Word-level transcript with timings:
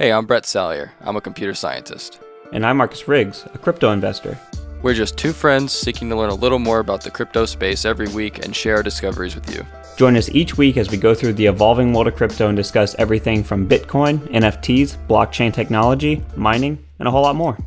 Hey, 0.00 0.12
I'm 0.12 0.24
Brett 0.24 0.46
Salyer. 0.46 0.92
I'm 1.02 1.16
a 1.16 1.20
computer 1.20 1.52
scientist. 1.52 2.20
And 2.54 2.64
I'm 2.64 2.78
Marcus 2.78 3.06
Riggs, 3.06 3.44
a 3.52 3.58
crypto 3.58 3.92
investor. 3.92 4.38
We're 4.80 4.94
just 4.94 5.18
two 5.18 5.34
friends 5.34 5.74
seeking 5.74 6.08
to 6.08 6.16
learn 6.16 6.30
a 6.30 6.34
little 6.34 6.58
more 6.58 6.78
about 6.78 7.02
the 7.02 7.10
crypto 7.10 7.44
space 7.44 7.84
every 7.84 8.08
week 8.08 8.42
and 8.42 8.56
share 8.56 8.76
our 8.76 8.82
discoveries 8.82 9.34
with 9.34 9.54
you. 9.54 9.62
Join 9.98 10.16
us 10.16 10.30
each 10.30 10.56
week 10.56 10.78
as 10.78 10.90
we 10.90 10.96
go 10.96 11.14
through 11.14 11.34
the 11.34 11.44
evolving 11.44 11.92
world 11.92 12.08
of 12.08 12.16
crypto 12.16 12.48
and 12.48 12.56
discuss 12.56 12.94
everything 12.94 13.44
from 13.44 13.68
Bitcoin, 13.68 14.20
NFTs, 14.30 14.96
blockchain 15.06 15.52
technology, 15.52 16.24
mining, 16.34 16.82
and 16.98 17.06
a 17.06 17.10
whole 17.10 17.20
lot 17.20 17.36
more. 17.36 17.58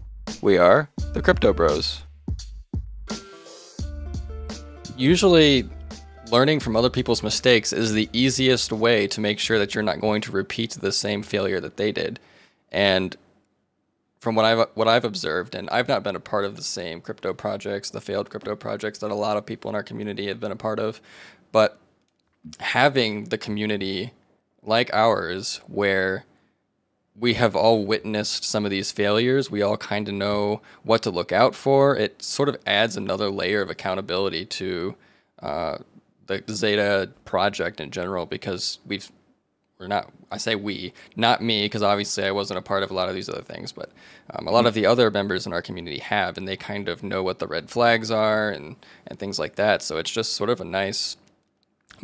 We 0.42 0.58
are 0.58 0.90
the 1.14 1.22
Crypto 1.22 1.54
Bros. 1.54 2.02
Usually, 4.98 5.70
learning 6.32 6.60
from 6.60 6.76
other 6.76 6.90
people's 6.90 7.24
mistakes 7.24 7.74
is 7.74 7.94
the 7.94 8.10
easiest 8.14 8.72
way 8.72 9.08
to 9.08 9.22
make 9.22 9.40
sure 9.40 9.60
that 9.60 9.76
you're 9.76 9.84
not 9.84 10.02
going 10.02 10.22
to 10.22 10.32
repeat 10.32 10.72
the 10.72 10.92
same 10.92 11.24
failure 11.24 11.60
that 11.60 11.78
they 11.78 11.92
did. 11.92 12.20
And 12.72 13.16
from 14.20 14.36
what 14.36 14.46
I've 14.46 14.68
what 14.74 14.88
I've 14.88 15.06
observed, 15.06 15.54
and 15.54 15.70
I've 15.70 15.88
not 15.88 16.04
been 16.04 16.16
a 16.16 16.20
part 16.20 16.46
of 16.46 16.56
the 16.56 16.64
same 16.64 17.02
crypto 17.02 17.34
projects, 17.34 17.90
the 17.90 18.02
failed 18.02 18.30
crypto 18.30 18.56
projects 18.56 19.00
that 19.00 19.12
a 19.12 19.16
lot 19.16 19.38
of 19.38 19.46
people 19.46 19.70
in 19.70 19.76
our 19.76 19.84
community 19.84 20.28
have 20.28 20.40
been 20.40 20.52
a 20.52 20.56
part 20.56 20.80
of, 20.80 21.02
but 21.52 21.78
having 22.60 23.26
the 23.26 23.38
community 23.38 24.14
like 24.62 24.94
ours 24.94 25.60
where 25.68 26.26
we 27.16 27.36
have 27.36 27.56
all 27.56 27.86
witnessed 27.86 28.44
some 28.44 28.66
of 28.66 28.72
these 28.72 28.92
failures. 28.92 29.52
We 29.52 29.62
all 29.62 29.78
kind 29.78 30.08
of 30.08 30.16
know 30.16 30.62
what 30.84 31.04
to 31.04 31.12
look 31.12 31.32
out 31.32 31.54
for. 31.54 31.96
It 31.96 32.24
sort 32.24 32.50
of 32.50 32.58
adds 32.66 32.98
another 32.98 33.30
layer 33.30 33.62
of 33.62 33.70
accountability 33.70 34.46
to 34.46 34.96
uh, 35.42 35.78
the 36.28 36.40
Xeta 36.40 37.12
project 37.26 37.80
in 37.80 37.92
general 37.92 38.26
because 38.26 38.80
we've 38.86 39.12
we're 39.80 39.88
not 39.88 40.12
I 40.32 40.38
say 40.38 40.56
we 40.56 40.94
not 41.16 41.42
me 41.42 41.66
because 41.66 41.84
obviously 41.84 42.24
I 42.26 42.32
wasn't 42.32 42.60
a 42.60 42.62
part 42.62 42.84
of 42.84 42.92
a 42.92 42.94
lot 42.94 43.10
of 43.10 43.16
these 43.16 43.30
other 43.30 43.42
things 43.42 43.72
but 43.72 43.92
um, 44.32 44.48
a 44.48 44.52
lot 44.52 44.66
of 44.66 44.74
the 44.74 44.86
other 44.86 45.12
members 45.12 45.46
in 45.46 45.54
our 45.54 45.62
community 45.62 46.00
have 46.00 46.38
and 46.38 46.48
they 46.48 46.56
kind 46.56 46.88
of 46.88 47.04
know 47.04 47.24
what 47.24 47.40
the 47.40 47.48
red 47.48 47.70
flags 47.70 48.10
are 48.12 48.50
and 48.50 48.76
and 49.08 49.20
things 49.20 49.40
like 49.40 49.56
that 49.56 49.82
so 49.82 49.98
it's 49.98 50.12
just 50.12 50.34
sort 50.34 50.50
of 50.50 50.62
a 50.62 50.66
nice 50.66 51.18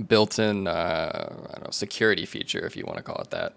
built-in 0.08 0.68
uh, 0.68 1.36
I 1.50 1.52
don't 1.54 1.64
know 1.66 1.72
security 1.72 2.26
feature 2.26 2.66
if 2.66 2.76
you 2.76 2.86
want 2.86 2.98
to 2.98 3.04
call 3.04 3.22
it 3.22 3.32
that. 3.32 3.54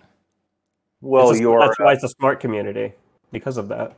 Well, 1.01 1.31
a- 1.31 1.39
you're 1.39 1.61
that's 1.61 1.79
why 1.79 1.93
it's 1.93 2.05
a 2.05 2.09
smart 2.09 2.41
community 2.41 2.93
because 3.31 3.57
of 3.57 3.69
that. 3.69 3.97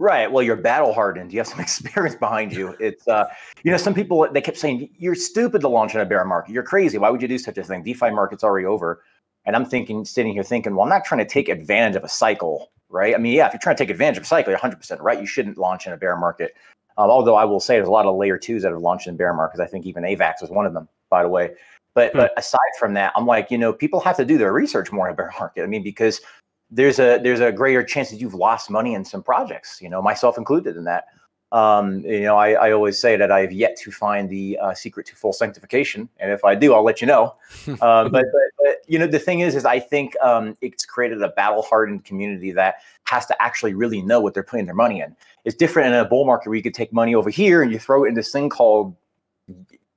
Right. 0.00 0.32
Well, 0.32 0.42
you're 0.42 0.56
battle 0.56 0.94
hardened. 0.94 1.30
You 1.30 1.40
have 1.40 1.46
some 1.46 1.60
experience 1.68 2.16
behind 2.16 2.54
you. 2.54 2.74
It's, 2.80 3.06
uh, 3.06 3.26
you 3.62 3.70
know, 3.70 3.76
some 3.76 3.92
people 3.92 4.26
they 4.32 4.40
kept 4.40 4.56
saying 4.56 4.88
you're 4.96 5.14
stupid 5.14 5.60
to 5.60 5.68
launch 5.68 5.94
in 5.94 6.00
a 6.00 6.06
bear 6.06 6.24
market. 6.24 6.52
You're 6.52 6.62
crazy. 6.62 6.96
Why 6.96 7.10
would 7.10 7.20
you 7.20 7.28
do 7.28 7.36
such 7.36 7.58
a 7.58 7.62
thing? 7.62 7.82
DeFi 7.82 8.08
market's 8.08 8.42
already 8.42 8.66
over. 8.66 9.02
And 9.44 9.54
I'm 9.54 9.66
thinking, 9.66 10.06
sitting 10.06 10.32
here 10.32 10.42
thinking, 10.42 10.74
well, 10.74 10.84
I'm 10.84 10.88
not 10.88 11.04
trying 11.04 11.18
to 11.18 11.26
take 11.26 11.50
advantage 11.50 11.96
of 11.96 12.04
a 12.04 12.08
cycle, 12.08 12.70
right? 12.88 13.14
I 13.14 13.18
mean, 13.18 13.34
yeah, 13.34 13.46
if 13.46 13.52
you're 13.52 13.60
trying 13.60 13.76
to 13.76 13.82
take 13.82 13.90
advantage 13.90 14.16
of 14.16 14.22
a 14.22 14.26
cycle, 14.26 14.50
you're 14.50 14.56
100 14.56 14.76
percent 14.76 15.02
right. 15.02 15.20
You 15.20 15.26
shouldn't 15.26 15.58
launch 15.58 15.86
in 15.86 15.92
a 15.92 15.98
bear 15.98 16.16
market. 16.16 16.54
Um, 16.96 17.10
although 17.10 17.36
I 17.36 17.44
will 17.44 17.60
say 17.60 17.76
there's 17.76 17.86
a 17.86 17.92
lot 17.92 18.06
of 18.06 18.16
layer 18.16 18.38
twos 18.38 18.62
that 18.62 18.72
have 18.72 18.80
launched 18.80 19.06
in 19.06 19.18
bear 19.18 19.34
markets. 19.34 19.60
I 19.60 19.66
think 19.66 19.84
even 19.84 20.04
AVAX 20.04 20.40
was 20.40 20.50
one 20.50 20.64
of 20.64 20.72
them, 20.72 20.88
by 21.10 21.22
the 21.22 21.28
way. 21.28 21.50
But 21.94 22.12
Hmm. 22.12 22.18
but 22.20 22.32
aside 22.38 22.58
from 22.78 22.94
that, 22.94 23.12
I'm 23.16 23.26
like, 23.26 23.50
you 23.50 23.58
know, 23.58 23.72
people 23.72 24.00
have 24.00 24.16
to 24.16 24.24
do 24.24 24.38
their 24.38 24.54
research 24.54 24.92
more 24.92 25.08
in 25.08 25.12
a 25.12 25.16
bear 25.16 25.30
market. 25.38 25.62
I 25.62 25.66
mean, 25.66 25.82
because 25.82 26.22
there's 26.70 26.98
a 26.98 27.18
there's 27.18 27.40
a 27.40 27.52
greater 27.52 27.82
chance 27.82 28.10
that 28.10 28.20
you've 28.20 28.34
lost 28.34 28.70
money 28.70 28.94
in 28.94 29.04
some 29.04 29.22
projects, 29.22 29.80
you 29.82 29.88
know, 29.88 30.00
myself 30.00 30.38
included 30.38 30.76
in 30.76 30.84
that. 30.84 31.06
Um, 31.52 32.00
you 32.04 32.20
know, 32.20 32.36
I, 32.36 32.52
I 32.52 32.70
always 32.70 33.00
say 33.00 33.16
that 33.16 33.32
I 33.32 33.40
have 33.40 33.50
yet 33.50 33.76
to 33.78 33.90
find 33.90 34.30
the 34.30 34.56
uh, 34.62 34.72
secret 34.72 35.04
to 35.06 35.16
full 35.16 35.32
sanctification, 35.32 36.08
and 36.20 36.30
if 36.30 36.44
I 36.44 36.54
do, 36.54 36.74
I'll 36.74 36.84
let 36.84 37.00
you 37.00 37.08
know. 37.08 37.34
Um, 37.66 37.76
but, 37.80 38.12
but, 38.12 38.24
but 38.62 38.76
you 38.86 39.00
know, 39.00 39.08
the 39.08 39.18
thing 39.18 39.40
is, 39.40 39.56
is 39.56 39.64
I 39.64 39.80
think 39.80 40.14
um, 40.22 40.56
it's 40.60 40.84
created 40.84 41.20
a 41.22 41.30
battle-hardened 41.30 42.04
community 42.04 42.52
that 42.52 42.76
has 43.04 43.26
to 43.26 43.42
actually 43.42 43.74
really 43.74 44.00
know 44.00 44.20
what 44.20 44.32
they're 44.32 44.44
putting 44.44 44.66
their 44.66 44.76
money 44.76 45.00
in. 45.00 45.16
It's 45.44 45.56
different 45.56 45.92
in 45.92 45.94
a 45.94 46.04
bull 46.04 46.24
market 46.24 46.50
where 46.50 46.56
you 46.56 46.62
could 46.62 46.74
take 46.74 46.92
money 46.92 47.16
over 47.16 47.30
here 47.30 47.62
and 47.62 47.72
you 47.72 47.80
throw 47.80 48.04
it 48.04 48.08
in 48.08 48.14
this 48.14 48.30
thing 48.30 48.48
called 48.48 48.94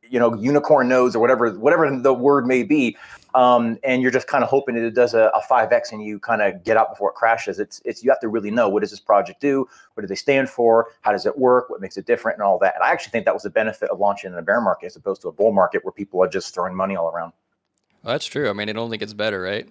you 0.09 0.19
know 0.19 0.33
unicorn 0.35 0.87
nodes 0.87 1.15
or 1.15 1.19
whatever 1.19 1.51
whatever 1.51 1.99
the 1.99 2.13
word 2.13 2.45
may 2.45 2.63
be 2.63 2.95
um, 3.35 3.77
and 3.83 4.01
you're 4.01 4.11
just 4.11 4.27
kind 4.27 4.43
of 4.43 4.49
hoping 4.49 4.75
that 4.75 4.83
it 4.83 4.93
does 4.93 5.13
a, 5.13 5.31
a 5.33 5.41
5x 5.41 5.91
and 5.91 6.03
you 6.03 6.19
kind 6.19 6.41
of 6.41 6.63
get 6.63 6.77
out 6.77 6.89
before 6.91 7.09
it 7.09 7.15
crashes 7.15 7.59
it's 7.59 7.81
it's 7.85 8.03
you 8.03 8.09
have 8.09 8.19
to 8.19 8.27
really 8.27 8.51
know 8.51 8.69
what 8.69 8.81
does 8.81 8.91
this 8.91 8.99
project 8.99 9.41
do 9.41 9.67
what 9.93 10.01
do 10.01 10.07
they 10.07 10.15
stand 10.15 10.49
for 10.49 10.87
how 11.01 11.11
does 11.11 11.25
it 11.25 11.37
work 11.37 11.69
what 11.69 11.81
makes 11.81 11.97
it 11.97 12.05
different 12.05 12.37
and 12.37 12.43
all 12.43 12.59
that 12.59 12.75
and 12.75 12.83
i 12.83 12.91
actually 12.91 13.11
think 13.11 13.25
that 13.25 13.33
was 13.33 13.43
the 13.43 13.49
benefit 13.49 13.89
of 13.89 13.99
launching 13.99 14.31
in 14.31 14.37
a 14.37 14.41
bear 14.41 14.61
market 14.61 14.85
as 14.87 14.95
opposed 14.95 15.21
to 15.21 15.27
a 15.27 15.31
bull 15.31 15.51
market 15.51 15.83
where 15.83 15.91
people 15.91 16.21
are 16.21 16.27
just 16.27 16.53
throwing 16.53 16.75
money 16.75 16.95
all 16.95 17.09
around 17.09 17.33
Well, 18.03 18.13
that's 18.13 18.25
true. 18.25 18.49
I 18.49 18.53
mean, 18.53 18.69
it 18.69 18.77
only 18.77 18.97
gets 18.97 19.13
better, 19.13 19.41
right? 19.41 19.67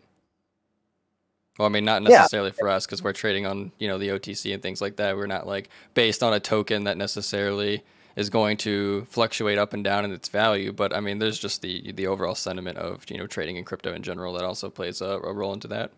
Well, 1.59 1.67
I 1.67 1.69
mean, 1.69 1.85
not 1.85 2.03
Yeah. 2.03 2.09
necessarily 2.09 2.51
for 2.51 2.69
us 2.69 2.87
because 2.87 3.03
we're 3.05 3.13
trading 3.13 3.45
on 3.47 3.73
you 3.79 3.87
know 3.89 3.99
the 3.99 4.09
OTC 4.09 4.55
and 4.55 4.63
things 4.63 4.81
like 4.81 4.97
that. 4.97 5.17
We're 5.17 5.27
not 5.27 5.47
like 5.47 5.69
based 5.95 6.23
on 6.23 6.33
a 6.33 6.41
token 6.41 6.85
that 6.85 6.97
necessarily 6.97 7.83
is 8.17 8.31
going 8.31 8.57
to 8.59 9.05
fluctuate 9.09 9.59
up 9.59 9.73
and 9.73 9.83
down 9.85 10.05
in 10.05 10.13
its 10.13 10.29
value. 10.29 10.73
But 10.73 10.95
I 10.95 11.01
mean, 11.01 11.19
there's 11.19 11.39
just 11.39 11.63
the 11.63 11.93
the 11.93 12.07
overall 12.07 12.35
sentiment 12.35 12.79
of 12.79 13.09
you 13.11 13.19
know 13.19 13.27
trading 13.27 13.57
in 13.57 13.65
crypto 13.65 13.93
in 13.93 14.03
general 14.03 14.33
that 14.35 14.45
also 14.45 14.71
plays 14.71 15.01
a, 15.01 15.07
a 15.07 15.33
role 15.33 15.53
into 15.53 15.69
that. 15.69 15.93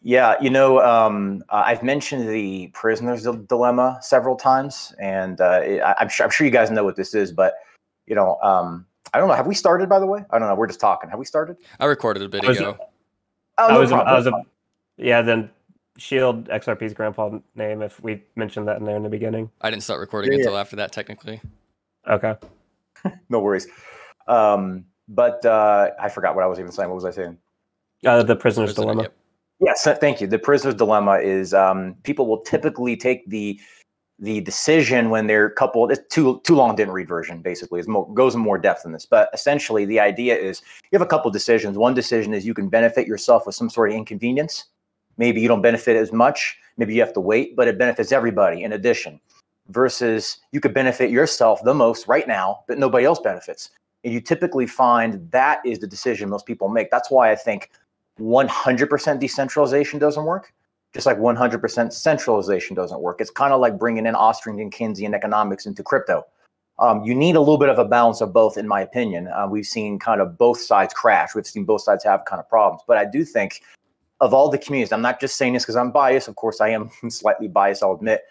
Yeah, 0.00 0.36
you 0.40 0.48
know, 0.48 0.80
um, 0.80 1.42
uh, 1.48 1.62
I've 1.66 1.82
mentioned 1.82 2.28
the 2.28 2.68
prisoner's 2.68 3.24
dilemma 3.48 3.98
several 4.00 4.36
times, 4.36 4.94
and 5.00 5.40
uh, 5.40 5.60
I, 5.60 5.94
I'm 5.98 6.08
sure 6.08 6.24
I'm 6.24 6.30
sure 6.30 6.46
you 6.46 6.52
guys 6.52 6.70
know 6.70 6.84
what 6.84 6.96
this 6.96 7.14
is, 7.14 7.32
but 7.32 7.54
you 8.06 8.14
know, 8.14 8.38
um, 8.42 8.86
I 9.12 9.18
don't 9.18 9.28
know. 9.28 9.34
Have 9.34 9.46
we 9.46 9.54
started? 9.54 9.88
By 9.88 9.98
the 9.98 10.06
way, 10.06 10.24
I 10.30 10.38
don't 10.38 10.48
know. 10.48 10.54
We're 10.54 10.68
just 10.68 10.80
talking. 10.80 11.10
Have 11.10 11.18
we 11.18 11.24
started? 11.24 11.56
I 11.80 11.86
recorded 11.86 12.22
a 12.22 12.28
bit 12.28 12.44
I 12.44 12.48
was- 12.48 12.58
ago. 12.58 12.76
Oh, 13.60 13.66
I 13.66 13.76
was, 13.76 13.90
problem, 13.90 14.08
I 14.08 14.14
was 14.16 14.26
no 14.26 14.36
a, 14.36 14.42
yeah. 14.98 15.20
Then 15.20 15.50
Shield 15.98 16.48
XRP's 16.48 16.94
grandpa 16.94 17.38
name. 17.54 17.82
If 17.82 18.02
we 18.02 18.22
mentioned 18.36 18.66
that 18.68 18.78
in 18.78 18.84
there 18.84 18.96
in 18.96 19.02
the 19.02 19.08
beginning. 19.08 19.50
I 19.60 19.70
didn't 19.70 19.82
start 19.82 20.00
recording 20.00 20.32
Yeah, 20.32 20.38
yeah. 20.38 20.44
until 20.44 20.58
after 20.58 20.76
that, 20.76 20.92
technically. 20.92 21.40
Okay. 22.08 22.34
no 23.28 23.40
worries. 23.40 23.66
Um, 24.28 24.84
but 25.08 25.44
uh, 25.44 25.90
I 26.00 26.08
forgot 26.08 26.34
what 26.34 26.44
I 26.44 26.46
was 26.46 26.58
even 26.60 26.70
saying. 26.72 26.88
What 26.88 26.94
was 26.96 27.04
I 27.04 27.10
saying? 27.10 27.36
Uh, 28.06 28.22
the 28.22 28.36
prisoner's 28.36 28.74
President, 28.74 28.84
dilemma. 28.84 29.02
yep. 29.02 29.14
Yes, 29.60 29.86
uh, 29.86 29.94
thank 29.96 30.20
you. 30.20 30.28
The 30.28 30.38
prisoner's 30.38 30.76
dilemma 30.76 31.18
is 31.18 31.52
um, 31.52 31.96
people 32.04 32.26
will 32.28 32.40
typically 32.40 32.96
take 32.96 33.28
the 33.28 33.60
the 34.20 34.40
decision 34.40 35.10
when 35.10 35.26
they're 35.28 35.50
coupled. 35.50 35.90
It's 35.90 36.02
too 36.14 36.40
too 36.44 36.54
long. 36.54 36.76
Didn't 36.76 36.92
read 36.94 37.08
version. 37.08 37.40
Basically, 37.42 37.80
is 37.80 37.88
more, 37.88 38.12
goes 38.14 38.34
in 38.36 38.40
more 38.40 38.58
depth 38.58 38.84
than 38.84 38.92
this. 38.92 39.04
But 39.06 39.30
essentially, 39.32 39.84
the 39.84 39.98
idea 39.98 40.36
is 40.36 40.62
you 40.90 40.98
have 40.98 41.02
a 41.06 41.10
couple 41.10 41.30
decisions. 41.32 41.76
One 41.76 41.94
decision 41.94 42.34
is 42.34 42.46
you 42.46 42.54
can 42.54 42.68
benefit 42.68 43.08
yourself 43.08 43.46
with 43.46 43.56
some 43.56 43.68
sort 43.68 43.90
of 43.90 43.96
inconvenience. 43.96 44.66
Maybe 45.18 45.40
you 45.40 45.48
don't 45.48 45.62
benefit 45.62 45.96
as 45.96 46.12
much. 46.12 46.56
Maybe 46.76 46.94
you 46.94 47.00
have 47.00 47.12
to 47.14 47.20
wait, 47.20 47.56
but 47.56 47.68
it 47.68 47.76
benefits 47.76 48.12
everybody 48.12 48.62
in 48.62 48.72
addition. 48.72 49.20
Versus 49.68 50.38
you 50.52 50.60
could 50.60 50.72
benefit 50.72 51.10
yourself 51.10 51.60
the 51.62 51.74
most 51.74 52.08
right 52.08 52.26
now, 52.26 52.60
but 52.66 52.78
nobody 52.78 53.04
else 53.04 53.18
benefits. 53.18 53.70
And 54.04 54.14
you 54.14 54.20
typically 54.20 54.66
find 54.66 55.30
that 55.32 55.60
is 55.66 55.80
the 55.80 55.86
decision 55.86 56.30
most 56.30 56.46
people 56.46 56.68
make. 56.68 56.90
That's 56.90 57.10
why 57.10 57.30
I 57.30 57.34
think 57.34 57.70
100% 58.18 59.20
decentralization 59.20 59.98
doesn't 59.98 60.24
work, 60.24 60.54
just 60.94 61.04
like 61.04 61.18
100% 61.18 61.92
centralization 61.92 62.74
doesn't 62.74 63.00
work. 63.00 63.20
It's 63.20 63.30
kind 63.30 63.52
of 63.52 63.60
like 63.60 63.78
bringing 63.78 64.06
in 64.06 64.14
Austrian 64.14 64.58
and 64.60 64.72
Keynesian 64.72 65.14
economics 65.14 65.66
into 65.66 65.82
crypto. 65.82 66.24
Um, 66.78 67.02
you 67.02 67.14
need 67.14 67.34
a 67.34 67.40
little 67.40 67.58
bit 67.58 67.68
of 67.68 67.78
a 67.78 67.84
balance 67.84 68.20
of 68.20 68.32
both, 68.32 68.56
in 68.56 68.68
my 68.68 68.80
opinion. 68.80 69.28
Uh, 69.28 69.48
we've 69.50 69.66
seen 69.66 69.98
kind 69.98 70.20
of 70.20 70.38
both 70.38 70.60
sides 70.60 70.94
crash. 70.94 71.34
We've 71.34 71.46
seen 71.46 71.64
both 71.64 71.82
sides 71.82 72.04
have 72.04 72.24
kind 72.24 72.38
of 72.38 72.48
problems. 72.48 72.82
But 72.86 72.98
I 72.98 73.04
do 73.04 73.24
think 73.24 73.62
of 74.20 74.34
all 74.34 74.50
the 74.50 74.58
communities, 74.58 74.92
I'm 74.92 75.02
not 75.02 75.20
just 75.20 75.36
saying 75.36 75.52
this 75.54 75.64
because 75.64 75.76
I'm 75.76 75.90
biased. 75.90 76.28
Of 76.28 76.36
course, 76.36 76.60
I 76.60 76.68
am 76.70 76.90
slightly 77.08 77.48
biased, 77.48 77.82
I'll 77.82 77.92
admit, 77.92 78.22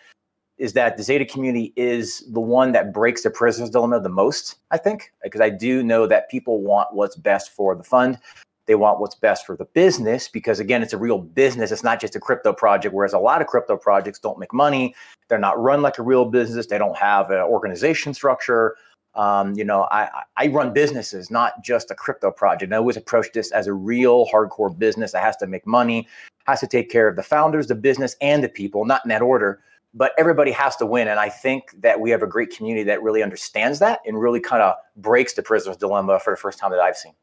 is 0.57 0.73
that 0.73 0.97
the 0.97 1.03
Xeta 1.03 1.29
community 1.29 1.73
is 1.75 2.23
the 2.31 2.39
one 2.39 2.71
that 2.71 2.93
breaks 2.93 3.23
the 3.23 3.29
prisoner's 3.29 3.69
dilemma 3.69 3.99
the 3.99 4.09
most, 4.09 4.55
I 4.71 4.77
think, 4.77 5.11
because 5.23 5.41
I 5.41 5.49
do 5.49 5.83
know 5.83 6.07
that 6.07 6.29
people 6.29 6.61
want 6.61 6.93
what's 6.93 7.15
best 7.15 7.51
for 7.51 7.75
the 7.75 7.83
fund. 7.83 8.17
They 8.65 8.75
want 8.75 8.99
what's 8.99 9.15
best 9.15 9.45
for 9.45 9.55
the 9.55 9.63
business 9.63 10.27
because 10.27 10.59
again 10.59 10.83
it's 10.83 10.91
a 10.91 10.97
real 10.97 11.19
business. 11.19 11.71
It's 11.71 11.85
not 11.85 12.01
just 12.01 12.17
a 12.17 12.19
crypto 12.19 12.51
project 12.51 12.93
whereas 12.93 13.13
a 13.13 13.19
lot 13.19 13.41
of 13.41 13.47
crypto 13.47 13.77
projects 13.77 14.19
don't 14.19 14.37
make 14.37 14.53
money. 14.53 14.93
They're 15.29 15.39
not 15.39 15.57
run 15.57 15.81
like 15.81 15.99
a 15.99 16.03
real 16.03 16.25
business. 16.25 16.67
They 16.67 16.77
don't 16.77 16.97
have 16.97 17.31
an 17.31 17.39
organization 17.39 18.13
structure 18.13 18.75
um, 19.17 19.53
you 19.55 19.63
know 19.63 19.83
I, 19.91 20.03
I 20.03 20.23
I 20.37 20.47
run 20.47 20.73
businesses 20.73 21.29
not 21.31 21.63
just 21.63 21.91
a 21.91 21.95
crypto 21.95 22.31
project 22.31 22.71
i 22.71 22.77
always 22.77 22.97
approach 22.97 23.27
this 23.33 23.51
as 23.51 23.67
a 23.67 23.73
real 23.73 24.25
hardcore 24.27 24.77
business 24.77 25.11
that 25.11 25.23
has 25.23 25.35
to 25.37 25.47
make 25.47 25.65
money 25.67 26.07
has 26.45 26.59
to 26.61 26.67
take 26.67 26.89
care 26.89 27.07
of 27.07 27.15
the 27.15 27.23
founders 27.23 27.67
the 27.67 27.75
business 27.75 28.15
and 28.21 28.43
the 28.43 28.49
people 28.49 28.85
not 28.85 29.03
in 29.03 29.09
that 29.09 29.21
order 29.21 29.59
but 29.93 30.11
everybody 30.17 30.51
has 30.51 30.75
to 30.77 30.85
win 30.85 31.07
and 31.07 31.19
i 31.19 31.29
think 31.29 31.63
that 31.81 31.99
we 31.99 32.09
have 32.09 32.23
a 32.23 32.27
great 32.27 32.55
community 32.55 32.83
that 32.83 33.01
really 33.01 33.23
understands 33.23 33.79
that 33.79 33.99
and 34.05 34.19
really 34.19 34.39
kind 34.39 34.61
of 34.61 34.75
breaks 34.97 35.33
the 35.33 35.43
prisoner's 35.43 35.77
dilemma 35.77 36.19
for 36.19 36.31
the 36.31 36.37
first 36.37 36.59
time 36.59 36.71
that 36.71 36.79
i've 36.79 36.97
seen 36.97 37.13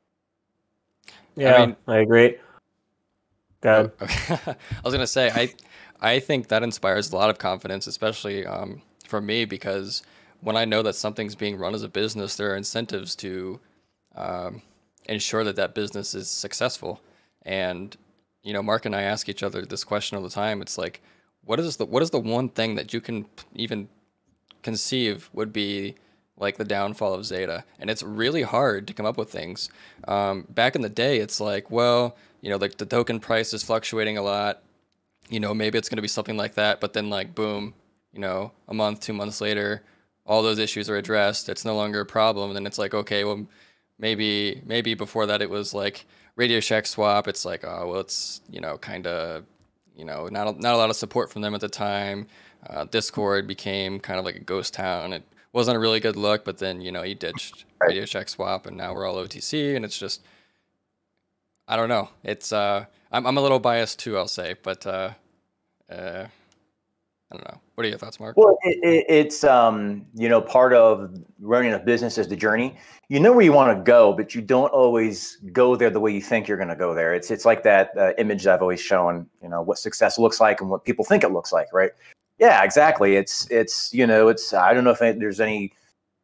Yeah, 1.37 1.55
I, 1.57 1.67
mean- 1.67 1.77
agree. 2.03 2.37
Go 3.61 3.91
ahead. 3.99 4.57
I 4.59 4.81
was 4.85 4.93
gonna 4.93 5.07
say 5.07 5.31
I 5.31 5.55
I 6.01 6.21
think 6.21 6.49
that 6.49 6.63
inspires 6.63 7.13
a 7.13 7.17
lot 7.17 7.31
of 7.31 7.39
confidence, 7.39 7.87
especially 7.87 8.47
um, 8.47 8.83
for 9.07 9.23
me, 9.23 9.47
because 9.47 10.03
when 10.45 10.57
I 10.57 10.67
know 10.67 10.83
that 10.83 10.95
something's 10.95 11.35
being 11.35 11.57
run 11.57 11.75
as 11.75 11.83
a 11.83 11.89
business, 11.89 12.37
there 12.37 12.53
are 12.53 12.57
incentives 12.57 13.17
to 13.17 13.61
um, 14.15 14.61
ensure 15.07 15.43
that 15.43 15.57
that 15.57 15.75
business 15.75 16.15
is 16.15 16.29
successful. 16.29 17.01
And 17.43 17.97
you 18.43 18.53
know, 18.53 18.63
Mark 18.63 18.85
and 18.85 18.95
I 18.95 19.03
ask 19.03 19.29
each 19.29 19.43
other 19.43 19.65
this 19.65 19.85
question 19.85 20.17
all 20.17 20.23
the 20.23 20.29
time. 20.29 20.61
It's 20.61 20.77
like, 20.77 21.01
what 21.45 21.59
is 21.59 21.79
the 21.79 21.87
what 21.87 22.03
is 22.03 22.11
the 22.11 22.21
one 22.21 22.51
thing 22.51 22.75
that 22.75 22.93
you 22.93 23.01
can 23.01 23.25
even 23.55 23.89
conceive 24.63 25.31
would 25.33 25.53
be 25.53 25.95
like 26.37 26.59
the 26.59 26.65
downfall 26.65 27.15
of 27.15 27.23
Xeta? 27.23 27.65
And 27.79 27.89
it's 27.89 28.03
really 28.03 28.43
hard 28.43 28.87
to 28.87 28.93
come 28.93 29.07
up 29.07 29.17
with 29.17 29.33
things. 29.33 29.71
Um, 30.07 30.47
back 30.51 30.77
in 30.77 30.83
the 30.83 30.91
day, 30.91 31.19
it's 31.19 31.41
like, 31.41 31.71
well, 31.71 32.17
you 32.43 32.51
know, 32.51 32.57
like 32.57 32.77
the 32.77 32.87
token 32.87 33.19
price 33.19 33.55
is 33.55 33.63
fluctuating 33.63 34.19
a 34.19 34.23
lot. 34.23 34.63
You 35.31 35.41
know, 35.41 35.55
maybe 35.55 35.79
it's 35.79 35.89
going 35.89 35.97
to 35.97 36.03
be 36.03 36.09
something 36.09 36.37
like 36.37 36.55
that. 36.55 36.83
But 36.83 36.93
then, 36.93 37.09
like, 37.09 37.35
boom, 37.35 37.73
you 38.13 38.21
know, 38.21 38.53
a 38.69 38.75
month, 38.75 39.01
two 39.01 39.15
months 39.15 39.41
later, 39.41 39.83
all 40.27 40.43
those 40.43 40.59
issues 40.59 40.89
are 40.89 40.97
addressed. 40.97 41.49
It's 41.49 41.65
no 41.65 41.77
longer 41.77 42.01
a 42.01 42.07
problem. 42.07 42.51
And 42.51 42.57
then 42.57 42.67
it's 42.67 42.79
like, 42.79 42.95
okay, 42.95 43.25
well, 43.25 43.47
maybe 43.99 44.63
maybe 44.65 44.95
before 44.95 45.27
that 45.27 45.43
it 45.43 45.51
was 45.51 45.75
like 45.75 46.07
Radio 46.37 46.61
Shack 46.61 46.87
swap. 46.87 47.29
It's 47.29 47.45
like, 47.45 47.65
oh 47.65 47.89
well, 47.89 48.01
it's 48.01 48.41
you 48.51 48.61
know 48.61 48.79
kind 48.79 49.07
of 49.07 49.45
you 49.97 50.05
know 50.05 50.29
not 50.29 50.49
a, 50.49 50.61
not 50.61 50.75
a 50.75 50.77
lot 50.77 50.91
of 50.91 50.97
support 50.97 51.31
from 51.31 51.43
them 51.43 51.55
at 51.55 51.61
the 51.61 51.69
time. 51.69 52.27
Uh, 52.69 52.85
Discord 52.85 53.47
became 53.47 54.01
kind 54.01 54.19
of 54.19 54.25
like 54.25 54.37
a 54.37 54.41
ghost 54.41 54.75
town. 54.75 55.13
It 55.13 55.23
wasn't 55.53 55.77
a 55.77 55.81
really 55.81 56.01
good 56.01 56.17
look, 56.17 56.45
but 56.45 56.59
then 56.59 56.81
you 56.81 56.93
know 56.93 57.03
he 57.03 57.15
ditched 57.15 57.65
Radio 57.81 58.05
Shack 58.05 58.29
swap, 58.29 58.67
and 58.67 58.77
now 58.77 58.95
we're 58.95 59.07
all 59.07 59.17
OTC, 59.17 59.77
and 59.77 59.85
it's 59.85 59.99
just 59.99 60.23
I 61.69 61.77
don't 61.77 61.89
know. 61.89 62.09
It's 62.23 62.53
uh, 62.53 62.87
I'm 63.13 63.27
I'm 63.27 63.37
a 63.37 63.43
little 63.43 63.61
biased 63.61 63.99
too, 63.99 64.17
I'll 64.17 64.29
say, 64.29 64.57
but 64.63 64.87
uh, 64.87 65.11
uh, 65.91 66.27
I 67.35 67.37
don't 67.37 67.53
know. 67.53 67.61
What 67.75 67.85
are 67.85 67.89
your 67.89 67.99
thoughts, 67.99 68.21
Mark? 68.21 68.37
Well, 68.37 68.57
it, 68.63 68.79
it, 68.83 69.07
it's 69.09 69.43
um, 69.43 70.07
you 70.15 70.29
know 70.29 70.41
part 70.41 70.73
of 70.73 71.13
running 71.41 71.73
a 71.73 71.79
business 71.79 72.17
is 72.17 72.29
the 72.29 72.37
journey. 72.37 72.77
You 73.09 73.19
know 73.19 73.33
where 73.33 73.45
you 73.45 73.53
want 73.53 73.77
to 73.77 73.83
go, 73.83 74.13
but 74.13 74.35
you 74.35 74.41
don't 74.41 74.71
always 74.71 75.39
go 75.53 75.75
there 75.75 75.91
the 75.91 76.01
way 76.01 76.13
you 76.13 76.21
think 76.21 76.47
you're 76.47 76.57
going 76.57 76.69
to 76.69 76.77
go 76.77 76.95
there. 76.95 77.13
It's 77.13 77.31
it's 77.31 77.45
like 77.45 77.65
that 77.65 77.91
uh, 77.97 78.13
image 78.19 78.47
I've 78.47 78.63
always 78.63 78.81
shown. 78.81 79.27
You 79.43 79.49
know 79.49 79.63
what 79.63 79.79
success 79.79 80.19
looks 80.19 80.41
like 80.41 80.61
and 80.61 80.71
what 80.71 80.85
people 80.85 81.05
think 81.05 81.25
it 81.25 81.33
looks 81.33 81.53
like, 81.53 81.73
right? 81.73 81.91
Yeah, 82.39 82.63
exactly. 82.63 83.17
It's 83.17 83.51
it's 83.51 83.93
you 83.93 84.07
know 84.07 84.29
it's 84.29 84.55
I 84.55 84.73
don't 84.73 84.85
know 84.85 84.93
if 84.93 85.01
there's 85.01 85.41
any 85.41 85.73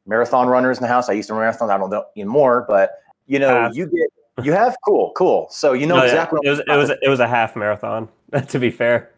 marathon 0.07 0.47
runners 0.47 0.79
in 0.79 0.83
the 0.83 0.89
house. 0.89 1.09
I 1.09 1.15
used 1.15 1.29
to 1.29 1.35
run 1.35 1.43
marathon. 1.43 1.71
I 1.71 1.79
don't 1.79 1.91
know 1.91 2.05
anymore, 2.17 2.65
but 2.69 2.93
you 3.27 3.41
know 3.41 3.65
uh, 3.65 3.71
you 3.73 3.87
get 3.87 4.45
you 4.47 4.53
have 4.53 4.77
cool 4.85 5.13
cool. 5.17 5.49
So 5.51 5.73
you 5.73 5.87
know 5.87 5.97
no, 5.97 6.05
exactly. 6.05 6.39
Yeah. 6.45 6.51
It 6.51 6.53
was 6.53 6.61
it 6.61 6.77
was 6.77 6.91
it 7.03 7.09
was 7.09 7.21
a 7.21 7.29
half 7.29 7.57
marathon. 7.57 8.09
To 8.47 8.61
be 8.61 8.71
fair 8.71 9.11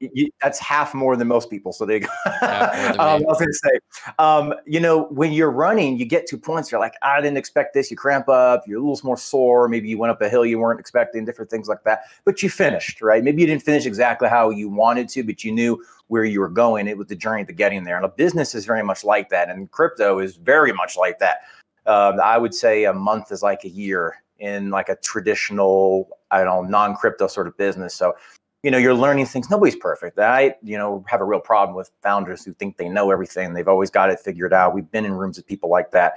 you, 0.00 0.30
that's 0.42 0.58
half 0.58 0.94
more 0.94 1.16
than 1.16 1.28
most 1.28 1.50
people. 1.50 1.72
So 1.72 1.86
they 1.86 2.00
go. 2.00 2.08
um, 2.26 2.98
I 2.98 3.22
was 3.26 3.38
going 3.38 3.48
to 3.48 3.54
say, 3.54 4.12
um, 4.18 4.54
you 4.66 4.80
know, 4.80 5.04
when 5.04 5.32
you're 5.32 5.50
running, 5.50 5.98
you 5.98 6.04
get 6.04 6.26
to 6.28 6.38
points 6.38 6.70
you're 6.70 6.80
like, 6.80 6.94
I 7.02 7.20
didn't 7.20 7.36
expect 7.36 7.74
this. 7.74 7.90
You 7.90 7.96
cramp 7.96 8.28
up, 8.28 8.62
you're 8.66 8.78
a 8.78 8.82
little 8.82 9.00
more 9.04 9.16
sore. 9.16 9.68
Maybe 9.68 9.88
you 9.88 9.98
went 9.98 10.10
up 10.10 10.20
a 10.20 10.28
hill 10.28 10.44
you 10.44 10.58
weren't 10.58 10.80
expecting, 10.80 11.24
different 11.24 11.50
things 11.50 11.68
like 11.68 11.84
that. 11.84 12.02
But 12.24 12.42
you 12.42 12.50
finished, 12.50 13.02
right? 13.02 13.22
Maybe 13.22 13.42
you 13.42 13.46
didn't 13.46 13.62
finish 13.62 13.86
exactly 13.86 14.28
how 14.28 14.50
you 14.50 14.68
wanted 14.68 15.08
to, 15.10 15.22
but 15.22 15.44
you 15.44 15.52
knew 15.52 15.82
where 16.08 16.24
you 16.24 16.40
were 16.40 16.48
going. 16.50 16.88
It 16.88 16.98
was 16.98 17.06
the 17.06 17.16
journey 17.16 17.44
to 17.44 17.52
getting 17.52 17.84
there. 17.84 17.96
And 17.96 18.04
a 18.04 18.08
business 18.08 18.54
is 18.54 18.66
very 18.66 18.82
much 18.82 19.04
like 19.04 19.30
that, 19.30 19.48
and 19.48 19.70
crypto 19.70 20.18
is 20.18 20.36
very 20.36 20.72
much 20.72 20.96
like 20.96 21.18
that. 21.20 21.38
Um, 21.86 22.20
I 22.20 22.38
would 22.38 22.54
say 22.54 22.84
a 22.84 22.92
month 22.92 23.32
is 23.32 23.42
like 23.42 23.64
a 23.64 23.68
year 23.68 24.22
in 24.38 24.70
like 24.70 24.88
a 24.88 24.96
traditional, 24.96 26.08
I 26.30 26.44
don't 26.44 26.64
know, 26.64 26.68
non-crypto 26.68 27.28
sort 27.28 27.46
of 27.46 27.56
business. 27.56 27.94
So 27.94 28.14
you 28.62 28.70
know 28.70 28.78
you're 28.78 28.94
learning 28.94 29.26
things. 29.26 29.50
Nobody's 29.50 29.76
perfect. 29.76 30.18
I 30.18 30.54
you 30.62 30.78
know 30.78 31.04
have 31.08 31.20
a 31.20 31.24
real 31.24 31.40
problem 31.40 31.76
with 31.76 31.90
founders 32.02 32.44
who 32.44 32.52
think 32.54 32.76
they 32.76 32.88
know 32.88 33.10
everything. 33.10 33.54
They've 33.54 33.68
always 33.68 33.90
got 33.90 34.10
it 34.10 34.20
figured 34.20 34.52
out. 34.52 34.74
We've 34.74 34.90
been 34.90 35.04
in 35.04 35.12
rooms 35.12 35.36
with 35.36 35.46
people 35.46 35.70
like 35.70 35.90
that. 35.92 36.14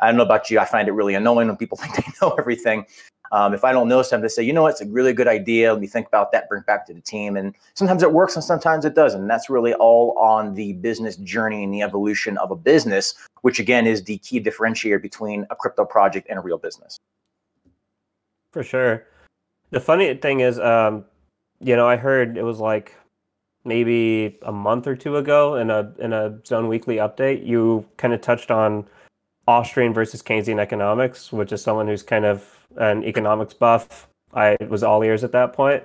I 0.00 0.06
don't 0.06 0.16
know 0.16 0.22
about 0.22 0.50
you. 0.50 0.60
I 0.60 0.64
find 0.64 0.86
it 0.86 0.92
really 0.92 1.14
annoying 1.14 1.48
when 1.48 1.56
people 1.56 1.76
think 1.82 1.96
they 1.96 2.12
know 2.22 2.34
everything. 2.38 2.86
Um, 3.30 3.52
if 3.52 3.62
i 3.62 3.72
don't 3.72 3.88
know 3.88 4.00
something 4.00 4.22
they 4.22 4.28
say 4.28 4.42
you 4.42 4.54
know 4.54 4.66
it's 4.68 4.80
a 4.80 4.86
really 4.86 5.12
good 5.12 5.28
idea. 5.28 5.70
Let 5.72 5.82
me 5.82 5.86
think 5.86 6.06
about 6.06 6.32
that 6.32 6.48
bring 6.48 6.62
back 6.62 6.86
to 6.86 6.94
the 6.94 7.00
team. 7.02 7.36
And 7.36 7.54
sometimes 7.74 8.02
it 8.02 8.12
works 8.12 8.36
and 8.36 8.44
sometimes 8.44 8.86
it 8.86 8.94
doesn't. 8.94 9.20
And 9.20 9.28
that's 9.28 9.50
really 9.50 9.74
all 9.74 10.16
on 10.18 10.54
the 10.54 10.72
business 10.74 11.16
journey 11.16 11.62
and 11.62 11.74
the 11.74 11.82
evolution 11.82 12.38
of 12.38 12.50
a 12.50 12.56
business 12.56 13.14
which 13.42 13.58
again 13.58 13.86
is 13.86 14.04
the 14.04 14.18
key 14.18 14.40
differentiator 14.40 15.00
between 15.00 15.46
a 15.50 15.56
crypto 15.56 15.84
project 15.84 16.26
and 16.28 16.38
a 16.38 16.42
real 16.42 16.58
business. 16.58 16.98
For 18.52 18.62
sure. 18.62 19.04
The 19.70 19.80
funny 19.80 20.14
thing 20.14 20.40
is 20.40 20.58
um, 20.58 21.04
you 21.60 21.76
know, 21.76 21.88
I 21.88 21.96
heard 21.96 22.36
it 22.36 22.42
was 22.42 22.58
like 22.58 22.94
maybe 23.64 24.38
a 24.42 24.52
month 24.52 24.86
or 24.86 24.96
two 24.96 25.16
ago 25.16 25.56
in 25.56 25.70
a 25.70 25.92
in 25.98 26.12
a 26.12 26.38
Zone 26.46 26.68
Weekly 26.68 26.96
update. 26.96 27.46
You 27.46 27.86
kind 27.96 28.14
of 28.14 28.20
touched 28.20 28.50
on 28.50 28.86
Austrian 29.46 29.92
versus 29.92 30.22
Keynesian 30.22 30.58
economics, 30.58 31.32
which 31.32 31.52
is 31.52 31.62
someone 31.62 31.88
who's 31.88 32.02
kind 32.02 32.24
of 32.24 32.66
an 32.76 33.04
economics 33.04 33.54
buff. 33.54 34.08
I 34.34 34.56
was 34.68 34.82
all 34.82 35.02
ears 35.02 35.24
at 35.24 35.32
that 35.32 35.52
point. 35.52 35.82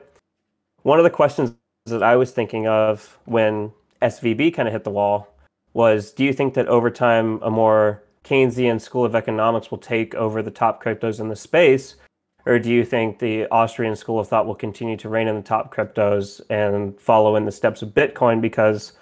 One 0.84 1.00
of 1.00 1.04
the 1.04 1.10
questions 1.10 1.56
that 1.86 2.04
I 2.04 2.16
was 2.16 2.32
thinking 2.32 2.68
of 2.68 3.18
when 3.26 3.72
SVB 4.02 4.54
kind 4.54 4.68
of 4.68 4.74
hit 4.74 4.84
the 4.84 4.90
wall 4.90 5.34
was 5.74 6.12
do 6.12 6.24
you 6.24 6.34
think 6.34 6.54
that 6.54 6.68
over 6.68 6.92
time 6.92 7.42
a 7.42 7.50
more 7.50 8.04
Keynesian 8.24 8.80
school 8.80 9.06
of 9.06 9.16
economics 9.16 9.72
will 9.72 9.78
take 9.78 10.14
over 10.16 10.42
the 10.42 10.52
top 10.52 10.84
cryptos 10.84 11.20
in 11.20 11.30
the 11.30 11.36
space? 11.36 11.96
Or 12.46 12.60
do 12.60 12.70
you 12.70 12.84
think 12.84 13.20
the 13.20 13.48
Austrian 13.48 13.96
school 13.96 14.20
of 14.20 14.28
thought 14.28 14.46
will 14.46 14.56
continue 14.56 14.98
to 14.98 15.10
reign 15.10 15.28
in 15.28 15.36
the 15.36 15.42
top 15.42 15.74
cryptos 15.74 16.42
and 16.50 17.00
follow 17.00 17.36
in 17.36 17.46
the 17.46 17.52
steps 17.52 17.82
of 17.82 17.90
Bitcoin? 17.90 18.42
Because 18.42 18.94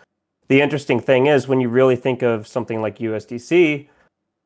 the 0.47 0.61
interesting 0.61 0.99
thing 0.99 1.27
is, 1.27 1.47
when 1.47 1.59
you 1.59 1.69
really 1.69 1.95
think 1.95 2.21
of 2.21 2.47
something 2.47 2.81
like 2.81 2.99
USDC, 2.99 3.87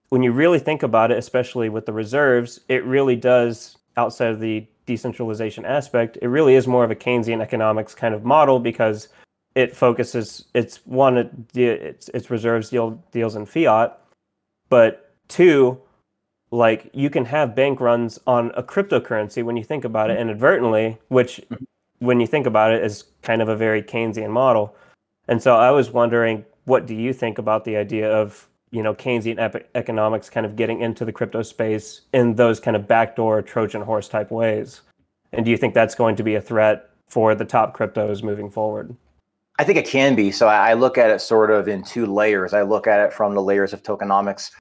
when 0.10 0.24
you 0.24 0.32
really 0.32 0.60
think 0.60 0.84
about 0.84 1.12
it, 1.12 1.18
especially 1.18 1.68
with 1.68 1.86
the 1.86 1.94
reserves, 1.94 2.62
it 2.70 2.86
really 2.86 3.16
does, 3.16 3.78
outside 3.98 4.32
of 4.32 4.40
the 4.40 4.66
decentralization 4.86 5.66
aspect, 5.66 6.18
it 6.22 6.28
really 6.28 6.56
is 6.56 6.68
more 6.68 6.84
of 6.84 6.92
a 6.92 6.96
Keynesian 6.96 7.42
economics 7.42 7.96
kind 7.96 8.14
of 8.14 8.24
model 8.24 8.60
because 8.60 9.10
it 9.56 9.76
focuses, 9.76 10.46
it's 10.54 10.86
one, 10.86 11.48
it's, 11.54 12.10
it's 12.10 12.30
reserves 12.30 12.70
deal, 12.70 13.04
deals 13.12 13.36
in 13.36 13.46
fiat, 13.46 14.00
but 14.70 15.14
two, 15.28 15.82
like 16.56 16.90
you 16.94 17.10
can 17.10 17.26
have 17.26 17.56
bank 17.56 17.80
runs 17.80 18.20
on 18.26 18.52
a 18.56 18.64
cryptocurrency 18.64 19.44
when 19.44 19.58
you 19.58 19.64
think 19.64 19.84
about 19.84 20.10
it 20.10 20.14
mm-hmm. 20.14 20.30
inadvertently, 20.30 20.98
which 21.10 21.42
mm-hmm. 21.52 21.64
when 22.00 22.20
you 22.20 22.28
think 22.28 22.48
about 22.48 22.72
it 22.72 22.84
is 22.84 23.04
kind 23.22 23.42
of 23.42 23.50
a 23.50 23.56
very 23.56 23.84
Keynesian 23.84 24.30
model. 24.30 24.76
And 25.28 25.42
so 25.42 25.56
I 25.56 25.72
was 25.72 25.92
wondering, 25.92 26.46
what 26.64 26.86
do 26.86 26.96
you 26.96 27.14
think 27.14 27.38
about 27.38 27.66
the 27.66 27.76
idea 27.76 28.12
of 28.12 28.48
you 28.72 28.82
know 28.82 28.96
Keynesian 28.96 29.38
ep- 29.38 29.70
economics 29.76 30.30
kind 30.30 30.46
of 30.46 30.56
getting 30.56 30.82
into 30.82 31.04
the 31.04 31.12
crypto 31.12 31.42
space 31.42 32.02
in 32.14 32.36
those 32.36 32.60
kind 32.60 32.76
of 32.76 32.88
backdoor 32.88 33.42
Trojan 33.42 33.82
horse 33.82 34.08
type 34.08 34.32
ways? 34.32 34.82
And 35.34 35.44
do 35.44 35.52
you 35.52 35.58
think 35.58 35.74
that's 35.74 35.96
going 35.96 36.16
to 36.16 36.24
be 36.24 36.36
a 36.36 36.42
threat 36.42 36.90
for 37.08 37.36
the 37.36 37.46
top 37.46 37.76
cryptos 37.78 38.24
moving 38.24 38.50
forward? 38.50 38.96
I 39.60 39.64
think 39.64 39.78
it 39.78 39.88
can 39.88 40.16
be. 40.16 40.32
So 40.32 40.48
I 40.48 40.74
look 40.74 40.98
at 40.98 41.10
it 41.10 41.20
sort 41.20 41.52
of 41.52 41.68
in 41.68 41.84
two 41.84 42.06
layers. 42.06 42.54
I 42.54 42.62
look 42.62 42.88
at 42.88 43.00
it 43.00 43.14
from 43.14 43.36
the 43.36 43.42
layers 43.42 43.74
of 43.74 43.84
tokenomics 43.84 44.52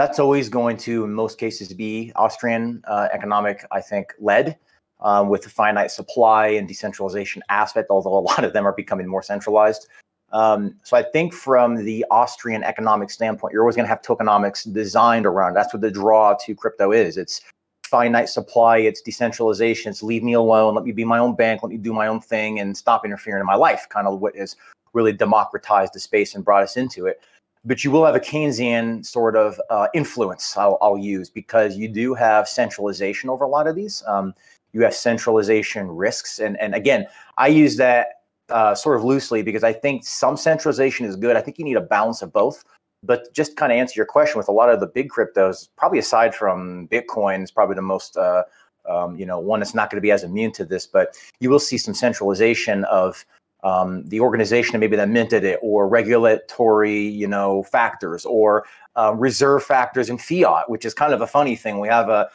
that's 0.00 0.18
always 0.18 0.48
going 0.48 0.78
to, 0.78 1.04
in 1.04 1.12
most 1.12 1.36
cases, 1.36 1.74
be 1.74 2.10
Austrian 2.16 2.82
uh, 2.88 3.08
economic, 3.12 3.66
I 3.70 3.82
think, 3.82 4.14
led 4.18 4.56
um, 5.00 5.28
with 5.28 5.42
the 5.42 5.50
finite 5.50 5.90
supply 5.90 6.46
and 6.46 6.66
decentralization 6.66 7.42
aspect, 7.50 7.90
although 7.90 8.16
a 8.16 8.20
lot 8.30 8.42
of 8.42 8.54
them 8.54 8.66
are 8.66 8.72
becoming 8.72 9.06
more 9.06 9.22
centralized. 9.22 9.88
Um, 10.32 10.76
so 10.84 10.96
I 10.96 11.02
think 11.02 11.34
from 11.34 11.84
the 11.84 12.06
Austrian 12.10 12.64
economic 12.64 13.10
standpoint, 13.10 13.52
you're 13.52 13.60
always 13.62 13.76
going 13.76 13.84
to 13.84 13.90
have 13.90 14.00
tokenomics 14.00 14.72
designed 14.72 15.26
around. 15.26 15.52
That's 15.52 15.74
what 15.74 15.82
the 15.82 15.90
draw 15.90 16.34
to 16.46 16.54
crypto 16.54 16.92
is. 16.92 17.18
It's 17.18 17.42
finite 17.84 18.30
supply, 18.30 18.78
it's 18.78 19.02
decentralization, 19.02 19.90
it's 19.90 20.02
leave 20.02 20.22
me 20.22 20.32
alone, 20.32 20.74
let 20.74 20.84
me 20.84 20.92
be 20.92 21.04
my 21.04 21.18
own 21.18 21.34
bank, 21.34 21.62
let 21.62 21.72
me 21.72 21.76
do 21.76 21.92
my 21.92 22.06
own 22.06 22.22
thing, 22.22 22.58
and 22.58 22.74
stop 22.74 23.04
interfering 23.04 23.40
in 23.40 23.46
my 23.46 23.54
life. 23.54 23.86
Kind 23.90 24.06
of 24.06 24.18
what 24.20 24.34
has 24.34 24.56
really 24.94 25.12
democratized 25.12 25.92
the 25.92 26.00
space 26.00 26.34
and 26.34 26.42
brought 26.42 26.62
us 26.62 26.78
into 26.78 27.04
it 27.06 27.20
but 27.64 27.84
you 27.84 27.90
will 27.90 28.04
have 28.04 28.14
a 28.14 28.20
Keynesian 28.20 29.04
sort 29.04 29.36
of 29.36 29.60
uh, 29.70 29.88
influence. 29.94 30.56
I'll, 30.56 30.78
I'll, 30.80 30.98
use 30.98 31.28
because 31.28 31.76
you 31.76 31.88
do 31.88 32.14
have 32.14 32.48
centralization 32.48 33.28
over 33.30 33.44
a 33.44 33.48
lot 33.48 33.66
of 33.66 33.76
these. 33.76 34.02
Um, 34.06 34.34
you 34.72 34.82
have 34.82 34.94
centralization 34.94 35.88
risks, 35.88 36.38
and 36.38 36.58
and 36.60 36.74
again, 36.74 37.06
I 37.36 37.48
use 37.48 37.76
that 37.76 38.22
uh, 38.48 38.74
sort 38.74 38.96
of 38.96 39.04
loosely 39.04 39.42
because 39.42 39.64
I 39.64 39.72
think 39.72 40.04
some 40.04 40.36
centralization 40.36 41.06
is 41.06 41.16
good. 41.16 41.36
I 41.36 41.40
think 41.40 41.58
you 41.58 41.64
need 41.64 41.76
a 41.76 41.82
balance 41.82 42.22
of 42.22 42.32
both. 42.32 42.64
But 43.02 43.32
just 43.32 43.56
kind 43.56 43.72
of 43.72 43.78
answer 43.78 43.94
your 43.96 44.04
question 44.04 44.36
with 44.36 44.48
a 44.48 44.52
lot 44.52 44.68
of 44.68 44.78
the 44.78 44.86
big 44.86 45.08
cryptos, 45.08 45.70
probably 45.76 45.98
aside 45.98 46.34
from 46.34 46.86
Bitcoin, 46.88 47.42
is 47.42 47.50
probably 47.50 47.74
the 47.74 47.82
most. 47.82 48.16
Uh, 48.16 48.44
um, 48.88 49.14
you 49.16 49.26
know, 49.26 49.38
one 49.38 49.60
that's 49.60 49.74
not 49.74 49.90
going 49.90 49.98
to 49.98 50.02
be 50.02 50.10
as 50.10 50.24
immune 50.24 50.52
to 50.52 50.64
this, 50.64 50.86
but 50.86 51.14
you 51.38 51.50
will 51.50 51.58
see 51.58 51.76
some 51.76 51.94
centralization 51.94 52.84
of 52.84 53.24
um, 53.62 54.04
the 54.08 54.20
organization 54.20 54.80
maybe 54.80 54.96
that 54.96 55.08
minted 55.08 55.44
it 55.44 55.58
or 55.62 55.88
regulatory 55.88 57.00
you 57.00 57.26
know 57.26 57.62
factors 57.64 58.24
or 58.24 58.64
uh, 58.96 59.14
reserve 59.16 59.62
factors 59.62 60.08
in 60.08 60.18
fiat 60.18 60.68
which 60.68 60.84
is 60.84 60.94
kind 60.94 61.12
of 61.12 61.20
a 61.20 61.26
funny 61.26 61.56
thing. 61.56 61.78
We 61.78 61.88
have 61.88 62.08
a 62.08 62.30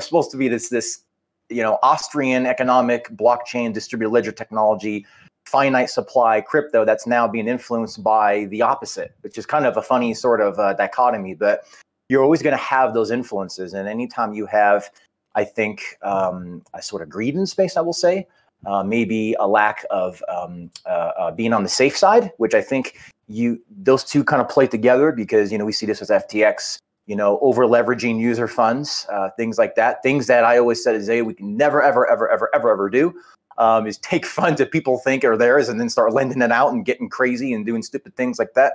supposed 0.00 0.30
to 0.32 0.36
be 0.36 0.48
this 0.48 0.68
this 0.68 1.02
you 1.48 1.62
know 1.62 1.78
austrian 1.82 2.46
economic 2.46 3.08
blockchain 3.10 3.72
distributed 3.72 4.10
ledger 4.10 4.32
technology 4.32 5.06
finite 5.46 5.90
supply 5.90 6.40
crypto 6.40 6.84
that's 6.84 7.06
now 7.06 7.28
being 7.28 7.46
influenced 7.46 8.02
by 8.02 8.46
the 8.46 8.62
opposite 8.62 9.14
which 9.20 9.38
is 9.38 9.46
kind 9.46 9.66
of 9.66 9.76
a 9.76 9.82
funny 9.82 10.14
sort 10.14 10.40
of 10.40 10.58
uh, 10.58 10.72
dichotomy. 10.72 11.34
But 11.34 11.64
you're 12.08 12.22
always 12.22 12.42
going 12.42 12.56
to 12.56 12.62
have 12.62 12.94
those 12.94 13.10
influences 13.10 13.74
and 13.74 13.88
anytime 13.88 14.32
you 14.32 14.46
have 14.46 14.90
i 15.34 15.44
think 15.44 15.82
um, 16.02 16.62
a 16.74 16.82
sort 16.82 17.02
of 17.02 17.08
greed 17.08 17.34
in 17.34 17.46
space 17.46 17.76
i 17.76 17.80
will 17.80 17.92
say 17.92 18.26
uh, 18.66 18.82
maybe 18.82 19.34
a 19.38 19.46
lack 19.46 19.84
of 19.90 20.22
um, 20.28 20.70
uh, 20.86 21.12
uh, 21.18 21.30
being 21.30 21.52
on 21.52 21.62
the 21.62 21.68
safe 21.68 21.96
side, 21.96 22.32
which 22.38 22.54
I 22.54 22.60
think 22.60 22.98
you 23.26 23.60
those 23.70 24.04
two 24.04 24.22
kind 24.22 24.42
of 24.42 24.48
play 24.48 24.66
together 24.66 25.12
because 25.12 25.50
you 25.50 25.58
know 25.58 25.64
we 25.64 25.72
see 25.72 25.86
this 25.86 26.00
with 26.00 26.10
FTX, 26.10 26.78
you 27.06 27.16
know, 27.16 27.38
over 27.40 27.64
leveraging 27.64 28.18
user 28.18 28.48
funds, 28.48 29.06
uh, 29.12 29.30
things 29.36 29.58
like 29.58 29.74
that. 29.76 30.02
Things 30.02 30.26
that 30.26 30.44
I 30.44 30.58
always 30.58 30.82
said 30.82 30.94
is, 30.94 31.08
a 31.08 31.22
we 31.22 31.34
can 31.34 31.56
never, 31.56 31.82
ever, 31.82 32.06
ever, 32.08 32.30
ever, 32.30 32.50
ever, 32.54 32.72
ever 32.72 32.90
do. 32.90 33.14
Um, 33.56 33.86
is 33.86 33.98
take 34.02 34.26
funds 34.26 34.58
that 34.58 34.72
people 34.72 34.98
think 34.98 35.24
are 35.24 35.36
theirs 35.36 35.68
and 35.68 35.78
then 35.78 35.88
start 35.88 36.12
lending 36.12 36.42
it 36.42 36.52
out 36.52 36.72
and 36.72 36.84
getting 36.84 37.08
crazy 37.08 37.52
and 37.52 37.64
doing 37.64 37.82
stupid 37.82 38.16
things 38.16 38.38
like 38.38 38.54
that 38.54 38.74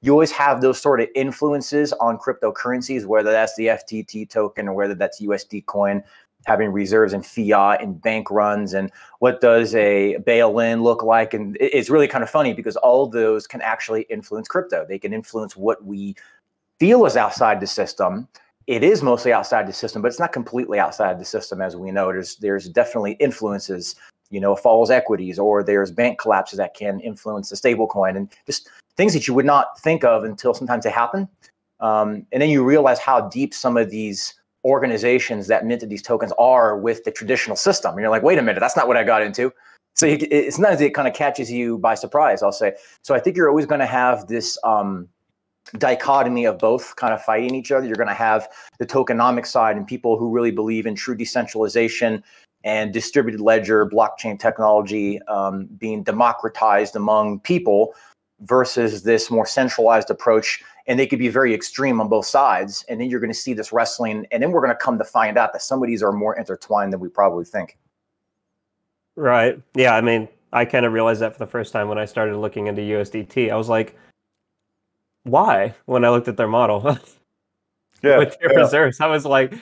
you 0.00 0.12
always 0.12 0.30
have 0.30 0.60
those 0.60 0.80
sort 0.80 1.00
of 1.00 1.08
influences 1.14 1.92
on 1.94 2.18
cryptocurrencies, 2.18 3.04
whether 3.04 3.30
that's 3.30 3.56
the 3.56 3.66
FTT 3.66 4.30
token 4.30 4.68
or 4.68 4.74
whether 4.74 4.94
that's 4.94 5.20
USD 5.20 5.66
coin 5.66 6.04
having 6.46 6.70
reserves 6.70 7.12
in 7.12 7.22
fiat 7.22 7.82
and 7.82 8.00
bank 8.00 8.30
runs 8.30 8.74
and 8.74 8.90
what 9.18 9.40
does 9.40 9.74
a 9.74 10.16
bail-in 10.18 10.82
look 10.82 11.02
like? 11.02 11.34
And 11.34 11.56
it's 11.60 11.90
really 11.90 12.08
kind 12.08 12.24
of 12.24 12.30
funny 12.30 12.54
because 12.54 12.76
all 12.76 13.06
those 13.06 13.46
can 13.46 13.60
actually 13.60 14.02
influence 14.02 14.48
crypto. 14.48 14.86
They 14.88 14.98
can 14.98 15.12
influence 15.12 15.56
what 15.56 15.84
we 15.84 16.14
feel 16.78 17.04
is 17.06 17.16
outside 17.16 17.60
the 17.60 17.66
system. 17.66 18.28
It 18.66 18.84
is 18.84 19.02
mostly 19.02 19.32
outside 19.32 19.66
the 19.66 19.72
system 19.72 20.02
but 20.02 20.08
it's 20.08 20.20
not 20.20 20.32
completely 20.32 20.78
outside 20.78 21.18
the 21.18 21.24
system 21.24 21.60
as 21.60 21.76
we 21.76 21.90
know. 21.90 22.06
There's 22.12 22.36
there's 22.36 22.68
definitely 22.68 23.12
influences 23.12 23.96
you 24.30 24.40
know 24.40 24.54
falls 24.54 24.90
equities 24.90 25.38
or 25.38 25.62
there's 25.62 25.90
bank 25.90 26.18
collapses 26.18 26.58
that 26.58 26.74
can 26.74 27.00
influence 27.00 27.48
the 27.48 27.56
stable 27.56 27.86
coin 27.86 28.16
and 28.16 28.30
just 28.46 28.68
things 28.96 29.14
that 29.14 29.26
you 29.26 29.32
would 29.32 29.46
not 29.46 29.80
think 29.80 30.04
of 30.04 30.24
until 30.24 30.52
sometimes 30.52 30.84
they 30.84 30.90
happen. 30.90 31.28
Um, 31.80 32.26
and 32.32 32.42
then 32.42 32.50
you 32.50 32.64
realize 32.64 32.98
how 32.98 33.28
deep 33.28 33.54
some 33.54 33.76
of 33.76 33.90
these 33.90 34.34
organizations 34.64 35.46
that 35.46 35.64
minted 35.64 35.88
these 35.88 36.02
tokens 36.02 36.32
are 36.38 36.78
with 36.78 37.04
the 37.04 37.10
traditional 37.10 37.56
system. 37.56 37.92
And 37.92 38.00
you're 38.00 38.10
like, 38.10 38.22
wait 38.22 38.38
a 38.38 38.42
minute, 38.42 38.60
that's 38.60 38.76
not 38.76 38.88
what 38.88 38.96
I 38.96 39.04
got 39.04 39.22
into. 39.22 39.52
So 39.94 40.06
you, 40.06 40.18
it's 40.20 40.58
not 40.58 40.72
as 40.72 40.80
it 40.80 40.94
kind 40.94 41.08
of 41.08 41.14
catches 41.14 41.50
you 41.50 41.78
by 41.78 41.94
surprise, 41.94 42.42
I'll 42.42 42.52
say. 42.52 42.74
So 43.02 43.14
I 43.14 43.20
think 43.20 43.36
you're 43.36 43.48
always 43.48 43.66
going 43.66 43.80
to 43.80 43.86
have 43.86 44.28
this 44.28 44.58
um, 44.62 45.08
dichotomy 45.76 46.44
of 46.44 46.58
both 46.58 46.96
kind 46.96 47.12
of 47.12 47.22
fighting 47.22 47.54
each 47.54 47.72
other. 47.72 47.86
You're 47.86 47.96
going 47.96 48.08
to 48.08 48.14
have 48.14 48.48
the 48.78 48.86
tokenomic 48.86 49.46
side 49.46 49.76
and 49.76 49.86
people 49.86 50.16
who 50.16 50.30
really 50.30 50.52
believe 50.52 50.86
in 50.86 50.94
true 50.94 51.16
decentralization 51.16 52.22
and 52.64 52.92
distributed 52.92 53.40
ledger, 53.40 53.86
blockchain 53.86 54.38
technology 54.38 55.20
um, 55.22 55.66
being 55.78 56.02
democratized 56.02 56.96
among 56.96 57.40
people 57.40 57.94
versus 58.40 59.02
this 59.02 59.30
more 59.30 59.46
centralized 59.46 60.10
approach 60.10 60.62
and 60.88 60.98
they 60.98 61.06
could 61.06 61.18
be 61.18 61.28
very 61.28 61.54
extreme 61.54 62.00
on 62.00 62.08
both 62.08 62.26
sides 62.26 62.84
and 62.88 63.00
then 63.00 63.08
you're 63.08 63.20
going 63.20 63.32
to 63.32 63.38
see 63.38 63.52
this 63.52 63.72
wrestling 63.72 64.26
and 64.32 64.42
then 64.42 64.50
we're 64.50 64.60
going 64.60 64.72
to 64.72 64.82
come 64.82 64.98
to 64.98 65.04
find 65.04 65.38
out 65.38 65.52
that 65.52 65.62
some 65.62 65.82
of 65.82 65.86
these 65.86 66.02
are 66.02 66.12
more 66.12 66.36
intertwined 66.36 66.92
than 66.92 66.98
we 66.98 67.08
probably 67.08 67.44
think 67.44 67.78
right 69.14 69.60
yeah 69.74 69.94
i 69.94 70.00
mean 70.00 70.26
i 70.52 70.64
kind 70.64 70.84
of 70.84 70.92
realized 70.92 71.20
that 71.20 71.32
for 71.32 71.38
the 71.38 71.46
first 71.46 71.72
time 71.72 71.88
when 71.88 71.98
i 71.98 72.04
started 72.04 72.36
looking 72.36 72.66
into 72.66 72.82
usdt 72.82 73.50
i 73.50 73.54
was 73.54 73.68
like 73.68 73.96
why 75.24 75.72
when 75.84 76.04
i 76.04 76.10
looked 76.10 76.28
at 76.28 76.36
their 76.36 76.48
model 76.48 76.82
yeah, 78.02 78.18
with 78.18 78.36
their 78.40 78.52
yeah. 78.52 78.58
reserves 78.58 79.00
i 79.00 79.06
was 79.06 79.24
like 79.24 79.54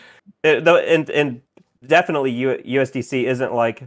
it, 0.45 0.66
and, 0.66 1.11
and 1.11 1.42
definitely 1.87 2.33
usdc 2.33 3.25
isn't 3.25 3.52
like 3.52 3.83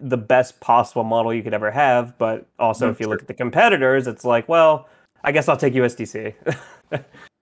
the 0.00 0.16
best 0.16 0.60
possible 0.60 1.04
model 1.04 1.32
you 1.34 1.42
could 1.42 1.54
ever 1.54 1.70
have. 1.70 2.16
But 2.18 2.46
also, 2.58 2.84
mm-hmm. 2.84 2.92
if 2.92 3.00
you 3.00 3.08
look 3.08 3.20
at 3.20 3.26
the 3.26 3.34
competitors, 3.34 4.06
it's 4.06 4.24
like, 4.24 4.48
well, 4.48 4.88
I 5.24 5.32
guess 5.32 5.48
I'll 5.48 5.56
take 5.56 5.74
USDC. 5.74 6.34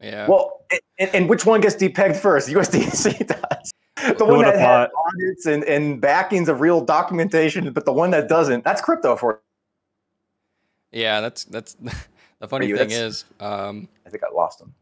yeah. 0.00 0.26
Well, 0.28 0.64
and, 0.98 1.10
and, 1.14 1.28
which 1.28 1.46
one 1.46 1.60
gets 1.60 1.76
depegged 1.76 2.16
first? 2.16 2.48
USDC 2.50 3.26
does. 3.26 3.72
The 4.18 4.24
one 4.24 4.42
that 4.42 4.58
has 4.58 4.88
audits 5.06 5.46
and, 5.46 5.64
and 5.64 6.00
backings 6.00 6.48
of 6.48 6.60
real 6.60 6.80
documentation, 6.80 7.72
but 7.72 7.84
the 7.84 7.92
one 7.92 8.10
that 8.10 8.28
doesn't, 8.28 8.64
that's 8.64 8.80
crypto 8.80 9.16
for. 9.16 9.40
Yeah, 10.92 11.20
that's 11.20 11.44
that's 11.44 11.74
the 12.38 12.48
funny 12.48 12.72
thing 12.72 12.90
is. 12.90 13.24
Um, 13.40 13.88
I 14.06 14.10
think 14.10 14.22
I 14.22 14.34
lost 14.34 14.60
him. 14.60 14.74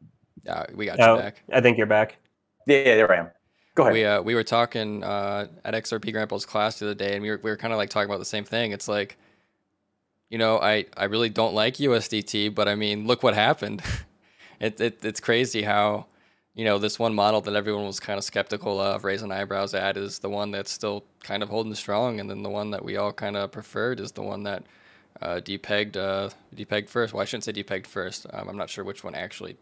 Yeah, 0.44 0.66
we 0.74 0.86
got 0.86 1.00
oh, 1.00 1.14
you 1.14 1.22
back. 1.22 1.42
I 1.52 1.60
think 1.60 1.78
you're 1.78 1.86
back. 1.86 2.18
Yeah, 2.66 2.78
yeah, 2.78 2.94
there 2.96 3.12
I 3.12 3.16
am. 3.16 3.30
Go 3.74 3.84
ahead. 3.84 3.92
We 3.92 4.04
uh, 4.04 4.22
we 4.22 4.34
were 4.34 4.44
talking 4.44 5.02
uh, 5.02 5.48
at 5.64 5.74
XRP 5.74 6.12
Grandpa's 6.12 6.46
class 6.46 6.78
the 6.78 6.86
other 6.86 6.94
day, 6.94 7.14
and 7.14 7.22
we 7.22 7.30
were 7.30 7.40
we 7.42 7.50
were 7.50 7.56
kind 7.56 7.72
of 7.72 7.78
like 7.78 7.90
talking 7.90 8.08
about 8.08 8.18
the 8.18 8.24
same 8.24 8.44
thing. 8.44 8.72
It's 8.72 8.88
like, 8.88 9.16
you 10.30 10.38
know, 10.38 10.58
I 10.58 10.86
I 10.96 11.04
really 11.04 11.28
don't 11.28 11.54
like 11.54 11.74
USDT, 11.76 12.54
but 12.54 12.68
I 12.68 12.74
mean, 12.74 13.06
look 13.06 13.22
what 13.22 13.34
happened. 13.34 13.82
it, 14.60 14.80
it 14.80 15.04
it's 15.04 15.20
crazy 15.20 15.62
how, 15.62 16.06
you 16.54 16.64
know, 16.64 16.78
this 16.78 16.98
one 16.98 17.14
model 17.14 17.40
that 17.42 17.54
everyone 17.54 17.86
was 17.86 18.00
kind 18.00 18.18
of 18.18 18.24
skeptical 18.24 18.80
of, 18.80 19.04
raising 19.04 19.32
eyebrows 19.32 19.74
at, 19.74 19.96
is 19.96 20.18
the 20.18 20.30
one 20.30 20.50
that's 20.50 20.70
still 20.70 21.04
kind 21.22 21.42
of 21.42 21.48
holding 21.48 21.74
strong, 21.74 22.20
and 22.20 22.30
then 22.30 22.42
the 22.42 22.50
one 22.50 22.70
that 22.70 22.84
we 22.84 22.96
all 22.96 23.12
kind 23.12 23.36
of 23.36 23.52
preferred 23.52 24.00
is 24.00 24.12
the 24.12 24.22
one 24.22 24.42
that 24.44 24.64
uh, 25.22 25.40
depegged 25.40 25.96
uh, 25.96 26.30
depegged 26.54 26.88
first. 26.88 27.12
Well, 27.14 27.22
I 27.22 27.24
shouldn't 27.24 27.44
say 27.44 27.52
depegged 27.52 27.86
first. 27.86 28.26
Um, 28.32 28.48
I'm 28.48 28.56
not 28.56 28.70
sure 28.70 28.84
which 28.84 29.04
one 29.04 29.14
actually 29.14 29.56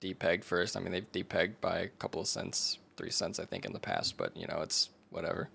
depegged 0.00 0.44
first. 0.44 0.76
I 0.76 0.80
mean, 0.80 0.92
they've 0.92 1.12
depegged 1.12 1.60
by 1.60 1.78
a 1.78 1.88
couple 1.88 2.20
of 2.20 2.26
cents 2.26 2.78
three 2.96 3.10
cents, 3.10 3.38
I 3.40 3.44
think, 3.44 3.64
in 3.64 3.72
the 3.72 3.80
past, 3.80 4.16
but 4.16 4.36
you 4.36 4.46
know, 4.46 4.60
it's 4.62 4.90
whatever. 5.10 5.48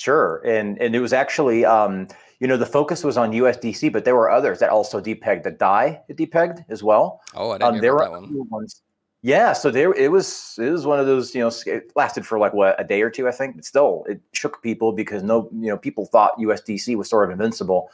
Sure, 0.00 0.40
and 0.46 0.80
and 0.80 0.96
it 0.96 1.00
was 1.00 1.12
actually, 1.12 1.66
um, 1.66 2.08
you 2.38 2.48
know, 2.48 2.56
the 2.56 2.64
focus 2.64 3.04
was 3.04 3.18
on 3.18 3.32
USDC, 3.32 3.92
but 3.92 4.06
there 4.06 4.16
were 4.16 4.30
others 4.30 4.58
that 4.60 4.70
also 4.70 4.98
depegged. 4.98 5.42
The 5.42 5.50
Dai 5.50 6.00
it 6.08 6.16
depegged 6.16 6.64
as 6.70 6.82
well. 6.82 7.20
Oh, 7.34 7.50
I 7.50 7.58
didn't 7.58 7.74
um, 7.74 7.80
there 7.82 7.92
were 7.92 8.00
that 8.00 8.10
one. 8.10 8.48
Ones. 8.48 8.80
Yeah, 9.20 9.52
so 9.52 9.70
there 9.70 9.92
it 9.92 10.10
was. 10.10 10.54
It 10.58 10.70
was 10.70 10.86
one 10.86 10.98
of 11.00 11.04
those, 11.04 11.34
you 11.34 11.42
know, 11.42 11.52
it 11.66 11.92
lasted 11.96 12.24
for 12.24 12.38
like 12.38 12.54
what 12.54 12.80
a 12.80 12.84
day 12.84 13.02
or 13.02 13.10
two, 13.10 13.28
I 13.28 13.30
think. 13.30 13.56
But 13.56 13.66
still, 13.66 14.06
it 14.08 14.22
shook 14.32 14.62
people 14.62 14.92
because 14.92 15.22
no, 15.22 15.50
you 15.52 15.68
know, 15.68 15.76
people 15.76 16.06
thought 16.06 16.38
USDC 16.38 16.96
was 16.96 17.10
sort 17.10 17.24
of 17.24 17.30
invincible 17.32 17.90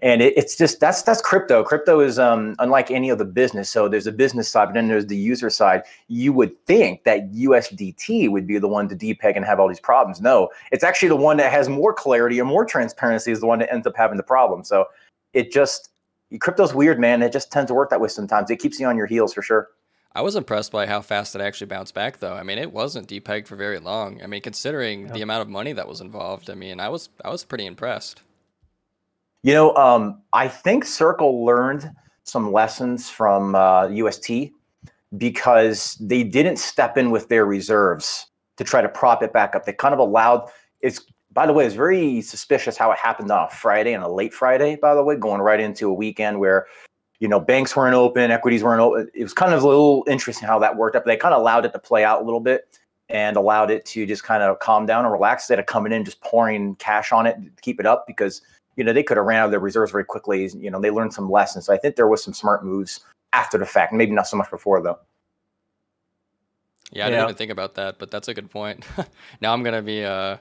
and 0.00 0.20
it, 0.20 0.36
it's 0.36 0.56
just 0.56 0.78
that's 0.80 1.02
that's 1.02 1.22
crypto. 1.22 1.62
Crypto 1.62 2.00
is 2.00 2.18
um, 2.18 2.54
unlike 2.58 2.90
any 2.90 3.10
other 3.10 3.24
business. 3.24 3.70
So 3.70 3.88
there's 3.88 4.06
a 4.06 4.12
business 4.12 4.48
side 4.48 4.66
but 4.66 4.74
then 4.74 4.88
there's 4.88 5.06
the 5.06 5.16
user 5.16 5.48
side. 5.48 5.82
You 6.08 6.32
would 6.34 6.58
think 6.66 7.04
that 7.04 7.32
usdt 7.32 8.28
would 8.28 8.46
be 8.46 8.58
the 8.58 8.68
one 8.68 8.88
to 8.88 8.96
depeg 8.96 9.36
and 9.36 9.44
have 9.44 9.58
all 9.58 9.68
these 9.68 9.80
problems. 9.80 10.20
No 10.20 10.50
it's 10.72 10.84
actually 10.84 11.08
the 11.08 11.16
one 11.16 11.36
that 11.38 11.50
has 11.50 11.68
more 11.68 11.92
clarity 11.92 12.38
and 12.38 12.48
more 12.48 12.64
transparency 12.64 13.32
is 13.32 13.40
the 13.40 13.46
one 13.46 13.58
that 13.60 13.72
ends 13.72 13.86
up 13.86 13.96
having 13.96 14.16
the 14.16 14.22
problem. 14.22 14.64
So 14.64 14.86
it 15.32 15.50
just 15.50 15.90
crypto's 16.40 16.74
weird 16.74 16.98
man. 16.98 17.22
It 17.22 17.32
just 17.32 17.50
tends 17.50 17.68
to 17.68 17.74
work 17.74 17.90
that 17.90 18.00
way 18.00 18.08
sometimes. 18.08 18.50
It 18.50 18.56
keeps 18.56 18.78
you 18.78 18.86
on 18.86 18.96
your 18.96 19.06
heels 19.06 19.32
for 19.32 19.42
sure. 19.42 19.68
I 20.14 20.22
was 20.22 20.34
impressed 20.34 20.72
by 20.72 20.86
how 20.86 21.02
fast 21.02 21.34
it 21.34 21.42
actually 21.42 21.66
bounced 21.66 21.92
back, 21.92 22.20
though. 22.20 22.32
I 22.32 22.42
mean, 22.42 22.56
it 22.56 22.72
wasn't 22.72 23.06
depegged 23.06 23.46
for 23.46 23.54
very 23.54 23.78
long. 23.78 24.22
I 24.22 24.26
mean, 24.26 24.40
considering 24.40 25.08
the 25.08 25.20
amount 25.20 25.42
of 25.42 25.48
money 25.50 25.74
that 25.74 25.86
was 25.86 26.00
involved, 26.00 26.48
I 26.48 26.54
mean, 26.54 26.80
I 26.80 26.88
was 26.88 27.10
I 27.22 27.28
was 27.28 27.44
pretty 27.44 27.66
impressed. 27.66 28.22
You 29.46 29.54
know, 29.54 29.76
um, 29.76 30.22
I 30.32 30.48
think 30.48 30.84
Circle 30.84 31.44
learned 31.44 31.88
some 32.24 32.52
lessons 32.52 33.08
from 33.08 33.54
uh, 33.54 33.86
UST 33.86 34.50
because 35.16 35.94
they 36.00 36.24
didn't 36.24 36.56
step 36.56 36.98
in 36.98 37.12
with 37.12 37.28
their 37.28 37.46
reserves 37.46 38.26
to 38.56 38.64
try 38.64 38.80
to 38.80 38.88
prop 38.88 39.22
it 39.22 39.32
back 39.32 39.54
up. 39.54 39.64
They 39.64 39.72
kind 39.72 39.94
of 39.94 40.00
allowed 40.00 40.50
it's 40.80 41.00
by 41.32 41.46
the 41.46 41.52
way, 41.52 41.64
it's 41.64 41.76
very 41.76 42.22
suspicious 42.22 42.76
how 42.76 42.90
it 42.90 42.98
happened 42.98 43.30
on 43.30 43.46
a 43.46 43.50
Friday 43.50 43.92
and 43.92 44.02
a 44.02 44.08
late 44.08 44.34
Friday, 44.34 44.74
by 44.74 44.96
the 44.96 45.04
way, 45.04 45.14
going 45.14 45.40
right 45.40 45.60
into 45.60 45.88
a 45.88 45.94
weekend 45.94 46.40
where 46.40 46.66
you 47.20 47.28
know 47.28 47.38
banks 47.38 47.76
weren't 47.76 47.94
open, 47.94 48.32
equities 48.32 48.64
weren't 48.64 48.80
open. 48.80 49.08
It 49.14 49.22
was 49.22 49.32
kind 49.32 49.54
of 49.54 49.62
a 49.62 49.68
little 49.68 50.02
interesting 50.08 50.48
how 50.48 50.58
that 50.58 50.76
worked 50.76 50.96
up. 50.96 51.04
They 51.04 51.16
kind 51.16 51.34
of 51.34 51.40
allowed 51.40 51.64
it 51.64 51.72
to 51.72 51.78
play 51.78 52.02
out 52.02 52.20
a 52.20 52.24
little 52.24 52.40
bit 52.40 52.80
and 53.08 53.36
allowed 53.36 53.70
it 53.70 53.84
to 53.84 54.06
just 54.06 54.24
kind 54.24 54.42
of 54.42 54.58
calm 54.58 54.86
down 54.86 55.04
and 55.04 55.12
relax 55.12 55.44
instead 55.44 55.60
of 55.60 55.66
coming 55.66 55.92
in 55.92 56.04
just 56.04 56.20
pouring 56.20 56.74
cash 56.76 57.12
on 57.12 57.26
it 57.26 57.36
to 57.40 57.62
keep 57.62 57.78
it 57.78 57.86
up 57.86 58.08
because 58.08 58.42
you 58.76 58.84
know, 58.84 58.92
they 58.92 59.02
could 59.02 59.16
have 59.16 59.26
ran 59.26 59.40
out 59.40 59.44
of 59.46 59.50
their 59.50 59.60
reserves 59.60 59.92
very 59.92 60.04
quickly. 60.04 60.48
You 60.58 60.70
know, 60.70 60.80
they 60.80 60.90
learned 60.90 61.14
some 61.14 61.30
lessons. 61.30 61.66
So 61.66 61.74
I 61.74 61.78
think 61.78 61.96
there 61.96 62.08
was 62.08 62.22
some 62.22 62.34
smart 62.34 62.64
moves 62.64 63.00
after 63.32 63.58
the 63.58 63.66
fact, 63.66 63.92
maybe 63.92 64.12
not 64.12 64.26
so 64.26 64.36
much 64.36 64.50
before 64.50 64.82
though. 64.82 64.98
Yeah, 66.92 67.06
I 67.06 67.10
didn't 67.10 67.24
even 67.24 67.34
think 67.34 67.50
about 67.50 67.74
that, 67.74 67.98
but 67.98 68.10
that's 68.10 68.28
a 68.28 68.34
good 68.34 68.50
point. 68.50 68.86
now 69.40 69.52
I'm 69.52 69.62
gonna 69.62 69.82
be 69.82 70.04
uh, 70.04 70.36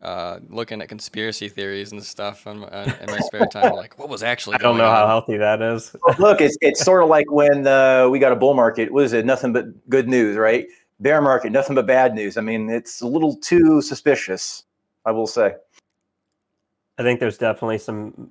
uh, 0.00 0.38
looking 0.48 0.80
at 0.80 0.88
conspiracy 0.88 1.48
theories 1.48 1.92
and 1.92 2.02
stuff 2.02 2.46
in, 2.46 2.64
uh, 2.64 2.96
in 3.00 3.06
my 3.10 3.18
spare 3.20 3.46
time. 3.46 3.72
Like, 3.82 3.98
what 3.98 4.08
was 4.08 4.22
actually? 4.22 4.54
I 4.56 4.58
don't 4.58 4.78
know 4.78 4.86
on? 4.86 4.94
how 4.94 5.06
healthy 5.06 5.36
that 5.36 5.60
is. 5.60 5.94
Look, 6.18 6.40
it's 6.40 6.56
it's 6.60 6.80
sort 6.84 7.02
of 7.02 7.08
like 7.08 7.30
when 7.30 7.66
uh, 7.66 8.08
we 8.08 8.18
got 8.18 8.32
a 8.32 8.36
bull 8.36 8.54
market. 8.54 8.92
Was 8.92 9.12
it 9.12 9.26
nothing 9.26 9.52
but 9.52 9.66
good 9.88 10.08
news, 10.08 10.36
right? 10.36 10.66
Bear 11.00 11.20
market, 11.20 11.52
nothing 11.52 11.74
but 11.74 11.86
bad 11.86 12.14
news. 12.14 12.36
I 12.36 12.40
mean, 12.40 12.70
it's 12.70 13.00
a 13.00 13.06
little 13.06 13.36
too 13.36 13.82
suspicious. 13.82 14.64
I 15.04 15.10
will 15.10 15.26
say. 15.26 15.54
I 17.02 17.04
think 17.04 17.18
there's 17.18 17.38
definitely 17.38 17.78
some 17.78 18.30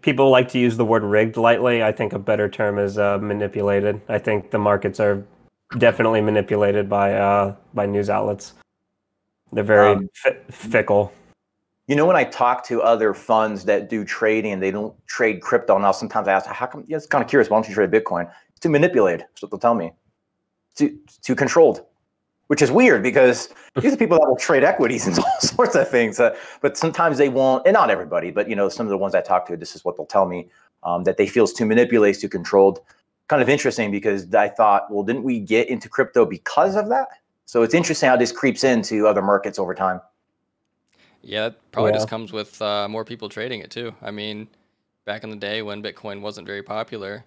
people 0.00 0.30
like 0.30 0.48
to 0.50 0.60
use 0.60 0.76
the 0.76 0.84
word 0.84 1.02
rigged 1.02 1.36
lightly. 1.36 1.82
I 1.82 1.90
think 1.90 2.12
a 2.12 2.20
better 2.20 2.48
term 2.48 2.78
is 2.78 2.98
uh, 2.98 3.18
manipulated. 3.18 4.00
I 4.08 4.18
think 4.18 4.52
the 4.52 4.58
markets 4.58 5.00
are 5.00 5.24
definitely 5.78 6.20
manipulated 6.20 6.88
by 6.88 7.14
uh, 7.14 7.56
by 7.74 7.86
news 7.86 8.10
outlets. 8.10 8.52
They're 9.50 9.64
very 9.64 9.92
um, 9.92 10.08
fickle. 10.50 11.12
You 11.88 11.96
know, 11.96 12.06
when 12.06 12.14
I 12.14 12.22
talk 12.22 12.64
to 12.66 12.80
other 12.80 13.12
funds 13.12 13.64
that 13.64 13.90
do 13.90 14.04
trading, 14.04 14.60
they 14.60 14.70
don't 14.70 14.94
trade 15.08 15.42
crypto. 15.42 15.76
Now, 15.76 15.90
sometimes 15.90 16.28
I 16.28 16.32
ask, 16.32 16.46
"How 16.46 16.66
come?" 16.66 16.84
Yeah, 16.86 16.98
it's 16.98 17.06
kind 17.06 17.24
of 17.24 17.28
curious. 17.28 17.50
Why 17.50 17.56
don't 17.56 17.68
you 17.68 17.74
trade 17.74 17.90
Bitcoin? 17.90 18.30
It's 18.50 18.60
too 18.60 18.68
manipulated. 18.68 19.22
That's 19.22 19.42
what 19.42 19.50
they'll 19.50 19.58
tell 19.58 19.74
me. 19.74 19.90
Too 20.76 20.96
too 21.22 21.34
controlled. 21.34 21.84
Which 22.48 22.62
is 22.62 22.70
weird 22.70 23.02
because 23.02 23.48
these 23.80 23.92
are 23.92 23.96
people 23.96 24.18
that 24.18 24.28
will 24.28 24.36
trade 24.36 24.64
equities 24.64 25.06
and 25.06 25.18
all 25.20 25.40
sorts 25.40 25.74
of 25.74 25.88
things. 25.88 26.20
Uh, 26.20 26.36
but 26.60 26.76
sometimes 26.76 27.18
they 27.18 27.28
won't, 27.28 27.66
and 27.66 27.74
not 27.74 27.90
everybody, 27.90 28.30
but 28.30 28.48
you 28.48 28.56
know, 28.56 28.68
some 28.68 28.86
of 28.86 28.90
the 28.90 28.98
ones 28.98 29.14
I 29.14 29.20
talk 29.20 29.46
to, 29.46 29.56
this 29.56 29.74
is 29.74 29.84
what 29.84 29.96
they'll 29.96 30.06
tell 30.06 30.26
me 30.26 30.48
um, 30.82 31.04
that 31.04 31.16
they 31.16 31.26
feel 31.26 31.44
is 31.44 31.52
too 31.52 31.66
manipulated, 31.66 32.20
too 32.20 32.28
controlled. 32.28 32.80
Kind 33.28 33.40
of 33.40 33.48
interesting 33.48 33.90
because 33.90 34.32
I 34.34 34.48
thought, 34.48 34.90
well, 34.90 35.02
didn't 35.02 35.22
we 35.22 35.40
get 35.40 35.68
into 35.68 35.88
crypto 35.88 36.26
because 36.26 36.76
of 36.76 36.88
that? 36.90 37.08
So 37.46 37.62
it's 37.62 37.74
interesting 37.74 38.08
how 38.08 38.16
this 38.16 38.32
creeps 38.32 38.64
into 38.64 39.06
other 39.06 39.22
markets 39.22 39.58
over 39.58 39.74
time. 39.74 40.00
Yeah, 41.22 41.46
it 41.46 41.72
probably 41.72 41.92
Yeah. 41.92 41.96
just 41.96 42.08
comes 42.08 42.32
with 42.32 42.60
uh, 42.60 42.86
more 42.88 43.04
people 43.04 43.30
trading 43.30 43.60
it 43.60 43.70
too. 43.70 43.94
I 44.02 44.10
mean, 44.10 44.46
back 45.06 45.24
in 45.24 45.30
the 45.30 45.36
day 45.36 45.62
when 45.62 45.82
Bitcoin 45.82 46.20
wasn't 46.20 46.46
very 46.46 46.62
popular, 46.62 47.24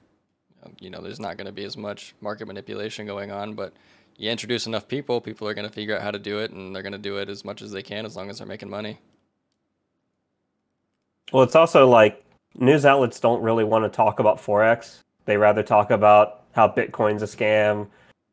you 0.79 0.89
know, 0.89 1.01
there's 1.01 1.19
not 1.19 1.37
going 1.37 1.45
to 1.47 1.51
be 1.51 1.63
as 1.63 1.77
much 1.77 2.13
market 2.21 2.47
manipulation 2.47 3.05
going 3.07 3.31
on. 3.31 3.53
But 3.53 3.73
you 4.17 4.31
introduce 4.31 4.65
enough 4.65 4.87
people, 4.87 5.21
people 5.21 5.47
are 5.47 5.53
going 5.53 5.67
to 5.67 5.73
figure 5.73 5.95
out 5.95 6.01
how 6.01 6.11
to 6.11 6.19
do 6.19 6.39
it, 6.39 6.51
and 6.51 6.75
they're 6.75 6.83
going 6.83 6.91
to 6.91 6.97
do 6.97 7.17
it 7.17 7.29
as 7.29 7.45
much 7.45 7.61
as 7.61 7.71
they 7.71 7.83
can 7.83 8.05
as 8.05 8.15
long 8.15 8.29
as 8.29 8.39
they're 8.39 8.47
making 8.47 8.69
money. 8.69 8.97
Well, 11.31 11.43
it's 11.43 11.55
also 11.55 11.87
like 11.87 12.23
news 12.55 12.85
outlets 12.85 13.19
don't 13.19 13.41
really 13.41 13.63
want 13.63 13.85
to 13.85 13.95
talk 13.95 14.19
about 14.19 14.37
forex. 14.37 15.03
They 15.25 15.37
rather 15.37 15.61
talk 15.61 15.91
about 15.91 16.43
how 16.53 16.67
Bitcoin's 16.67 17.21
a 17.21 17.25
scam, 17.25 17.87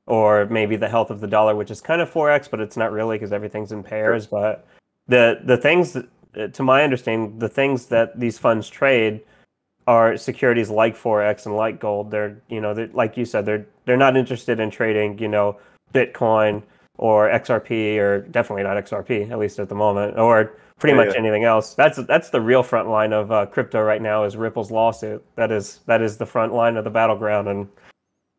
or 0.07 0.47
maybe 0.47 0.76
the 0.76 0.88
health 0.88 1.11
of 1.11 1.21
the 1.21 1.26
dollar, 1.26 1.55
which 1.55 1.71
is 1.71 1.81
kind 1.81 2.00
of 2.00 2.11
forex, 2.11 2.49
but 2.50 2.61
it's 2.61 2.76
not 2.76 2.93
really 2.93 3.17
because 3.17 3.33
everything's 3.33 3.73
in 3.73 3.83
pairs. 3.83 4.26
But 4.26 4.67
the 5.07 5.41
the 5.45 5.57
things, 5.57 5.93
that, 6.33 6.55
to 6.55 6.62
my 6.62 6.83
understanding, 6.83 7.38
the 7.38 7.49
things 7.49 7.87
that 7.87 8.19
these 8.19 8.38
funds 8.38 8.71
trade 8.71 9.21
are 9.87 10.17
securities 10.17 10.71
like 10.71 10.97
forex 10.97 11.45
and 11.45 11.57
like 11.57 11.79
gold. 11.79 12.11
They're 12.11 12.41
you 12.49 12.61
know, 12.62 12.73
they're, 12.73 12.88
like 12.95 13.19
you 13.19 13.26
said, 13.26 13.45
they're 13.45 13.67
they're 13.85 13.99
not 13.99 14.17
interested 14.17 14.61
in 14.61 14.71
trading 14.71 15.19
you 15.19 15.29
know 15.29 15.59
Bitcoin 15.95 16.63
or 16.99 17.29
XRP 17.29 17.99
or 17.99 18.21
definitely 18.21 18.63
not 18.63 18.77
XRP 18.77 19.31
at 19.31 19.39
least 19.39 19.59
at 19.59 19.69
the 19.69 19.75
moment 19.75 20.19
or 20.19 20.57
pretty 20.79 20.97
Yeah, 20.97 21.05
much 21.05 21.15
yeah. 21.15 21.21
anything 21.21 21.45
else. 21.45 21.75
That's 21.75 21.99
that's 22.07 22.31
the 22.31 22.41
real 22.41 22.63
front 22.63 22.89
line 22.89 23.13
of 23.13 23.33
uh, 23.33 23.47
crypto 23.47 23.83
right 23.83 24.03
now 24.03 24.25
is 24.25 24.37
Ripple's 24.37 24.71
lawsuit. 24.71 25.25
That 25.37 25.51
is 25.51 25.81
that 25.87 26.03
is 26.03 26.17
the 26.17 26.27
front 26.27 26.53
line 26.53 26.77
of 26.77 26.85
the 26.85 26.91
battleground, 26.91 27.49
and 27.49 27.69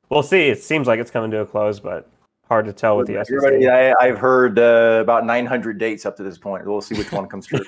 we'll 0.09 0.23
see. 0.23 0.47
It 0.49 0.61
seems 0.61 0.87
like 0.87 0.99
it's 0.99 1.11
coming 1.11 1.31
to 1.31 1.39
a 1.39 1.45
close, 1.45 1.79
but 1.79 2.09
hard 2.47 2.65
to 2.65 2.73
tell 2.73 2.97
with 2.97 3.07
the 3.07 3.15
SEC. 3.25 3.35
Everybody, 3.35 3.67
I, 3.67 3.93
I've 3.99 4.17
heard 4.17 4.59
uh, 4.59 4.99
about 5.01 5.25
900 5.25 5.77
dates 5.77 6.05
up 6.05 6.15
to 6.17 6.23
this 6.23 6.37
point. 6.37 6.65
We'll 6.65 6.81
see 6.81 6.95
which 6.95 7.11
one 7.11 7.27
comes 7.27 7.47
true. 7.47 7.65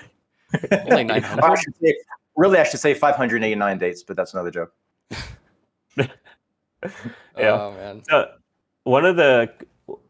Only 0.71 1.05
Well, 1.05 1.45
I 1.45 1.55
should 1.55 1.75
say, 1.81 1.97
really, 2.35 2.59
I 2.59 2.63
should 2.63 2.79
say 2.79 2.93
589 2.93 3.77
dates, 3.79 4.03
but 4.03 4.15
that's 4.15 4.33
another 4.33 4.51
joke. 4.51 4.73
Yeah. 7.37 7.53
Oh 7.53 7.71
man. 7.71 8.03
So 8.07 8.29
one 8.83 9.05
of 9.05 9.15
the 9.15 9.49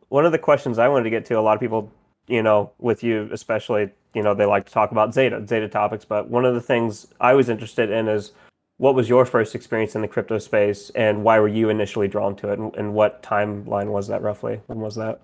one 0.10 0.26
of 0.26 0.32
the 0.32 0.40
questions 0.40 0.80
I 0.80 0.88
wanted 0.88 1.06
to 1.06 1.10
get 1.10 1.26
to, 1.26 1.40
a 1.40 1.42
lot 1.42 1.56
of 1.56 1.60
people, 1.60 1.92
you 2.28 2.44
know, 2.44 2.72
with 2.80 3.04
you 3.04 3.30
especially, 3.32 3.90
you 4.14 4.24
know, 4.24 4.34
they 4.34 4.46
like 4.46 4.66
to 4.66 4.74
talk 4.74 4.92
about 4.92 5.10
Xeta, 5.12 5.46
Xeta 5.48 5.70
topics. 5.70 6.06
But 6.06 6.30
one 6.30 6.46
of 6.46 6.56
the 6.56 6.62
things 6.62 7.08
I 7.20 7.34
was 7.34 7.50
interested 7.50 7.90
in 7.90 8.08
is 8.08 8.32
what 8.78 8.96
was 8.96 9.10
your 9.10 9.26
first 9.26 9.56
experience 9.56 9.96
in 9.96 10.02
the 10.02 10.08
crypto 10.08 10.38
space, 10.38 10.92
and 10.92 11.24
why 11.24 11.40
were 11.40 11.48
you 11.48 11.70
initially 11.70 12.08
drawn 12.08 12.36
to 12.38 12.52
it, 12.52 12.60
and, 12.60 12.76
and 12.76 12.94
what 12.94 13.24
timeline 13.24 13.88
was 13.88 14.08
that 14.08 14.22
roughly? 14.22 14.62
When 14.68 14.80
was 14.80 14.96
that? 14.96 15.22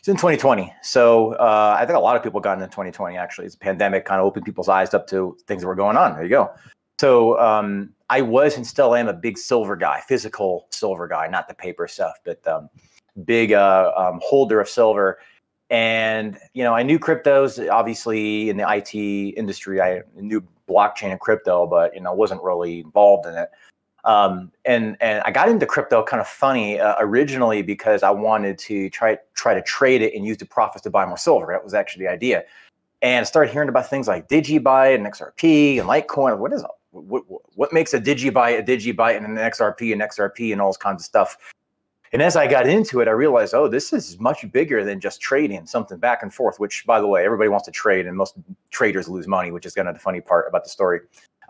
It's 0.00 0.08
in 0.08 0.16
2020. 0.16 0.72
So 0.82 1.34
uh, 1.34 1.76
I 1.78 1.84
think 1.84 1.96
a 1.96 2.00
lot 2.00 2.16
of 2.16 2.22
people 2.22 2.40
got 2.40 2.54
into 2.54 2.66
2020, 2.66 3.16
actually. 3.16 3.46
It's 3.46 3.54
a 3.54 3.58
pandemic 3.58 4.06
kind 4.06 4.18
of 4.18 4.26
opened 4.26 4.46
people's 4.46 4.68
eyes 4.68 4.94
up 4.94 5.06
to 5.08 5.36
things 5.46 5.62
that 5.62 5.68
were 5.68 5.74
going 5.74 5.96
on. 5.96 6.14
There 6.14 6.22
you 6.22 6.30
go. 6.30 6.50
So 6.98 7.38
um, 7.38 7.90
I 8.08 8.22
was 8.22 8.56
and 8.56 8.66
still 8.66 8.94
am 8.94 9.08
a 9.08 9.12
big 9.12 9.38
silver 9.38 9.76
guy, 9.76 10.00
physical 10.08 10.66
silver 10.70 11.06
guy, 11.06 11.28
not 11.28 11.48
the 11.48 11.54
paper 11.54 11.86
stuff, 11.86 12.14
but 12.24 12.46
um, 12.48 12.68
big 13.20 13.52
uh, 13.52 13.92
um, 13.96 14.20
holder 14.22 14.60
of 14.60 14.68
silver. 14.68 15.18
And, 15.70 16.38
you 16.52 16.64
know, 16.64 16.74
I 16.74 16.82
knew 16.82 16.98
cryptos, 16.98 17.70
obviously 17.70 18.50
in 18.50 18.56
the 18.56 18.66
IT 18.68 18.94
industry, 19.36 19.80
I 19.80 20.02
knew 20.16 20.42
blockchain 20.68 21.12
and 21.12 21.20
crypto, 21.20 21.66
but, 21.66 21.94
you 21.94 22.00
know, 22.00 22.12
wasn't 22.12 22.42
really 22.42 22.80
involved 22.80 23.26
in 23.26 23.34
it. 23.34 23.50
Um, 24.04 24.50
and 24.64 24.96
and 25.00 25.22
I 25.24 25.30
got 25.30 25.48
into 25.48 25.66
crypto 25.66 26.02
kind 26.02 26.20
of 26.20 26.26
funny 26.26 26.80
uh, 26.80 26.94
originally 27.00 27.62
because 27.62 28.02
I 28.02 28.10
wanted 28.10 28.58
to 28.60 28.88
try 28.90 29.18
try 29.34 29.54
to 29.54 29.62
trade 29.62 30.02
it 30.02 30.14
and 30.14 30.24
use 30.24 30.38
the 30.38 30.46
profits 30.46 30.82
to 30.84 30.90
buy 30.90 31.04
more 31.04 31.18
silver. 31.18 31.46
That 31.52 31.62
was 31.62 31.74
actually 31.74 32.06
the 32.06 32.10
idea. 32.10 32.44
And 33.02 33.26
started 33.26 33.52
hearing 33.52 33.68
about 33.68 33.88
things 33.88 34.08
like 34.08 34.28
DigiByte 34.28 34.94
and 34.94 35.06
XRP 35.06 35.80
and 35.80 35.88
Litecoin. 35.88 36.38
What 36.38 36.52
is 36.52 36.64
what, 36.92 37.24
what 37.54 37.72
makes 37.72 37.94
a 37.94 38.00
DigiByte 38.00 38.58
a 38.58 38.62
DigiByte 38.62 39.16
and 39.16 39.26
an 39.26 39.36
XRP 39.36 39.92
and 39.92 40.00
XRP 40.02 40.52
and 40.52 40.60
all 40.60 40.70
this 40.70 40.76
kinds 40.76 41.02
of 41.02 41.06
stuff? 41.06 41.36
And 42.12 42.22
as 42.22 42.34
I 42.34 42.48
got 42.48 42.66
into 42.66 43.00
it, 43.00 43.06
I 43.06 43.12
realized, 43.12 43.54
oh, 43.54 43.68
this 43.68 43.92
is 43.92 44.18
much 44.18 44.50
bigger 44.50 44.84
than 44.84 44.98
just 44.98 45.20
trading 45.20 45.64
something 45.66 45.98
back 45.98 46.22
and 46.22 46.34
forth. 46.34 46.58
Which, 46.58 46.84
by 46.84 47.00
the 47.00 47.06
way, 47.06 47.24
everybody 47.24 47.48
wants 47.48 47.66
to 47.66 47.70
trade, 47.70 48.06
and 48.06 48.16
most 48.16 48.34
traders 48.70 49.08
lose 49.08 49.28
money, 49.28 49.52
which 49.52 49.64
is 49.64 49.74
kind 49.74 49.88
of 49.88 49.94
the 49.94 50.00
funny 50.00 50.20
part 50.20 50.48
about 50.48 50.64
the 50.64 50.70
story. 50.70 51.00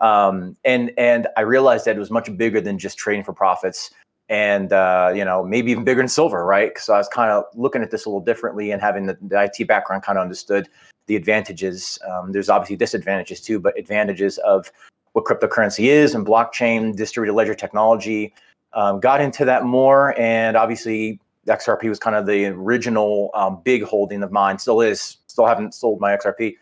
Um, 0.01 0.55
and 0.63 0.91
and 0.97 1.27
I 1.35 1.41
realized 1.41 1.85
that 1.85 1.95
it 1.95 1.99
was 1.99 2.11
much 2.11 2.35
bigger 2.37 2.61
than 2.61 2.77
just 2.77 2.97
trading 2.97 3.23
for 3.23 3.33
profits, 3.33 3.89
and 4.29 4.71
uh, 4.71 5.11
you 5.15 5.25
know 5.25 5.43
maybe 5.43 5.71
even 5.71 5.83
bigger 5.83 6.01
than 6.01 6.07
silver, 6.07 6.45
right? 6.45 6.71
Because 6.71 6.89
I 6.89 6.97
was 6.97 7.07
kind 7.07 7.31
of 7.31 7.45
looking 7.55 7.81
at 7.81 7.89
this 7.89 8.05
a 8.05 8.09
little 8.09 8.23
differently, 8.23 8.71
and 8.71 8.81
having 8.81 9.07
the, 9.07 9.17
the 9.21 9.43
IT 9.43 9.67
background, 9.67 10.03
kind 10.03 10.19
of 10.19 10.21
understood 10.21 10.69
the 11.07 11.15
advantages. 11.15 11.97
Um, 12.07 12.31
there's 12.33 12.49
obviously 12.49 12.75
disadvantages 12.75 13.41
too, 13.41 13.59
but 13.59 13.77
advantages 13.79 14.37
of 14.39 14.71
what 15.13 15.25
cryptocurrency 15.25 15.85
is 15.85 16.13
and 16.13 16.25
blockchain, 16.25 16.95
distributed 16.95 17.33
ledger 17.33 17.55
technology. 17.55 18.33
Um, 18.73 18.99
got 18.99 19.21
into 19.21 19.45
that 19.45 19.65
more, 19.65 20.17
and 20.19 20.55
obviously 20.55 21.19
XRP 21.47 21.89
was 21.89 21.99
kind 21.99 22.15
of 22.15 22.25
the 22.25 22.45
original 22.45 23.29
um, 23.33 23.61
big 23.63 23.83
holding 23.83 24.23
of 24.23 24.31
mine. 24.31 24.57
Still 24.59 24.81
is. 24.81 25.17
Still 25.27 25.45
haven't 25.45 25.73
sold 25.73 26.01
my 26.01 26.15
XRP 26.15 26.55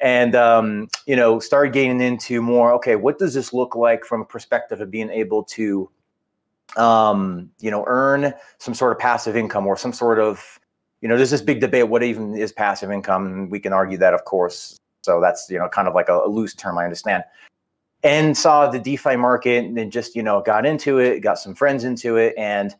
and 0.00 0.34
um, 0.34 0.88
you 1.06 1.16
know 1.16 1.38
started 1.38 1.72
getting 1.72 2.00
into 2.00 2.42
more 2.42 2.72
okay 2.72 2.96
what 2.96 3.18
does 3.18 3.34
this 3.34 3.52
look 3.52 3.74
like 3.74 4.04
from 4.04 4.20
a 4.20 4.24
perspective 4.24 4.80
of 4.80 4.90
being 4.90 5.10
able 5.10 5.42
to 5.42 5.88
um, 6.76 7.50
you 7.60 7.70
know 7.70 7.84
earn 7.86 8.34
some 8.58 8.74
sort 8.74 8.92
of 8.92 8.98
passive 8.98 9.36
income 9.36 9.66
or 9.66 9.76
some 9.76 9.92
sort 9.92 10.18
of 10.18 10.58
you 11.00 11.08
know 11.08 11.16
there's 11.16 11.30
this 11.30 11.40
big 11.40 11.60
debate 11.60 11.88
what 11.88 12.02
even 12.02 12.36
is 12.36 12.52
passive 12.52 12.90
income 12.90 13.48
we 13.48 13.60
can 13.60 13.72
argue 13.72 13.98
that 13.98 14.14
of 14.14 14.24
course 14.24 14.76
so 15.02 15.20
that's 15.20 15.48
you 15.50 15.58
know 15.58 15.68
kind 15.68 15.88
of 15.88 15.94
like 15.94 16.08
a, 16.08 16.18
a 16.18 16.28
loose 16.28 16.54
term 16.54 16.78
i 16.78 16.84
understand 16.84 17.24
and 18.06 18.36
saw 18.36 18.68
the 18.70 18.78
defi 18.78 19.16
market 19.16 19.64
and 19.64 19.76
then 19.76 19.90
just 19.90 20.14
you 20.14 20.22
know 20.22 20.40
got 20.40 20.64
into 20.64 20.98
it 20.98 21.20
got 21.20 21.38
some 21.38 21.54
friends 21.54 21.84
into 21.84 22.16
it 22.16 22.34
and 22.38 22.74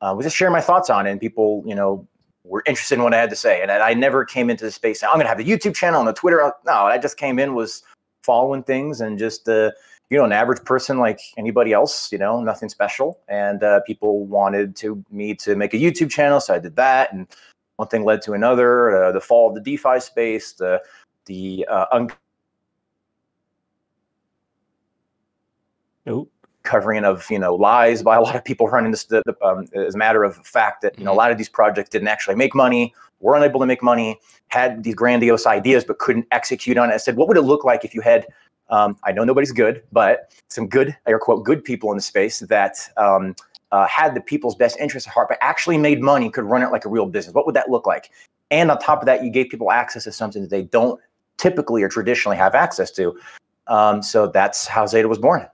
uh, 0.00 0.14
was 0.16 0.24
just 0.24 0.36
sharing 0.36 0.52
my 0.52 0.60
thoughts 0.60 0.88
on 0.88 1.06
it 1.06 1.10
and 1.10 1.20
people 1.20 1.62
you 1.66 1.74
know 1.74 2.06
were 2.44 2.62
interested 2.66 2.96
in 2.96 3.02
what 3.02 3.14
I 3.14 3.18
had 3.18 3.30
to 3.30 3.36
say. 3.36 3.62
And 3.62 3.70
I 3.70 3.94
never 3.94 4.24
came 4.24 4.50
into 4.50 4.64
the 4.64 4.70
space. 4.70 5.02
I'm 5.02 5.14
going 5.14 5.24
to 5.24 5.28
have 5.28 5.40
a 5.40 5.44
YouTube 5.44 5.74
channel 5.74 6.00
and 6.00 6.08
a 6.08 6.12
Twitter. 6.12 6.52
No, 6.66 6.72
I 6.72 6.98
just 6.98 7.16
came 7.16 7.38
in 7.38 7.54
was 7.54 7.82
following 8.24 8.62
things 8.62 9.00
and 9.00 9.18
just 9.18 9.48
uh, 9.48 9.70
you 10.10 10.18
know 10.18 10.24
an 10.24 10.32
average 10.32 10.64
person 10.64 10.98
like 10.98 11.20
anybody 11.38 11.72
else. 11.72 12.10
You 12.12 12.18
know, 12.18 12.40
nothing 12.42 12.68
special. 12.68 13.20
And 13.28 13.62
uh, 13.62 13.80
people 13.86 14.26
wanted 14.26 14.76
to 14.76 15.02
me 15.10 15.34
to 15.36 15.54
make 15.54 15.74
a 15.74 15.78
YouTube 15.78 16.10
channel, 16.10 16.40
so 16.40 16.54
I 16.54 16.58
did 16.58 16.76
that. 16.76 17.12
And 17.12 17.26
one 17.76 17.88
thing 17.88 18.04
led 18.04 18.22
to 18.22 18.32
another. 18.32 19.04
Uh, 19.04 19.12
the 19.12 19.20
fall 19.20 19.48
of 19.48 19.54
the 19.54 19.60
DeFi 19.60 20.00
space, 20.00 20.52
the 20.52 20.82
the 21.26 21.66
uh, 21.70 21.86
Nope. 26.10 26.30
uncovering 26.64 27.04
of 27.04 27.24
you 27.30 27.38
know 27.38 27.54
lies 27.54 28.02
by 28.02 28.16
a 28.16 28.20
lot 28.20 28.34
of 28.36 28.44
people 28.44 28.68
running 28.68 28.90
this 28.90 29.04
the, 29.04 29.22
the, 29.24 29.34
um, 29.44 29.66
as 29.74 29.94
a 29.94 29.98
matter 29.98 30.24
of 30.24 30.36
fact 30.44 30.82
that 30.82 30.98
you 30.98 31.04
know 31.04 31.12
a 31.12 31.14
lot 31.14 31.30
of 31.30 31.38
these 31.38 31.48
projects 31.48 31.88
didn't 31.88 32.08
actually 32.08 32.34
make 32.34 32.54
money 32.54 32.92
were 33.20 33.36
unable 33.36 33.60
to 33.60 33.66
make 33.66 33.82
money 33.82 34.18
had 34.48 34.82
these 34.82 34.94
grandiose 34.94 35.46
ideas 35.46 35.84
but 35.84 35.98
couldn't 35.98 36.26
execute 36.32 36.76
on 36.76 36.90
it. 36.90 36.94
I 36.94 36.96
said 36.96 37.16
what 37.16 37.28
would 37.28 37.36
it 37.36 37.42
look 37.42 37.64
like 37.64 37.84
if 37.84 37.94
you 37.94 38.00
had 38.00 38.26
um, 38.70 38.96
i 39.04 39.12
know 39.12 39.24
nobody's 39.24 39.52
good 39.52 39.82
but 39.90 40.32
some 40.48 40.66
good 40.66 40.96
air 41.06 41.18
quote 41.18 41.44
good 41.44 41.64
people 41.64 41.90
in 41.92 41.96
the 41.96 42.02
space 42.02 42.40
that 42.40 42.76
um, 42.96 43.34
uh, 43.72 43.86
had 43.86 44.14
the 44.14 44.20
people's 44.20 44.56
best 44.56 44.76
interests 44.78 45.06
at 45.08 45.14
heart 45.14 45.28
but 45.28 45.38
actually 45.40 45.78
made 45.78 46.00
money 46.02 46.28
could 46.28 46.44
run 46.44 46.62
it 46.62 46.70
like 46.72 46.84
a 46.84 46.88
real 46.88 47.06
business? 47.06 47.34
What 47.34 47.46
would 47.46 47.54
that 47.54 47.70
look 47.70 47.86
like? 47.86 48.10
And 48.50 48.70
on 48.70 48.78
top 48.78 49.00
of 49.00 49.06
that 49.06 49.22
you 49.24 49.30
gave 49.30 49.48
people 49.48 49.70
access 49.70 50.04
to 50.04 50.12
something 50.12 50.42
that 50.42 50.50
they 50.50 50.62
don't 50.62 51.00
typically 51.38 51.82
or 51.82 51.88
traditionally 51.88 52.36
have 52.36 52.54
access 52.54 52.90
to. 52.92 53.16
Um, 53.68 54.02
so 54.02 54.26
that's 54.26 54.66
how 54.66 54.84
xeta 54.84 55.08
was 55.08 55.18
born 55.18 55.46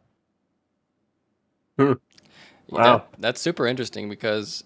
Wow. 2.69 3.05
that's 3.19 3.41
super 3.41 3.67
interesting 3.67 4.09
because, 4.09 4.65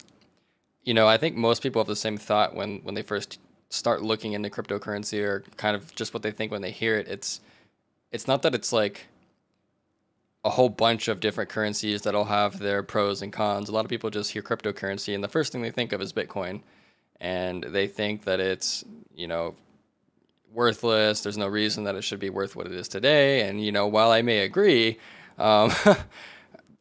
you 0.85 0.95
know, 0.95 1.07
I 1.09 1.17
think 1.19 1.37
most 1.37 1.63
people 1.63 1.81
have 1.83 1.89
the 1.89 1.97
same 1.97 2.17
thought 2.19 2.55
when 2.55 2.79
when 2.83 2.95
they 2.95 3.03
first 3.03 3.39
start 3.71 4.03
looking 4.03 4.33
into 4.33 4.51
cryptocurrency 4.51 5.23
or 5.23 5.45
kind 5.57 5.77
of 5.77 5.95
just 5.95 6.15
what 6.15 6.23
they 6.23 6.31
think 6.33 6.53
when 6.53 6.63
they 6.63 6.71
hear 6.73 6.97
it. 6.99 7.09
It's 7.09 7.41
it's 8.13 8.29
not 8.29 8.43
that 8.43 8.55
it's 8.55 8.73
like 8.73 9.07
a 10.45 10.51
whole 10.51 10.71
bunch 10.71 11.09
of 11.09 11.21
different 11.21 11.51
currencies 11.51 12.03
that'll 12.03 12.25
have 12.25 12.59
their 12.59 12.83
pros 12.83 13.23
and 13.23 13.33
cons. 13.33 13.69
A 13.69 13.73
lot 13.73 13.85
of 13.85 13.91
people 13.91 14.11
just 14.11 14.33
hear 14.33 14.43
cryptocurrency 14.43 15.15
and 15.15 15.23
the 15.23 15.29
first 15.29 15.53
thing 15.53 15.63
they 15.63 15.71
think 15.71 15.93
of 15.93 16.01
is 16.01 16.13
Bitcoin, 16.13 16.63
and 17.21 17.65
they 17.65 17.87
think 17.87 18.25
that 18.25 18.41
it's 18.41 18.85
you 19.15 19.29
know 19.29 19.55
worthless. 20.53 21.23
There's 21.23 21.39
no 21.39 21.49
reason 21.49 21.85
that 21.85 21.95
it 21.97 22.03
should 22.03 22.21
be 22.21 22.31
worth 22.31 22.57
what 22.57 22.67
it 22.67 22.73
is 22.73 22.89
today. 22.89 23.49
And 23.49 23.65
you 23.65 23.73
know, 23.73 23.87
while 23.87 24.11
I 24.11 24.23
may 24.23 24.41
agree. 24.41 24.99
Um, 25.39 25.73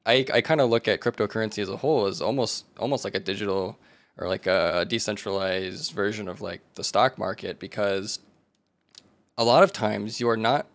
I, 0.09 0.25
I 0.33 0.41
kind 0.41 0.59
of 0.59 0.71
look 0.71 0.87
at 0.87 1.01
cryptocurrency 1.01 1.59
as 1.59 1.69
a 1.69 1.77
whole 1.77 2.07
as 2.07 2.19
almost 2.19 2.65
almost 2.77 3.03
like 3.03 3.13
a 3.13 3.19
digital 3.19 3.77
or 4.17 4.27
like 4.27 4.47
a, 4.47 4.85
decentralized 4.89 5.91
version 5.91 6.27
of 6.27 6.41
like 6.41 6.61
the 6.73 6.83
stock 6.83 7.19
market 7.19 7.59
because 7.59 8.19
a 9.37 9.43
lot 9.43 9.61
of 9.61 9.71
times 9.71 10.19
you 10.19 10.27
are 10.27 10.37
not 10.37 10.65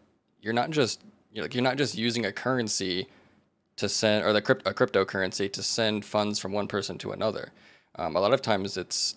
you're 0.41 0.53
not 0.53 0.71
just 0.71 1.03
you're 1.33 1.45
like 1.45 1.53
you're 1.53 1.65
not 1.65 1.77
just 1.77 1.97
using 1.97 2.25
a 2.25 2.33
currency 2.33 3.09
to 3.77 3.89
send 3.89 4.25
or 4.25 4.33
the 4.33 4.41
crypt, 4.41 4.67
a 4.69 4.73
cryptocurrency 4.73 5.53
to 5.53 5.63
send 5.65 6.05
funds 6.05 6.39
from 6.39 6.53
one 6.53 6.69
person 6.69 6.97
to 6.99 7.11
another. 7.11 7.51
Um, 7.97 8.15
a 8.15 8.21
lot 8.21 8.33
of 8.33 8.41
times 8.41 8.77
it's 8.77 9.17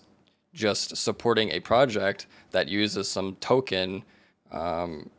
just 0.52 0.96
supporting 0.96 1.50
a 1.50 1.60
project 1.60 2.26
that 2.50 2.66
uses 2.66 3.08
some 3.08 3.36
token 3.36 4.02
um, 4.50 5.10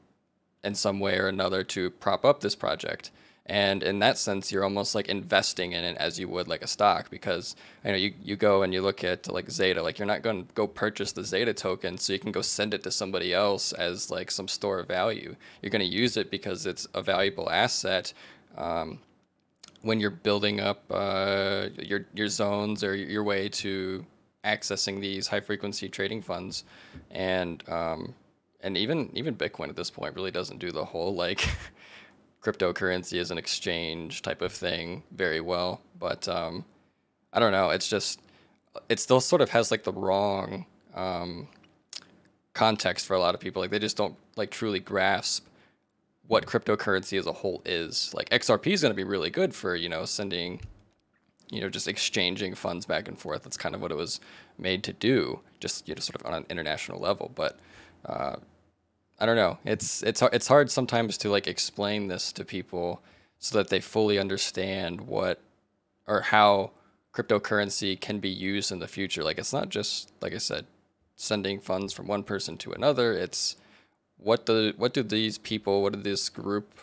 in 0.66 0.76
some 0.76 1.00
way 1.00 1.18
or 1.18 1.30
another 1.30 1.64
to 1.64 1.90
prop 1.90 2.26
up 2.26 2.42
this 2.42 2.56
project. 2.56 3.12
And 3.50 3.82
in 3.82 3.98
that 4.00 4.20
sense, 4.20 4.52
you're 4.52 4.64
almost 4.64 4.94
like 4.94 5.10
investing 5.10 5.72
in 5.72 5.84
it 5.84 5.98
as 5.98 6.20
you 6.20 6.28
would 6.28 6.48
like 6.48 6.62
a 6.62 6.68
stock 6.68 7.10
because 7.10 7.56
you 7.84 7.92
know 7.92 7.98
you, 7.98 8.14
you 8.24 8.36
go 8.36 8.62
and 8.62 8.72
you 8.72 8.84
look 8.84 9.04
at 9.04 9.28
like 9.28 9.48
Xeta, 9.48 9.82
like 9.82 9.98
you're 9.98 10.06
not 10.06 10.22
going 10.22 10.46
to 10.46 10.54
go 10.54 10.68
purchase 10.68 11.14
the 11.14 11.22
Xeta 11.22 11.56
token 11.56 11.98
so 11.98 12.14
you 12.14 12.20
can 12.20 12.32
go 12.32 12.44
send 12.44 12.76
it 12.76 12.84
to 12.84 12.92
somebody 12.92 13.34
else 13.34 13.74
as 13.74 14.12
like 14.12 14.30
some 14.30 14.48
store 14.48 14.78
of 14.80 14.88
value. 14.88 15.36
You're 15.64 15.72
going 15.72 15.82
to 15.82 15.98
use 15.98 16.16
it 16.16 16.30
because 16.30 16.68
it's 16.68 16.88
a 16.94 17.02
valuable 17.02 17.50
asset 17.50 18.14
um, 18.56 19.00
when 19.82 20.00
you're 20.00 20.12
building 20.12 20.60
up 20.60 20.84
uh, 20.92 21.70
your 21.80 22.06
your 22.14 22.28
zones 22.28 22.84
or 22.84 22.96
your 22.96 23.24
way 23.24 23.50
to 23.50 24.06
accessing 24.44 25.02
these 25.02 25.28
high 25.28 25.40
frequency 25.40 25.90
trading 25.90 26.22
funds, 26.22 26.66
and 27.10 27.68
um, 27.68 28.14
and 28.62 28.78
even 28.78 29.10
even 29.16 29.36
Bitcoin 29.36 29.70
at 29.70 29.76
this 29.76 29.90
point 29.90 30.16
really 30.16 30.30
doesn't 30.30 30.60
do 30.60 30.72
the 30.72 30.86
whole 30.86 31.16
like 31.16 31.48
cryptocurrency 32.42 33.20
as 33.20 33.32
an 33.32 33.38
exchange 33.38 34.22
type 34.22 34.42
of 34.42 34.52
thing 34.52 35.04
very 35.12 35.42
well. 35.42 35.82
But 35.98 36.28
um, 36.28 36.66
I 37.34 37.40
don't 37.40 37.52
know. 37.52 37.70
It's 37.70 37.88
just 37.88 38.22
it 38.88 39.00
still 39.00 39.22
sort 39.22 39.42
of 39.42 39.50
has 39.50 39.72
like 39.72 39.84
the 39.84 39.94
wrong 39.94 40.66
um, 40.94 41.48
context 42.54 43.06
for 43.06 43.16
a 43.16 43.20
lot 43.20 43.36
of 43.36 43.42
people. 43.42 43.62
Like 43.62 43.72
they 43.72 43.80
just 43.80 43.98
don't 43.98 44.16
like 44.36 44.52
truly 44.52 44.80
grasp 44.80 45.46
what 46.28 46.46
cryptocurrency 46.46 47.18
as 47.18 47.26
a 47.26 47.34
whole 47.34 47.62
is. 47.66 48.14
Like 48.14 48.30
XRP 48.30 48.68
is 48.68 48.82
going 48.82 48.92
to 48.92 48.96
be 48.96 49.04
really 49.04 49.30
good 49.30 49.54
for 49.54 49.76
you 49.76 49.90
know 49.90 50.06
sending, 50.06 50.62
you 51.50 51.62
know, 51.62 51.70
just 51.70 51.88
exchanging 51.88 52.56
funds 52.56 52.86
back 52.86 53.08
and 53.08 53.18
forth. 53.18 53.44
That's 53.44 53.58
kind 53.58 53.76
of 53.76 53.82
what 53.82 53.92
it 53.92 53.98
was 53.98 54.20
made 54.58 54.84
to 54.84 54.94
do, 54.94 55.42
just 55.60 55.88
you 55.88 55.96
know, 55.96 56.00
sort 56.00 56.22
of 56.22 56.26
on 56.26 56.34
an 56.34 56.46
international 56.50 57.00
level. 57.00 57.32
But 57.34 57.60
uh, 58.06 58.38
I 59.20 59.26
don't 59.26 59.36
know. 59.36 59.58
It's 59.66 60.02
it's 60.04 60.22
it's 60.22 60.48
hard 60.48 60.72
sometimes 60.72 61.18
to 61.20 61.30
like 61.30 61.48
explain 61.48 62.08
this 62.08 62.32
to 62.34 62.46
people 62.46 63.02
so 63.38 63.58
that 63.58 63.70
they 63.70 63.82
fully 63.82 64.18
understand 64.18 65.02
what 65.02 65.40
or 66.08 66.22
how 66.22 66.72
cryptocurrency 67.14 68.00
can 68.00 68.20
be 68.20 68.30
used 68.30 68.72
in 68.72 68.80
the 68.80 68.88
future. 68.88 69.24
Like 69.24 69.38
it's 69.38 69.54
not 69.54 69.70
just 69.70 70.12
like 70.22 70.34
I 70.34 70.38
said, 70.38 70.66
sending 71.16 71.60
funds 71.60 71.92
from 71.92 72.08
one 72.08 72.24
person 72.24 72.58
to 72.60 72.72
another. 72.72 73.14
It's 73.14 73.58
what 74.18 74.46
do 74.46 74.74
what 74.78 74.94
do 74.94 75.04
these 75.04 75.38
people, 75.38 75.84
what 75.84 75.94
did 75.94 76.04
this 76.06 76.30
group 76.30 76.80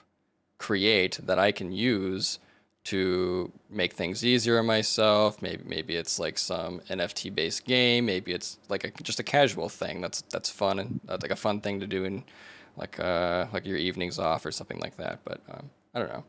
create 0.58 1.18
that 1.22 1.38
I 1.38 1.52
can 1.52 1.72
use 1.72 2.38
to 2.86 3.52
make 3.70 3.92
things 3.92 4.24
easier 4.24 4.58
on 4.58 4.66
myself? 4.66 5.40
Maybe 5.42 5.62
maybe 5.66 5.96
it's 5.96 6.18
like 6.18 6.38
some 6.38 6.80
NFT 6.88 7.34
based 7.34 7.64
game. 7.64 8.06
Maybe 8.06 8.32
it's 8.32 8.58
like 8.68 8.84
a, 8.84 8.90
just 9.02 9.20
a 9.20 9.22
casual 9.22 9.68
thing 9.68 10.00
that's 10.00 10.22
that's 10.22 10.50
fun 10.50 10.78
and 10.78 11.00
that's 11.04 11.22
like 11.22 11.30
a 11.30 11.36
fun 11.36 11.60
thing 11.60 11.80
to 11.80 11.86
do 11.86 12.04
in 12.04 12.24
like 12.76 12.98
uh 13.00 13.46
like 13.52 13.66
your 13.66 13.78
evenings 13.78 14.18
off 14.18 14.46
or 14.46 14.52
something 14.52 14.80
like 14.80 14.96
that. 14.96 15.20
But 15.24 15.40
um, 15.50 15.70
I 15.94 15.98
don't 16.00 16.08
know. 16.08 16.24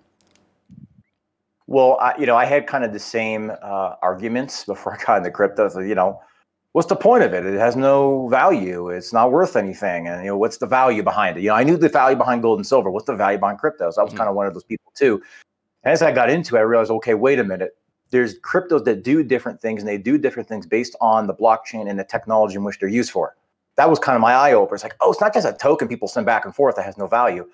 Well, 1.68 1.98
I, 2.00 2.18
you 2.18 2.26
know, 2.26 2.38
I 2.38 2.46
had 2.46 2.66
kind 2.66 2.86
of 2.86 2.94
the 2.94 3.00
same 3.00 3.52
uh, 3.62 3.96
arguments 4.02 4.64
before 4.64 4.94
I 4.94 5.04
got 5.04 5.18
into 5.18 5.32
crypto. 5.32 5.68
So, 5.68 5.82
you 5.82 5.96
know, 5.96 6.22
what's 6.72 6.88
the 6.88 6.96
point 6.96 7.24
of 7.24 7.34
it? 7.34 7.46
It 7.46 7.60
has 7.60 7.76
no 7.76 8.30
value. 8.30 8.90
It's 8.90 9.12
not 9.12 9.32
worth 9.32 9.56
anything. 9.56 10.08
And 10.08 10.24
you 10.24 10.30
know, 10.30 10.38
what's 10.38 10.58
the 10.58 10.66
value 10.66 11.04
behind 11.04 11.38
it? 11.38 11.42
You 11.42 11.50
know, 11.50 11.56
I 11.56 11.64
knew 11.64 11.76
the 11.76 11.90
value 11.90 12.16
behind 12.16 12.42
gold 12.42 12.60
and 12.60 12.66
silver. 12.66 12.90
What's 12.90 13.08
the 13.08 13.16
value 13.16 13.38
behind 13.38 13.60
crypto? 13.60 13.92
So 13.92 14.00
I 14.00 14.04
was 14.04 14.12
mm-hmm. 14.12 14.20
kind 14.20 14.30
of 14.30 14.36
one 14.36 14.48
of 14.48 14.54
those 14.54 14.64
people 14.64 14.94
too. 14.96 15.22
As 15.88 16.02
I 16.02 16.12
got 16.12 16.30
into 16.30 16.58
it, 16.58 16.60
I 16.60 16.64
realized, 16.64 16.92
okay, 16.92 17.14
wait 17.14 17.40
a 17.40 17.46
minute. 17.46 17.78
There's 18.10 18.38
cryptos 18.42 18.84
that 18.84 19.06
do 19.06 19.24
different 19.24 19.62
things, 19.62 19.82
and 19.82 19.88
they 19.88 19.98
do 19.98 20.18
different 20.18 20.50
things 20.50 20.66
based 20.66 20.98
on 21.00 21.28
the 21.28 21.34
blockchain 21.34 21.90
and 21.90 21.98
the 21.98 22.04
technology 22.04 22.56
in 22.56 22.66
which 22.66 22.78
they're 22.78 22.90
used 22.90 23.10
for. 23.10 23.38
That 23.78 23.90
was 23.90 23.98
kind 23.98 24.18
of 24.18 24.22
my 24.22 24.34
eye 24.34 24.52
opener. 24.52 24.76
It's 24.76 24.84
like, 24.84 24.98
oh, 25.00 25.14
it's 25.14 25.22
not 25.22 25.34
just 25.34 25.48
a 25.48 25.54
token 25.54 25.88
people 25.88 26.10
send 26.10 26.26
back 26.26 26.44
and 26.44 26.54
forth 26.54 26.76
that 26.76 26.84
has 26.84 26.98
no 26.98 27.08
value. 27.08 27.50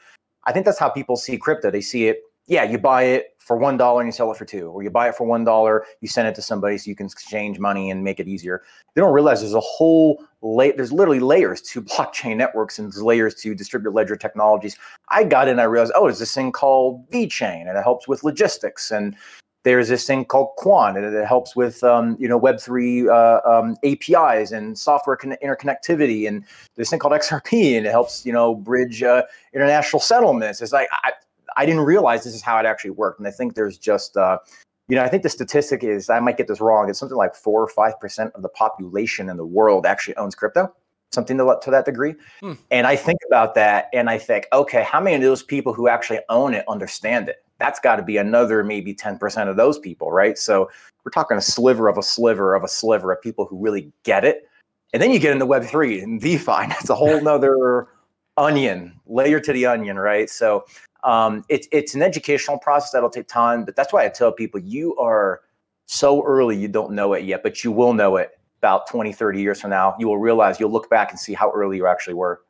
I 0.46 0.52
think 0.52 0.66
that's 0.66 0.80
how 0.80 0.90
people 0.90 1.16
see 1.16 1.38
crypto. 1.38 1.70
They 1.70 1.82
see 1.82 2.08
it 2.08 2.22
yeah, 2.48 2.64
you 2.64 2.78
buy 2.78 3.04
it 3.04 3.36
for 3.40 3.58
one 3.58 3.78
dollar 3.78 4.02
and 4.02 4.08
you 4.08 4.12
sell 4.12 4.32
it 4.32 4.38
for 4.38 4.46
two, 4.46 4.68
or 4.68 4.84
you 4.84 4.90
buy 4.90 5.10
it 5.10 5.16
for 5.16 5.26
one 5.26 5.44
dollar, 5.44 5.86
you 6.02 6.08
send 6.08 6.28
it 6.28 6.36
to 6.36 6.42
somebody 6.42 6.78
so 6.78 6.90
you 6.90 6.96
can 6.96 7.06
exchange 7.06 7.60
money 7.60 7.90
and 7.90 8.04
make 8.04 8.20
it 8.20 8.28
easier. 8.28 8.64
They 8.94 9.02
don't 9.02 9.14
realize 9.14 9.42
there's 9.42 9.54
a 9.54 9.60
whole 9.60 10.24
la- 10.42 10.72
there's 10.76 10.92
literally 10.92 11.20
layers 11.20 11.62
to 11.62 11.82
blockchain 11.82 12.38
networks 12.38 12.80
and 12.80 12.94
layers 12.96 13.36
to 13.36 13.56
distributed 13.56 13.96
ledger 13.96 14.16
technologies. 14.16 14.78
I 15.10 15.24
got 15.24 15.48
in, 15.48 15.60
I 15.60 15.64
realized, 15.64 15.94
oh, 15.96 16.04
there's 16.04 16.20
this 16.20 16.34
thing 16.34 16.52
called 16.52 17.10
VeChain, 17.12 17.68
and 17.68 17.78
it 17.78 17.84
helps 17.84 18.08
with 18.08 18.24
logistics, 18.24 18.92
and 18.92 19.16
there's 19.64 19.88
this 19.88 20.06
thing 20.06 20.26
called 20.26 20.50
Quant, 20.58 20.98
and 20.98 21.06
it 21.06 21.26
helps 21.26 21.56
with 21.56 21.82
um, 21.86 22.18
you 22.20 22.28
know 22.28 22.38
Web 22.38 22.60
three 22.60 23.08
uh, 23.08 23.40
um, 23.46 23.78
APIs 23.84 24.52
and 24.52 24.78
software 24.78 25.16
con- 25.16 25.38
interconnectivity, 25.44 26.28
and 26.28 26.44
this 26.76 26.90
thing 26.90 27.00
called 27.00 27.14
XRP, 27.14 27.78
and 27.78 27.86
it 27.86 27.92
helps 27.92 28.26
you 28.26 28.34
know 28.34 28.56
bridge 28.56 29.02
uh, 29.02 29.24
international 29.54 30.02
settlements. 30.02 30.62
It's 30.62 30.74
like 30.74 30.90
I, 31.04 31.14
I 31.58 31.66
didn't 31.66 31.82
realize 31.82 32.24
this 32.24 32.34
is 32.34 32.42
how 32.42 32.58
it 32.60 32.66
actually 32.66 32.92
worked. 32.92 33.20
And 33.20 33.28
I 33.28 33.32
think 33.32 33.56
there's 33.56 33.78
just, 33.78 34.18
uh, 34.18 34.40
you 34.88 34.96
know, 34.96 35.04
I 35.04 35.08
think 35.08 35.24
the 35.24 35.30
statistic 35.30 35.84
is, 35.84 36.10
I 36.10 36.20
might 36.20 36.38
get 36.38 36.48
this 36.48 36.60
wrong, 36.60 36.90
it's 36.90 37.00
something 37.00 37.18
like 37.18 37.36
four 37.36 37.62
or 37.62 37.68
5% 37.68 38.32
of 38.34 38.42
the 38.42 38.50
population 38.50 39.30
in 39.30 39.38
the 39.38 39.46
world 39.46 39.86
actually 39.86 40.16
owns 40.18 40.36
crypto, 40.36 40.74
something 41.12 41.38
to, 41.38 41.58
to 41.62 41.72
that 41.72 41.86
degree. 41.86 42.16
Hmm. 42.42 42.54
And 42.72 42.88
I 42.88 42.96
think 42.96 43.20
about 43.28 43.56
that 43.56 43.90
and 43.94 44.10
I 44.10 44.18
think, 44.18 44.48
okay, 44.52 44.84
how 44.84 45.00
many 45.00 45.16
of 45.16 45.22
those 45.22 45.44
people 45.44 45.74
who 45.74 45.88
actually 45.88 46.20
own 46.30 46.54
it 46.54 46.66
understand 46.68 47.30
it? 47.30 47.38
That's 47.60 47.80
got 47.80 47.96
to 47.96 48.04
be 48.04 48.18
another 48.18 48.64
maybe 48.64 48.94
10% 48.94 49.48
of 49.48 49.56
those 49.56 49.80
people, 49.80 50.12
right? 50.12 50.38
So 50.38 50.70
we're 51.06 51.12
talking 51.12 51.38
a 51.38 51.42
sliver 51.42 51.88
of 51.88 51.98
a 51.98 52.04
sliver 52.04 52.56
of 52.56 52.64
a 52.64 52.68
sliver 52.68 53.12
of 53.12 53.22
people 53.22 53.46
who 53.46 53.58
really 53.58 53.92
get 54.04 54.26
it. 54.26 54.50
And 54.94 55.02
then 55.02 55.12
you 55.12 55.20
get 55.20 55.32
into 55.32 55.46
Web3 55.46 56.04
and 56.04 56.22
DeFi. 56.22 56.68
That's 56.68 56.90
a 56.90 56.96
whole 56.96 57.22
nother 57.22 57.88
onion, 58.38 59.00
layer 59.06 59.40
to 59.40 59.54
the 59.54 59.66
onion, 59.66 59.98
right? 59.98 60.30
So 60.30 60.66
um, 61.04 61.44
it's 61.50 61.68
it's 61.72 61.96
an 61.96 62.02
educational 62.02 62.58
process 62.58 62.92
that'll 62.92 63.10
take 63.10 63.28
time, 63.28 63.66
but 63.66 63.76
that's 63.76 63.92
why 63.92 64.06
I 64.06 64.10
tell 64.10 64.32
people 64.32 64.60
you 64.60 64.96
are 64.98 65.42
so 65.86 66.24
early 66.24 66.58
you 66.58 66.68
don't 66.68 66.92
know 66.94 67.14
it 67.14 67.24
yet, 67.26 67.44
but 67.44 67.64
you 67.64 67.72
will 67.72 67.94
know 67.94 68.16
it 68.18 68.32
about 68.60 68.88
20, 68.88 69.12
30 69.12 69.42
years 69.42 69.60
from 69.60 69.72
now. 69.72 69.96
You 70.00 70.08
will 70.08 70.18
realize 70.18 70.60
you'll 70.60 70.72
look 70.72 70.90
back 70.90 71.12
and 71.12 71.20
see 71.20 71.34
how 71.34 71.52
early 71.52 71.76
you 71.78 71.86
actually 71.86 72.14
were. 72.14 72.42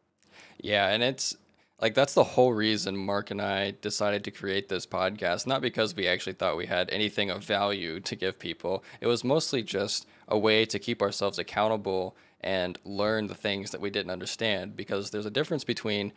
Yeah, 0.60 0.89
and 0.89 1.02
it's 1.02 1.36
like 1.82 1.96
that's 1.96 2.13
the 2.13 2.24
whole 2.24 2.54
reason 2.54 2.96
Mark 2.96 3.32
and 3.32 3.42
I 3.42 3.72
decided 3.82 4.24
to 4.26 4.32
create 4.32 4.70
this 4.70 4.86
podcast, 4.86 5.48
not 5.48 5.62
because 5.62 5.96
we 5.96 6.08
actually 6.08 6.34
thought 6.34 6.56
we 6.56 6.68
had 6.68 6.89
anything 6.92 7.32
of 7.32 7.44
value 7.44 8.00
to 8.02 8.16
give 8.16 8.38
people. 8.38 8.84
It 9.02 9.08
was 9.08 9.24
mostly 9.24 9.63
just 9.63 10.08
a 10.28 10.38
way 10.38 10.66
to 10.66 10.78
keep 10.78 11.02
ourselves 11.02 11.39
accountable 11.39 12.16
and 12.42 12.78
learn 12.86 13.28
the 13.28 13.36
things 13.36 13.72
that 13.72 13.82
we 13.82 13.89
didn't 13.89 14.12
understand 14.12 14.76
because 14.76 15.10
there's 15.10 15.26
a 15.26 15.32
difference 15.32 15.63
between. 15.63 16.13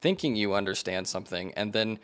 Thinking 0.00 0.36
you 0.36 0.54
understand 0.54 1.06
something 1.06 1.52
and 1.54 1.72
then 1.72 1.98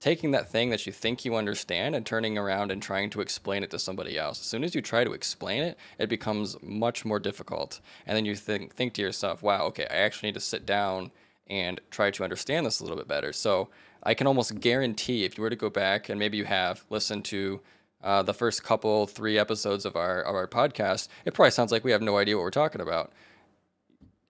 taking 0.00 0.30
that 0.30 0.48
thing 0.48 0.70
that 0.70 0.86
you 0.86 0.92
think 0.92 1.24
you 1.24 1.36
understand 1.36 1.94
and 1.94 2.06
turning 2.06 2.38
around 2.38 2.72
and 2.72 2.82
trying 2.82 3.10
to 3.10 3.20
explain 3.20 3.62
it 3.62 3.70
to 3.70 3.78
somebody 3.78 4.18
else. 4.18 4.40
As 4.40 4.46
soon 4.46 4.64
as 4.64 4.74
you 4.74 4.80
try 4.80 5.04
to 5.04 5.12
explain 5.12 5.62
it, 5.62 5.78
it 5.98 6.08
becomes 6.08 6.56
much 6.62 7.04
more 7.04 7.18
difficult. 7.18 7.80
And 8.06 8.16
then 8.16 8.24
you 8.24 8.34
think 8.34 8.74
think 8.74 8.94
to 8.94 9.02
yourself, 9.02 9.42
"Wow, 9.42 9.66
okay, 9.66 9.86
I 9.90 9.96
actually 9.96 10.28
need 10.28 10.34
to 10.34 10.40
sit 10.40 10.64
down 10.64 11.12
and 11.48 11.80
try 11.90 12.10
to 12.10 12.24
understand 12.24 12.64
this 12.64 12.80
a 12.80 12.84
little 12.84 12.96
bit 12.96 13.08
better." 13.08 13.32
So, 13.32 13.68
I 14.02 14.14
can 14.14 14.26
almost 14.26 14.60
guarantee 14.60 15.24
if 15.24 15.36
you 15.36 15.42
were 15.42 15.50
to 15.50 15.56
go 15.56 15.68
back 15.68 16.08
and 16.08 16.18
maybe 16.18 16.38
you 16.38 16.46
have 16.46 16.84
listened 16.88 17.26
to 17.26 17.60
uh, 18.02 18.22
the 18.22 18.32
first 18.32 18.64
couple 18.64 19.06
three 19.06 19.38
episodes 19.38 19.84
of 19.84 19.96
our 19.96 20.22
of 20.22 20.34
our 20.34 20.46
podcast, 20.46 21.08
it 21.26 21.34
probably 21.34 21.50
sounds 21.50 21.70
like 21.72 21.84
we 21.84 21.92
have 21.92 22.02
no 22.02 22.16
idea 22.16 22.36
what 22.36 22.42
we're 22.42 22.50
talking 22.50 22.80
about. 22.80 23.12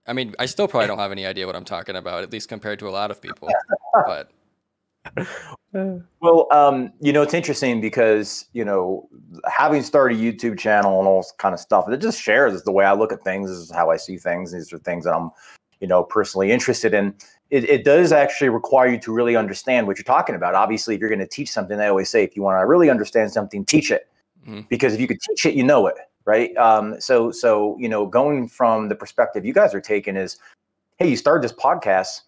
I 0.07 0.13
mean, 0.13 0.33
I 0.39 0.45
still 0.45 0.67
probably 0.67 0.87
don't 0.87 0.99
have 0.99 1.11
any 1.11 1.25
idea 1.25 1.45
what 1.45 1.55
I'm 1.55 1.65
talking 1.65 1.95
about, 1.95 2.23
at 2.23 2.31
least 2.31 2.49
compared 2.49 2.79
to 2.79 2.87
a 2.87 2.91
lot 2.91 3.11
of 3.11 3.21
people. 3.21 3.49
But 3.93 4.31
well, 6.21 6.47
um, 6.51 6.93
you 7.01 7.11
know, 7.11 7.21
it's 7.21 7.33
interesting 7.33 7.81
because 7.81 8.45
you 8.53 8.63
know, 8.63 9.09
having 9.45 9.83
started 9.83 10.17
a 10.17 10.21
YouTube 10.21 10.57
channel 10.57 10.99
and 10.99 11.07
all 11.07 11.21
this 11.21 11.33
kind 11.37 11.53
of 11.53 11.59
stuff, 11.59 11.89
it 11.89 11.97
just 11.97 12.21
shares 12.21 12.63
the 12.63 12.71
way 12.71 12.85
I 12.85 12.93
look 12.93 13.11
at 13.11 13.21
things. 13.23 13.49
This 13.49 13.59
is 13.59 13.71
how 13.71 13.89
I 13.89 13.97
see 13.97 14.17
things. 14.17 14.53
These 14.53 14.71
are 14.71 14.77
things 14.77 15.03
that 15.05 15.13
I'm, 15.13 15.31
you 15.81 15.87
know, 15.87 16.03
personally 16.03 16.51
interested 16.51 16.93
in 16.93 17.13
it, 17.51 17.69
it 17.69 17.83
does 17.83 18.11
actually 18.11 18.49
require 18.49 18.87
you 18.87 18.99
to 18.99 19.13
really 19.13 19.35
understand 19.35 19.85
what 19.85 19.97
you're 19.97 20.03
talking 20.03 20.35
about. 20.35 20.55
Obviously, 20.55 20.95
if 20.95 21.01
you're 21.01 21.09
going 21.09 21.19
to 21.19 21.27
teach 21.27 21.51
something, 21.51 21.79
I 21.79 21.87
always 21.87 22.09
say 22.09 22.23
if 22.23 22.35
you 22.35 22.41
want 22.41 22.59
to 22.59 22.65
really 22.65 22.89
understand 22.89 23.31
something, 23.31 23.65
teach 23.65 23.91
it. 23.91 24.07
Mm-hmm. 24.43 24.61
Because 24.69 24.93
if 24.93 24.99
you 24.99 25.07
could 25.07 25.19
teach 25.21 25.45
it, 25.45 25.55
you 25.55 25.63
know 25.63 25.87
it, 25.87 25.95
right? 26.25 26.55
Um, 26.57 26.99
so, 26.99 27.31
so 27.31 27.77
you 27.79 27.89
know, 27.89 28.05
going 28.05 28.47
from 28.47 28.89
the 28.89 28.95
perspective 28.95 29.45
you 29.45 29.53
guys 29.53 29.73
are 29.73 29.81
taking 29.81 30.15
is, 30.15 30.37
hey, 30.97 31.09
you 31.09 31.15
started 31.15 31.43
this 31.43 31.53
podcast. 31.53 32.21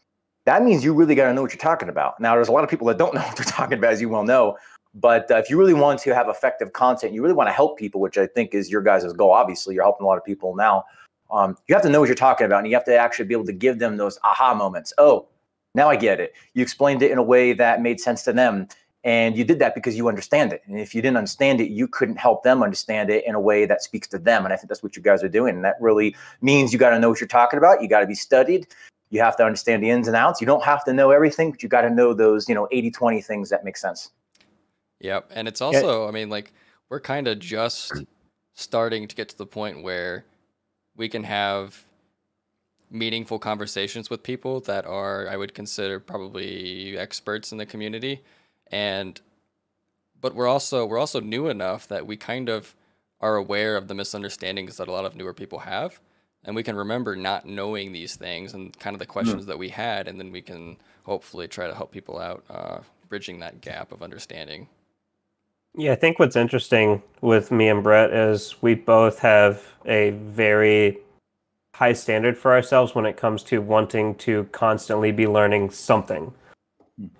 That 0.45 0.63
means 0.63 0.83
you 0.83 0.93
really 0.93 1.15
got 1.15 1.27
to 1.27 1.33
know 1.33 1.41
what 1.41 1.51
you're 1.51 1.57
talking 1.59 1.89
about. 1.89 2.19
Now, 2.19 2.35
there's 2.35 2.49
a 2.49 2.51
lot 2.51 2.63
of 2.63 2.69
people 2.69 2.87
that 2.87 2.97
don't 2.97 3.13
know 3.15 3.21
what 3.21 3.35
they're 3.35 3.45
talking 3.45 3.77
about, 3.77 3.93
as 3.93 4.01
you 4.01 4.09
well 4.09 4.23
know. 4.23 4.57
But 4.95 5.29
uh, 5.31 5.37
if 5.37 5.49
you 5.49 5.57
really 5.57 5.73
want 5.73 5.99
to 6.01 6.13
have 6.13 6.29
effective 6.29 6.73
content, 6.73 7.13
you 7.13 7.21
really 7.21 7.33
want 7.33 7.47
to 7.47 7.53
help 7.53 7.77
people, 7.77 7.99
which 7.99 8.17
I 8.17 8.27
think 8.27 8.53
is 8.53 8.69
your 8.69 8.81
guys' 8.81 9.11
goal. 9.13 9.31
Obviously, 9.31 9.73
you're 9.73 9.83
helping 9.83 10.05
a 10.05 10.07
lot 10.07 10.17
of 10.17 10.23
people 10.23 10.55
now. 10.55 10.83
Um, 11.31 11.57
you 11.67 11.73
have 11.73 11.81
to 11.83 11.89
know 11.89 11.99
what 11.99 12.07
you're 12.07 12.15
talking 12.15 12.45
about, 12.45 12.59
and 12.59 12.67
you 12.67 12.75
have 12.75 12.85
to 12.85 12.95
actually 12.95 13.25
be 13.25 13.33
able 13.33 13.45
to 13.45 13.53
give 13.53 13.79
them 13.79 13.97
those 13.97 14.19
aha 14.23 14.53
moments. 14.53 14.93
Oh, 14.99 15.27
now 15.73 15.89
I 15.89 15.95
get 15.95 16.19
it. 16.19 16.33
You 16.53 16.61
explained 16.61 17.01
it 17.01 17.09
in 17.09 17.17
a 17.17 17.23
way 17.23 17.53
that 17.53 17.81
made 17.81 17.99
sense 17.99 18.23
to 18.23 18.33
them. 18.33 18.67
And 19.05 19.37
you 19.37 19.43
did 19.43 19.59
that 19.59 19.75
because 19.75 19.97
you 19.97 20.07
understand 20.07 20.53
it. 20.53 20.63
And 20.65 20.79
if 20.79 20.95
you 20.95 21.01
didn't 21.01 21.17
understand 21.17 21.59
it, 21.59 21.69
you 21.69 21.89
couldn't 21.89 22.15
help 22.15 22.43
them 22.43 22.63
understand 22.63 23.09
it 23.09 23.25
in 23.25 23.35
a 23.35 23.39
way 23.39 23.65
that 23.65 23.83
speaks 23.83 24.07
to 24.09 24.17
them. 24.17 24.45
And 24.45 24.53
I 24.53 24.57
think 24.57 24.69
that's 24.69 24.81
what 24.81 24.95
you 24.95 25.01
guys 25.01 25.21
are 25.23 25.29
doing. 25.29 25.55
And 25.55 25.65
that 25.65 25.75
really 25.81 26.15
means 26.41 26.71
you 26.71 26.79
got 26.79 26.91
to 26.91 26.99
know 26.99 27.09
what 27.09 27.19
you're 27.19 27.27
talking 27.27 27.57
about. 27.57 27.81
You 27.81 27.89
got 27.89 27.99
to 27.99 28.07
be 28.07 28.15
studied. 28.15 28.67
You 29.09 29.19
have 29.19 29.35
to 29.37 29.43
understand 29.43 29.83
the 29.83 29.89
ins 29.89 30.07
and 30.07 30.15
outs. 30.15 30.39
You 30.39 30.47
don't 30.47 30.63
have 30.63 30.85
to 30.85 30.93
know 30.93 31.11
everything, 31.11 31.51
but 31.51 31.61
you 31.61 31.67
got 31.67 31.81
to 31.81 31.89
know 31.89 32.13
those, 32.13 32.47
you 32.47 32.55
know, 32.55 32.67
80 32.71 32.91
20 32.91 33.21
things 33.21 33.49
that 33.49 33.65
make 33.65 33.75
sense. 33.75 34.11
Yep. 35.01 35.31
And 35.35 35.49
it's 35.49 35.59
also, 35.59 36.07
I 36.07 36.11
mean, 36.11 36.29
like, 36.29 36.53
we're 36.89 37.01
kind 37.01 37.27
of 37.27 37.39
just 37.39 37.91
starting 38.53 39.07
to 39.07 39.15
get 39.15 39.27
to 39.29 39.37
the 39.37 39.45
point 39.45 39.83
where 39.83 40.25
we 40.95 41.09
can 41.09 41.23
have 41.23 41.83
meaningful 42.89 43.37
conversations 43.37 44.09
with 44.09 44.23
people 44.23 44.61
that 44.61 44.85
are, 44.85 45.27
I 45.27 45.35
would 45.35 45.53
consider, 45.53 45.99
probably 45.99 46.97
experts 46.97 47.51
in 47.51 47.57
the 47.57 47.65
community 47.65 48.23
and 48.73 49.21
but 50.19 50.33
we're 50.33 50.47
also 50.47 50.85
we're 50.85 50.97
also 50.97 51.19
new 51.19 51.47
enough 51.47 51.87
that 51.89 52.07
we 52.07 52.17
kind 52.17 52.49
of 52.49 52.75
are 53.21 53.35
aware 53.35 53.77
of 53.77 53.87
the 53.87 53.93
misunderstandings 53.93 54.77
that 54.77 54.87
a 54.87 54.91
lot 54.91 55.05
of 55.05 55.15
newer 55.15 55.33
people 55.33 55.59
have. 55.59 55.99
And 56.43 56.57
we 56.57 56.63
can 56.63 56.75
remember 56.75 57.15
not 57.15 57.45
knowing 57.45 57.93
these 57.93 58.17
things 58.17 58.53
and 58.53 58.77
kind 58.79 58.93
of 58.95 58.99
the 58.99 59.05
questions 59.05 59.43
mm. 59.43 59.47
that 59.47 59.57
we 59.57 59.69
had. 59.69 60.09
And 60.09 60.19
then 60.19 60.29
we 60.29 60.41
can 60.41 60.75
hopefully 61.03 61.47
try 61.47 61.67
to 61.67 61.73
help 61.73 61.91
people 61.91 62.19
out 62.19 62.43
uh, 62.49 62.79
bridging 63.07 63.39
that 63.39 63.61
gap 63.61 63.93
of 63.93 64.01
understanding. 64.01 64.67
Yeah 65.75 65.93
i 65.93 65.95
think 65.95 66.19
what's 66.19 66.35
interesting 66.35 67.01
with 67.21 67.49
me 67.51 67.67
and 67.67 67.81
brett 67.81 68.11
is 68.13 68.61
we 68.61 68.75
both 68.75 69.17
have 69.19 69.63
a 69.87 70.11
very 70.11 70.99
high 71.73 71.93
standard 71.93 72.37
for 72.37 72.53
ourselves 72.53 72.93
when 72.93 73.07
it 73.07 73.17
comes 73.17 73.41
to 73.45 73.59
wanting 73.59 74.13
to 74.15 74.43
constantly 74.51 75.11
be 75.11 75.25
learning 75.25 75.71
something 75.71 76.31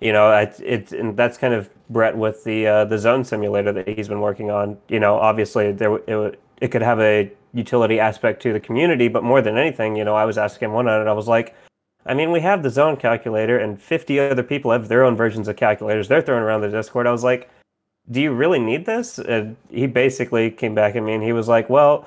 you 0.00 0.12
know, 0.12 0.32
it's 0.36 0.60
it, 0.60 0.92
and 0.92 1.16
that's 1.16 1.36
kind 1.36 1.54
of 1.54 1.68
Brett 1.90 2.16
with 2.16 2.44
the 2.44 2.66
uh, 2.66 2.84
the 2.84 2.98
zone 2.98 3.24
simulator 3.24 3.72
that 3.72 3.88
he's 3.88 4.08
been 4.08 4.20
working 4.20 4.50
on. 4.50 4.78
You 4.88 5.00
know, 5.00 5.16
obviously 5.16 5.72
there 5.72 5.96
it, 6.06 6.40
it 6.60 6.68
could 6.68 6.82
have 6.82 7.00
a 7.00 7.30
utility 7.52 8.00
aspect 8.00 8.42
to 8.42 8.52
the 8.52 8.60
community, 8.60 9.08
but 9.08 9.22
more 9.22 9.40
than 9.40 9.56
anything, 9.56 9.96
you 9.96 10.04
know, 10.04 10.16
I 10.16 10.24
was 10.24 10.38
asking 10.38 10.72
one 10.72 10.88
on 10.88 11.00
it. 11.00 11.08
I 11.08 11.12
was 11.12 11.28
like, 11.28 11.54
I 12.06 12.14
mean, 12.14 12.32
we 12.32 12.40
have 12.40 12.62
the 12.62 12.70
zone 12.70 12.96
calculator, 12.96 13.58
and 13.58 13.80
50 13.80 14.18
other 14.18 14.42
people 14.42 14.70
have 14.72 14.88
their 14.88 15.04
own 15.04 15.16
versions 15.16 15.48
of 15.48 15.56
calculators. 15.56 16.08
They're 16.08 16.22
throwing 16.22 16.42
around 16.42 16.62
the 16.62 16.68
Discord. 16.68 17.06
I 17.06 17.12
was 17.12 17.24
like, 17.24 17.50
do 18.10 18.20
you 18.20 18.32
really 18.32 18.58
need 18.58 18.86
this? 18.86 19.18
And 19.18 19.56
he 19.70 19.86
basically 19.86 20.50
came 20.50 20.74
back 20.74 20.94
at 20.96 21.02
me 21.02 21.14
and 21.14 21.22
he 21.22 21.32
was 21.32 21.48
like, 21.48 21.70
well, 21.70 22.06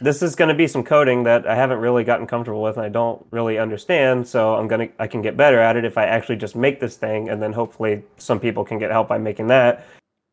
this 0.00 0.22
is 0.22 0.36
going 0.36 0.48
to 0.48 0.54
be 0.54 0.68
some 0.68 0.84
coding 0.84 1.24
that 1.24 1.46
I 1.46 1.56
haven't 1.56 1.78
really 1.78 2.04
gotten 2.04 2.26
comfortable 2.26 2.62
with 2.62 2.76
and 2.76 2.86
I 2.86 2.88
don't 2.88 3.24
really 3.30 3.58
understand. 3.58 4.26
So 4.28 4.54
I'm 4.54 4.68
going 4.68 4.88
to, 4.88 4.94
I 5.02 5.06
can 5.08 5.22
get 5.22 5.36
better 5.36 5.58
at 5.58 5.76
it 5.76 5.84
if 5.84 5.98
I 5.98 6.04
actually 6.04 6.36
just 6.36 6.54
make 6.54 6.78
this 6.78 6.96
thing. 6.96 7.28
And 7.28 7.42
then 7.42 7.52
hopefully 7.52 8.04
some 8.16 8.38
people 8.38 8.64
can 8.64 8.78
get 8.78 8.90
help 8.90 9.08
by 9.08 9.18
making 9.18 9.48
that. 9.48 9.86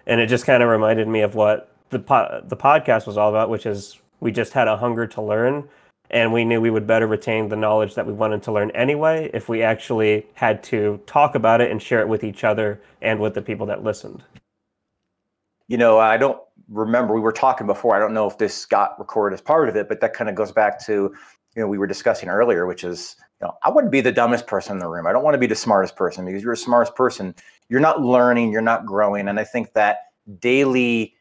And 0.06 0.22
it 0.22 0.28
just 0.28 0.46
kind 0.46 0.62
of 0.62 0.70
reminded 0.70 1.08
me 1.08 1.22
of 1.22 1.36
what 1.36 1.76
the, 1.90 2.00
po- 2.00 2.44
the 2.48 2.58
podcast 2.58 3.08
was 3.08 3.18
all 3.18 3.30
about, 3.30 3.50
which 3.50 3.66
is 3.66 4.00
we 4.20 4.32
just 4.32 4.54
had 4.54 4.68
a 4.68 4.78
hunger 4.78 5.08
to 5.08 5.22
learn. 5.22 5.68
And 6.12 6.34
we 6.34 6.44
knew 6.44 6.62
we 6.62 6.72
would 6.72 6.88
better 6.88 7.06
retain 7.06 7.50
the 7.50 7.56
knowledge 7.56 7.96
that 7.96 8.06
we 8.06 8.14
wanted 8.14 8.42
to 8.44 8.52
learn 8.52 8.72
anyway 8.72 9.30
if 9.34 9.48
we 9.48 9.62
actually 9.62 10.26
had 10.34 10.64
to 10.64 11.00
talk 11.06 11.36
about 11.36 11.62
it 11.62 11.72
and 11.72 11.82
share 11.82 12.02
it 12.02 12.08
with 12.08 12.24
each 12.24 12.44
other 12.44 12.82
and 13.02 13.20
with 13.20 13.36
the 13.36 13.42
people 13.42 13.68
that 13.68 13.84
listened. 13.84 14.24
You 15.68 15.78
know, 15.78 16.00
I 16.00 16.18
don't 16.18 16.42
remember 16.70 17.14
we 17.14 17.22
were 17.22 17.32
talking 17.32 17.68
before. 17.68 17.96
I 17.96 18.00
don't 18.00 18.14
know 18.14 18.28
if 18.28 18.38
this 18.38 18.66
got 18.66 18.98
recorded 19.00 19.34
as 19.34 19.42
part 19.42 19.70
of 19.70 19.76
it, 19.76 19.90
but 19.90 20.02
that 20.02 20.14
kind 20.14 20.30
of 20.30 20.36
goes 20.36 20.52
back 20.52 20.84
to 20.86 21.14
you 21.56 21.62
know 21.62 21.68
we 21.68 21.78
were 21.78 21.88
discussing 21.88 22.30
earlier, 22.30 22.66
which 22.66 22.84
is 22.84 23.16
you 23.42 23.48
know 23.48 23.54
I 23.64 23.70
wouldn't 23.70 23.92
be 23.92 24.02
the 24.02 24.12
dumbest 24.12 24.48
person 24.48 24.74
in 24.74 24.80
the 24.80 24.88
room. 24.88 25.08
I 25.08 25.12
don't 25.12 25.24
want 25.24 25.34
to 25.34 25.40
be 25.40 25.48
the 25.48 25.56
smartest 25.56 25.96
person 25.96 26.26
because 26.26 26.44
you're 26.44 26.54
the 26.54 26.62
smartest 26.62 26.96
person. 26.96 27.36
You're 27.70 27.80
not 27.80 28.02
learning, 28.02 28.52
you're 28.52 28.62
not 28.62 28.86
growing, 28.86 29.28
and 29.28 29.40
I 29.40 29.44
think 29.44 29.74
that 29.74 29.98
daily 30.40 31.16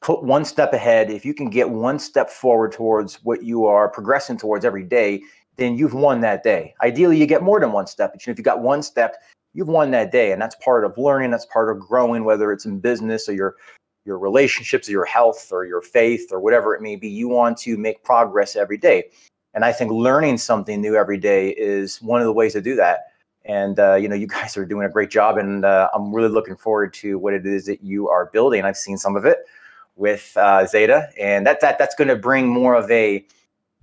put 0.00 0.22
one 0.22 0.44
step 0.44 0.72
ahead. 0.72 1.10
If 1.10 1.24
you 1.24 1.34
can 1.34 1.50
get 1.50 1.70
one 1.70 1.98
step 1.98 2.30
forward 2.30 2.72
towards 2.72 3.16
what 3.24 3.42
you 3.44 3.66
are 3.66 3.88
progressing 3.88 4.36
towards 4.36 4.64
every 4.64 4.84
day, 4.84 5.22
then 5.56 5.76
you've 5.76 5.94
won 5.94 6.20
that 6.20 6.42
day. 6.42 6.74
Ideally, 6.82 7.18
you 7.18 7.26
get 7.26 7.42
more 7.42 7.58
than 7.58 7.72
one 7.72 7.86
step, 7.86 8.12
but 8.12 8.26
if 8.26 8.38
you 8.38 8.44
got 8.44 8.60
one 8.60 8.82
step, 8.82 9.16
you've 9.54 9.68
won 9.68 9.90
that 9.90 10.12
day, 10.12 10.30
and 10.32 10.40
that's 10.40 10.54
part 10.56 10.84
of 10.84 10.96
learning. 10.96 11.30
That's 11.30 11.46
part 11.46 11.74
of 11.74 11.80
growing, 11.80 12.24
whether 12.24 12.52
it's 12.52 12.64
in 12.64 12.78
business 12.78 13.28
or 13.28 13.32
you're 13.32 13.56
your 14.08 14.18
relationships 14.18 14.88
your 14.88 15.04
health 15.04 15.52
or 15.52 15.66
your 15.66 15.82
faith 15.82 16.32
or 16.32 16.40
whatever 16.40 16.74
it 16.74 16.80
may 16.80 16.96
be 16.96 17.08
you 17.08 17.28
want 17.28 17.58
to 17.58 17.76
make 17.76 18.02
progress 18.02 18.56
every 18.56 18.78
day. 18.78 19.04
And 19.54 19.64
i 19.64 19.70
think 19.70 19.92
learning 19.92 20.38
something 20.38 20.80
new 20.80 20.96
every 20.96 21.18
day 21.18 21.50
is 21.50 22.02
one 22.02 22.20
of 22.20 22.24
the 22.24 22.32
ways 22.32 22.54
to 22.54 22.62
do 22.62 22.74
that. 22.76 23.12
And 23.44 23.78
uh, 23.78 23.94
you 23.94 24.08
know 24.08 24.16
you 24.16 24.26
guys 24.38 24.56
are 24.56 24.64
doing 24.64 24.86
a 24.86 24.90
great 24.90 25.10
job 25.10 25.38
and 25.38 25.64
uh, 25.64 25.90
i'm 25.94 26.12
really 26.12 26.30
looking 26.30 26.56
forward 26.56 26.92
to 26.94 27.18
what 27.18 27.34
it 27.34 27.46
is 27.46 27.66
that 27.66 27.82
you 27.82 28.08
are 28.08 28.26
building. 28.32 28.64
I've 28.64 28.76
seen 28.76 28.96
some 28.96 29.14
of 29.14 29.24
it 29.24 29.38
with 29.94 30.32
uh, 30.36 30.64
xeta 30.64 31.08
and 31.20 31.46
that, 31.46 31.60
that 31.60 31.78
that's 31.78 31.94
going 31.94 32.08
to 32.08 32.16
bring 32.16 32.48
more 32.48 32.74
of 32.74 32.90
a 32.90 33.24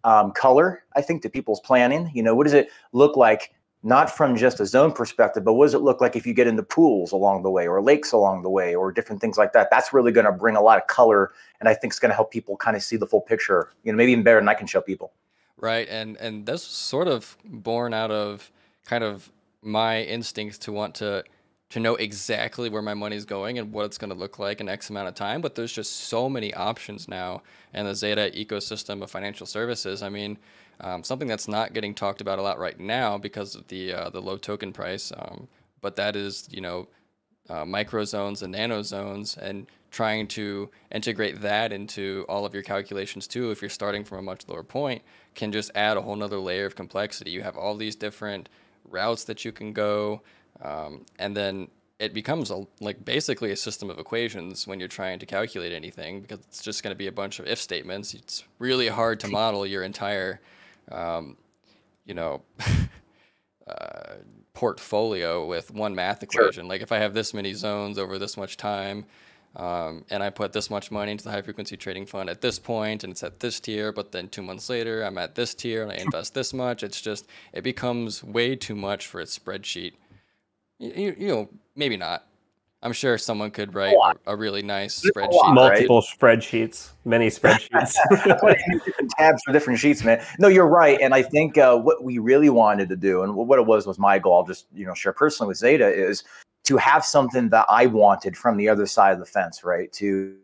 um, 0.04 0.32
color 0.32 0.84
i 0.96 1.02
think 1.02 1.22
to 1.22 1.30
people's 1.30 1.62
planning. 1.62 2.12
You 2.14 2.24
know 2.24 2.36
what 2.36 2.46
does 2.46 2.54
it 2.54 2.70
look 2.92 3.16
like 3.16 3.54
not 3.86 4.10
from 4.10 4.36
just 4.36 4.60
a 4.60 4.66
zone 4.66 4.92
perspective, 4.92 5.44
but 5.44 5.54
what 5.54 5.68
does 5.68 5.76
it 5.76 5.82
look 5.82 6.02
like 6.02 6.16
if 6.16 6.26
you 6.26 6.34
get 6.34 6.48
into 6.48 6.64
pools 6.64 7.12
along 7.12 7.44
the 7.44 7.52
way 7.52 7.68
or 7.68 7.84
lakes 7.84 8.12
along 8.12 8.42
the 8.42 8.50
way 8.50 8.74
or 8.74 8.92
different 8.92 9.22
things 9.22 9.38
like 9.38 9.54
that? 9.54 9.70
That's 9.70 9.94
really 9.94 10.12
going 10.12 10.26
to 10.26 10.32
bring 10.32 10.56
a 10.56 10.62
lot 10.62 10.82
of 10.82 10.88
color 10.88 11.32
and 11.60 11.70
I 11.70 11.76
think 11.76 11.94
it's 11.94 12.00
going 12.00 12.10
to 12.10 12.16
help 12.16 12.32
people 12.32 12.58
kind 12.58 12.76
of 12.76 12.82
see 12.82 12.98
the 12.98 13.06
full 13.06 13.22
picture, 13.22 13.70
you 13.84 13.92
know, 13.92 13.96
maybe 13.96 14.12
even 14.12 14.24
better 14.24 14.40
than 14.40 14.50
I 14.50 14.56
can 14.56 14.66
show 14.66 14.82
people. 14.82 15.14
Right. 15.58 15.88
And 15.88 16.18
and 16.18 16.48
that's 16.48 16.64
sort 16.64 17.08
of 17.08 17.38
born 17.46 17.94
out 17.94 18.10
of 18.10 18.52
kind 18.86 19.04
of 19.04 19.32
my 19.62 20.02
instincts 20.02 20.58
to 20.60 20.72
want 20.72 20.96
to 20.96 21.24
to 21.70 21.80
know 21.80 21.96
exactly 21.96 22.70
where 22.70 22.82
my 22.82 22.94
money's 22.96 23.26
going 23.26 23.60
and 23.60 23.72
what 23.72 23.86
it's 23.86 23.98
going 23.98 24.12
to 24.12 24.16
look 24.16 24.40
like 24.40 24.62
in 24.62 24.68
X 24.68 24.90
amount 24.90 25.08
of 25.08 25.14
time. 25.14 25.42
But 25.42 25.54
there's 25.54 25.74
just 25.74 25.92
so 25.92 26.28
many 26.28 26.54
options 26.56 27.08
now 27.08 27.44
in 27.74 27.86
the 27.86 27.92
Xeta 27.92 28.36
ecosystem 28.36 29.04
of 29.04 29.12
financial 29.12 29.46
services. 29.46 30.02
I 30.02 30.10
mean, 30.10 30.38
um, 30.82 31.04
something 31.04 31.28
that's 31.28 31.48
not 31.48 31.74
getting 31.74 31.94
talked 31.94 32.22
about 32.22 32.40
a 32.40 32.42
lot 32.42 32.60
right 32.60 32.80
now 32.80 33.18
because 33.18 33.56
of 33.56 33.68
the 33.68 33.94
uh, 33.94 34.10
the 34.10 34.22
low 34.22 34.38
token 34.38 34.74
price, 34.74 35.12
um, 35.18 35.48
but 35.82 35.96
that 35.96 36.16
is 36.16 36.48
you 36.52 36.62
know 36.62 36.88
uh, 37.50 37.66
micro 37.66 38.04
zones 38.04 38.42
and 38.42 38.52
nano 38.52 38.82
zones 38.82 39.38
and 39.38 39.68
trying 39.92 40.28
to 40.28 40.70
integrate 40.92 41.42
that 41.42 41.72
into 41.72 42.26
all 42.28 42.46
of 42.46 42.54
your 42.54 42.64
calculations 42.64 43.28
too 43.28 43.52
if 43.52 43.62
you're 43.62 43.70
starting 43.70 44.04
from 44.04 44.18
a 44.18 44.22
much 44.22 44.46
lower 44.50 44.64
point 44.64 45.02
can 45.36 45.54
just 45.54 45.72
add 45.74 45.96
a 45.96 46.02
whole 46.02 46.16
nother 46.16 46.40
layer 46.40 46.66
of 46.66 46.76
complexity. 46.76 47.32
You 47.32 47.44
have 47.44 47.56
all 47.56 47.76
these 47.78 47.96
different 47.96 48.50
routes 48.90 49.24
that 49.26 49.46
you 49.46 49.54
can 49.54 49.72
go 49.72 50.22
um, 50.62 51.06
and 51.18 51.36
then 51.36 51.70
it 52.00 52.14
becomes 52.14 52.52
a, 52.52 52.66
like 52.82 53.06
basically 53.06 53.52
a 53.52 53.56
system 53.56 53.90
of 53.90 54.00
equations 54.00 54.68
when 54.68 54.80
you're 54.80 54.90
trying 54.90 55.20
to 55.20 55.26
calculate 55.26 55.72
anything 55.72 56.22
because 56.22 56.40
it's 56.40 56.62
just 56.62 56.84
going 56.84 56.92
to 56.92 56.98
be 56.98 57.08
a 57.08 57.12
bunch 57.12 57.40
of 57.40 57.48
if 57.48 57.60
statements. 57.60 58.14
It's 58.14 58.44
really 58.60 58.90
hard 58.90 59.20
to 59.22 59.28
model 59.30 59.66
your 59.66 59.84
entire 59.84 60.42
um, 60.92 61.38
you 62.06 62.14
know, 62.14 62.42
uh, 63.68 64.16
portfolio 64.54 65.46
with 65.46 65.72
one 65.72 65.96
math 65.96 66.24
equation. 66.24 66.54
Sure. 66.54 66.64
Like 66.64 66.82
if 66.82 66.92
I 66.92 66.98
have 66.98 67.14
this 67.14 67.34
many 67.34 67.54
zones 67.54 67.98
over 67.98 68.18
this 68.18 68.38
much 68.38 68.58
time, 68.58 69.06
um, 69.56 70.04
and 70.10 70.22
I 70.22 70.30
put 70.30 70.52
this 70.52 70.70
much 70.70 70.92
money 70.92 71.12
into 71.12 71.24
the 71.24 71.32
high 71.32 71.42
frequency 71.42 71.78
trading 71.78 72.06
fund 72.06 72.30
at 72.30 72.42
this 72.42 72.60
point, 72.60 73.04
and 73.04 73.12
it's 73.12 73.24
at 73.24 73.40
this 73.40 73.60
tier, 73.60 73.92
but 73.92 74.12
then 74.12 74.28
two 74.28 74.42
months 74.42 74.70
later, 74.70 75.04
I'm 75.04 75.18
at 75.18 75.36
this 75.36 75.54
tier 75.54 75.84
and 75.84 75.92
I 75.92 75.96
invest 75.96 76.34
this 76.34 76.54
much. 76.54 76.84
It's 76.84 77.00
just, 77.00 77.28
it 77.54 77.64
becomes 77.64 78.24
way 78.24 78.56
too 78.56 78.76
much 78.76 79.08
for 79.08 79.22
a 79.22 79.26
spreadsheet. 79.26 79.94
You, 80.78 81.16
you 81.18 81.28
know, 81.28 81.50
maybe 81.76 81.96
not. 81.96 82.28
I'm 82.86 82.94
sure 82.94 83.18
someone 83.18 83.50
could 83.50 83.74
write 83.74 83.96
a, 83.96 84.34
a 84.34 84.36
really 84.36 84.62
nice 84.62 85.04
spreadsheet. 85.04 85.32
Lot, 85.32 85.56
Multiple 85.56 86.02
right? 86.02 86.38
spreadsheets, 86.38 86.92
many 87.04 87.30
spreadsheets. 87.30 87.96
different 88.86 89.12
tabs 89.18 89.42
for 89.44 89.52
different 89.52 89.80
sheets, 89.80 90.04
man. 90.04 90.24
No, 90.38 90.50
you're 90.50 90.68
right. 90.68 91.02
And 91.02 91.12
I 91.16 91.24
think 91.24 91.58
uh, 91.58 91.76
what 91.76 92.04
we 92.04 92.20
really 92.20 92.52
wanted 92.52 92.88
to 92.90 92.96
do, 92.96 93.24
and 93.24 93.36
what 93.36 93.58
it 93.58 93.66
was, 93.66 93.88
was 93.88 93.98
my 93.98 94.20
goal. 94.20 94.38
I'll 94.38 94.46
just 94.46 94.68
you 94.72 94.86
know 94.86 94.94
share 94.94 95.14
personally 95.14 95.48
with 95.48 95.58
Xeta 95.58 95.92
is 95.92 96.24
to 96.66 96.78
have 96.78 97.04
something 97.04 97.50
that 97.50 97.66
I 97.70 97.88
wanted 97.88 98.38
from 98.38 98.56
the 98.56 98.70
other 98.70 98.86
side 98.86 99.14
of 99.14 99.20
the 99.20 99.26
fence, 99.26 99.64
right? 99.64 99.92
To 99.94 100.36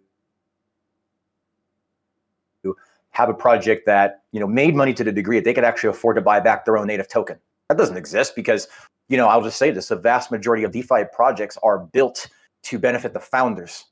have 3.11 3.29
a 3.29 3.35
project 3.35 3.85
that 3.85 4.23
you 4.31 4.39
know 4.39 4.47
made 4.47 4.73
money 4.73 4.95
to 4.95 5.03
the 5.03 5.11
degree 5.11 5.37
that 5.37 5.45
they 5.45 5.53
could 5.53 5.63
actually 5.63 5.91
afford 5.91 6.15
to 6.15 6.21
buy 6.23 6.39
back 6.39 6.65
their 6.65 6.79
own 6.79 6.87
native 6.87 7.07
token. 7.07 7.37
That 7.69 7.77
doesn't 7.77 7.97
exist 7.97 8.35
because 8.35 8.67
you 9.11 9.17
know, 9.17 9.27
I'll 9.27 9.43
just 9.43 9.57
say 9.57 9.71
this: 9.71 9.89
the 9.89 9.97
vast 9.97 10.31
majority 10.31 10.63
of 10.63 10.71
DeFi 10.71 11.03
projects 11.13 11.57
are 11.61 11.79
built 11.79 12.27
to 12.63 12.79
benefit 12.79 13.13
the 13.13 13.19
founders. 13.19 13.85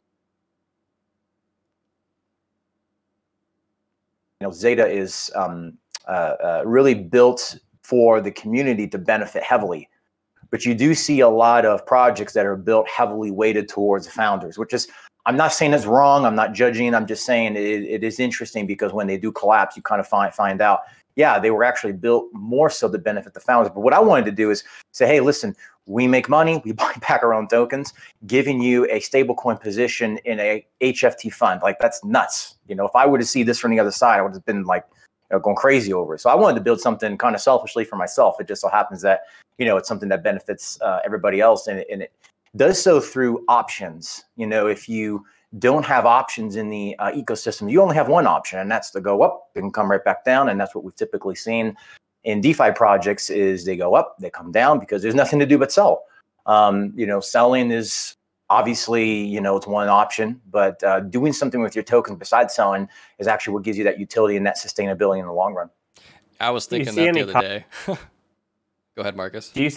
You 4.40 4.48
know, 4.48 4.52
Xeta 4.52 4.90
is 4.90 5.30
um, 5.36 5.78
uh, 6.08 6.12
uh, 6.12 6.64
really 6.66 6.94
built 6.94 7.60
for 7.82 8.22
the 8.22 8.32
community 8.32 8.88
to 8.88 8.98
benefit 8.98 9.44
heavily. 9.44 9.90
but 10.52 10.66
you 10.66 10.74
do 10.74 10.96
see 10.96 11.20
a 11.20 11.30
lot 11.30 11.66
of 11.66 11.86
projects 11.86 12.34
that 12.34 12.46
are 12.46 12.56
built 12.56 12.88
heavily 12.88 13.32
weighted 13.32 13.68
towards 13.68 14.06
the 14.06 14.12
founders, 14.12 14.58
which 14.58 14.74
is 14.74 14.88
I'm 15.26 15.38
not 15.38 15.54
saying 15.54 15.74
it's 15.74 15.86
wrong. 15.86 16.26
I'm 16.26 16.36
not 16.36 16.54
judging. 16.54 16.96
I'm 16.96 17.06
just 17.06 17.26
saying 17.26 17.56
it, 17.56 17.84
it 17.84 18.04
is 18.04 18.20
interesting 18.20 18.66
because 18.66 18.94
when 18.94 19.08
they 19.08 19.18
do 19.18 19.32
collapse, 19.32 19.76
you 19.76 19.84
kind 19.84 20.00
of 20.00 20.08
find 20.08 20.34
find 20.34 20.62
out, 20.62 20.80
yeah, 21.20 21.38
they 21.38 21.52
were 21.52 21.66
actually 21.66 21.92
built 21.92 22.30
more 22.32 22.70
so 22.70 22.90
to 22.90 22.98
benefit 22.98 23.34
the 23.34 23.42
founders. 23.42 23.70
But 23.76 23.82
what 23.82 23.94
I 23.94 24.00
wanted 24.00 24.24
to 24.28 24.32
do 24.32 24.52
is 24.52 24.64
say, 24.94 25.06
hey, 25.06 25.20
listen, 25.20 25.54
we 25.86 26.08
make 26.08 26.30
money, 26.30 26.62
we 26.64 26.72
buy 26.84 26.94
back 27.02 27.24
our 27.24 27.34
own 27.34 27.50
tokens, 27.50 27.92
giving 28.26 28.62
you 28.62 28.86
a 28.86 29.02
stablecoin 29.02 29.60
position 29.60 30.18
in 30.24 30.40
a 30.40 30.66
HFT 30.82 31.34
fund. 31.34 31.62
Like 31.62 31.78
that's 31.80 32.02
nuts. 32.06 32.56
You 32.70 32.76
know, 32.76 32.88
if 32.88 32.96
I 32.96 33.06
were 33.06 33.18
to 33.18 33.26
see 33.26 33.44
this 33.44 33.60
from 33.60 33.72
the 33.72 33.82
other 33.82 33.92
side, 33.92 34.18
I 34.18 34.22
would 34.22 34.34
have 34.34 34.46
been 34.46 34.64
like 34.64 34.86
you 35.30 35.36
know, 35.36 35.40
going 35.42 35.58
crazy 35.58 35.92
over 35.92 36.16
it. 36.16 36.22
So 36.22 36.30
I 36.30 36.36
wanted 36.36 36.56
to 36.56 36.62
build 36.62 36.80
something 36.80 37.18
kind 37.18 37.36
of 37.36 37.42
selfishly 37.42 37.84
for 37.84 37.98
myself. 37.98 38.40
It 38.40 38.48
just 38.48 38.62
so 38.62 38.70
happens 38.70 39.02
that 39.02 39.24
you 39.58 39.66
know 39.66 39.76
it's 39.76 39.90
something 39.90 40.08
that 40.08 40.24
benefits 40.24 40.80
uh, 40.80 41.02
everybody 41.04 41.42
else, 41.42 41.68
and, 41.68 41.84
and 41.92 42.02
it 42.02 42.14
does 42.56 42.82
so 42.82 43.02
through 43.02 43.44
options. 43.50 44.24
You 44.38 44.48
know, 44.48 44.68
if 44.68 44.88
you 44.88 45.26
don't 45.58 45.86
have 45.86 46.06
options 46.06 46.56
in 46.56 46.70
the 46.70 46.96
uh, 47.00 47.12
ecosystem, 47.12 47.72
you 47.72 47.82
only 47.82 47.96
have 47.96 48.08
one 48.08 48.28
option, 48.28 48.60
and 48.60 48.70
that's 48.70 48.92
to 48.92 49.02
go 49.02 49.24
up 49.24 49.50
and 49.56 49.74
come 49.74 49.90
right 49.90 50.04
back 50.04 50.24
down. 50.24 50.50
And 50.50 50.60
that's 50.60 50.76
what 50.76 50.84
we've 50.84 50.96
typically 50.96 51.36
seen 51.36 51.76
in 52.24 52.42
DeFi 52.42 52.72
projects: 52.72 53.30
is 53.30 53.66
they 53.66 53.76
go 53.76 53.96
up, 53.96 54.16
they 54.20 54.30
come 54.30 54.52
down 54.52 54.80
because 54.80 55.02
there's 55.02 55.16
nothing 55.16 55.40
to 55.40 55.46
do 55.46 55.58
but 55.58 55.72
sell. 55.72 56.04
Um, 56.46 56.94
you 56.96 57.08
know, 57.08 57.20
selling 57.20 57.72
is 57.72 58.16
obviously 58.52 59.24
you 59.26 59.42
know 59.42 59.58
it's 59.58 59.66
one 59.66 59.88
option, 59.88 60.40
but 60.52 60.84
uh, 60.84 61.00
doing 61.00 61.34
something 61.34 61.62
with 61.62 61.76
your 61.76 61.84
tokens 61.84 62.20
besides 62.20 62.54
selling 62.54 62.88
is 63.18 63.28
actually 63.28 63.54
what 63.54 63.64
gives 63.64 63.78
you 63.78 63.84
that 63.86 64.00
utility 64.00 64.38
and 64.38 64.46
that 64.46 64.58
sustainability 64.58 65.20
in 65.20 65.26
the 65.26 65.34
long 65.34 65.56
run. 65.56 65.70
I 66.40 66.52
was 66.52 66.68
thinking 66.68 66.94
that 66.96 67.14
the 67.14 67.22
other 67.22 67.34
co- 67.34 67.42
day. 67.42 67.66
go 67.88 69.02
ahead, 69.02 69.16
Marcus. 69.16 69.50
Do 69.50 69.64
you 69.64 69.72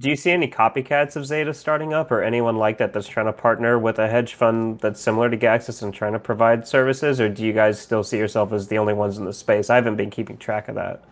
do 0.00 0.08
you 0.08 0.16
see 0.16 0.30
any 0.30 0.48
copycats 0.48 1.14
of 1.14 1.24
Xeta 1.24 1.54
starting 1.54 1.92
up 1.92 2.10
or 2.10 2.22
anyone 2.22 2.56
like 2.56 2.78
that 2.78 2.94
that's 2.94 3.06
trying 3.06 3.26
to 3.26 3.34
partner 3.34 3.78
with 3.78 3.98
a 3.98 4.08
hedge 4.08 4.32
fund 4.32 4.80
that's 4.80 4.98
similar 4.98 5.28
to 5.28 5.36
Gaxus 5.36 5.82
and 5.82 5.92
trying 5.92 6.14
to 6.14 6.18
provide 6.18 6.66
services? 6.66 7.20
Or 7.20 7.28
do 7.28 7.44
you 7.44 7.52
guys 7.52 7.78
still 7.78 8.02
see 8.02 8.16
yourself 8.16 8.50
as 8.52 8.68
the 8.68 8.78
only 8.78 8.94
ones 8.94 9.18
in 9.18 9.26
the 9.26 9.34
space? 9.34 9.68
I 9.68 9.74
haven't 9.74 9.96
been 9.96 10.08
keeping 10.08 10.38
track 10.38 10.68
of 10.68 10.74
that. 10.76 11.04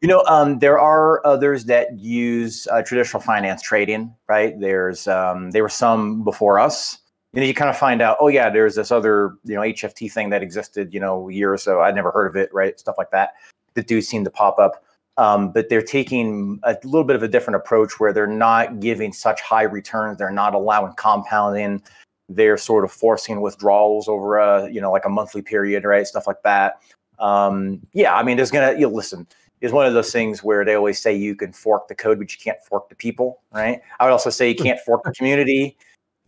You 0.00 0.08
know, 0.08 0.22
um, 0.28 0.60
there 0.60 0.78
are 0.78 1.26
others 1.26 1.64
that 1.64 1.98
use 1.98 2.68
uh, 2.70 2.82
traditional 2.82 3.20
finance 3.20 3.62
trading, 3.62 4.14
right? 4.28 4.58
There's 4.58 5.08
um, 5.08 5.50
there 5.50 5.64
were 5.64 5.68
some 5.68 6.22
before 6.22 6.60
us. 6.60 6.98
You 7.32 7.40
know, 7.40 7.46
you 7.46 7.54
kind 7.54 7.68
of 7.68 7.76
find 7.76 8.00
out, 8.00 8.16
oh 8.20 8.28
yeah, 8.28 8.48
there's 8.48 8.76
this 8.76 8.92
other 8.92 9.34
you 9.44 9.56
know 9.56 9.60
HFT 9.60 10.10
thing 10.10 10.30
that 10.30 10.42
existed, 10.42 10.94
you 10.94 11.00
know, 11.00 11.28
a 11.28 11.32
year 11.32 11.52
or 11.52 11.58
so. 11.58 11.80
I'd 11.80 11.96
never 11.96 12.12
heard 12.12 12.28
of 12.28 12.36
it, 12.36 12.54
right? 12.54 12.78
Stuff 12.78 12.94
like 12.96 13.10
that 13.10 13.34
that 13.74 13.88
do 13.88 14.00
seem 14.00 14.24
to 14.24 14.30
pop 14.30 14.58
up. 14.58 14.84
Um, 15.20 15.52
but 15.52 15.68
they're 15.68 15.82
taking 15.82 16.58
a 16.62 16.74
little 16.82 17.04
bit 17.04 17.14
of 17.14 17.22
a 17.22 17.28
different 17.28 17.56
approach 17.56 18.00
where 18.00 18.10
they're 18.10 18.26
not 18.26 18.80
giving 18.80 19.12
such 19.12 19.42
high 19.42 19.64
returns. 19.64 20.16
They're 20.16 20.30
not 20.30 20.54
allowing 20.54 20.94
compounding. 20.94 21.82
They're 22.30 22.56
sort 22.56 22.84
of 22.84 22.90
forcing 22.90 23.42
withdrawals 23.42 24.08
over 24.08 24.38
a, 24.38 24.70
you 24.72 24.80
know, 24.80 24.90
like 24.90 25.04
a 25.04 25.10
monthly 25.10 25.42
period, 25.42 25.84
right? 25.84 26.06
Stuff 26.06 26.26
like 26.26 26.42
that. 26.44 26.80
Um, 27.18 27.86
yeah, 27.92 28.14
I 28.14 28.22
mean, 28.22 28.38
there's 28.38 28.50
gonna, 28.50 28.72
you 28.72 28.88
know, 28.88 28.88
listen, 28.88 29.26
is 29.60 29.72
one 29.72 29.84
of 29.84 29.92
those 29.92 30.10
things 30.10 30.42
where 30.42 30.64
they 30.64 30.74
always 30.74 30.98
say 30.98 31.14
you 31.14 31.34
can 31.34 31.52
fork 31.52 31.88
the 31.88 31.94
code, 31.94 32.18
but 32.18 32.32
you 32.32 32.38
can't 32.42 32.62
fork 32.62 32.88
the 32.88 32.94
people, 32.94 33.42
right? 33.52 33.82
I 33.98 34.06
would 34.06 34.12
also 34.12 34.30
say 34.30 34.48
you 34.48 34.54
can't 34.54 34.80
fork 34.80 35.02
the 35.04 35.12
community. 35.12 35.76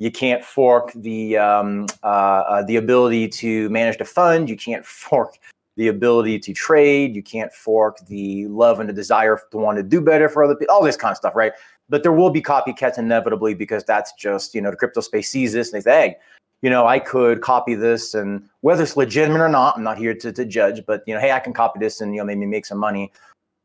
You 0.01 0.11
can't 0.11 0.45
fork 0.45 0.93
the 0.95 1.39
um, 1.39 1.87
uh, 2.03 2.07
uh, 2.07 2.63
the 2.65 2.77
ability 2.77 3.29
to 3.29 3.71
manage 3.71 3.97
the 3.97 4.05
fund. 4.05 4.51
You 4.51 4.57
can't 4.57 4.85
fork 4.85 5.39
the 5.77 5.89
ability 5.89 6.39
to 6.39 6.53
trade. 6.53 7.17
You 7.17 7.23
can't 7.23 7.53
fork 7.53 7.99
the 8.07 8.47
love 8.49 8.81
and 8.81 8.89
the 8.89 8.93
desire 8.93 9.41
to 9.51 9.57
want 9.57 9.79
to 9.79 9.83
do 9.83 10.01
better 10.01 10.29
for 10.29 10.45
other 10.45 10.55
people, 10.55 10.75
all 10.75 10.83
this 10.83 10.97
kind 10.97 11.13
of 11.13 11.17
stuff, 11.17 11.35
right? 11.35 11.53
But 11.89 12.03
there 12.03 12.13
will 12.13 12.31
be 12.31 12.43
copycats 12.43 12.99
inevitably 12.99 13.55
because 13.55 13.85
that's 13.85 14.13
just, 14.13 14.55
you 14.55 14.61
know, 14.61 14.71
the 14.71 14.77
crypto 14.77 15.01
space 15.01 15.31
sees 15.31 15.53
this 15.53 15.73
and 15.73 15.81
they 15.81 15.91
say, 15.91 16.01
hey, 16.01 16.17
you 16.63 16.71
know, 16.71 16.87
I 16.87 16.99
could 16.99 17.41
copy 17.41 17.75
this 17.75 18.15
and 18.15 18.49
whether 18.61 18.83
it's 18.83 18.97
legitimate 18.97 19.41
or 19.41 19.49
not, 19.49 19.77
I'm 19.77 19.83
not 19.83 19.99
here 19.99 20.15
to, 20.15 20.33
to 20.33 20.45
judge, 20.45 20.85
but, 20.87 21.03
you 21.07 21.15
know, 21.15 21.21
hey, 21.21 21.33
I 21.33 21.41
can 21.41 21.53
copy 21.53 21.81
this 21.81 22.01
and, 22.01 22.15
you 22.15 22.21
know, 22.21 22.25
maybe 22.25 22.47
make 22.47 22.67
some 22.67 22.79
money. 22.79 23.13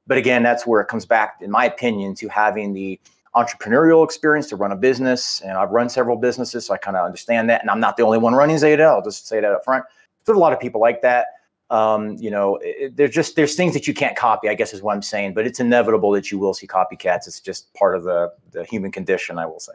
But 0.08 0.18
again, 0.18 0.42
that's 0.42 0.66
where 0.66 0.82
it 0.82 0.88
comes 0.88 1.06
back, 1.06 1.38
in 1.42 1.52
my 1.52 1.66
opinion, 1.66 2.16
to 2.16 2.28
having 2.30 2.74
the 2.74 3.00
entrepreneurial 3.36 4.04
experience 4.04 4.48
to 4.48 4.56
run 4.56 4.72
a 4.72 4.76
business. 4.76 5.42
And 5.42 5.52
I've 5.52 5.70
run 5.70 5.90
several 5.90 6.18
businesses, 6.18 6.66
so 6.66 6.74
I 6.74 6.78
kind 6.78 6.98
of 6.98 7.06
understand 7.06 7.50
that. 7.50 7.62
And 7.62 7.70
I'm 7.70 7.80
not 7.80 7.98
the 7.98 8.04
only 8.04 8.18
one 8.18 8.34
running 8.34 8.56
Xeta. 8.56 8.82
I'll 8.82 9.04
just 9.04 9.28
say 9.28 9.42
that 9.42 9.52
up 9.52 9.64
front. 9.64 9.86
There's 10.26 10.38
a 10.38 10.40
lot 10.40 10.54
of 10.54 10.60
people 10.60 10.82
like 10.82 11.02
that 11.04 11.28
um, 11.70 12.16
you 12.18 12.32
know, 12.32 12.58
it, 12.62 12.96
there's 12.96 13.12
just 13.12 13.36
there's 13.36 13.56
things 13.56 13.74
that 13.74 13.88
you 13.88 13.94
can't 13.94 14.16
copy. 14.16 14.50
I 14.50 14.54
guess 14.54 14.74
is 14.74 14.82
what 14.82 14.96
I'm 14.96 15.02
saying, 15.02 15.34
but 15.34 15.46
it's 15.46 15.60
inevitable 15.60 16.12
that 16.12 16.32
you 16.32 16.40
will 16.40 16.54
see 16.54 16.68
copycats. 16.68 17.28
It's 17.28 17.42
just 17.42 17.74
part 17.74 17.96
of 17.96 18.04
the 18.04 18.32
the 18.52 18.64
human 18.64 18.92
condition, 18.92 19.38
I 19.38 19.46
will 19.46 19.60
say. 19.60 19.74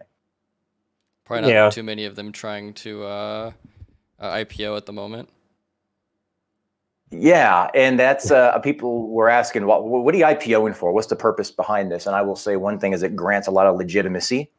Probably 1.24 1.52
not 1.52 1.54
yeah. 1.54 1.70
too 1.70 1.82
many 1.82 2.04
of 2.04 2.16
them 2.16 2.32
trying 2.32 2.74
to 2.74 3.04
uh, 3.04 3.52
uh, 4.18 4.32
IPO 4.32 4.76
at 4.76 4.86
the 4.86 4.92
moment. 4.92 5.28
Yeah, 7.10 7.68
and 7.74 7.98
that's 7.98 8.30
uh, 8.30 8.58
people 8.60 9.08
were 9.08 9.28
asking, 9.28 9.66
what 9.66 9.84
what 9.84 10.14
are 10.14 10.18
you 10.18 10.24
IPOing 10.24 10.74
for? 10.74 10.92
What's 10.92 11.08
the 11.08 11.16
purpose 11.16 11.50
behind 11.50 11.92
this? 11.92 12.06
And 12.06 12.16
I 12.16 12.22
will 12.22 12.36
say 12.36 12.56
one 12.56 12.78
thing 12.78 12.94
is 12.94 13.02
it 13.02 13.14
grants 13.14 13.46
a 13.46 13.50
lot 13.50 13.66
of 13.66 13.76
legitimacy. 13.76 14.50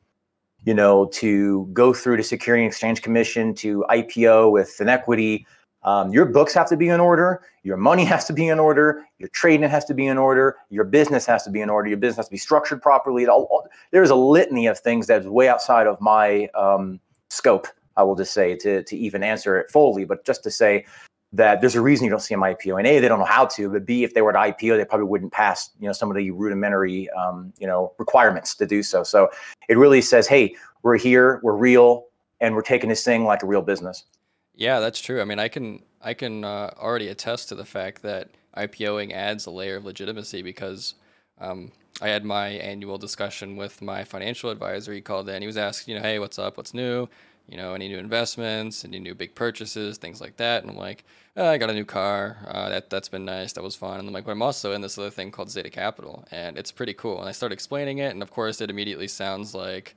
You 0.65 0.73
know, 0.73 1.07
to 1.13 1.67
go 1.73 1.93
through 1.93 2.17
the 2.17 2.23
Security 2.23 2.63
and 2.63 2.71
Exchange 2.71 3.01
Commission 3.01 3.53
to 3.55 3.83
IPO 3.89 4.51
with 4.51 4.79
an 4.79 4.87
equity 4.87 5.45
um, 5.85 6.11
your 6.11 6.25
books 6.25 6.53
have 6.53 6.67
to 6.69 6.77
be 6.77 6.89
in 6.89 6.99
order. 6.99 7.41
Your 7.63 7.77
money 7.77 8.05
has 8.13 8.25
to 8.25 8.33
be 8.33 8.47
in 8.47 8.59
order. 8.59 9.05
Your 9.19 9.29
trading 9.29 9.69
has 9.69 9.85
to 9.85 9.93
be 9.93 10.07
in 10.07 10.17
order. 10.17 10.57
Your 10.69 10.83
business 10.83 11.25
has 11.25 11.43
to 11.43 11.49
be 11.49 11.61
in 11.61 11.69
order. 11.69 11.89
Your 11.89 11.97
business 11.97 12.17
has 12.17 12.27
to 12.27 12.31
be 12.31 12.37
structured 12.37 12.81
properly. 12.81 13.27
All, 13.27 13.47
all, 13.51 13.67
there's 13.91 14.09
a 14.09 14.15
litany 14.15 14.67
of 14.67 14.79
things 14.79 15.07
that's 15.07 15.25
way 15.25 15.49
outside 15.49 15.87
of 15.87 15.99
my 16.01 16.47
um, 16.55 16.99
scope. 17.29 17.67
I 17.95 18.03
will 18.03 18.15
just 18.15 18.33
say 18.33 18.55
to 18.57 18.83
to 18.83 18.97
even 18.97 19.21
answer 19.21 19.59
it 19.59 19.69
fully, 19.69 20.03
but 20.03 20.25
just 20.25 20.43
to 20.43 20.51
say 20.51 20.85
that 21.33 21.61
there's 21.61 21.75
a 21.75 21.81
reason 21.81 22.05
you 22.05 22.11
don't 22.11 22.19
see 22.19 22.33
them 22.33 22.41
IPO. 22.41 22.77
And 22.77 22.87
A, 22.87 22.99
they 22.99 23.07
don't 23.07 23.19
know 23.19 23.25
how 23.25 23.45
to, 23.47 23.69
but 23.69 23.85
B, 23.85 24.03
if 24.03 24.13
they 24.13 24.21
were 24.21 24.31
to 24.31 24.37
IPO, 24.37 24.77
they 24.77 24.85
probably 24.85 25.07
wouldn't 25.07 25.33
pass, 25.33 25.71
you 25.79 25.87
know, 25.87 25.93
some 25.93 26.11
of 26.11 26.15
the 26.15 26.29
rudimentary, 26.29 27.09
um, 27.11 27.51
you 27.57 27.65
know, 27.65 27.91
requirements 27.97 28.53
to 28.55 28.67
do 28.67 28.83
so. 28.83 29.03
So 29.03 29.29
it 29.67 29.77
really 29.77 30.01
says, 30.01 30.27
hey, 30.27 30.55
we're 30.83 30.97
here, 30.97 31.39
we're 31.41 31.55
real, 31.55 32.05
and 32.39 32.53
we're 32.53 32.61
taking 32.61 32.87
this 32.87 33.03
thing 33.03 33.25
like 33.25 33.41
a 33.41 33.47
real 33.47 33.63
business. 33.63 34.05
Yeah, 34.55 34.79
that's 34.79 34.99
true. 35.01 35.21
I 35.21 35.25
mean, 35.25 35.39
I 35.39 35.47
can 35.47 35.81
I 36.01 36.13
can 36.13 36.43
uh, 36.43 36.71
already 36.77 37.07
attest 37.07 37.49
to 37.49 37.55
the 37.55 37.65
fact 37.65 38.01
that 38.03 38.29
IPOing 38.55 39.11
adds 39.13 39.45
a 39.45 39.51
layer 39.51 39.77
of 39.77 39.85
legitimacy 39.85 40.41
because 40.41 40.95
um, 41.39 41.71
I 42.01 42.09
had 42.09 42.23
my 42.25 42.49
annual 42.49 42.97
discussion 42.97 43.55
with 43.55 43.81
my 43.81 44.03
financial 44.03 44.49
advisor. 44.49 44.93
He 44.93 45.01
called 45.01 45.29
in. 45.29 45.41
He 45.41 45.47
was 45.47 45.57
asking, 45.57 45.93
you 45.95 45.99
know, 45.99 46.05
hey, 46.07 46.19
what's 46.19 46.37
up? 46.37 46.57
What's 46.57 46.73
new? 46.73 47.07
You 47.47 47.57
know, 47.57 47.73
any 47.73 47.87
new 47.87 47.97
investments? 47.97 48.85
Any 48.85 48.99
new 48.99 49.15
big 49.15 49.33
purchases? 49.35 49.97
Things 49.97 50.21
like 50.21 50.37
that. 50.37 50.61
And 50.61 50.71
I'm 50.71 50.77
like, 50.77 51.03
oh, 51.35 51.47
I 51.47 51.57
got 51.57 51.69
a 51.69 51.73
new 51.73 51.85
car. 51.85 52.37
Uh, 52.47 52.69
that 52.69 52.89
that's 52.89 53.09
been 53.09 53.25
nice. 53.25 53.53
That 53.53 53.63
was 53.63 53.75
fun. 53.75 53.99
And 53.99 54.07
I'm 54.07 54.13
like, 54.13 54.25
but 54.25 54.31
I'm 54.31 54.41
also 54.41 54.73
in 54.73 54.81
this 54.81 54.97
other 54.97 55.09
thing 55.09 55.31
called 55.31 55.47
Xeta 55.49 55.71
Capital, 55.71 56.25
and 56.31 56.57
it's 56.57 56.71
pretty 56.71 56.93
cool. 56.93 57.19
And 57.19 57.27
I 57.27 57.31
started 57.31 57.53
explaining 57.53 57.97
it, 57.99 58.11
and 58.13 58.21
of 58.21 58.31
course, 58.31 58.61
it 58.61 58.69
immediately 58.69 59.07
sounds 59.07 59.53
like, 59.55 59.95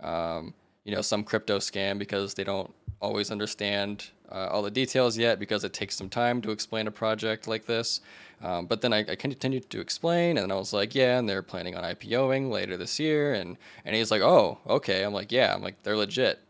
um, 0.00 0.54
you 0.84 0.94
know, 0.94 1.02
some 1.02 1.24
crypto 1.24 1.58
scam 1.58 1.98
because 1.98 2.34
they 2.34 2.44
don't 2.44 2.72
always 3.00 3.30
understand 3.30 4.10
uh, 4.30 4.48
all 4.50 4.62
the 4.62 4.70
details 4.70 5.16
yet 5.16 5.38
because 5.38 5.64
it 5.64 5.72
takes 5.72 5.96
some 5.96 6.08
time 6.08 6.42
to 6.42 6.50
explain 6.50 6.86
a 6.86 6.90
project 6.90 7.46
like 7.46 7.66
this. 7.66 8.00
Um, 8.42 8.66
but 8.66 8.80
then 8.80 8.92
I, 8.92 8.98
I, 8.98 9.14
continued 9.14 9.70
to 9.70 9.80
explain, 9.80 10.36
and 10.36 10.52
I 10.52 10.56
was 10.56 10.72
like, 10.72 10.94
yeah, 10.94 11.18
and 11.18 11.28
they're 11.28 11.42
planning 11.42 11.74
on 11.74 11.84
IPOing 11.84 12.50
later 12.50 12.76
this 12.76 13.00
year, 13.00 13.32
and 13.32 13.56
and 13.84 13.96
he's 13.96 14.10
like, 14.10 14.20
oh, 14.20 14.58
okay. 14.66 15.04
I'm 15.04 15.14
like, 15.14 15.32
yeah. 15.32 15.54
I'm 15.54 15.62
like, 15.62 15.82
they're 15.82 15.96
legit. 15.96 16.40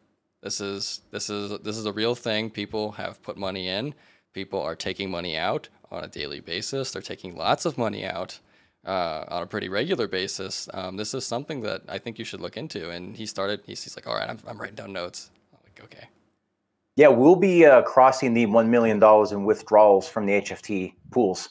This 0.43 0.61
is 0.61 1.03
this 1.13 1.31
is 1.31 1.59
this 1.61 1.77
is 1.77 1.87
a 1.87 1.93
real 1.93 2.15
thing. 2.15 2.51
People 2.51 2.93
have 2.93 3.23
put 3.23 3.37
money 3.37 3.69
in. 3.69 3.95
People 4.33 4.61
are 4.61 4.75
taking 4.75 5.11
money 5.11 5.37
out 5.37 5.69
on 5.91 6.03
a 6.03 6.09
daily 6.09 6.41
basis. 6.41 6.91
They're 6.91 7.03
taking 7.03 7.37
lots 7.37 7.65
of 7.65 7.79
money 7.79 8.05
out 8.05 8.41
uh, 8.85 9.25
on 9.29 9.43
a 9.43 9.47
pretty 9.47 9.69
regular 9.69 10.09
basis. 10.09 10.69
Um, 10.75 10.97
this 10.97 11.15
is 11.15 11.25
something 11.25 11.61
that 11.63 11.83
I 11.89 11.99
think 11.99 12.19
you 12.19 12.25
should 12.25 12.41
look 12.41 12.57
into. 12.57 12.91
And 12.91 13.17
he 13.17 13.27
started. 13.27 13.61
He's, 13.65 13.85
he's 13.85 13.97
like, 13.97 14.09
all 14.09 14.15
right, 14.15 14.29
I'm, 14.29 14.39
I'm 14.47 14.59
writing 14.59 14.77
down 14.77 14.93
notes. 14.93 15.31
I'm 15.53 15.61
like, 15.65 15.85
okay. 15.85 16.09
Yeah, 16.97 17.09
we'll 17.09 17.37
be 17.37 17.67
uh, 17.67 17.83
crossing 17.83 18.33
the 18.33 18.47
$1 18.47 18.69
million 18.69 19.03
in 19.31 19.45
withdrawals 19.45 20.09
from 20.09 20.25
the 20.25 20.33
HFT 20.41 20.95
pools 21.11 21.51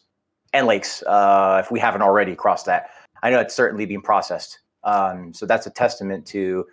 and 0.53 0.65
lakes 0.65 1.03
uh, 1.03 1.61
if 1.63 1.71
we 1.71 1.79
haven't 1.79 2.01
already 2.01 2.35
crossed 2.35 2.65
that. 2.65 2.89
I 3.21 3.29
know 3.29 3.39
it's 3.39 3.55
certainly 3.55 3.85
being 3.85 4.01
processed. 4.01 4.59
Um, 4.83 5.33
so 5.35 5.45
that's 5.45 5.67
a 5.67 5.69
testament 5.69 6.25
to, 6.27 6.65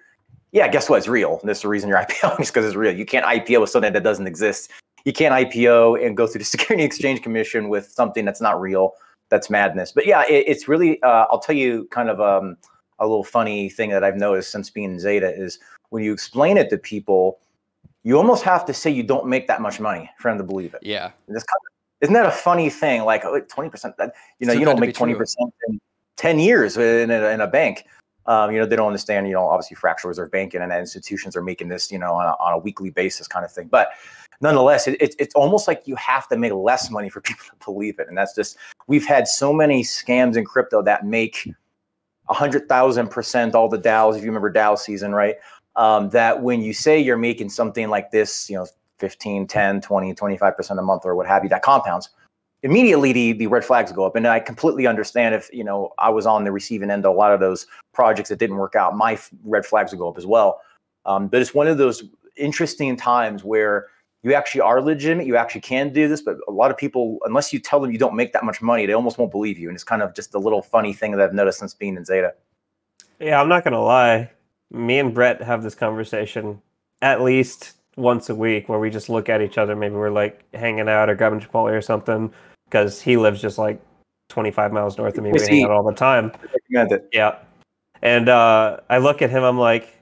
yeah, 0.52 0.68
guess 0.68 0.88
what? 0.88 0.96
It's 0.96 1.08
real. 1.08 1.38
And 1.40 1.48
that's 1.50 1.60
the 1.60 1.68
reason 1.68 1.90
you're 1.90 1.98
IPOing 2.02 2.40
is 2.40 2.48
because 2.48 2.64
it's 2.64 2.74
real. 2.74 2.96
You 2.96 3.04
can't 3.04 3.26
IPO 3.26 3.60
with 3.60 3.68
something 3.68 3.92
that 3.92 4.02
doesn't 4.02 4.26
exist. 4.26 4.70
You 5.04 5.12
can't 5.12 5.34
IPO 5.34 6.04
and 6.04 6.16
go 6.16 6.26
through 6.26 6.38
the 6.38 6.44
Security 6.56 6.82
Exchange 6.82 7.20
Commission 7.20 7.68
with 7.68 7.90
something 7.90 8.24
that's 8.24 8.40
not 8.40 8.58
real. 8.58 8.94
That's 9.28 9.50
madness. 9.50 9.92
But 9.92 10.06
yeah, 10.06 10.22
it, 10.22 10.44
it's 10.46 10.66
really, 10.66 11.02
uh, 11.02 11.26
I'll 11.30 11.40
tell 11.40 11.56
you 11.56 11.88
kind 11.90 12.08
of 12.08 12.22
um, 12.22 12.56
a 13.00 13.06
little 13.06 13.24
funny 13.24 13.68
thing 13.68 13.90
that 13.90 14.02
I've 14.02 14.16
noticed 14.16 14.50
since 14.50 14.70
being 14.70 14.92
in 14.92 14.96
Xeta 14.96 15.38
is 15.38 15.58
when 15.90 16.02
you 16.02 16.12
explain 16.14 16.56
it 16.56 16.70
to 16.70 16.78
people, 16.78 17.38
you 18.04 18.16
almost 18.16 18.42
have 18.44 18.64
to 18.66 18.74
say 18.74 18.90
you 18.90 19.02
don't 19.02 19.26
make 19.26 19.46
that 19.46 19.60
much 19.60 19.80
money 19.80 20.10
for 20.18 20.30
them 20.30 20.38
to 20.38 20.44
believe 20.44 20.74
it. 20.74 20.80
Yeah. 20.82 21.10
Kind 21.28 21.36
of, 21.36 21.44
isn't 22.00 22.14
that 22.14 22.26
a 22.26 22.32
funny 22.32 22.68
thing? 22.68 23.02
Like 23.02 23.22
twenty 23.48 23.70
percent, 23.70 23.94
you 24.38 24.46
know, 24.46 24.52
you 24.52 24.64
don't 24.64 24.80
make 24.80 24.94
twenty 24.94 25.14
percent 25.14 25.52
in 25.68 25.80
ten 26.16 26.38
years 26.38 26.76
in 26.76 27.10
a, 27.10 27.28
in 27.28 27.40
a 27.40 27.46
bank. 27.46 27.84
Um, 28.26 28.52
you 28.52 28.58
know, 28.58 28.66
they 28.66 28.76
don't 28.76 28.86
understand, 28.86 29.26
you 29.26 29.34
know, 29.34 29.48
obviously 29.48 29.74
fractional 29.74 30.10
reserve 30.10 30.30
banking 30.30 30.62
and 30.62 30.72
institutions 30.72 31.36
are 31.36 31.42
making 31.42 31.68
this, 31.68 31.90
you 31.90 31.98
know, 31.98 32.12
on 32.12 32.26
a, 32.26 32.30
on 32.40 32.52
a 32.52 32.58
weekly 32.58 32.90
basis 32.90 33.26
kind 33.26 33.44
of 33.44 33.50
thing. 33.50 33.66
But 33.66 33.90
nonetheless, 34.40 34.86
it, 34.86 35.00
it, 35.00 35.16
it's 35.18 35.34
almost 35.34 35.66
like 35.66 35.82
you 35.86 35.96
have 35.96 36.28
to 36.28 36.36
make 36.36 36.52
less 36.52 36.88
money 36.88 37.08
for 37.08 37.20
people 37.22 37.44
to 37.46 37.64
believe 37.64 37.98
it. 37.98 38.06
And 38.08 38.16
that's 38.16 38.34
just, 38.34 38.58
we've 38.86 39.06
had 39.06 39.26
so 39.26 39.52
many 39.52 39.82
scams 39.82 40.36
in 40.36 40.44
crypto 40.44 40.82
that 40.82 41.04
make 41.04 41.48
a 42.28 42.34
hundred 42.34 42.68
thousand 42.68 43.08
percent 43.08 43.56
all 43.56 43.68
the 43.68 43.78
DAOs, 43.78 44.16
if 44.16 44.22
you 44.22 44.28
remember 44.28 44.52
DAO 44.52 44.78
season, 44.78 45.12
right? 45.12 45.36
Um, 45.74 46.10
that 46.10 46.42
when 46.42 46.60
you 46.60 46.74
say 46.74 46.98
you're 47.00 47.16
making 47.16 47.48
something 47.48 47.88
like 47.88 48.10
this, 48.10 48.50
you 48.50 48.56
know, 48.56 48.66
15, 48.98 49.46
10, 49.46 49.80
20, 49.80 50.14
25% 50.14 50.78
a 50.78 50.82
month 50.82 51.06
or 51.06 51.16
what 51.16 51.26
have 51.26 51.42
you, 51.42 51.48
that 51.48 51.62
compounds 51.62 52.10
immediately 52.62 53.12
the, 53.12 53.32
the 53.32 53.46
red 53.46 53.64
flags 53.64 53.92
go 53.92 54.04
up. 54.04 54.16
And 54.16 54.26
I 54.26 54.40
completely 54.40 54.86
understand 54.86 55.34
if, 55.34 55.50
you 55.52 55.64
know, 55.64 55.92
I 55.98 56.10
was 56.10 56.26
on 56.26 56.44
the 56.44 56.52
receiving 56.52 56.90
end 56.90 57.04
of 57.04 57.14
a 57.14 57.18
lot 57.18 57.32
of 57.32 57.40
those 57.40 57.66
projects 57.92 58.28
that 58.28 58.38
didn't 58.38 58.56
work 58.56 58.76
out, 58.76 58.96
my 58.96 59.18
red 59.44 59.66
flags 59.66 59.92
would 59.92 59.98
go 59.98 60.08
up 60.08 60.18
as 60.18 60.26
well. 60.26 60.60
Um, 61.04 61.28
but 61.28 61.40
it's 61.40 61.54
one 61.54 61.66
of 61.66 61.78
those 61.78 62.04
interesting 62.36 62.96
times 62.96 63.42
where 63.42 63.88
you 64.22 64.34
actually 64.34 64.60
are 64.60 64.80
legitimate, 64.80 65.26
you 65.26 65.36
actually 65.36 65.62
can 65.62 65.92
do 65.92 66.06
this, 66.06 66.22
but 66.22 66.36
a 66.46 66.52
lot 66.52 66.70
of 66.70 66.76
people, 66.76 67.18
unless 67.24 67.52
you 67.52 67.58
tell 67.58 67.80
them 67.80 67.90
you 67.90 67.98
don't 67.98 68.14
make 68.14 68.32
that 68.32 68.44
much 68.44 68.62
money, 68.62 68.86
they 68.86 68.92
almost 68.92 69.18
won't 69.18 69.32
believe 69.32 69.58
you. 69.58 69.68
And 69.68 69.74
it's 69.74 69.82
kind 69.82 70.00
of 70.00 70.14
just 70.14 70.32
a 70.34 70.38
little 70.38 70.62
funny 70.62 70.92
thing 70.92 71.10
that 71.12 71.20
I've 71.20 71.34
noticed 71.34 71.58
since 71.58 71.74
being 71.74 71.96
in 71.96 72.04
Xeta. 72.04 72.30
Yeah, 73.18 73.40
I'm 73.40 73.48
not 73.48 73.64
gonna 73.64 73.82
lie. 73.82 74.30
Me 74.72 74.98
and 74.98 75.14
Brett 75.14 75.42
have 75.42 75.62
this 75.62 75.74
conversation 75.74 76.60
at 77.02 77.20
least 77.20 77.74
once 77.96 78.30
a 78.30 78.34
week 78.34 78.68
where 78.68 78.78
we 78.78 78.90
just 78.90 79.08
look 79.08 79.28
at 79.28 79.42
each 79.42 79.58
other. 79.58 79.76
Maybe 79.76 79.94
we're 79.94 80.10
like 80.10 80.42
hanging 80.54 80.88
out 80.88 81.10
or 81.10 81.14
grabbing 81.14 81.40
Chipotle 81.40 81.72
or 81.72 81.82
something 81.82 82.32
because 82.64 83.00
he 83.00 83.16
lives 83.16 83.40
just 83.40 83.58
like 83.58 83.80
25 84.28 84.72
miles 84.72 84.96
north 84.96 85.18
of 85.18 85.24
me. 85.24 85.32
We 85.32 85.40
hang 85.40 85.64
out 85.64 85.70
all 85.70 85.82
the 85.82 85.92
time. 85.92 86.32
Yeah. 87.12 87.38
And 88.00 88.28
uh, 88.28 88.78
I 88.88 88.98
look 88.98 89.20
at 89.22 89.30
him. 89.30 89.42
I'm 89.42 89.58
like, 89.58 89.94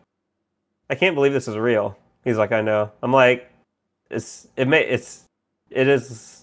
I 0.88 0.94
can't 0.94 1.14
believe 1.14 1.32
this 1.32 1.48
is 1.48 1.56
real. 1.56 1.98
He's 2.24 2.36
like, 2.36 2.52
I 2.52 2.60
know. 2.60 2.92
I'm 3.02 3.12
like, 3.12 3.50
it's 4.10 4.48
it 4.56 4.66
may 4.66 4.84
it's 4.84 5.24
it 5.70 5.88
is 5.88 6.42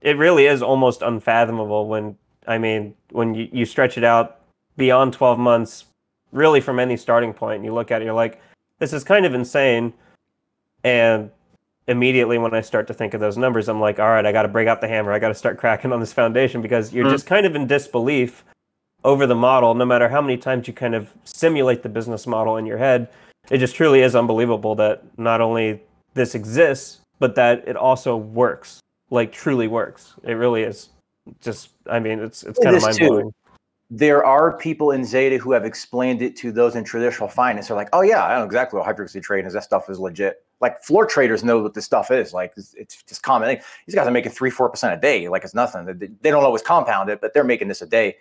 it 0.00 0.16
really 0.16 0.46
is 0.46 0.62
almost 0.62 1.02
unfathomable 1.02 1.88
when 1.88 2.16
I 2.46 2.58
mean 2.58 2.94
when 3.10 3.34
you, 3.34 3.48
you 3.52 3.64
stretch 3.64 3.96
it 3.96 4.04
out 4.04 4.40
beyond 4.76 5.12
12 5.12 5.38
months, 5.38 5.84
really 6.32 6.60
from 6.60 6.78
any 6.78 6.96
starting 6.96 7.32
point. 7.32 7.56
And 7.56 7.64
you 7.64 7.72
look 7.72 7.90
at 7.90 8.02
it, 8.02 8.04
you're 8.04 8.14
like, 8.14 8.40
this 8.78 8.92
is 8.92 9.04
kind 9.04 9.26
of 9.26 9.34
insane. 9.34 9.92
And 10.84 11.30
immediately 11.86 12.38
when 12.38 12.54
I 12.54 12.60
start 12.60 12.86
to 12.88 12.94
think 12.94 13.14
of 13.14 13.20
those 13.20 13.36
numbers, 13.36 13.68
I'm 13.68 13.80
like, 13.80 13.98
all 13.98 14.08
right, 14.08 14.24
I 14.24 14.32
got 14.32 14.42
to 14.42 14.48
break 14.48 14.68
out 14.68 14.80
the 14.80 14.88
hammer. 14.88 15.12
I 15.12 15.18
got 15.18 15.28
to 15.28 15.34
start 15.34 15.58
cracking 15.58 15.92
on 15.92 16.00
this 16.00 16.12
foundation 16.12 16.62
because 16.62 16.92
you're 16.92 17.04
mm-hmm. 17.04 17.14
just 17.14 17.26
kind 17.26 17.46
of 17.46 17.54
in 17.54 17.66
disbelief 17.66 18.44
over 19.04 19.26
the 19.26 19.34
model, 19.34 19.74
no 19.74 19.84
matter 19.84 20.08
how 20.08 20.20
many 20.20 20.36
times 20.36 20.66
you 20.66 20.74
kind 20.74 20.94
of 20.94 21.10
simulate 21.24 21.82
the 21.82 21.88
business 21.88 22.26
model 22.26 22.56
in 22.56 22.66
your 22.66 22.78
head. 22.78 23.08
It 23.50 23.58
just 23.58 23.76
truly 23.76 24.00
is 24.00 24.14
unbelievable 24.14 24.74
that 24.74 25.02
not 25.18 25.40
only 25.40 25.80
this 26.14 26.34
exists, 26.34 26.98
but 27.18 27.34
that 27.36 27.66
it 27.66 27.76
also 27.76 28.16
works, 28.16 28.80
like 29.10 29.32
truly 29.32 29.68
works. 29.68 30.14
It 30.24 30.34
really 30.34 30.62
is. 30.62 30.90
Just, 31.40 31.70
I 31.88 31.98
mean, 31.98 32.18
it's 32.18 32.42
it's 32.42 32.58
kind 32.58 32.74
of 32.74 32.82
mind 32.82 32.98
blowing 32.98 33.32
there 33.90 34.24
are 34.24 34.56
people 34.56 34.90
in 34.90 35.00
Xeta 35.00 35.38
who 35.38 35.52
have 35.52 35.64
explained 35.64 36.20
it 36.20 36.36
to 36.36 36.52
those 36.52 36.76
in 36.76 36.84
traditional 36.84 37.28
finance. 37.28 37.68
They're 37.68 37.76
like, 37.76 37.88
oh 37.94 38.02
yeah, 38.02 38.24
I 38.24 38.30
don't 38.30 38.40
know 38.40 38.44
exactly 38.44 38.76
what 38.76 38.84
high 38.84 38.92
frequency 38.92 39.20
trading 39.20 39.46
is. 39.46 39.54
That 39.54 39.64
stuff 39.64 39.88
is 39.88 39.98
legit. 39.98 40.44
Like 40.60 40.82
floor 40.82 41.06
traders 41.06 41.42
know 41.42 41.60
what 41.60 41.72
this 41.72 41.86
stuff 41.86 42.10
is. 42.10 42.34
Like 42.34 42.52
it's, 42.56 42.74
it's 42.74 43.02
just 43.04 43.22
common. 43.22 43.58
These 43.86 43.94
guys 43.94 44.06
are 44.06 44.10
making 44.10 44.32
three, 44.32 44.50
four 44.50 44.68
percent 44.68 44.92
a 44.92 45.00
day. 45.00 45.28
Like 45.28 45.42
it's 45.42 45.54
nothing. 45.54 45.86
They, 45.86 46.08
they 46.20 46.30
don't 46.30 46.44
always 46.44 46.62
compound 46.62 47.08
it, 47.08 47.20
but 47.20 47.32
they're 47.32 47.44
making 47.44 47.68
this 47.68 47.80
a 47.80 47.86
day. 47.86 48.16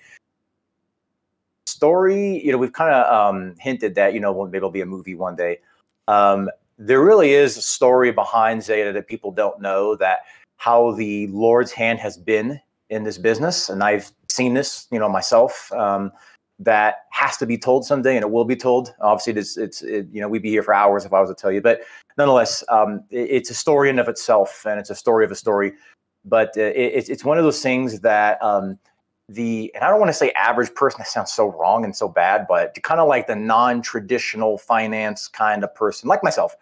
Story, 1.65 2.41
you 2.43 2.51
know, 2.51 2.57
we've 2.57 2.73
kind 2.73 2.93
of 2.93 3.13
um, 3.13 3.55
hinted 3.59 3.95
that 3.95 4.13
you 4.13 4.21
know 4.21 4.45
maybe 4.45 4.57
it'll 4.57 4.69
be 4.69 4.81
a 4.81 4.85
movie 4.85 5.15
one 5.15 5.35
day. 5.35 5.59
Um, 6.07 6.49
there 6.77 7.01
really 7.01 7.33
is 7.33 7.57
a 7.57 7.61
story 7.61 8.11
behind 8.11 8.61
Xeta 8.61 8.93
that 8.93 9.07
people 9.07 9.31
don't 9.31 9.59
know 9.59 9.95
that 9.97 10.19
how 10.55 10.91
the 10.91 11.27
Lord's 11.27 11.73
hand 11.73 11.99
has 11.99 12.17
been 12.17 12.61
in 12.89 13.03
this 13.03 13.17
business, 13.17 13.67
and 13.67 13.83
I've 13.83 14.11
seen 14.29 14.53
this, 14.53 14.87
you 14.91 14.99
know, 14.99 15.09
myself. 15.09 15.71
Um, 15.73 16.11
that 16.59 17.05
has 17.11 17.37
to 17.37 17.45
be 17.45 17.57
told 17.57 17.85
someday, 17.85 18.15
and 18.15 18.23
it 18.23 18.31
will 18.31 18.45
be 18.45 18.55
told. 18.55 18.93
Obviously, 18.99 19.33
it's 19.33 19.57
it's 19.57 19.81
it, 19.81 20.07
you 20.11 20.21
know 20.21 20.27
we'd 20.27 20.41
be 20.41 20.49
here 20.49 20.63
for 20.63 20.73
hours 20.73 21.05
if 21.05 21.13
I 21.13 21.19
was 21.19 21.29
to 21.29 21.35
tell 21.35 21.51
you, 21.51 21.61
but 21.61 21.81
nonetheless, 22.17 22.63
um, 22.69 23.03
it, 23.11 23.29
it's 23.29 23.49
a 23.51 23.53
story 23.53 23.89
in 23.89 23.99
of 23.99 24.07
itself, 24.07 24.65
and 24.65 24.79
it's 24.79 24.89
a 24.89 24.95
story 24.95 25.23
of 25.23 25.31
a 25.31 25.35
story. 25.35 25.73
But 26.25 26.57
uh, 26.57 26.61
it, 26.61 27.09
it's 27.09 27.23
one 27.23 27.37
of 27.37 27.43
those 27.43 27.61
things 27.61 27.99
that 28.01 28.41
um, 28.43 28.79
the 29.29 29.71
and 29.75 29.83
I 29.83 29.89
don't 29.89 29.99
want 29.99 30.09
to 30.09 30.13
say 30.13 30.31
average 30.31 30.73
person. 30.73 30.97
That 30.99 31.07
sounds 31.07 31.31
so 31.31 31.47
wrong 31.51 31.83
and 31.83 31.95
so 31.95 32.07
bad, 32.07 32.47
but 32.47 32.75
kind 32.83 32.99
of 32.99 33.07
like 33.07 33.27
the 33.27 33.35
non-traditional 33.35 34.57
finance 34.57 35.27
kind 35.27 35.63
of 35.63 35.73
person, 35.75 36.09
like 36.09 36.23
myself, 36.23 36.55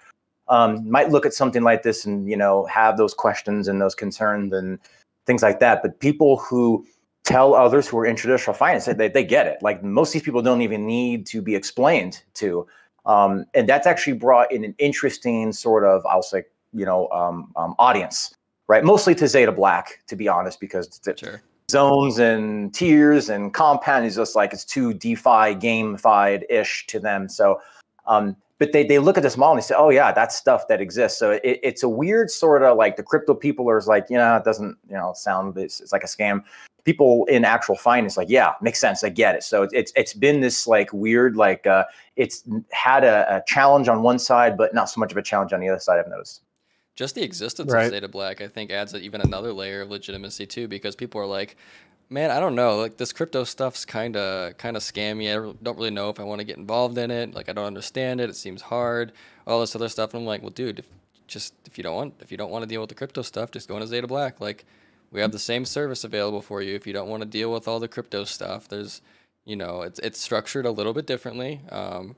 um, 0.50 0.90
might 0.90 1.10
look 1.10 1.26
at 1.26 1.34
something 1.34 1.64
like 1.64 1.84
this 1.84 2.06
and 2.06 2.30
you 2.30 2.36
know 2.36 2.66
have 2.66 2.98
those 2.98 3.14
questions 3.14 3.68
and 3.68 3.82
those 3.82 3.96
concerns 3.96 4.52
and 4.52 4.80
things 5.26 5.42
like 5.42 5.60
that. 5.60 5.82
But 5.82 6.00
people 6.00 6.38
who 6.38 6.86
tell 7.26 7.56
others 7.56 7.88
who 7.88 7.98
are 7.98 8.06
in 8.06 8.16
traditional 8.16 8.54
finance 8.54 8.86
that 8.86 8.98
they, 8.98 9.10
they 9.10 9.24
get 9.24 9.48
it. 9.48 9.58
Like 9.62 9.84
most 9.84 10.10
of 10.10 10.14
these 10.14 10.22
people 10.22 10.42
don't 10.42 10.62
even 10.62 10.86
need 10.86 11.26
to 11.28 11.42
be 11.42 11.56
explained 11.56 12.24
to. 12.36 12.68
Um, 13.06 13.46
and 13.54 13.68
that's 13.68 13.88
actually 13.88 14.14
brought 14.14 14.52
in 14.52 14.64
an 14.64 14.76
interesting 14.78 15.52
sort 15.52 15.84
of, 15.84 16.06
I'll 16.06 16.22
say, 16.22 16.44
you 16.72 16.86
know, 16.86 17.10
um, 17.10 17.52
um, 17.56 17.76
audience, 17.80 18.34
right? 18.68 18.84
Mostly 18.84 19.16
to 19.16 19.26
Xeta 19.26 19.56
Black, 19.56 20.02
to 20.08 20.16
be 20.16 20.28
honest, 20.28 20.60
because 20.60 21.00
sure. 21.18 21.42
zones 21.70 22.20
and 22.20 22.74
tiers 22.74 23.30
and 23.30 23.54
compound 23.54 24.06
is 24.06 24.16
just 24.16 24.36
like 24.36 24.54
it's 24.54 24.66
too 24.66 24.94
DeFi 24.94 25.56
gamified 25.56 26.44
ish 26.50 26.86
to 26.88 27.00
them. 27.00 27.28
So, 27.28 27.60
um, 28.08 28.36
but 28.58 28.72
they, 28.72 28.86
they 28.86 29.00
look 29.00 29.18
at 29.18 29.24
this 29.24 29.36
model 29.36 29.54
and 29.54 29.62
they 29.62 29.66
say, 29.66 29.76
oh 29.78 29.90
yeah, 29.90 30.12
that's 30.12 30.36
stuff 30.36 30.68
that 30.68 30.80
exists. 30.80 31.20
So 31.20 31.32
it, 31.32 31.60
it's 31.62 31.84
a 31.84 31.90
weird 31.90 32.30
sort 32.30 32.64
of 32.64 32.78
like 32.78 32.98
the 32.98 33.04
crypto 33.04 33.34
people 33.34 33.70
are 33.70 33.82
like, 33.82 34.08
you 34.10 34.18
know, 34.18 34.38
it 34.38 34.44
doesn't, 34.44 34.78
you 34.88 34.96
know, 34.96 35.14
sound, 35.16 35.58
it's, 35.58 35.82
it's 35.82 35.92
like 35.92 36.04
a 36.04 36.08
scam. 36.08 36.44
People 36.86 37.26
in 37.26 37.44
actual 37.44 37.76
finance, 37.76 38.16
like, 38.16 38.30
yeah, 38.30 38.54
makes 38.62 38.80
sense. 38.80 39.04
I 39.04 39.10
get 39.10 39.36
it. 39.36 39.44
So 39.44 39.68
it's, 39.72 39.92
it's 39.96 40.14
been 40.14 40.40
this 40.40 40.66
like 40.68 40.94
weird, 40.94 41.36
like 41.36 41.68
uh, 41.68 41.84
it's 42.16 42.44
had 42.72 43.04
a, 43.04 43.38
a 43.38 43.44
challenge 43.46 43.90
on 43.90 44.02
one 44.02 44.20
side, 44.20 44.56
but 44.58 44.74
not 44.74 44.90
so 44.90 45.00
much 45.00 45.12
of 45.12 45.18
a 45.18 45.22
challenge 45.22 45.52
on 45.52 45.60
the 45.60 45.68
other 45.68 45.80
side. 45.80 46.00
I've 46.00 46.08
noticed. 46.08 46.44
Just 46.96 47.16
the 47.16 47.24
existence 47.24 47.74
right. 47.74 47.92
of 47.92 48.04
Xeta 48.04 48.10
Black, 48.10 48.40
I 48.40 48.48
think, 48.48 48.72
adds 48.72 48.96
even 48.96 49.20
another 49.20 49.52
layer 49.52 49.82
of 49.82 49.90
legitimacy 49.90 50.46
too, 50.46 50.70
because 50.70 50.96
people 50.96 51.20
are 51.20 51.26
like, 51.26 51.58
man, 52.10 52.32
I 52.32 52.40
don't 52.40 52.56
know. 52.56 52.78
Like 52.78 52.98
this 52.98 53.12
crypto 53.12 53.44
stuff's 53.44 53.84
kind 53.86 54.16
of 54.16 54.58
kind 54.58 54.78
of 54.78 54.84
scammy. 54.84 55.30
I 55.30 55.54
don't 55.64 55.78
really 55.78 55.92
know 55.92 56.10
if 56.10 56.20
I 56.20 56.24
want 56.24 56.40
to 56.40 56.46
get 56.46 56.58
involved 56.58 56.98
in 56.98 57.12
it. 57.12 57.34
Like 57.34 57.50
I 57.50 57.54
don't 57.54 57.66
understand 57.66 58.22
it. 58.22 58.30
It 58.30 58.36
seems 58.36 58.62
hard. 58.62 59.12
All 59.48 59.60
this 59.60 59.76
other 59.76 59.90
stuff. 59.90 60.14
And 60.14 60.22
I'm 60.22 60.28
like, 60.28 60.42
well, 60.42 60.52
dude, 60.52 60.80
if, 60.80 60.88
just 61.28 61.54
if 61.66 61.78
you 61.78 61.84
don't 61.84 61.96
want 61.96 62.14
if 62.22 62.32
you 62.32 62.38
don't 62.38 62.52
want 62.52 62.64
to 62.64 62.68
deal 62.68 62.82
with 62.82 62.90
the 62.90 62.96
crypto 62.96 63.22
stuff, 63.24 63.52
just 63.52 63.68
go 63.68 63.78
into 63.78 63.88
Xeta 63.88 64.08
Black. 64.08 64.40
Like 64.40 64.66
we 65.16 65.22
have 65.22 65.32
the 65.32 65.40
same 65.40 65.64
service 65.64 66.04
available 66.04 66.42
for 66.42 66.62
you. 66.62 66.76
If 66.76 66.86
you 66.86 66.92
don't 66.92 67.08
want 67.08 67.24
to 67.24 67.26
deal 67.26 67.50
with 67.52 67.70
all 67.70 67.80
the 67.80 67.88
crypto 67.88 68.26
stuff, 68.26 68.68
there's 68.68 69.02
you 69.46 69.56
know 69.56 69.82
it's 69.82 69.98
it's 70.00 70.20
structured 70.20 70.66
a 70.66 70.72
little 70.72 70.94
bit 70.94 71.08
differently. 71.08 71.62
Um, 71.70 72.18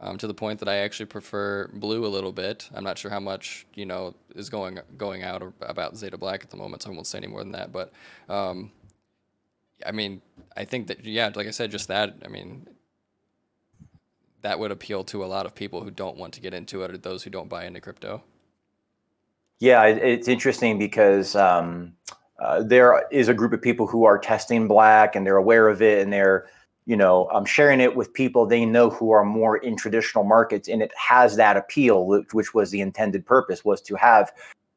um, 0.00 0.18
to 0.18 0.26
the 0.26 0.34
point 0.34 0.58
that 0.58 0.68
I 0.68 0.78
actually 0.78 1.06
prefer 1.06 1.68
blue 1.72 2.04
a 2.04 2.08
little 2.08 2.32
bit. 2.32 2.68
I'm 2.74 2.82
not 2.82 2.98
sure 2.98 3.12
how 3.12 3.20
much 3.20 3.64
you 3.74 3.86
know 3.86 4.16
is 4.34 4.50
going 4.50 4.80
going 4.98 5.22
out 5.22 5.52
about 5.60 5.94
Xeta 5.94 6.18
Black 6.18 6.42
at 6.42 6.50
the 6.50 6.56
moment, 6.56 6.82
so 6.82 6.90
I 6.90 6.94
won't 6.94 7.06
say 7.06 7.18
any 7.18 7.28
more 7.28 7.44
than 7.44 7.52
that. 7.52 7.70
But 7.70 7.92
um, 8.28 8.72
I 9.86 9.92
mean, 9.92 10.20
I 10.56 10.64
think 10.64 10.88
that 10.88 11.04
yeah, 11.04 11.30
like 11.36 11.46
I 11.46 11.52
said, 11.52 11.70
just 11.70 11.86
that. 11.86 12.16
I 12.24 12.28
mean, 12.28 12.66
that 14.40 14.58
would 14.58 14.72
appeal 14.72 15.04
to 15.04 15.24
a 15.24 15.26
lot 15.26 15.46
of 15.46 15.54
people 15.54 15.84
who 15.84 15.92
don't 15.92 16.16
want 16.16 16.34
to 16.34 16.40
get 16.40 16.54
into 16.54 16.82
it, 16.82 16.90
or 16.90 16.98
those 16.98 17.22
who 17.22 17.30
don't 17.30 17.48
buy 17.48 17.66
into 17.66 17.80
crypto. 17.80 18.24
Yeah, 19.60 19.84
it's 19.84 20.26
interesting 20.26 20.76
because 20.76 21.36
um, 21.36 21.94
uh, 22.42 22.60
there 22.60 23.06
is 23.12 23.28
a 23.28 23.34
group 23.34 23.52
of 23.52 23.62
people 23.62 23.86
who 23.86 24.04
are 24.04 24.18
testing 24.18 24.66
black, 24.66 25.14
and 25.14 25.24
they're 25.24 25.36
aware 25.36 25.68
of 25.68 25.80
it, 25.80 26.02
and 26.02 26.12
they're 26.12 26.46
you 26.86 26.96
know 26.96 27.28
um, 27.30 27.44
sharing 27.44 27.80
it 27.80 27.94
with 27.94 28.12
people 28.12 28.44
they 28.44 28.64
know 28.64 28.90
who 28.90 29.12
are 29.12 29.24
more 29.24 29.58
in 29.58 29.76
traditional 29.76 30.24
markets, 30.24 30.68
and 30.68 30.82
it 30.82 30.90
has 30.96 31.36
that 31.36 31.56
appeal, 31.56 32.06
which 32.32 32.52
was 32.52 32.70
the 32.70 32.80
intended 32.80 33.24
purpose, 33.24 33.64
was 33.64 33.80
to 33.82 33.94
have 33.94 34.32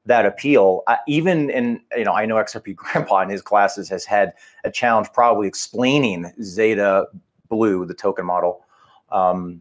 that 0.06 0.28
appeal. 0.28 0.84
Uh, 0.86 0.98
even 1.08 1.50
in, 1.50 1.82
you 1.98 2.04
know, 2.04 2.14
I 2.14 2.28
know 2.28 2.36
XRP 2.36 2.76
Grandpa 2.76 3.22
in 3.22 3.30
his 3.30 3.42
classes 3.42 3.90
has 3.90 4.06
had 4.06 4.34
a 4.64 4.70
challenge 4.70 5.08
probably 5.12 5.48
explaining 5.48 6.32
Xeta 6.40 7.06
Blue, 7.50 7.84
the 7.86 7.96
token 7.96 8.28
model, 8.28 8.64
um, 9.12 9.60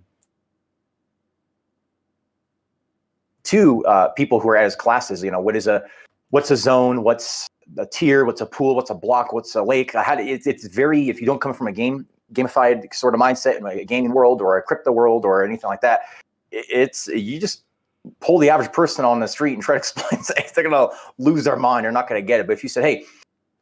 to 3.44 3.82
uh, 3.86 4.08
people 4.08 4.40
who 4.40 4.50
are 4.50 4.56
at 4.56 4.64
his 4.64 4.76
classes. 4.76 5.22
You 5.22 5.30
know, 5.30 5.40
what 5.40 5.56
is 5.56 5.66
a 5.66 5.82
what's 6.28 6.50
a 6.50 6.56
zone? 6.56 7.02
What's 7.02 7.48
a 7.76 7.86
tier? 7.86 8.24
What's 8.24 8.40
a 8.40 8.46
pool? 8.46 8.74
What's 8.74 8.90
a 8.90 8.94
block? 8.94 9.32
What's 9.32 9.54
a 9.54 9.62
lake? 9.62 9.94
I 9.94 10.02
had 10.02 10.20
it's, 10.20 10.66
very 10.66 11.08
if 11.08 11.20
you 11.20 11.26
don't 11.26 11.40
come 11.40 11.54
from 11.54 11.66
a 11.66 11.72
game 11.72 12.06
gamified 12.32 12.92
sort 12.92 13.14
of 13.14 13.20
mindset 13.20 13.58
in 13.58 13.66
a 13.66 13.84
gaming 13.84 14.12
world 14.12 14.40
or 14.40 14.56
a 14.56 14.62
crypto 14.62 14.92
world 14.92 15.24
or 15.24 15.44
anything 15.44 15.68
like 15.68 15.80
that, 15.80 16.02
it's 16.50 17.06
you 17.08 17.38
just 17.38 17.62
pull 18.20 18.38
the 18.38 18.50
average 18.50 18.72
person 18.72 19.04
on 19.04 19.20
the 19.20 19.28
street 19.28 19.54
and 19.54 19.62
try 19.62 19.74
to 19.74 19.78
explain, 19.78 20.22
things, 20.22 20.52
they're 20.52 20.64
to 20.88 20.94
lose 21.18 21.44
their 21.44 21.56
mind. 21.56 21.84
They're 21.84 21.92
not 21.92 22.08
to 22.08 22.26
get 22.26 22.40
it. 22.40 22.46
But 22.46 22.52
if 22.54 22.62
you 22.62 22.68
said, 22.68 22.84
hey, 22.84 23.04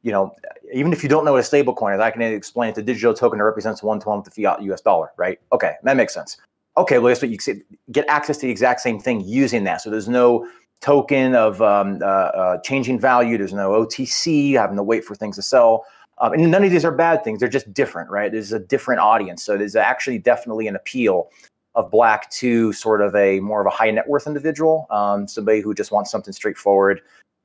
you 0.02 0.10
know, 0.10 0.34
even 0.72 0.92
if 0.92 1.02
you 1.02 1.08
don't 1.08 1.24
know 1.24 1.32
what 1.32 1.40
a 1.40 1.44
stable 1.44 1.74
coin 1.74 1.94
is, 1.94 2.00
I 2.00 2.10
can 2.10 2.22
explain 2.22 2.70
it. 2.70 2.74
The 2.74 2.82
digital 2.82 3.14
token 3.14 3.38
that 3.38 3.44
represents 3.44 3.82
one 3.82 4.00
twelfth 4.00 4.24
the 4.24 4.42
fiat 4.42 4.62
US 4.62 4.80
dollar, 4.80 5.12
right? 5.16 5.38
Okay, 5.52 5.74
that 5.82 5.96
makes 5.96 6.12
sense. 6.12 6.38
Okay, 6.76 6.98
well, 6.98 7.08
that's 7.08 7.20
what 7.20 7.30
you 7.30 7.62
get 7.92 8.06
access 8.08 8.38
to 8.38 8.46
the 8.46 8.50
exact 8.50 8.80
same 8.80 8.98
thing 8.98 9.20
using 9.20 9.64
that. 9.64 9.82
So 9.82 9.90
there's 9.90 10.08
no 10.08 10.48
token 10.82 11.34
of 11.34 11.62
um, 11.62 12.00
uh, 12.02 12.06
uh, 12.06 12.58
changing 12.58 13.00
value. 13.00 13.38
There's 13.38 13.52
no 13.52 13.70
OTC 13.70 14.52
having 14.52 14.76
to 14.76 14.82
wait 14.82 15.04
for 15.04 15.14
things 15.14 15.36
to 15.36 15.42
sell. 15.42 15.86
Um, 16.18 16.34
and 16.34 16.50
none 16.50 16.62
of 16.62 16.70
these 16.70 16.84
are 16.84 16.92
bad 16.92 17.24
things. 17.24 17.40
They're 17.40 17.48
just 17.48 17.72
different, 17.72 18.10
right? 18.10 18.30
There's 18.30 18.52
a 18.52 18.58
different 18.58 19.00
audience. 19.00 19.42
So 19.42 19.56
there's 19.56 19.76
actually 19.76 20.18
definitely 20.18 20.68
an 20.68 20.76
appeal 20.76 21.30
of 21.74 21.90
black 21.90 22.30
to 22.30 22.72
sort 22.72 23.00
of 23.00 23.14
a 23.16 23.40
more 23.40 23.60
of 23.60 23.66
a 23.66 23.70
high 23.70 23.90
net 23.90 24.06
worth 24.06 24.26
individual, 24.26 24.86
um, 24.90 25.26
somebody 25.26 25.60
who 25.60 25.72
just 25.72 25.90
wants 25.90 26.10
something 26.10 26.32
straightforward, 26.32 27.00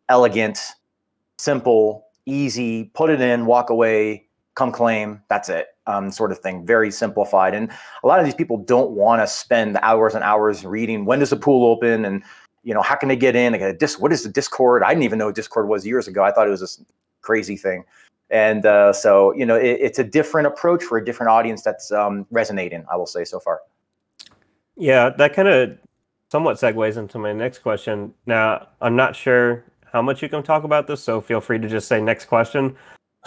elegant, 0.10 0.60
simple, 1.40 2.08
easy, 2.26 2.86
put 2.94 3.10
it 3.10 3.22
in, 3.22 3.46
walk 3.46 3.70
away, 3.70 4.28
come 4.56 4.72
claim, 4.72 5.22
that's 5.30 5.48
it, 5.48 5.68
um, 5.86 6.12
sort 6.12 6.32
of 6.32 6.40
thing. 6.40 6.66
Very 6.66 6.92
simplified. 6.92 7.54
And 7.54 7.72
a 8.04 8.08
lot 8.08 8.20
of 8.20 8.26
these 8.26 8.36
people 8.36 8.58
don't 8.58 8.92
want 8.92 9.22
to 9.22 9.28
spend 9.28 9.78
hours 9.82 10.14
and 10.14 10.24
hours 10.24 10.66
reading 10.66 11.06
when 11.06 11.20
does 11.20 11.30
the 11.30 11.38
pool 11.38 11.72
open 11.72 12.04
and 12.04 12.22
you 12.68 12.74
know 12.74 12.82
how 12.82 12.96
can 12.96 13.08
they 13.08 13.16
get 13.16 13.34
in? 13.34 13.54
Like 13.54 13.62
a 13.62 13.72
dis- 13.72 13.98
what 13.98 14.12
is 14.12 14.24
the 14.24 14.30
Discord? 14.30 14.84
I 14.84 14.90
didn't 14.90 15.04
even 15.04 15.18
know 15.18 15.32
Discord 15.32 15.70
was 15.70 15.88
years 15.88 16.06
ago. 16.06 16.22
I 16.26 16.34
thought 16.34 16.48
it 16.48 16.52
was 16.52 16.60
this 16.60 16.84
crazy 17.22 17.56
thing. 17.56 17.86
And 18.30 18.66
uh, 18.66 18.92
so 18.92 19.34
you 19.36 19.46
know 19.46 19.56
it, 19.56 19.78
it's 19.80 20.00
a 20.00 20.04
different 20.04 20.48
approach 20.48 20.84
for 20.84 20.98
a 20.98 21.06
different 21.06 21.30
audience 21.30 21.62
that's 21.64 21.94
um, 21.94 22.28
resonating. 22.30 22.84
I 22.92 22.98
will 22.98 23.08
say 23.08 23.24
so 23.24 23.40
far. 23.40 23.62
Yeah, 24.76 25.12
that 25.12 25.34
kind 25.34 25.48
of 25.48 25.78
somewhat 26.30 26.58
segues 26.58 26.98
into 26.98 27.18
my 27.18 27.32
next 27.32 27.60
question. 27.60 28.14
Now, 28.26 28.68
I'm 28.82 28.98
not 28.98 29.16
sure 29.16 29.64
how 29.94 30.02
much 30.02 30.22
you 30.22 30.28
can 30.28 30.44
talk 30.44 30.66
about 30.66 30.88
this, 30.88 31.02
so 31.02 31.22
feel 31.22 31.40
free 31.40 31.60
to 31.60 31.70
just 31.70 31.88
say 31.88 32.02
next 32.02 32.26
question. 32.26 32.76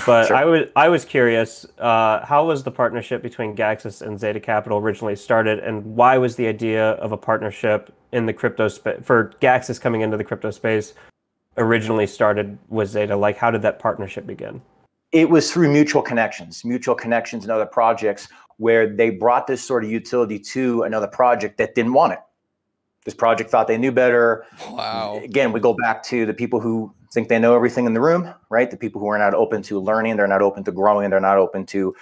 But 0.06 0.28
sure. 0.28 0.36
I 0.36 0.44
was 0.44 0.68
I 0.76 0.88
was 0.88 1.04
curious, 1.04 1.66
uh, 1.78 2.24
how 2.24 2.46
was 2.46 2.62
the 2.62 2.70
partnership 2.70 3.22
between 3.22 3.54
Gaxus 3.54 4.00
and 4.00 4.18
Xeta 4.18 4.42
Capital 4.42 4.78
originally 4.78 5.16
started, 5.16 5.58
and 5.58 5.84
why 5.84 6.16
was 6.16 6.36
the 6.36 6.46
idea 6.46 6.92
of 6.92 7.12
a 7.12 7.16
partnership 7.16 7.92
in 8.12 8.26
the 8.26 8.32
crypto 8.32 8.68
space 8.68 9.00
for 9.02 9.32
Gaxus 9.40 9.80
coming 9.80 10.00
into 10.00 10.16
the 10.16 10.24
crypto 10.24 10.50
space 10.50 10.94
originally 11.58 12.06
started 12.06 12.58
with 12.68 12.92
Xeta? 12.92 13.18
Like, 13.18 13.36
how 13.36 13.50
did 13.50 13.62
that 13.62 13.78
partnership 13.78 14.26
begin? 14.26 14.62
It 15.12 15.28
was 15.28 15.52
through 15.52 15.70
mutual 15.72 16.02
connections, 16.02 16.64
mutual 16.64 16.94
connections 16.94 17.44
and 17.44 17.52
other 17.52 17.66
projects 17.66 18.28
where 18.56 18.86
they 18.88 19.10
brought 19.10 19.46
this 19.46 19.62
sort 19.62 19.84
of 19.84 19.90
utility 19.90 20.38
to 20.38 20.82
another 20.82 21.08
project 21.08 21.58
that 21.58 21.74
didn't 21.74 21.92
want 21.92 22.12
it. 22.12 22.20
This 23.04 23.14
project 23.14 23.50
thought 23.50 23.66
they 23.66 23.78
knew 23.78 23.90
better. 23.90 24.44
Wow. 24.70 25.20
Again, 25.24 25.52
we 25.52 25.60
go 25.60 25.74
back 25.74 26.02
to 26.04 26.26
the 26.26 26.34
people 26.34 26.60
who 26.60 26.94
think 27.12 27.28
they 27.28 27.38
know 27.38 27.54
everything 27.54 27.86
in 27.86 27.94
the 27.94 28.00
room, 28.00 28.32
right? 28.50 28.70
The 28.70 28.76
people 28.76 29.00
who 29.00 29.08
are 29.08 29.18
not 29.18 29.34
open 29.34 29.62
to 29.62 29.80
learning, 29.80 30.16
they're 30.16 30.26
not 30.26 30.42
open 30.42 30.64
to 30.64 30.72
growing, 30.72 31.10
they're 31.10 31.20
not 31.20 31.38
open 31.38 31.66
to 31.66 31.94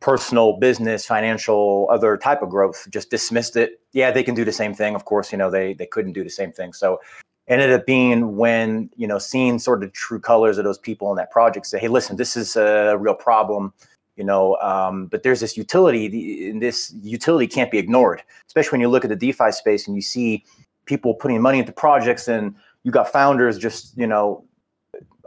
personal, 0.00 0.58
business, 0.58 1.06
financial, 1.06 1.88
other 1.90 2.16
type 2.16 2.42
of 2.42 2.50
growth. 2.50 2.86
Just 2.90 3.10
dismissed 3.10 3.56
it. 3.56 3.80
Yeah, 3.92 4.10
they 4.10 4.22
can 4.22 4.34
do 4.34 4.44
the 4.44 4.52
same 4.52 4.74
thing. 4.74 4.94
Of 4.94 5.04
course, 5.04 5.32
you 5.32 5.38
know 5.38 5.50
they 5.50 5.74
they 5.74 5.86
couldn't 5.86 6.12
do 6.12 6.24
the 6.24 6.30
same 6.30 6.52
thing. 6.52 6.72
So 6.72 7.00
ended 7.46 7.70
up 7.70 7.84
being 7.86 8.36
when 8.36 8.90
you 8.96 9.06
know 9.06 9.18
seeing 9.18 9.58
sort 9.58 9.84
of 9.84 9.92
true 9.92 10.20
colors 10.20 10.58
of 10.58 10.64
those 10.64 10.78
people 10.78 11.10
in 11.10 11.16
that 11.16 11.30
project 11.30 11.66
say, 11.66 11.78
hey, 11.78 11.88
listen, 11.88 12.16
this 12.16 12.36
is 12.36 12.56
a 12.56 12.96
real 12.98 13.14
problem 13.14 13.72
you 14.16 14.24
know 14.24 14.56
um, 14.56 15.06
but 15.06 15.22
there's 15.22 15.40
this 15.40 15.56
utility 15.56 16.48
and 16.48 16.62
this 16.62 16.94
utility 17.02 17.46
can't 17.46 17.70
be 17.70 17.78
ignored 17.78 18.22
especially 18.46 18.76
when 18.76 18.80
you 18.80 18.88
look 18.88 19.04
at 19.04 19.10
the 19.10 19.16
defi 19.16 19.50
space 19.50 19.86
and 19.86 19.96
you 19.96 20.02
see 20.02 20.44
people 20.86 21.14
putting 21.14 21.40
money 21.40 21.58
into 21.58 21.72
projects 21.72 22.28
and 22.28 22.54
you 22.82 22.92
got 22.92 23.10
founders 23.10 23.58
just 23.58 23.96
you 23.96 24.06
know 24.06 24.44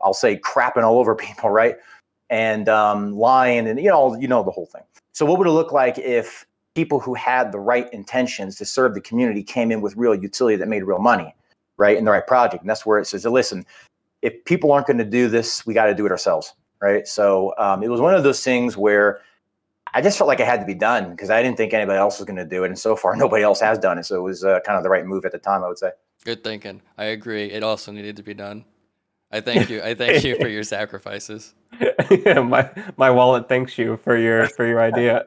i'll 0.03 0.13
say 0.13 0.37
crapping 0.37 0.83
all 0.83 0.99
over 0.99 1.15
people 1.27 1.49
right 1.49 1.77
and 2.29 2.67
um, 2.67 3.13
lying 3.13 3.67
and 3.67 3.79
you 3.79 3.89
know 3.89 4.15
you 4.17 4.27
know 4.27 4.43
the 4.43 4.51
whole 4.51 4.65
thing 4.65 4.83
so 5.13 5.25
what 5.25 5.37
would 5.37 5.47
it 5.47 5.51
look 5.51 5.71
like 5.71 5.97
if 5.97 6.45
people 6.75 6.99
who 6.99 7.13
had 7.13 7.51
the 7.51 7.59
right 7.59 7.91
intentions 7.93 8.55
to 8.55 8.65
serve 8.65 8.93
the 8.93 9.01
community 9.01 9.41
came 9.41 9.71
in 9.71 9.81
with 9.81 9.95
real 9.95 10.13
utility 10.13 10.55
that 10.57 10.67
made 10.67 10.83
real 10.83 10.99
money 10.99 11.33
right 11.77 11.97
in 11.97 12.05
the 12.05 12.11
right 12.11 12.27
project 12.27 12.61
and 12.63 12.69
that's 12.69 12.85
where 12.85 12.99
it 12.99 13.05
says 13.05 13.25
listen 13.25 13.65
if 14.21 14.43
people 14.45 14.71
aren't 14.71 14.87
going 14.87 14.97
to 14.97 15.05
do 15.05 15.29
this 15.29 15.65
we 15.65 15.73
got 15.73 15.85
to 15.85 15.95
do 15.95 16.05
it 16.05 16.11
ourselves 16.11 16.53
right? 16.81 17.07
So 17.07 17.53
um, 17.57 17.83
it 17.83 17.89
was 17.89 18.01
one 18.01 18.13
of 18.13 18.23
those 18.23 18.43
things 18.43 18.77
where 18.77 19.21
I 19.93 20.01
just 20.01 20.17
felt 20.17 20.27
like 20.27 20.39
it 20.39 20.45
had 20.45 20.59
to 20.59 20.65
be 20.65 20.73
done 20.73 21.11
because 21.11 21.29
I 21.29 21.41
didn't 21.41 21.57
think 21.57 21.73
anybody 21.73 21.97
else 21.97 22.19
was 22.19 22.25
going 22.25 22.37
to 22.37 22.45
do 22.45 22.63
it, 22.63 22.67
and 22.67 22.79
so 22.79 22.95
far 22.95 23.15
nobody 23.17 23.43
else 23.43 23.59
has 23.61 23.79
done 23.79 23.97
it. 23.97 24.05
So 24.05 24.17
it 24.17 24.21
was 24.21 24.43
uh, 24.43 24.59
kind 24.65 24.77
of 24.77 24.83
the 24.83 24.89
right 24.89 25.05
move 25.05 25.25
at 25.25 25.31
the 25.31 25.39
time, 25.39 25.63
I 25.63 25.67
would 25.67 25.79
say. 25.79 25.91
Good 26.23 26.43
thinking. 26.43 26.81
I 26.97 27.05
agree. 27.05 27.45
It 27.45 27.63
also 27.63 27.91
needed 27.91 28.17
to 28.17 28.23
be 28.23 28.33
done. 28.33 28.65
I 29.31 29.41
thank 29.41 29.69
you. 29.69 29.81
I 29.81 29.93
thank 29.93 30.23
you 30.23 30.37
for 30.37 30.47
your 30.47 30.63
sacrifices. 30.77 31.53
yeah, 32.09 32.39
my 32.39 32.69
my 32.95 33.09
wallet 33.09 33.49
thanks 33.49 33.77
you 33.77 33.97
for 33.97 34.17
your 34.17 34.47
for 34.49 34.65
your 34.65 34.81
idea. 34.81 35.23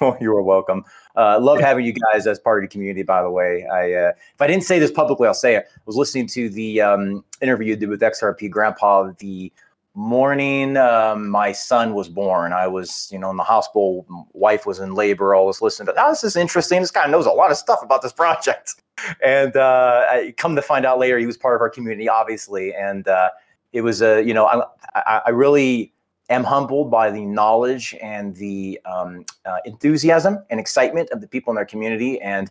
well, 0.00 0.16
you 0.20 0.34
are 0.36 0.42
welcome. 0.42 0.84
Uh, 1.16 1.38
love 1.40 1.60
having 1.60 1.84
you 1.84 1.92
guys 2.12 2.26
as 2.26 2.38
part 2.38 2.62
of 2.62 2.68
the 2.68 2.72
community. 2.72 3.02
By 3.02 3.22
the 3.22 3.30
way, 3.30 3.66
I 3.66 3.92
uh, 3.92 4.12
if 4.34 4.40
I 4.40 4.46
didn't 4.46 4.64
say 4.64 4.78
this 4.78 4.92
publicly, 4.92 5.26
I'll 5.26 5.34
say 5.34 5.56
it. 5.56 5.66
I 5.74 5.80
was 5.86 5.96
listening 5.96 6.28
to 6.28 6.48
the 6.48 6.80
um, 6.80 7.24
interview 7.40 7.68
you 7.68 7.76
did 7.76 7.88
with 7.88 8.00
XRP 8.00 8.50
Grandpa 8.50 9.12
the 9.18 9.52
morning 9.96 10.76
um, 10.76 11.26
my 11.26 11.52
son 11.52 11.94
was 11.94 12.06
born 12.06 12.52
i 12.52 12.66
was 12.66 13.08
you 13.10 13.18
know 13.18 13.30
in 13.30 13.36
the 13.38 13.42
hospital 13.42 14.04
wife 14.34 14.66
was 14.66 14.78
in 14.78 14.92
labor 14.92 15.34
i 15.34 15.40
was 15.40 15.62
listening 15.62 15.86
to 15.86 15.94
oh, 15.96 16.10
this 16.10 16.22
is 16.22 16.36
interesting 16.36 16.82
this 16.82 16.90
guy 16.90 17.06
knows 17.06 17.24
a 17.24 17.30
lot 17.30 17.50
of 17.50 17.56
stuff 17.56 17.80
about 17.82 18.02
this 18.02 18.12
project 18.22 18.74
and 19.22 19.56
uh, 19.56 20.04
I 20.08 20.34
come 20.36 20.56
to 20.56 20.62
find 20.62 20.86
out 20.86 20.98
later 20.98 21.18
he 21.18 21.26
was 21.26 21.36
part 21.36 21.54
of 21.54 21.60
our 21.60 21.70
community 21.70 22.08
obviously 22.08 22.74
and 22.74 23.06
uh, 23.08 23.30
it 23.72 23.82
was 23.82 24.02
a 24.02 24.22
you 24.22 24.34
know 24.34 24.46
I, 24.94 25.22
I, 25.26 25.30
really 25.30 25.92
am 26.30 26.44
humbled 26.44 26.90
by 26.90 27.10
the 27.10 27.24
knowledge 27.24 27.94
and 28.02 28.34
the 28.36 28.80
um, 28.84 29.24
uh, 29.44 29.58
enthusiasm 29.64 30.38
and 30.50 30.58
excitement 30.58 31.10
of 31.10 31.20
the 31.20 31.28
people 31.28 31.52
in 31.52 31.58
our 31.58 31.66
community 31.66 32.20
and 32.20 32.50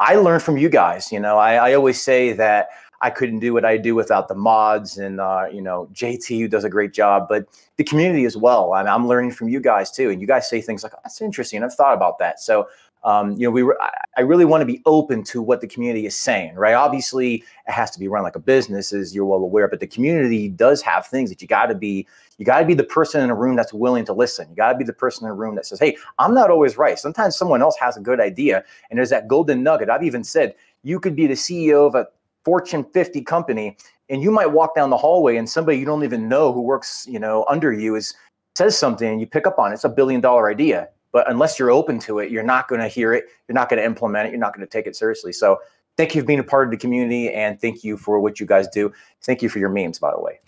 i 0.00 0.16
learned 0.16 0.42
from 0.42 0.56
you 0.56 0.68
guys 0.68 1.12
you 1.12 1.20
know 1.20 1.38
I, 1.38 1.70
I 1.70 1.74
always 1.74 2.02
say 2.02 2.32
that 2.32 2.68
I 3.04 3.10
couldn't 3.10 3.40
do 3.40 3.52
what 3.52 3.66
I 3.66 3.76
do 3.76 3.94
without 3.94 4.28
the 4.28 4.34
mods 4.34 4.96
and 4.96 5.20
uh, 5.20 5.44
you 5.52 5.60
know 5.60 5.90
JT 5.92 6.40
who 6.40 6.48
does 6.48 6.64
a 6.64 6.70
great 6.70 6.94
job, 6.94 7.26
but 7.28 7.46
the 7.76 7.84
community 7.84 8.24
as 8.24 8.34
well. 8.34 8.72
I 8.72 8.82
I'm 8.82 9.06
learning 9.06 9.32
from 9.32 9.48
you 9.50 9.60
guys 9.60 9.90
too, 9.90 10.08
and 10.08 10.22
you 10.22 10.26
guys 10.26 10.48
say 10.48 10.62
things 10.62 10.82
like, 10.82 10.94
oh, 10.94 11.00
"That's 11.04 11.20
interesting." 11.20 11.62
I've 11.62 11.74
thought 11.74 11.92
about 11.92 12.18
that. 12.20 12.40
So 12.40 12.66
um, 13.04 13.32
you 13.32 13.46
know, 13.46 13.50
we 13.50 13.62
re- 13.62 13.76
I 14.16 14.22
really 14.22 14.44
want 14.46 14.62
to 14.62 14.66
be 14.66 14.80
open 14.86 15.22
to 15.24 15.42
what 15.42 15.60
the 15.60 15.66
community 15.66 16.06
is 16.06 16.16
saying, 16.16 16.54
right? 16.54 16.74
Obviously, 16.74 17.44
it 17.66 17.72
has 17.72 17.90
to 17.92 17.98
be 17.98 18.08
run 18.08 18.22
like 18.22 18.36
a 18.36 18.40
business, 18.40 18.92
as 18.92 19.14
you're 19.14 19.26
well 19.26 19.40
aware, 19.40 19.68
but 19.68 19.80
the 19.80 19.86
community 19.86 20.48
does 20.48 20.80
have 20.82 21.06
things 21.06 21.28
that 21.30 21.42
you 21.42 21.48
got 21.48 21.66
to 21.66 21.74
be. 21.74 22.06
You 22.38 22.44
got 22.44 22.60
to 22.60 22.66
be 22.66 22.74
the 22.74 22.84
person 22.84 23.20
in 23.22 23.30
a 23.30 23.34
room 23.34 23.56
that's 23.56 23.72
willing 23.72 24.04
to 24.06 24.12
listen. 24.12 24.48
You 24.48 24.56
got 24.56 24.72
to 24.72 24.78
be 24.78 24.84
the 24.84 24.92
person 24.92 25.26
in 25.26 25.30
a 25.30 25.34
room 25.34 25.54
that 25.56 25.66
says, 25.66 25.78
"Hey, 25.78 25.96
I'm 26.18 26.34
not 26.34 26.50
always 26.50 26.78
right. 26.78 26.98
Sometimes 26.98 27.36
someone 27.36 27.62
else 27.62 27.76
has 27.78 27.96
a 27.96 28.00
good 28.00 28.20
idea." 28.20 28.64
And 28.90 28.98
there's 28.98 29.10
that 29.10 29.28
golden 29.28 29.62
nugget. 29.62 29.90
I've 29.90 30.02
even 30.02 30.24
said 30.24 30.54
you 30.82 30.98
could 30.98 31.14
be 31.14 31.26
the 31.26 31.34
CEO 31.34 31.86
of 31.86 31.94
a 31.94 32.06
Fortune 32.44 32.84
50 32.92 33.22
company, 33.22 33.76
and 34.08 34.22
you 34.22 34.30
might 34.30 34.46
walk 34.46 34.74
down 34.74 34.90
the 34.90 34.96
hallway 34.96 35.36
and 35.36 35.48
somebody 35.48 35.78
you 35.78 35.84
don't 35.84 36.04
even 36.04 36.28
know 36.28 36.52
who 36.52 36.60
works, 36.60 37.06
you 37.08 37.18
know, 37.18 37.44
under 37.48 37.72
you 37.72 37.96
is 37.96 38.14
says 38.56 38.78
something 38.78 39.08
and 39.08 39.20
you 39.20 39.26
pick 39.26 39.46
up 39.46 39.58
on 39.58 39.72
it. 39.72 39.74
It's 39.74 39.84
a 39.84 39.88
billion 39.88 40.20
dollar 40.20 40.48
idea. 40.50 40.88
But 41.14 41.30
unless 41.30 41.60
you're 41.60 41.70
open 41.70 42.00
to 42.00 42.18
it, 42.18 42.32
you're 42.32 42.42
not 42.42 42.66
going 42.66 42.80
to 42.80 42.88
hear 42.88 43.14
it. 43.14 43.26
You're 43.46 43.54
not 43.54 43.68
going 43.68 43.78
to 43.78 43.86
implement 43.86 44.26
it. 44.26 44.30
You're 44.32 44.40
not 44.40 44.52
going 44.52 44.66
to 44.66 44.70
take 44.70 44.88
it 44.88 44.96
seriously. 44.96 45.32
So 45.32 45.60
thank 45.96 46.12
you 46.12 46.20
for 46.20 46.26
being 46.26 46.40
a 46.40 46.44
part 46.44 46.66
of 46.66 46.72
the 46.72 46.76
community 46.76 47.30
and 47.30 47.58
thank 47.60 47.84
you 47.84 47.96
for 47.96 48.18
what 48.18 48.40
you 48.40 48.46
guys 48.46 48.66
do. 48.66 48.92
Thank 49.22 49.40
you 49.40 49.48
for 49.48 49.60
your 49.60 49.68
memes, 49.68 50.00
by 50.00 50.10
the 50.10 50.20
way. 50.20 50.40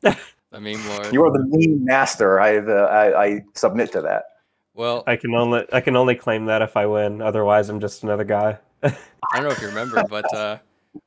the 0.02 0.60
meme 0.60 0.88
lord. 0.88 1.12
You 1.12 1.24
are 1.24 1.32
the 1.32 1.44
meme 1.48 1.84
master. 1.84 2.40
I, 2.40 2.58
uh, 2.58 2.72
I, 2.72 3.24
I 3.24 3.44
submit 3.54 3.90
to 3.92 4.02
that. 4.02 4.26
Well, 4.74 5.02
I 5.08 5.16
can 5.16 5.34
only 5.34 5.64
I 5.72 5.80
can 5.80 5.96
only 5.96 6.14
claim 6.14 6.44
that 6.44 6.62
if 6.62 6.76
I 6.76 6.86
win. 6.86 7.20
Otherwise, 7.20 7.68
I'm 7.68 7.80
just 7.80 8.04
another 8.04 8.24
guy. 8.24 8.58
I 8.84 8.94
don't 9.32 9.44
know 9.44 9.50
if 9.50 9.60
you 9.60 9.68
remember, 9.68 10.04
but 10.08 10.32
uh, 10.34 10.58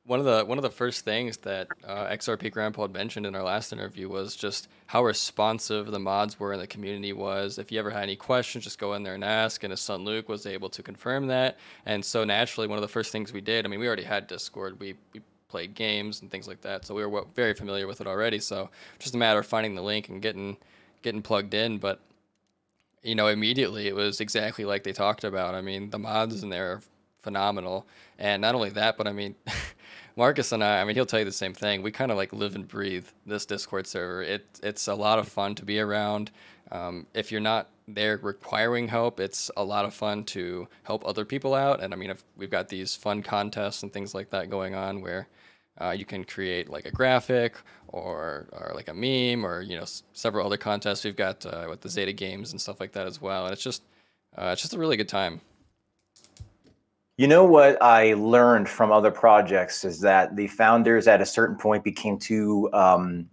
one 0.04 0.18
of 0.18 0.24
the 0.24 0.44
one 0.44 0.58
of 0.58 0.62
the 0.62 0.70
first 0.70 1.04
things 1.04 1.36
that 1.38 1.68
uh, 1.86 2.06
XRP 2.06 2.50
Grandpa 2.50 2.82
had 2.82 2.92
mentioned 2.92 3.26
in 3.26 3.34
our 3.34 3.42
last 3.42 3.72
interview 3.72 4.08
was 4.08 4.36
just 4.36 4.68
how 4.86 5.04
responsive 5.04 5.90
the 5.90 5.98
mods 5.98 6.38
were 6.38 6.52
in 6.52 6.58
the 6.58 6.66
community 6.66 7.12
was. 7.12 7.58
If 7.58 7.70
you 7.70 7.78
ever 7.78 7.90
had 7.90 8.02
any 8.02 8.16
questions, 8.16 8.64
just 8.64 8.78
go 8.78 8.94
in 8.94 9.02
there 9.02 9.14
and 9.14 9.24
ask. 9.24 9.62
And 9.62 9.70
his 9.70 9.80
son 9.80 10.04
Luke 10.04 10.28
was 10.28 10.46
able 10.46 10.68
to 10.70 10.82
confirm 10.82 11.26
that. 11.28 11.58
And 11.86 12.04
so 12.04 12.24
naturally, 12.24 12.66
one 12.66 12.78
of 12.78 12.82
the 12.82 12.88
first 12.88 13.12
things 13.12 13.32
we 13.32 13.40
did. 13.40 13.64
I 13.64 13.68
mean, 13.68 13.80
we 13.80 13.86
already 13.86 14.02
had 14.02 14.26
Discord. 14.26 14.80
We, 14.80 14.94
we 15.12 15.20
played 15.48 15.74
games 15.74 16.22
and 16.22 16.30
things 16.30 16.48
like 16.48 16.60
that, 16.62 16.84
so 16.84 16.94
we 16.94 17.04
were 17.04 17.24
very 17.34 17.54
familiar 17.54 17.86
with 17.86 18.00
it 18.00 18.06
already. 18.06 18.38
So 18.38 18.70
just 18.98 19.14
a 19.14 19.18
matter 19.18 19.40
of 19.40 19.46
finding 19.46 19.74
the 19.74 19.82
link 19.82 20.08
and 20.08 20.22
getting 20.22 20.56
getting 21.02 21.22
plugged 21.22 21.54
in. 21.54 21.78
But 21.78 22.00
you 23.02 23.14
know, 23.14 23.28
immediately 23.28 23.88
it 23.88 23.94
was 23.94 24.20
exactly 24.20 24.64
like 24.64 24.84
they 24.84 24.92
talked 24.92 25.24
about. 25.24 25.54
I 25.54 25.60
mean, 25.60 25.90
the 25.90 25.98
mods 25.98 26.42
in 26.42 26.50
there 26.50 26.72
are 26.72 26.80
phenomenal, 27.22 27.86
and 28.18 28.42
not 28.42 28.54
only 28.54 28.70
that, 28.70 28.96
but 28.96 29.06
I 29.06 29.12
mean. 29.12 29.34
Marcus 30.16 30.52
and 30.52 30.62
I, 30.62 30.80
I 30.80 30.84
mean, 30.84 30.94
he'll 30.96 31.06
tell 31.06 31.18
you 31.20 31.24
the 31.24 31.32
same 31.32 31.54
thing. 31.54 31.82
We 31.82 31.90
kind 31.90 32.10
of 32.10 32.16
like 32.16 32.32
live 32.32 32.54
and 32.54 32.66
breathe 32.66 33.06
this 33.26 33.46
Discord 33.46 33.86
server. 33.86 34.22
It 34.22 34.46
it's 34.62 34.88
a 34.88 34.94
lot 34.94 35.18
of 35.18 35.28
fun 35.28 35.54
to 35.56 35.64
be 35.64 35.80
around. 35.80 36.30
Um, 36.72 37.06
if 37.14 37.32
you're 37.32 37.40
not 37.40 37.68
there 37.88 38.18
requiring 38.22 38.86
help, 38.88 39.18
it's 39.20 39.50
a 39.56 39.64
lot 39.64 39.84
of 39.84 39.92
fun 39.94 40.24
to 40.24 40.68
help 40.84 41.04
other 41.06 41.24
people 41.24 41.54
out. 41.54 41.82
And 41.82 41.92
I 41.92 41.96
mean, 41.96 42.10
if 42.10 42.22
we've 42.36 42.50
got 42.50 42.68
these 42.68 42.94
fun 42.94 43.22
contests 43.22 43.82
and 43.82 43.92
things 43.92 44.14
like 44.14 44.30
that 44.30 44.50
going 44.50 44.74
on 44.74 45.00
where 45.00 45.26
Uh, 45.80 45.92
you 45.92 46.04
can 46.04 46.24
create 46.24 46.68
like 46.68 46.84
a 46.88 46.90
graphic 46.90 47.52
or, 47.88 48.46
or 48.52 48.72
like 48.74 48.88
a 48.90 48.94
meme 48.94 49.46
or 49.46 49.62
you 49.62 49.76
know 49.76 49.82
s- 49.84 50.02
several 50.12 50.44
other 50.46 50.58
contests. 50.58 51.04
We've 51.04 51.16
got 51.16 51.46
uh, 51.46 51.66
with 51.70 51.80
the 51.80 51.88
Xeta 51.88 52.14
games 52.14 52.52
and 52.52 52.60
stuff 52.60 52.80
like 52.80 52.92
that 52.92 53.06
as 53.06 53.18
well. 53.20 53.44
And 53.46 53.52
it's 53.54 53.62
just 53.62 53.82
uh, 54.36 54.50
it's 54.52 54.60
just 54.62 54.74
a 54.74 54.78
really 54.78 54.96
good 54.98 55.08
time. 55.08 55.40
You 57.20 57.28
know 57.28 57.44
what 57.44 57.76
I 57.82 58.14
learned 58.14 58.66
from 58.66 58.90
other 58.90 59.10
projects 59.10 59.84
is 59.84 60.00
that 60.00 60.36
the 60.36 60.46
founders 60.46 61.06
at 61.06 61.20
a 61.20 61.26
certain 61.26 61.54
point 61.54 61.84
became 61.84 62.18
too 62.18 62.70
um, 62.72 63.28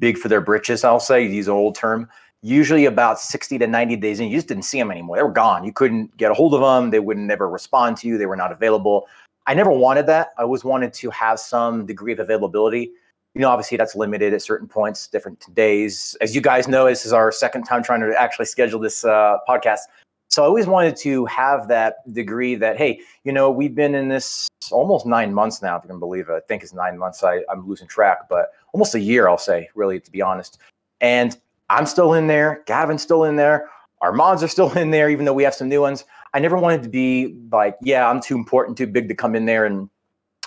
big 0.00 0.18
for 0.18 0.26
their 0.26 0.40
britches. 0.40 0.82
I'll 0.82 0.98
say, 0.98 1.24
use 1.24 1.46
an 1.46 1.52
old 1.52 1.76
term. 1.76 2.08
Usually, 2.42 2.86
about 2.86 3.20
sixty 3.20 3.56
to 3.58 3.68
ninety 3.68 3.94
days 3.94 4.18
and 4.18 4.28
you 4.28 4.36
just 4.36 4.48
didn't 4.48 4.64
see 4.64 4.80
them 4.80 4.90
anymore. 4.90 5.14
They 5.14 5.22
were 5.22 5.30
gone. 5.30 5.62
You 5.62 5.72
couldn't 5.72 6.16
get 6.16 6.32
a 6.32 6.34
hold 6.34 6.54
of 6.54 6.60
them. 6.60 6.90
They 6.90 6.98
would 6.98 7.18
never 7.18 7.48
respond 7.48 7.98
to 7.98 8.08
you. 8.08 8.18
They 8.18 8.26
were 8.26 8.34
not 8.34 8.50
available. 8.50 9.06
I 9.46 9.54
never 9.54 9.70
wanted 9.70 10.06
that. 10.06 10.30
I 10.36 10.42
always 10.42 10.64
wanted 10.64 10.92
to 10.94 11.10
have 11.10 11.38
some 11.38 11.86
degree 11.86 12.12
of 12.12 12.18
availability. 12.18 12.90
You 13.36 13.42
know, 13.42 13.48
obviously 13.48 13.76
that's 13.76 13.94
limited 13.94 14.34
at 14.34 14.42
certain 14.42 14.66
points, 14.66 15.06
different 15.06 15.54
days. 15.54 16.16
As 16.20 16.34
you 16.34 16.40
guys 16.40 16.66
know, 16.66 16.86
this 16.86 17.06
is 17.06 17.12
our 17.12 17.30
second 17.30 17.62
time 17.62 17.84
trying 17.84 18.00
to 18.00 18.12
actually 18.20 18.46
schedule 18.46 18.80
this 18.80 19.04
uh, 19.04 19.36
podcast. 19.48 19.82
So 20.30 20.44
I 20.44 20.46
always 20.46 20.68
wanted 20.68 20.94
to 20.98 21.26
have 21.26 21.66
that 21.68 21.96
degree 22.12 22.54
that, 22.54 22.76
hey, 22.76 23.00
you 23.24 23.32
know, 23.32 23.50
we've 23.50 23.74
been 23.74 23.96
in 23.96 24.08
this 24.08 24.48
almost 24.70 25.04
nine 25.04 25.34
months 25.34 25.60
now, 25.60 25.76
if 25.76 25.82
you 25.82 25.88
can 25.88 25.98
believe 25.98 26.28
it. 26.28 26.32
I 26.32 26.40
think 26.46 26.62
it's 26.62 26.72
nine 26.72 26.96
months. 26.96 27.24
I, 27.24 27.40
I'm 27.50 27.66
losing 27.66 27.88
track, 27.88 28.28
but 28.28 28.52
almost 28.72 28.94
a 28.94 29.00
year, 29.00 29.28
I'll 29.28 29.38
say, 29.38 29.68
really, 29.74 29.98
to 29.98 30.10
be 30.10 30.22
honest. 30.22 30.58
And 31.00 31.36
I'm 31.68 31.84
still 31.84 32.14
in 32.14 32.28
there. 32.28 32.62
Gavin's 32.66 33.02
still 33.02 33.24
in 33.24 33.34
there. 33.34 33.68
Our 34.02 34.12
mods 34.12 34.44
are 34.44 34.48
still 34.48 34.72
in 34.78 34.92
there, 34.92 35.10
even 35.10 35.24
though 35.24 35.32
we 35.32 35.42
have 35.42 35.54
some 35.54 35.68
new 35.68 35.80
ones. 35.80 36.04
I 36.32 36.38
never 36.38 36.56
wanted 36.56 36.84
to 36.84 36.88
be 36.88 37.36
like, 37.50 37.76
yeah, 37.82 38.08
I'm 38.08 38.20
too 38.20 38.36
important, 38.36 38.78
too 38.78 38.86
big 38.86 39.08
to 39.08 39.14
come 39.16 39.34
in 39.34 39.46
there 39.46 39.66
and 39.66 39.90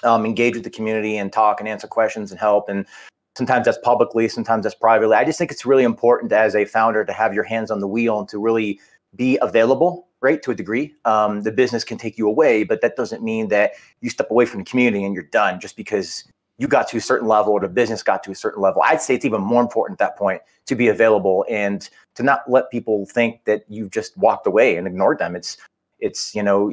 um, 0.04 0.26
engage 0.26 0.54
with 0.54 0.64
the 0.64 0.70
community 0.70 1.18
and 1.18 1.32
talk 1.32 1.60
and 1.60 1.68
answer 1.68 1.88
questions 1.88 2.32
and 2.32 2.40
help. 2.40 2.70
And 2.70 2.86
sometimes 3.36 3.66
that's 3.66 3.80
publicly, 3.80 4.30
sometimes 4.30 4.64
that's 4.64 4.76
privately. 4.76 5.18
I 5.18 5.26
just 5.26 5.38
think 5.38 5.52
it's 5.52 5.66
really 5.66 5.84
important 5.84 6.32
as 6.32 6.56
a 6.56 6.64
founder 6.64 7.04
to 7.04 7.12
have 7.12 7.34
your 7.34 7.44
hands 7.44 7.70
on 7.70 7.82
the 7.82 7.88
wheel 7.88 8.20
and 8.20 8.30
to 8.30 8.40
really 8.40 8.80
be 9.16 9.38
available, 9.42 10.08
right, 10.22 10.42
to 10.44 10.52
a 10.52 10.56
degree. 10.56 10.96
Um, 11.06 11.44
the 11.44 11.52
business 11.52 11.84
can 11.84 11.98
take 11.98 12.18
you 12.18 12.28
away, 12.28 12.64
but 12.64 12.82
that 12.82 12.96
doesn't 12.96 13.24
mean 13.24 13.50
that 13.50 13.74
you 14.02 14.10
step 14.10 14.32
away 14.32 14.46
from 14.46 14.60
the 14.60 14.66
community 14.66 15.04
and 15.04 15.14
you're 15.14 15.24
done 15.24 15.60
just 15.60 15.76
because 15.76 16.24
you 16.58 16.68
got 16.68 16.88
to 16.90 16.98
a 16.98 17.02
certain 17.02 17.28
level 17.28 17.54
or 17.54 17.60
the 17.60 17.68
business 17.68 18.04
got 18.04 18.24
to 18.24 18.32
a 18.32 18.36
certain 18.36 18.62
level. 18.62 18.82
I'd 18.84 19.02
say 19.02 19.16
it's 19.16 19.26
even 19.26 19.42
more 19.42 19.62
important 19.62 20.00
at 20.00 20.08
that 20.08 20.18
point 20.18 20.42
to 20.68 20.76
be 20.76 20.88
available 20.88 21.46
and 21.50 21.90
to 22.16 22.24
not 22.24 22.42
let 22.48 22.70
people 22.70 23.06
think 23.08 23.44
that 23.46 23.66
you've 23.68 23.92
just 23.92 24.16
walked 24.18 24.48
away 24.48 24.78
and 24.78 24.88
ignored 24.88 25.20
them. 25.20 25.36
It's 25.36 25.58
it's 26.00 26.36
you 26.36 26.44
know 26.44 26.70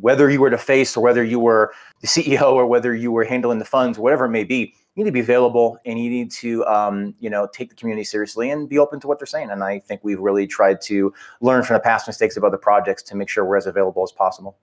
whether 0.00 0.30
you 0.30 0.40
were 0.40 0.50
the 0.50 0.58
face 0.58 0.96
or 0.96 1.02
whether 1.02 1.24
you 1.24 1.40
were 1.40 1.72
the 2.00 2.06
CEO 2.14 2.52
or 2.52 2.66
whether 2.66 2.94
you 2.94 3.10
were 3.10 3.24
handling 3.24 3.58
the 3.58 3.64
funds, 3.64 3.98
whatever 3.98 4.26
it 4.26 4.30
may 4.30 4.44
be, 4.44 4.74
you 4.98 5.04
need 5.04 5.10
to 5.10 5.12
be 5.12 5.20
available 5.20 5.78
and 5.86 5.96
you 6.02 6.10
need 6.10 6.28
to 6.32 6.66
um, 6.66 7.14
you 7.20 7.30
know 7.30 7.48
take 7.52 7.68
the 7.70 7.76
community 7.76 8.02
seriously 8.02 8.50
and 8.50 8.68
be 8.68 8.78
open 8.78 8.98
to 8.98 9.06
what 9.06 9.20
they're 9.20 9.26
saying. 9.26 9.50
And 9.50 9.62
I 9.62 9.78
think 9.78 10.00
we've 10.02 10.18
really 10.18 10.46
tried 10.46 10.80
to 10.82 11.14
learn 11.40 11.62
from 11.62 11.74
the 11.74 11.80
past 11.80 12.08
mistakes 12.08 12.36
of 12.36 12.42
other 12.42 12.56
projects 12.56 13.04
to 13.04 13.16
make 13.16 13.28
sure 13.28 13.44
we're 13.44 13.56
as 13.56 13.66
available 13.68 14.02
as 14.02 14.10
possible. 14.10 14.56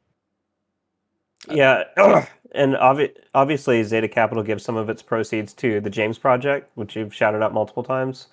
Yeah, 1.50 1.84
and 2.52 2.74
obvi- 2.74 3.14
obviously 3.34 3.82
Xeta 3.82 4.12
Capital 4.12 4.44
gives 4.44 4.62
some 4.64 4.76
of 4.76 4.90
its 4.90 5.02
proceeds 5.02 5.54
to 5.54 5.80
the 5.80 5.90
James 5.90 6.18
Project, 6.18 6.70
which 6.76 6.98
you've 6.98 7.14
shouted 7.14 7.42
out 7.42 7.54
multiple 7.54 7.84
times. 7.84 8.28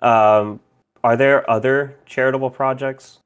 Um, 0.00 0.60
are 1.02 1.16
there 1.16 1.48
other 1.50 1.96
charitable 2.06 2.50
projects? 2.50 3.18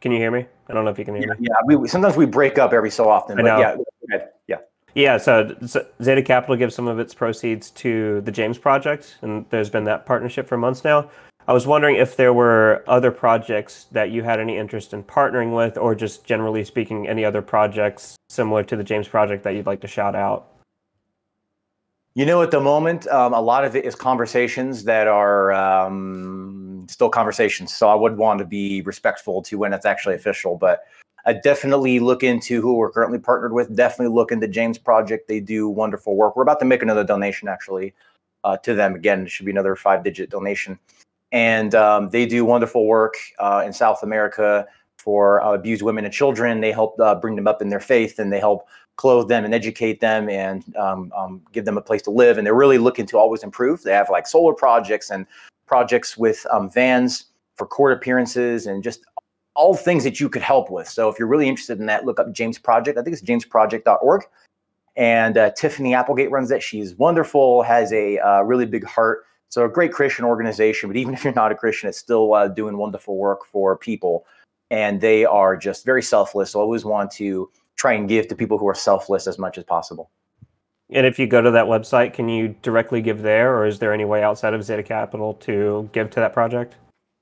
Can 0.00 0.12
you 0.12 0.18
hear 0.18 0.30
me? 0.30 0.46
I 0.68 0.72
don't 0.72 0.84
know 0.84 0.90
if 0.92 0.98
you 1.00 1.04
can 1.04 1.16
hear 1.16 1.26
Yeah, 1.26 1.34
me. 1.34 1.48
yeah 1.50 1.76
we, 1.78 1.88
sometimes 1.88 2.16
we 2.16 2.26
break 2.26 2.58
up 2.58 2.72
every 2.72 2.90
so 2.90 3.08
often, 3.08 3.40
I 3.40 3.42
but 3.42 3.48
know. 3.48 3.58
yeah, 3.58 3.76
yeah. 4.46 4.58
Yeah, 4.94 5.18
so 5.18 5.44
Xeta 5.44 6.24
Capital 6.24 6.56
gives 6.56 6.74
some 6.74 6.88
of 6.88 6.98
its 6.98 7.14
proceeds 7.14 7.70
to 7.70 8.20
the 8.22 8.32
James 8.32 8.58
Project, 8.58 9.16
and 9.22 9.46
there's 9.50 9.70
been 9.70 9.84
that 9.84 10.04
partnership 10.04 10.48
for 10.48 10.56
months 10.56 10.82
now. 10.84 11.08
I 11.46 11.52
was 11.52 11.66
wondering 11.66 11.96
if 11.96 12.16
there 12.16 12.32
were 12.32 12.84
other 12.86 13.10
projects 13.10 13.86
that 13.92 14.10
you 14.10 14.22
had 14.22 14.40
any 14.40 14.56
interest 14.56 14.92
in 14.92 15.02
partnering 15.02 15.54
with, 15.54 15.78
or 15.78 15.94
just 15.94 16.24
generally 16.24 16.64
speaking, 16.64 17.08
any 17.08 17.24
other 17.24 17.42
projects 17.42 18.16
similar 18.28 18.62
to 18.64 18.76
the 18.76 18.84
James 18.84 19.08
Project 19.08 19.44
that 19.44 19.54
you'd 19.54 19.66
like 19.66 19.80
to 19.80 19.88
shout 19.88 20.14
out. 20.14 20.46
You 22.14 22.26
know, 22.26 22.42
at 22.42 22.50
the 22.50 22.60
moment, 22.60 23.06
um, 23.08 23.32
a 23.32 23.40
lot 23.40 23.64
of 23.64 23.76
it 23.76 23.84
is 23.84 23.94
conversations 23.94 24.84
that 24.84 25.06
are 25.06 25.52
um, 25.52 26.86
still 26.88 27.08
conversations. 27.08 27.72
So 27.72 27.88
I 27.88 27.94
would 27.94 28.16
want 28.16 28.40
to 28.40 28.44
be 28.44 28.82
respectful 28.82 29.42
to 29.42 29.58
when 29.58 29.72
it's 29.72 29.86
actually 29.86 30.16
official. 30.16 30.56
But 30.56 30.84
I 31.26 31.34
definitely 31.34 32.00
look 32.00 32.22
into 32.22 32.60
who 32.60 32.74
we're 32.74 32.90
currently 32.90 33.18
partnered 33.18 33.52
with. 33.52 33.74
Definitely 33.74 34.14
look 34.14 34.32
into 34.32 34.48
James 34.48 34.78
Project. 34.78 35.28
They 35.28 35.40
do 35.40 35.68
wonderful 35.68 36.16
work. 36.16 36.36
We're 36.36 36.42
about 36.42 36.60
to 36.60 36.64
make 36.64 36.82
another 36.82 37.04
donation 37.04 37.48
actually 37.48 37.94
uh, 38.44 38.56
to 38.58 38.74
them. 38.74 38.94
Again, 38.94 39.22
it 39.22 39.30
should 39.30 39.46
be 39.46 39.52
another 39.52 39.76
five 39.76 40.02
digit 40.02 40.30
donation. 40.30 40.78
And 41.32 41.74
um, 41.74 42.10
they 42.10 42.26
do 42.26 42.44
wonderful 42.44 42.86
work 42.86 43.14
uh, 43.38 43.62
in 43.64 43.72
South 43.72 44.02
America 44.02 44.66
for 44.98 45.42
uh, 45.42 45.54
abused 45.54 45.82
women 45.82 46.04
and 46.04 46.12
children. 46.12 46.60
They 46.60 46.72
help 46.72 46.98
uh, 47.00 47.14
bring 47.14 47.36
them 47.36 47.46
up 47.46 47.62
in 47.62 47.68
their 47.68 47.80
faith 47.80 48.18
and 48.18 48.32
they 48.32 48.40
help 48.40 48.66
clothe 48.96 49.28
them 49.28 49.44
and 49.44 49.54
educate 49.54 50.00
them 50.00 50.28
and 50.28 50.76
um, 50.76 51.12
um, 51.16 51.42
give 51.52 51.64
them 51.64 51.78
a 51.78 51.82
place 51.82 52.02
to 52.02 52.10
live. 52.10 52.36
And 52.36 52.46
they're 52.46 52.54
really 52.54 52.78
looking 52.78 53.06
to 53.06 53.18
always 53.18 53.42
improve. 53.42 53.82
They 53.82 53.92
have 53.92 54.10
like 54.10 54.26
solar 54.26 54.52
projects 54.52 55.10
and 55.10 55.26
projects 55.66 56.18
with 56.18 56.46
um, 56.50 56.68
vans 56.68 57.26
for 57.56 57.66
court 57.66 57.92
appearances 57.92 58.66
and 58.66 58.82
just 58.82 59.04
all 59.60 59.74
things 59.74 60.04
that 60.04 60.18
you 60.18 60.30
could 60.30 60.40
help 60.40 60.70
with. 60.70 60.88
So 60.88 61.10
if 61.10 61.18
you're 61.18 61.28
really 61.28 61.46
interested 61.46 61.78
in 61.78 61.84
that, 61.86 62.06
look 62.06 62.18
up 62.18 62.32
James 62.32 62.58
Project. 62.58 62.96
I 62.96 63.02
think 63.02 63.12
it's 63.12 63.22
jamesproject.org. 63.22 64.22
And 64.96 65.36
uh, 65.36 65.50
Tiffany 65.50 65.92
Applegate 65.94 66.30
runs 66.30 66.48
that. 66.48 66.62
She's 66.62 66.94
wonderful, 66.94 67.62
has 67.62 67.92
a 67.92 68.18
uh, 68.20 68.40
really 68.40 68.64
big 68.64 68.84
heart. 68.84 69.26
So 69.50 69.66
a 69.66 69.68
great 69.68 69.92
Christian 69.92 70.24
organization. 70.24 70.88
But 70.88 70.96
even 70.96 71.12
if 71.12 71.24
you're 71.24 71.34
not 71.34 71.52
a 71.52 71.54
Christian, 71.54 71.90
it's 71.90 71.98
still 71.98 72.32
uh, 72.32 72.48
doing 72.48 72.78
wonderful 72.78 73.18
work 73.18 73.44
for 73.44 73.76
people. 73.76 74.24
And 74.70 74.98
they 75.02 75.26
are 75.26 75.58
just 75.58 75.84
very 75.84 76.02
selfless. 76.02 76.52
So 76.52 76.60
I 76.60 76.62
always 76.62 76.86
want 76.86 77.10
to 77.12 77.50
try 77.76 77.92
and 77.92 78.08
give 78.08 78.28
to 78.28 78.34
people 78.34 78.56
who 78.56 78.66
are 78.66 78.74
selfless 78.74 79.26
as 79.26 79.38
much 79.38 79.58
as 79.58 79.64
possible. 79.64 80.08
And 80.88 81.06
if 81.06 81.18
you 81.18 81.26
go 81.26 81.42
to 81.42 81.50
that 81.50 81.66
website, 81.66 82.14
can 82.14 82.30
you 82.30 82.54
directly 82.62 83.02
give 83.02 83.20
there, 83.20 83.56
or 83.56 83.66
is 83.66 83.78
there 83.78 83.92
any 83.92 84.06
way 84.06 84.22
outside 84.22 84.54
of 84.54 84.62
Xeta 84.62 84.84
Capital 84.84 85.34
to 85.34 85.88
give 85.92 86.08
to 86.10 86.20
that 86.20 86.32
project? 86.32 86.76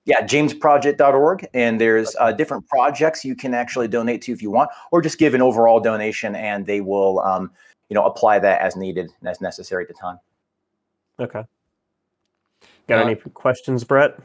Yeah, 0.08 0.22
jamesproject.org. 0.22 1.46
And 1.52 1.78
there's 1.78 2.16
uh, 2.18 2.32
different 2.32 2.66
projects 2.66 3.26
you 3.26 3.36
can 3.36 3.52
actually 3.52 3.88
donate 3.88 4.22
to 4.22 4.32
if 4.32 4.40
you 4.40 4.50
want, 4.50 4.70
or 4.90 5.02
just 5.02 5.18
give 5.18 5.34
an 5.34 5.42
overall 5.42 5.80
donation 5.80 6.34
and 6.34 6.64
they 6.64 6.80
will, 6.80 7.20
um, 7.20 7.50
you 7.90 7.94
know, 7.94 8.06
apply 8.06 8.38
that 8.38 8.62
as 8.62 8.74
needed 8.74 9.10
and 9.20 9.28
as 9.28 9.42
necessary 9.42 9.84
at 9.84 9.88
the 9.88 9.94
time. 9.94 10.18
Okay. 11.20 11.44
Got 12.86 13.00
Uh, 13.00 13.04
any 13.04 13.16
questions, 13.16 13.84
Brett? 13.84 14.18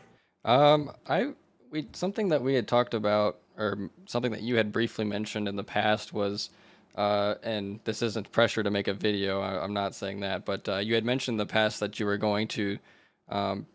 Um, 0.46 0.90
I 1.10 1.34
we 1.70 1.90
something 1.92 2.30
that 2.30 2.42
we 2.42 2.54
had 2.54 2.66
talked 2.66 2.94
about, 2.94 3.40
or 3.58 3.90
something 4.06 4.32
that 4.32 4.42
you 4.42 4.56
had 4.56 4.72
briefly 4.72 5.04
mentioned 5.04 5.50
in 5.50 5.58
the 5.58 5.66
past 5.66 6.14
was, 6.14 6.50
uh, 6.96 7.36
and 7.44 7.82
this 7.84 8.02
isn't 8.02 8.32
pressure 8.32 8.64
to 8.64 8.72
make 8.72 8.88
a 8.88 8.94
video. 8.94 9.42
I, 9.42 9.62
I'm 9.62 9.74
not 9.74 9.96
saying 9.96 10.22
that, 10.22 10.46
but 10.46 10.70
uh, 10.70 10.78
you 10.78 10.96
had 10.96 11.04
mentioned 11.04 11.34
in 11.34 11.40
the 11.40 11.52
past 11.52 11.82
that 11.82 12.00
you 12.00 12.06
were 12.06 12.18
going 12.18 12.48
to 12.50 12.80
um, 13.28 13.66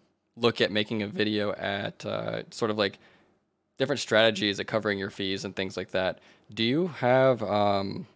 look 0.41 0.61
at 0.61 0.71
making 0.71 1.03
a 1.03 1.09
video 1.09 1.53
at 1.53 2.05
uh, 2.05 2.43
sort 2.51 2.71
of 2.71 2.79
like 2.79 2.99
different 3.79 4.01
strategies 4.01 4.59
at 4.61 4.67
covering 4.67 4.99
your 4.99 5.11
fees 5.11 5.45
and 5.45 5.55
things 5.55 5.77
like 5.77 5.91
that. 5.93 6.19
Do 6.53 6.65
you 6.65 6.89
have 6.89 7.43
um, 7.43 8.07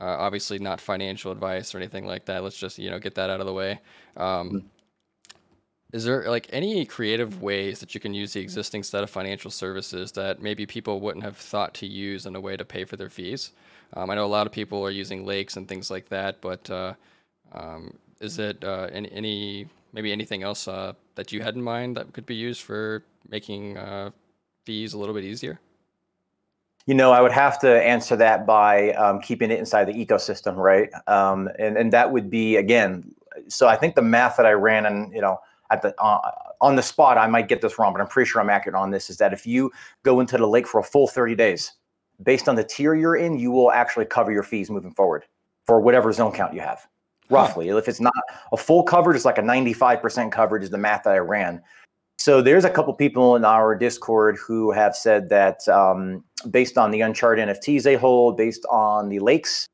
uh, 0.00 0.04
obviously 0.04 0.58
not 0.58 0.80
financial 0.80 1.32
advice 1.32 1.74
or 1.74 1.78
anything 1.78 2.06
like 2.06 2.26
that? 2.26 2.42
Let's 2.42 2.56
just 2.58 2.78
you 2.78 2.90
know 2.90 2.98
get 2.98 3.14
that 3.16 3.30
out 3.30 3.40
of 3.40 3.46
the 3.46 3.52
way. 3.52 3.80
Um, 4.16 4.64
is 5.92 6.04
there 6.04 6.28
like 6.28 6.48
any 6.50 6.86
creative 6.86 7.42
ways 7.42 7.80
that 7.80 7.94
you 7.94 8.00
can 8.00 8.14
use 8.14 8.32
the 8.32 8.40
existing 8.40 8.82
set 8.82 9.02
of 9.02 9.10
financial 9.10 9.50
services 9.50 10.10
that 10.12 10.40
maybe 10.40 10.64
people 10.64 11.00
wouldn't 11.00 11.24
have 11.24 11.36
thought 11.36 11.74
to 11.74 11.86
use 11.86 12.24
in 12.24 12.34
a 12.34 12.40
way 12.40 12.56
to 12.56 12.64
pay 12.64 12.84
for 12.84 12.96
their 12.96 13.10
fees? 13.10 13.52
Um, 13.94 14.08
I 14.08 14.14
know 14.14 14.24
a 14.24 14.26
lot 14.26 14.46
of 14.46 14.52
people 14.54 14.82
are 14.86 14.90
using 14.90 15.26
lakes 15.26 15.58
and 15.58 15.68
things 15.68 15.90
like 15.90 16.08
that, 16.08 16.40
but 16.40 16.70
uh, 16.70 16.94
um, 17.52 17.92
is 18.20 18.38
it 18.38 18.64
uh, 18.64 18.88
any, 18.90 19.12
any 19.12 19.68
maybe 19.92 20.12
anything 20.12 20.42
else 20.42 20.68
uh, 20.68 20.92
that 21.14 21.32
you 21.32 21.42
had 21.42 21.54
in 21.54 21.62
mind 21.62 21.96
that 21.96 22.12
could 22.12 22.26
be 22.26 22.34
used 22.34 22.62
for 22.62 23.04
making 23.28 23.76
uh, 23.76 24.10
fees 24.64 24.94
a 24.94 24.98
little 24.98 25.14
bit 25.14 25.24
easier? 25.24 25.60
You 26.86 26.94
know, 26.94 27.12
I 27.12 27.20
would 27.20 27.32
have 27.32 27.60
to 27.60 27.82
answer 27.82 28.16
that 28.16 28.44
by 28.44 28.92
um, 28.92 29.20
keeping 29.20 29.50
it 29.50 29.58
inside 29.58 29.84
the 29.84 29.92
ecosystem, 29.92 30.56
right? 30.56 30.90
Um, 31.06 31.48
and 31.58 31.76
and 31.76 31.92
that 31.92 32.10
would 32.10 32.28
be 32.28 32.56
again. 32.56 33.14
So 33.48 33.68
I 33.68 33.76
think 33.76 33.94
the 33.94 34.02
math 34.02 34.36
that 34.36 34.46
I 34.46 34.52
ran, 34.52 34.84
and 34.84 35.12
you 35.14 35.20
know, 35.20 35.38
at 35.70 35.82
the 35.82 35.94
uh, 36.02 36.18
on 36.60 36.74
the 36.74 36.82
spot, 36.82 37.18
I 37.18 37.28
might 37.28 37.48
get 37.48 37.60
this 37.60 37.78
wrong, 37.78 37.92
but 37.92 38.00
I'm 38.00 38.08
pretty 38.08 38.28
sure 38.28 38.40
I'm 38.40 38.50
accurate 38.50 38.74
on 38.74 38.90
this. 38.90 39.10
Is 39.10 39.18
that 39.18 39.32
if 39.32 39.46
you 39.46 39.70
go 40.02 40.18
into 40.18 40.36
the 40.36 40.46
lake 40.46 40.66
for 40.66 40.80
a 40.80 40.84
full 40.84 41.06
30 41.06 41.36
days, 41.36 41.72
based 42.22 42.48
on 42.48 42.56
the 42.56 42.64
tier 42.64 42.94
you're 42.94 43.16
in, 43.16 43.38
you 43.38 43.52
will 43.52 43.70
actually 43.70 44.04
cover 44.04 44.32
your 44.32 44.42
fees 44.42 44.68
moving 44.68 44.92
forward 44.92 45.24
for 45.64 45.80
whatever 45.80 46.12
zone 46.12 46.32
count 46.32 46.52
you 46.52 46.60
have, 46.60 46.86
roughly. 47.30 47.68
If 47.68 47.88
it's 47.88 48.00
not 48.00 48.12
a 48.52 48.56
full 48.56 48.82
coverage, 48.82 49.16
it's 49.16 49.24
like 49.24 49.38
a 49.38 49.42
95% 49.42 50.30
coverage 50.32 50.62
is 50.62 50.70
the 50.70 50.78
math 50.78 51.04
that 51.04 51.14
I 51.14 51.18
ran. 51.18 51.62
So 52.18 52.40
there's 52.40 52.64
a 52.64 52.70
couple 52.70 52.94
people 52.94 53.34
in 53.34 53.44
our 53.44 53.74
Discord 53.74 54.36
who 54.36 54.70
have 54.70 54.94
said 54.94 55.28
that 55.30 55.66
um, 55.68 56.22
based 56.50 56.78
on 56.78 56.92
the 56.92 57.00
Uncharted 57.00 57.48
NFTs 57.48 57.82
they 57.82 57.96
hold, 57.96 58.36
based 58.36 58.64
on 58.70 59.08
the 59.08 59.18
lakes 59.18 59.66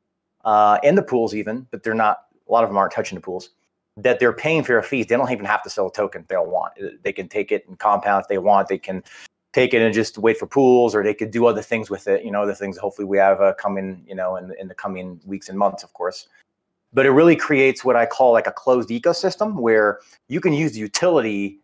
uh, 0.44 0.78
and 0.82 0.96
the 0.96 1.02
pools 1.02 1.34
even, 1.34 1.66
but 1.70 1.82
they're 1.82 1.94
not. 1.94 2.20
A 2.48 2.52
lot 2.52 2.64
of 2.64 2.70
them 2.70 2.78
aren't 2.78 2.92
touching 2.92 3.16
the 3.16 3.20
pools. 3.20 3.50
That 3.98 4.18
they're 4.18 4.32
paying 4.32 4.62
for 4.62 4.72
their 4.72 4.82
fees. 4.82 5.06
They 5.06 5.16
don't 5.16 5.30
even 5.30 5.44
have 5.44 5.62
to 5.64 5.68
sell 5.68 5.88
a 5.88 5.92
token 5.92 6.22
if 6.22 6.28
they 6.28 6.36
don't 6.36 6.48
want. 6.48 6.72
They 7.02 7.12
can 7.12 7.28
take 7.28 7.52
it 7.52 7.68
and 7.68 7.78
compound 7.78 8.22
if 8.22 8.28
they 8.28 8.38
want. 8.38 8.68
They 8.68 8.78
can 8.78 9.04
take 9.52 9.74
it 9.74 9.82
and 9.82 9.92
just 9.92 10.16
wait 10.16 10.38
for 10.38 10.46
pools, 10.46 10.94
or 10.94 11.02
they 11.02 11.12
could 11.12 11.30
do 11.30 11.44
other 11.46 11.60
things 11.60 11.90
with 11.90 12.08
it. 12.08 12.24
You 12.24 12.30
know, 12.30 12.46
the 12.46 12.54
things 12.54 12.78
hopefully 12.78 13.04
we 13.04 13.18
have 13.18 13.42
uh, 13.42 13.52
coming. 13.58 14.02
You 14.08 14.14
know, 14.14 14.36
in 14.36 14.54
in 14.58 14.68
the 14.68 14.74
coming 14.74 15.20
weeks 15.26 15.50
and 15.50 15.58
months, 15.58 15.82
of 15.82 15.92
course. 15.92 16.28
But 16.92 17.06
it 17.06 17.10
really 17.10 17.36
creates 17.36 17.84
what 17.84 17.96
I 17.96 18.06
call 18.06 18.32
like 18.32 18.46
a 18.46 18.52
closed 18.52 18.88
ecosystem 18.88 19.60
where 19.60 20.00
you 20.28 20.40
can 20.40 20.52
use 20.52 20.72
the 20.72 20.78
utility 20.80 21.60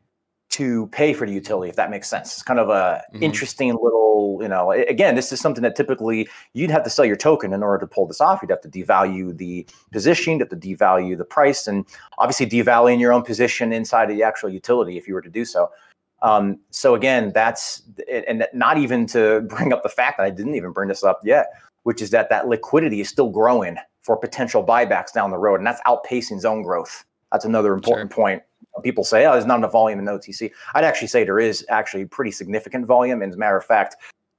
to 0.51 0.87
pay 0.89 1.13
for 1.13 1.27
the 1.27 1.33
utility, 1.33 1.71
if 1.71 1.77
that 1.77 1.91
makes 1.91 2.09
sense. 2.09 2.35
It's 2.35 2.43
kind 2.43 2.61
of 2.61 2.69
a 2.69 3.03
Mhm. 3.13 3.23
interesting 3.23 3.73
little, 3.83 4.39
you 4.41 4.47
know. 4.47 4.71
Again, 4.71 5.17
this 5.17 5.33
is 5.33 5.41
something 5.41 5.63
that 5.63 5.75
typically 5.75 6.29
you'd 6.53 6.71
have 6.71 6.85
to 6.85 6.91
sell 6.91 7.05
your 7.05 7.17
token 7.17 7.53
in 7.53 7.63
order 7.63 7.79
to 7.79 7.87
pull 7.87 8.07
this 8.07 8.21
off. 8.21 8.41
You'd 8.41 8.51
have 8.51 8.61
to 8.61 8.69
devalue 8.69 9.37
the 9.37 9.67
position, 9.91 10.35
you'd 10.35 10.43
have 10.43 10.51
to 10.51 10.57
devalue 10.57 11.19
the 11.19 11.25
price, 11.25 11.67
and 11.67 11.85
obviously 12.19 12.47
devaluing 12.47 13.01
your 13.01 13.13
own 13.13 13.23
position 13.23 13.73
inside 13.73 14.11
of 14.11 14.17
the 14.17 14.23
actual 14.23 14.49
utility 14.49 14.97
if 14.97 15.09
you 15.09 15.15
were 15.15 15.23
to 15.23 15.31
do 15.31 15.45
so. 15.45 15.71
Um, 16.23 16.61
so 16.71 16.95
again, 16.95 17.33
that's 17.35 17.83
and 18.09 18.47
not 18.53 18.79
even 18.79 19.07
to 19.09 19.41
bring 19.49 19.73
up 19.73 19.83
the 19.83 19.89
fact 19.89 20.19
that 20.19 20.25
I 20.25 20.31
didn't 20.31 20.55
even 20.55 20.71
bring 20.71 20.89
this 20.89 21.03
up 21.03 21.21
yet, 21.25 21.49
which 21.83 22.01
is 22.01 22.11
that 22.11 22.31
that 22.31 22.47
liquidity 22.47 23.01
is 23.01 23.09
still 23.09 23.31
growing 23.31 23.77
for 24.05 24.17
potential 24.17 24.65
buybacks 24.65 25.13
down 25.13 25.31
the 25.31 25.39
road, 25.39 25.57
and 25.57 25.67
that's 25.67 25.81
outpacing 25.87 26.41
zone 26.41 26.63
growth. 26.63 27.05
That's 27.33 27.45
another 27.45 27.73
important 27.73 28.11
point. 28.11 28.43
People 28.83 29.03
say, 29.05 29.27
"Oh, 29.27 29.33
there's 29.33 29.47
not 29.47 29.59
enough 29.59 29.73
volume 29.73 29.99
in 29.99 30.05
OTC." 30.07 30.53
I'd 30.75 30.85
actually 30.85 31.09
say 31.09 31.25
there 31.25 31.41
is 31.41 31.65
actually 31.69 32.05
pretty 32.05 32.31
significant 32.31 32.87
volume. 32.87 33.23
And 33.23 33.31
as 33.31 33.37
a 33.37 33.39
matter 33.39 33.57
of 33.57 33.65
fact, 33.65 33.97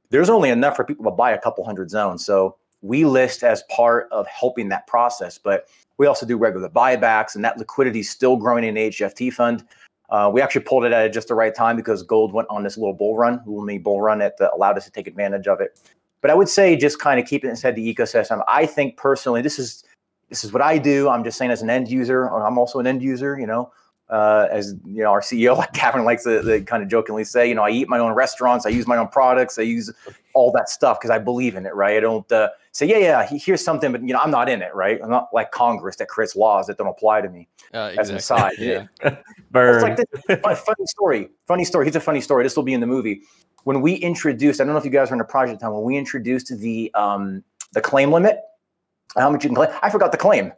there's 0.09 0.30
only 0.30 0.49
enough 0.49 0.76
for 0.76 0.84
people 0.84 1.05
to 1.05 1.11
buy 1.11 1.32
a 1.32 1.39
couple 1.39 1.66
hundred 1.66 1.89
zones. 1.89 2.26
So 2.26 2.55
we 2.82 3.05
list 3.05 3.43
as 3.43 3.63
part 3.63 4.07
of 4.11 4.28
helping 4.28 4.70
that 4.70 4.88
process, 4.88 5.38
but 5.38 5.68
we 5.97 6.05
also 6.05 6.26
do 6.26 6.38
regular 6.38 6.70
buybacks, 6.70 7.36
and 7.36 7.43
that 7.43 7.57
liquidity 7.57 8.01
is 8.01 8.09
still 8.09 8.36
growing 8.36 8.63
in 8.63 8.76
the 8.76 8.89
HFT 8.89 9.34
fund. 9.34 9.66
Uh, 10.09 10.30
we 10.32 10.41
actually 10.41 10.61
pulled 10.61 10.86
it 10.86 10.91
at 10.91 11.11
just 11.11 11.30
the 11.30 11.34
right 11.34 11.55
time 11.55 11.76
because 11.76 12.03
gold 12.03 12.32
went 12.32 12.47
on 12.49 12.63
this 12.63 12.78
little 12.78 12.93
bull 12.93 13.18
run, 13.18 13.41
little 13.45 13.63
mini 13.63 13.80
bull 13.80 14.01
run 14.01 14.20
that 14.20 14.36
allowed 14.53 14.78
us 14.78 14.86
to 14.86 14.91
take 14.91 15.07
advantage 15.07 15.47
of 15.47 15.61
it. 15.61 15.80
But 16.22 16.32
I 16.32 16.34
would 16.34 16.49
say 16.49 16.76
just 16.76 16.99
kind 16.99 17.20
of 17.20 17.28
keep 17.28 17.43
it 17.43 17.49
inside 17.49 17.76
the 17.76 17.93
ecosystem. 17.93 18.43
I 18.47 18.66
think 18.66 18.97
personally, 18.97 19.41
this 19.41 19.59
is 19.59 19.84
this 20.30 20.43
is 20.43 20.51
what 20.51 20.61
I 20.61 20.78
do. 20.78 21.07
I'm 21.09 21.24
just 21.24 21.38
saying 21.38 21.51
as 21.51 21.61
an 21.61 21.70
end 21.70 21.89
user, 21.89 22.28
I'm 22.28 22.57
also 22.57 22.80
an 22.80 22.88
end 22.88 23.03
user, 23.03 23.39
you 23.39 23.45
know, 23.45 23.72
uh, 24.09 24.47
as 24.51 24.76
you 24.86 25.03
know, 25.03 25.11
our 25.11 25.22
CEO, 25.22 25.57
like 25.57 25.74
Gavin 25.74 26.03
likes 26.03 26.24
to, 26.24 26.41
to 26.41 26.61
kind 26.61 26.84
of 26.84 26.89
jokingly 26.89 27.24
say, 27.24 27.47
you 27.47 27.55
know, 27.55 27.63
I 27.63 27.70
eat 27.70 27.89
my 27.89 27.99
own 27.99 28.13
restaurants, 28.13 28.66
I 28.66 28.70
use 28.70 28.88
my 28.88 28.97
own 28.97 29.07
products, 29.07 29.57
I 29.57 29.63
use 29.63 29.91
all 30.34 30.51
that 30.53 30.70
stuff 30.70 30.99
because 30.99 31.11
I 31.11 31.20
believe 31.20 31.55
in 31.55 31.66
it, 31.66 31.74
right? 31.74 31.97
I 31.97 31.99
don't 31.99 32.30
uh, 32.32 32.49
say, 32.76 32.86
yeah, 32.86 32.98
yeah, 32.98 33.26
here's 33.26 33.64
something, 33.64 33.94
but 33.94 34.02
you 34.02 34.14
know, 34.14 34.20
I'm 34.20 34.32
not 34.32 34.50
in 34.50 34.62
it, 34.62 34.76
right? 34.76 35.00
I'm 35.02 35.10
not 35.10 35.30
like 35.32 35.52
Congress 35.52 35.96
that 35.96 36.10
creates 36.10 36.36
laws 36.36 36.68
that 36.68 36.78
don't 36.78 36.88
apply 36.88 37.22
to 37.22 37.30
me. 37.30 37.48
Uh, 37.74 37.94
As 37.98 38.10
an 38.10 38.18
exactly. 38.18 38.72
aside, 38.74 38.90
yeah. 39.02 39.16
Burn. 39.52 39.76
It's 39.76 39.84
like 39.84 39.96
this 40.28 40.42
fun- 40.42 40.56
funny 40.56 40.86
story. 40.86 41.30
Funny 41.48 41.64
story. 41.64 41.86
Here's 41.86 41.96
a 41.96 42.02
funny 42.02 42.20
story. 42.20 42.44
This 42.44 42.58
will 42.58 42.64
be 42.64 42.74
in 42.74 42.82
the 42.82 42.88
movie. 42.88 43.22
When 43.64 43.80
we 43.80 43.94
introduced, 43.94 44.60
I 44.60 44.66
don't 44.66 44.74
know 44.74 44.80
if 44.80 44.84
you 44.84 44.92
guys 44.92 45.10
were 45.10 45.16
in 45.16 45.22
a 45.22 45.26
project 45.26 45.62
time 45.62 45.74
when 45.74 45.84
we 45.84 45.96
introduced 45.96 46.56
the 46.60 46.94
um, 46.96 47.44
the 47.72 47.80
claim 47.80 48.12
limit, 48.12 48.40
how 49.16 49.30
much 49.30 49.44
you 49.46 49.50
can 49.50 49.56
claim. 49.56 49.70
I 49.82 49.90
forgot 49.90 50.12
the 50.12 50.18
claim 50.18 50.52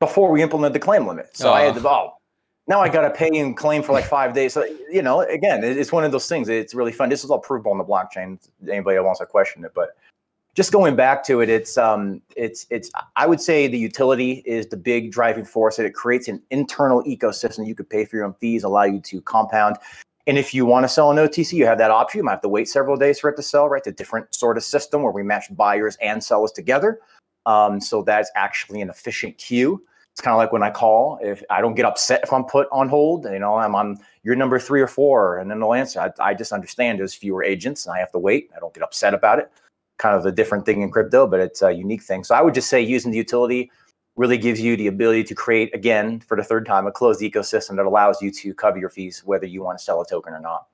before 0.00 0.30
we 0.32 0.42
implemented 0.42 0.74
the 0.74 0.84
claim 0.84 1.06
limit. 1.06 1.36
So 1.36 1.52
I 1.52 1.62
had 1.62 1.76
to 1.76 1.88
oh, 1.88 2.14
now 2.66 2.80
I 2.80 2.88
got 2.88 3.02
to 3.02 3.10
pay 3.10 3.30
and 3.38 3.56
claim 3.56 3.84
for 3.84 3.92
like 3.92 4.04
five 4.04 4.34
days. 4.34 4.54
So 4.54 4.66
you 4.90 5.02
know, 5.02 5.20
again, 5.20 5.62
it's 5.62 5.92
one 5.92 6.04
of 6.04 6.10
those 6.10 6.28
things. 6.28 6.48
It's 6.48 6.74
really 6.74 6.92
fun. 6.92 7.08
This 7.10 7.22
is 7.22 7.30
all 7.30 7.38
provable 7.38 7.70
on 7.70 7.78
the 7.78 7.84
blockchain. 7.84 8.38
Anybody 8.68 8.96
that 8.96 9.04
wants 9.04 9.20
to 9.20 9.26
question 9.26 9.64
it, 9.64 9.70
but 9.72 9.90
just 10.60 10.72
going 10.72 10.94
back 10.94 11.24
to 11.24 11.40
it, 11.40 11.48
it's 11.48 11.78
um, 11.78 12.20
it's 12.36 12.66
it's. 12.68 12.90
I 13.16 13.26
would 13.26 13.40
say 13.40 13.66
the 13.66 13.78
utility 13.78 14.42
is 14.44 14.66
the 14.66 14.76
big 14.76 15.10
driving 15.10 15.46
force. 15.46 15.76
That 15.76 15.86
it 15.86 15.94
creates 15.94 16.28
an 16.28 16.42
internal 16.50 17.02
ecosystem. 17.04 17.66
You 17.66 17.74
could 17.74 17.88
pay 17.88 18.04
for 18.04 18.16
your 18.16 18.26
own 18.26 18.34
fees, 18.34 18.62
allow 18.62 18.82
you 18.82 19.00
to 19.00 19.22
compound. 19.22 19.76
And 20.26 20.36
if 20.36 20.52
you 20.52 20.66
want 20.66 20.84
to 20.84 20.88
sell 20.90 21.10
an 21.10 21.16
OTC, 21.16 21.54
you 21.54 21.64
have 21.64 21.78
that 21.78 21.90
option. 21.90 22.18
You 22.18 22.24
might 22.24 22.32
have 22.32 22.42
to 22.42 22.50
wait 22.50 22.68
several 22.68 22.98
days 22.98 23.18
for 23.18 23.30
it 23.30 23.36
to 23.36 23.42
sell. 23.42 23.70
Right, 23.70 23.86
a 23.86 23.90
different 23.90 24.34
sort 24.34 24.58
of 24.58 24.62
system 24.62 25.02
where 25.02 25.12
we 25.12 25.22
match 25.22 25.46
buyers 25.56 25.96
and 26.02 26.22
sellers 26.22 26.52
together. 26.52 27.00
Um, 27.46 27.80
so 27.80 28.02
that's 28.02 28.30
actually 28.34 28.82
an 28.82 28.90
efficient 28.90 29.38
queue. 29.38 29.82
It's 30.12 30.20
kind 30.20 30.34
of 30.34 30.38
like 30.38 30.52
when 30.52 30.62
I 30.62 30.68
call. 30.68 31.18
If 31.22 31.42
I 31.48 31.62
don't 31.62 31.74
get 31.74 31.86
upset 31.86 32.20
if 32.22 32.34
I'm 32.34 32.44
put 32.44 32.68
on 32.70 32.90
hold, 32.90 33.24
you 33.24 33.38
know, 33.38 33.54
I'm 33.54 33.74
on 33.74 33.98
your 34.24 34.36
number 34.36 34.58
three 34.58 34.82
or 34.82 34.88
four, 34.88 35.38
and 35.38 35.50
then 35.50 35.58
they'll 35.58 35.72
answer. 35.72 36.00
I, 36.00 36.10
I 36.22 36.34
just 36.34 36.52
understand 36.52 36.98
there's 36.98 37.14
fewer 37.14 37.42
agents, 37.42 37.86
and 37.86 37.94
I 37.94 37.98
have 37.98 38.12
to 38.12 38.18
wait. 38.18 38.50
I 38.54 38.60
don't 38.60 38.74
get 38.74 38.82
upset 38.82 39.14
about 39.14 39.38
it 39.38 39.50
kind 40.00 40.16
of 40.16 40.24
a 40.24 40.32
different 40.32 40.64
thing 40.66 40.80
in 40.82 40.90
crypto, 40.90 41.26
but 41.26 41.40
it's 41.40 41.62
a 41.62 41.70
unique 41.70 42.02
thing. 42.02 42.24
So 42.24 42.34
I 42.34 42.40
would 42.40 42.54
just 42.54 42.68
say 42.68 42.80
using 42.80 43.10
the 43.12 43.18
utility 43.18 43.70
really 44.16 44.38
gives 44.38 44.60
you 44.60 44.76
the 44.76 44.86
ability 44.86 45.24
to 45.24 45.34
create, 45.34 45.74
again, 45.74 46.20
for 46.20 46.36
the 46.36 46.42
third 46.42 46.66
time, 46.66 46.86
a 46.86 46.92
closed 46.92 47.20
ecosystem 47.20 47.76
that 47.76 47.86
allows 47.86 48.20
you 48.20 48.30
to 48.30 48.54
cover 48.54 48.78
your 48.78 48.88
fees, 48.88 49.22
whether 49.24 49.46
you 49.46 49.62
want 49.62 49.78
to 49.78 49.84
sell 49.84 50.00
a 50.00 50.06
token 50.06 50.32
or 50.32 50.40
not. 50.40 50.66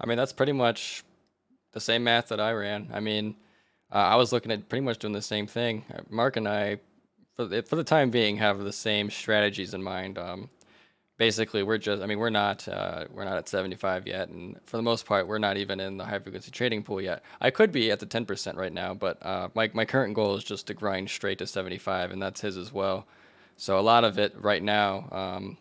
I 0.00 0.06
mean, 0.06 0.18
that's 0.18 0.32
pretty 0.32 0.52
much 0.52 1.04
the 1.72 1.80
same 1.80 2.04
math 2.04 2.28
that 2.28 2.40
I 2.40 2.52
ran. 2.52 2.90
I 2.92 3.00
mean, 3.00 3.36
uh, 3.92 3.98
I 4.12 4.16
was 4.16 4.32
looking 4.32 4.52
at 4.52 4.68
pretty 4.68 4.84
much 4.84 4.98
doing 4.98 5.12
the 5.12 5.22
same 5.22 5.46
thing. 5.46 5.84
Mark 6.10 6.36
and 6.36 6.48
I, 6.48 6.78
for 7.34 7.46
the, 7.46 7.62
for 7.62 7.76
the 7.76 7.84
time 7.84 8.10
being, 8.10 8.36
have 8.36 8.58
the 8.58 8.72
same 8.72 9.08
strategies 9.08 9.72
in 9.72 9.82
mind. 9.82 10.18
Um, 10.18 10.50
basically, 11.18 11.62
we're 11.62 11.78
just, 11.78 12.02
I 12.02 12.06
mean, 12.06 12.18
we're 12.18 12.30
not, 12.30 12.66
uh, 12.68 13.04
we're 13.10 13.24
not 13.24 13.36
at 13.36 13.48
75 13.48 14.06
yet, 14.06 14.28
and 14.28 14.58
for 14.66 14.76
the 14.76 14.82
most 14.82 15.06
part, 15.06 15.26
we're 15.26 15.38
not 15.38 15.56
even 15.56 15.80
in 15.80 15.96
the 15.96 16.04
high 16.04 16.18
frequency 16.18 16.50
trading 16.50 16.82
pool 16.82 17.00
yet. 17.00 17.22
I 17.40 17.50
could 17.50 17.72
be 17.72 17.90
at 17.90 18.00
the 18.00 18.06
10% 18.06 18.56
right 18.56 18.72
now, 18.72 18.94
but 18.94 19.24
uh, 19.24 19.48
my 19.54 19.70
my 19.74 19.84
current 19.84 20.14
goal 20.14 20.36
is 20.36 20.44
just 20.44 20.66
to 20.68 20.74
grind 20.74 21.10
straight 21.10 21.38
to 21.38 21.46
75, 21.46 22.10
and 22.10 22.20
that's 22.20 22.40
his 22.40 22.56
as 22.56 22.72
well. 22.72 23.06
So 23.56 23.78
a 23.78 23.80
lot 23.80 24.04
of 24.04 24.18
it 24.18 24.34
right 24.38 24.62
now 24.62 25.08
um, 25.10 25.56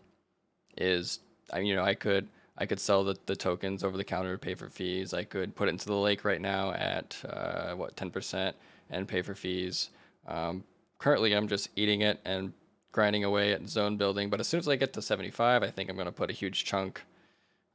is, 0.78 1.20
I 1.52 1.60
mean, 1.60 1.68
you 1.68 1.76
know, 1.76 1.84
I 1.84 1.94
could 1.94 2.28
I 2.58 2.66
could 2.66 2.80
sell 2.80 3.04
the, 3.04 3.18
the 3.26 3.36
tokens 3.36 3.84
over 3.84 3.98
the 3.98 4.04
counter 4.04 4.34
to 4.34 4.40
pay 4.40 4.56
for 4.56 4.70
fees. 4.70 5.14
I 5.14 5.24
could 5.24 5.56
put 5.56 5.68
it 5.68 5.72
into 5.72 5.88
the 5.88 5.96
lake 5.96 6.24
right 6.24 6.42
now 6.42 6.72
at 6.72 7.18
uh, 7.28 7.74
what 7.74 7.96
ten 7.96 8.12
percent 8.12 8.56
and 8.90 9.08
pay 9.08 9.22
for 9.22 9.36
fees. 9.36 9.90
Um, 10.28 10.64
currently, 11.00 11.34
I'm 11.34 11.48
just 11.48 11.70
eating 11.76 12.02
it 12.02 12.20
and 12.26 12.54
grinding 12.96 13.26
away 13.26 13.52
at 13.52 13.68
zone 13.68 13.98
building. 13.98 14.30
But 14.30 14.40
as 14.40 14.48
soon 14.48 14.62
as 14.62 14.70
I 14.70 14.78
get 14.78 14.94
to 14.94 15.02
75, 15.02 15.64
I 15.64 15.70
think 15.70 15.90
I'm 15.90 15.98
going 15.98 16.06
to 16.06 16.14
put 16.14 16.30
a 16.30 16.34
huge 16.34 16.64
chunk 16.64 17.04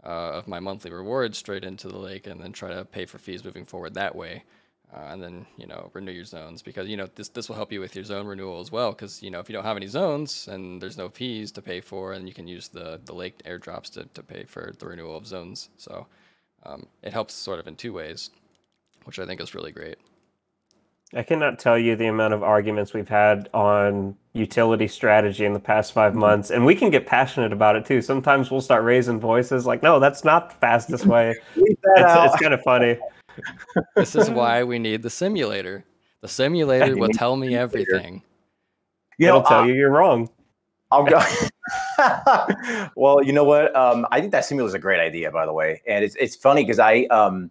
uh, 0.03 0.39
of 0.39 0.49
my 0.49 0.61
monthly 0.61 0.91
rewards 0.91 1.37
straight 1.37 1.63
into 1.63 1.89
the 1.89 1.99
lake 1.99 2.27
and 2.27 2.41
then 2.41 2.53
try 2.53 2.71
to 2.71 2.87
pay 2.87 3.05
for 3.05 3.19
fees 3.19 3.45
moving 3.45 3.67
forward 3.67 3.93
that 3.95 4.17
way. 4.17 4.45
Uh, 4.93 5.09
and 5.11 5.23
then 5.23 5.47
you 5.57 5.69
know 5.69 5.89
renew 5.93 6.11
your 6.11 6.25
zones 6.25 6.63
because 6.63 6.89
you 6.89 6.97
know 6.97 7.09
this 7.15 7.29
this 7.29 7.49
will 7.49 7.55
help 7.55 7.71
you 7.71 7.79
with 7.79 7.95
your 7.95 8.03
zone 8.03 8.27
renewal 8.27 8.59
as 8.59 8.73
well 8.73 8.91
because 8.91 9.23
you 9.23 9.31
know 9.31 9.39
if 9.39 9.49
you 9.49 9.53
don't 9.53 9.65
have 9.65 9.77
any 9.77 9.87
zones 9.87 10.49
and 10.49 10.83
there's 10.83 10.99
no 10.99 11.09
fees 11.09 11.53
to 11.53 11.63
pay 11.63 11.81
for 11.81 12.13
and 12.13 12.27
you 12.27 12.35
can 12.35 12.49
use 12.49 12.67
the 12.67 13.01
the 13.05 13.15
lake 13.15 13.41
airdrops 13.45 13.89
to, 13.89 14.05
to 14.15 14.21
pay 14.21 14.43
for 14.43 14.73
the 14.81 14.87
renewal 14.87 15.17
of 15.17 15.29
zones 15.29 15.69
so 15.77 16.09
um, 16.65 16.87
it 17.05 17.13
helps 17.13 17.35
sort 17.35 17.61
of 17.61 17.69
in 17.69 17.77
two 17.77 17.93
ways 17.93 18.31
which 19.05 19.21
I 19.21 19.27
think 19.27 19.41
is 19.41 19.55
really 19.55 19.71
great 19.71 19.99
I 21.15 21.23
cannot 21.23 21.59
tell 21.59 21.77
you 21.77 21.97
the 21.97 22.07
amount 22.07 22.35
of 22.35 22.43
arguments 22.43 22.95
we've 22.95 23.09
had 23.09 23.49
on 23.53 24.17
utility 24.33 24.87
strategy 24.87 25.45
in 25.45 25.53
the 25.53 25.61
past 25.61 25.93
five 25.93 26.15
months, 26.15 26.51
and 26.51 26.65
we 26.65 26.77
can 26.77 26.91
get 26.91 27.07
passionate 27.07 27.53
about 27.53 27.75
it 27.75 27.85
too. 27.85 28.01
Sometimes 28.01 28.51
we'll 28.51 28.61
start 28.61 28.85
raising 28.85 29.19
voices 29.19 29.67
like, 29.67 29.83
"No, 29.83 29.99
that's 29.99 30.25
not 30.25 30.51
the 30.51 30.57
fastest 30.57 31.07
way." 31.07 31.35
It's, 31.57 31.83
it's 31.85 32.41
kind 32.41 32.55
of 32.55 32.63
funny. 32.63 32.99
this 33.97 34.15
is 34.15 34.31
why 34.31 34.63
we 34.63 34.79
need 34.79 35.03
the 35.03 35.11
simulator 35.11 35.85
the 36.21 36.29
simulator 36.29 36.97
will 36.97 37.09
tell 37.09 37.37
me 37.37 37.57
everything 37.57 38.23
you 39.19 39.29
It'll 39.29 39.43
tell 39.43 39.61
uh, 39.61 39.67
you 39.67 39.75
you're 39.75 39.91
wrong. 39.91 40.31
I'll 40.91 41.05
go. 41.05 41.21
well, 42.97 43.23
you 43.23 43.35
know 43.35 43.45
what? 43.45 43.75
Um, 43.77 44.07
I 44.11 44.19
think 44.19 44.33
that 44.33 44.47
simulator 44.47 44.69
is 44.69 44.75
a 44.75 44.79
great 44.79 44.99
idea, 44.99 45.31
by 45.31 45.45
the 45.45 45.53
way, 45.53 45.83
and 45.87 46.03
it's 46.03 46.17
it's 46.17 46.35
funny 46.35 46.63
because 46.63 46.79
I 46.79 47.03
um, 47.11 47.51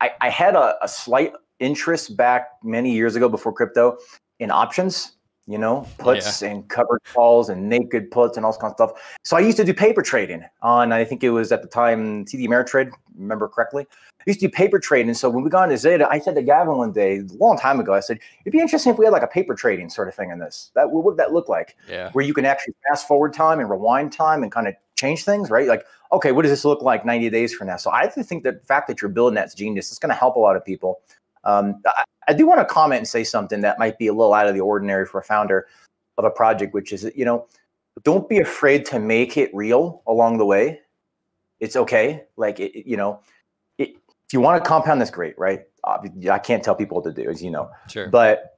I, 0.00 0.12
I 0.22 0.30
had 0.30 0.56
a, 0.56 0.76
a 0.82 0.88
slight 0.88 1.34
interest 1.62 2.16
back 2.16 2.48
many 2.62 2.92
years 2.92 3.16
ago 3.16 3.28
before 3.28 3.52
crypto 3.52 3.96
in 4.40 4.50
options. 4.50 5.12
You 5.48 5.58
know, 5.58 5.88
puts 5.98 6.40
and 6.42 6.68
covered 6.68 7.00
calls 7.12 7.48
and 7.48 7.68
naked 7.68 8.12
puts 8.12 8.36
and 8.36 8.46
all 8.46 8.52
this 8.52 8.60
kind 8.60 8.70
of 8.70 8.76
stuff. 8.76 9.18
So 9.24 9.36
I 9.36 9.40
used 9.40 9.56
to 9.56 9.64
do 9.64 9.74
paper 9.74 10.00
trading 10.00 10.44
on. 10.62 10.92
I 10.92 11.04
think 11.04 11.24
it 11.24 11.30
was 11.30 11.50
at 11.50 11.62
the 11.62 11.68
time 11.68 12.24
TD 12.24 12.46
Ameritrade. 12.46 12.92
Remember 13.18 13.48
correctly? 13.48 13.84
I 13.90 14.24
used 14.24 14.38
to 14.38 14.46
do 14.46 14.52
paper 14.52 14.78
trading. 14.78 15.08
And 15.08 15.16
so 15.16 15.28
when 15.28 15.42
we 15.42 15.50
got 15.50 15.68
into 15.68 15.74
Xeta, 15.84 16.06
I 16.08 16.20
said 16.20 16.36
to 16.36 16.42
Gavin 16.42 16.76
one 16.76 16.92
day, 16.92 17.18
a 17.18 17.36
long 17.40 17.58
time 17.58 17.80
ago, 17.80 17.92
I 17.92 17.98
said, 17.98 18.20
it'd 18.42 18.52
be 18.52 18.60
interesting 18.60 18.92
if 18.92 18.98
we 19.00 19.04
had 19.04 19.10
like 19.10 19.24
a 19.24 19.26
paper 19.26 19.56
trading 19.56 19.90
sort 19.90 20.06
of 20.06 20.14
thing 20.14 20.30
in 20.30 20.38
this. 20.38 20.70
That 20.76 20.92
what 20.92 21.02
would 21.04 21.16
that 21.16 21.32
look 21.32 21.48
like? 21.48 21.76
yeah 21.88 22.10
where 22.12 22.24
you 22.24 22.34
can 22.34 22.44
actually 22.44 22.74
fast 22.88 23.08
forward 23.08 23.32
time 23.32 23.58
and 23.58 23.68
rewind 23.68 24.12
time 24.12 24.44
and 24.44 24.52
kind 24.52 24.68
of 24.68 24.74
change 24.94 25.24
things, 25.24 25.50
right? 25.50 25.66
Like, 25.66 25.84
okay, 26.12 26.30
what 26.30 26.42
does 26.42 26.52
this 26.52 26.64
look 26.64 26.82
like 26.82 27.04
90 27.04 27.30
days 27.30 27.52
from 27.52 27.66
now? 27.66 27.76
So 27.76 27.90
I 27.90 28.02
actually 28.02 28.22
think 28.22 28.44
that 28.44 28.60
the 28.60 28.66
fact 28.66 28.86
that 28.86 29.02
you're 29.02 29.10
building 29.10 29.34
that's 29.34 29.54
genius. 29.54 29.90
It's 29.90 29.98
going 29.98 30.10
to 30.10 30.14
help 30.14 30.36
a 30.36 30.38
lot 30.38 30.54
of 30.54 30.64
people. 30.64 31.00
Um, 31.44 31.80
I, 31.86 32.04
I 32.28 32.32
do 32.32 32.46
want 32.46 32.60
to 32.60 32.64
comment 32.64 32.98
and 32.98 33.08
say 33.08 33.24
something 33.24 33.60
that 33.62 33.78
might 33.78 33.98
be 33.98 34.06
a 34.06 34.12
little 34.12 34.34
out 34.34 34.46
of 34.46 34.54
the 34.54 34.60
ordinary 34.60 35.06
for 35.06 35.20
a 35.20 35.24
founder 35.24 35.66
of 36.18 36.24
a 36.24 36.30
project, 36.30 36.74
which 36.74 36.92
is, 36.92 37.10
you 37.14 37.24
know, 37.24 37.46
don't 38.04 38.28
be 38.28 38.38
afraid 38.38 38.84
to 38.86 38.98
make 38.98 39.36
it 39.36 39.50
real 39.54 40.02
along 40.06 40.38
the 40.38 40.46
way. 40.46 40.80
It's 41.60 41.76
okay. 41.76 42.24
Like, 42.36 42.60
it, 42.60 42.76
it- 42.78 42.86
you 42.86 42.96
know, 42.96 43.20
it, 43.78 43.90
if 44.26 44.32
you 44.32 44.40
want 44.40 44.62
to 44.62 44.68
compound, 44.68 45.00
that's 45.00 45.10
great, 45.10 45.38
right? 45.38 45.62
I 45.84 46.38
can't 46.38 46.62
tell 46.62 46.74
people 46.76 46.96
what 46.96 47.04
to 47.04 47.12
do, 47.24 47.28
as 47.28 47.42
you 47.42 47.50
know 47.50 47.68
sure 47.88 48.06
but 48.06 48.56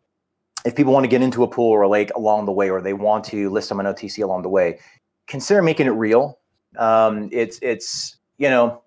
if 0.66 0.74
people 0.74 0.92
want 0.92 1.04
to 1.04 1.08
get 1.08 1.22
into 1.22 1.42
a 1.42 1.48
pool 1.48 1.70
or 1.70 1.82
a 1.82 1.88
lake 1.88 2.10
along 2.16 2.44
the 2.46 2.52
way, 2.52 2.68
or 2.70 2.80
they 2.82 2.92
want 2.92 3.24
to 3.24 3.50
list 3.50 3.70
them 3.70 3.80
on 3.80 3.86
OTC 3.86 4.22
along 4.22 4.42
the 4.42 4.48
way, 4.50 4.78
consider 5.26 5.62
making 5.62 5.86
it 5.86 5.90
real. 5.90 6.38
Um, 6.78 7.28
it's 7.32 7.58
it's 7.62 8.16
you 8.38 8.48
know, 8.50 8.82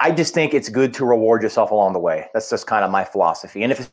I 0.00 0.10
just 0.10 0.34
think 0.34 0.54
it's 0.54 0.68
good 0.68 0.92
to 0.94 1.04
reward 1.04 1.42
yourself 1.42 1.70
along 1.70 1.92
the 1.92 1.98
way. 1.98 2.26
That's 2.32 2.50
just 2.50 2.66
kind 2.66 2.84
of 2.84 2.90
my 2.90 3.04
philosophy. 3.04 3.62
And 3.62 3.72
if 3.72 3.80
it's 3.80 3.90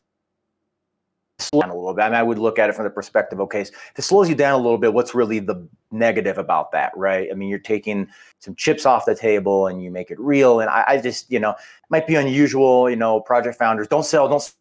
slow 1.39 1.61
down 1.61 1.69
a 1.69 1.75
little 1.75 1.93
bit, 1.93 2.03
I 2.03 2.09
mean, 2.09 2.15
I 2.15 2.23
would 2.23 2.37
look 2.37 2.59
at 2.59 2.69
it 2.69 2.75
from 2.75 2.85
the 2.85 2.89
perspective, 2.89 3.39
okay, 3.41 3.61
if 3.61 3.71
it 3.97 4.01
slows 4.01 4.29
you 4.29 4.35
down 4.35 4.53
a 4.59 4.63
little 4.63 4.77
bit, 4.77 4.93
what's 4.93 5.13
really 5.13 5.39
the 5.39 5.67
negative 5.91 6.37
about 6.37 6.71
that, 6.71 6.91
right? 6.95 7.27
I 7.31 7.35
mean, 7.35 7.49
you're 7.49 7.59
taking 7.59 8.07
some 8.39 8.55
chips 8.55 8.85
off 8.85 9.05
the 9.05 9.15
table 9.15 9.67
and 9.67 9.83
you 9.83 9.91
make 9.91 10.11
it 10.11 10.19
real. 10.19 10.59
And 10.61 10.69
I, 10.69 10.83
I 10.87 10.97
just, 10.97 11.29
you 11.31 11.39
know, 11.39 11.55
might 11.89 12.07
be 12.07 12.15
unusual. 12.15 12.89
You 12.89 12.95
know, 12.95 13.19
project 13.19 13.57
founders 13.57 13.87
don't 13.87 14.05
sell, 14.05 14.27
don't 14.27 14.53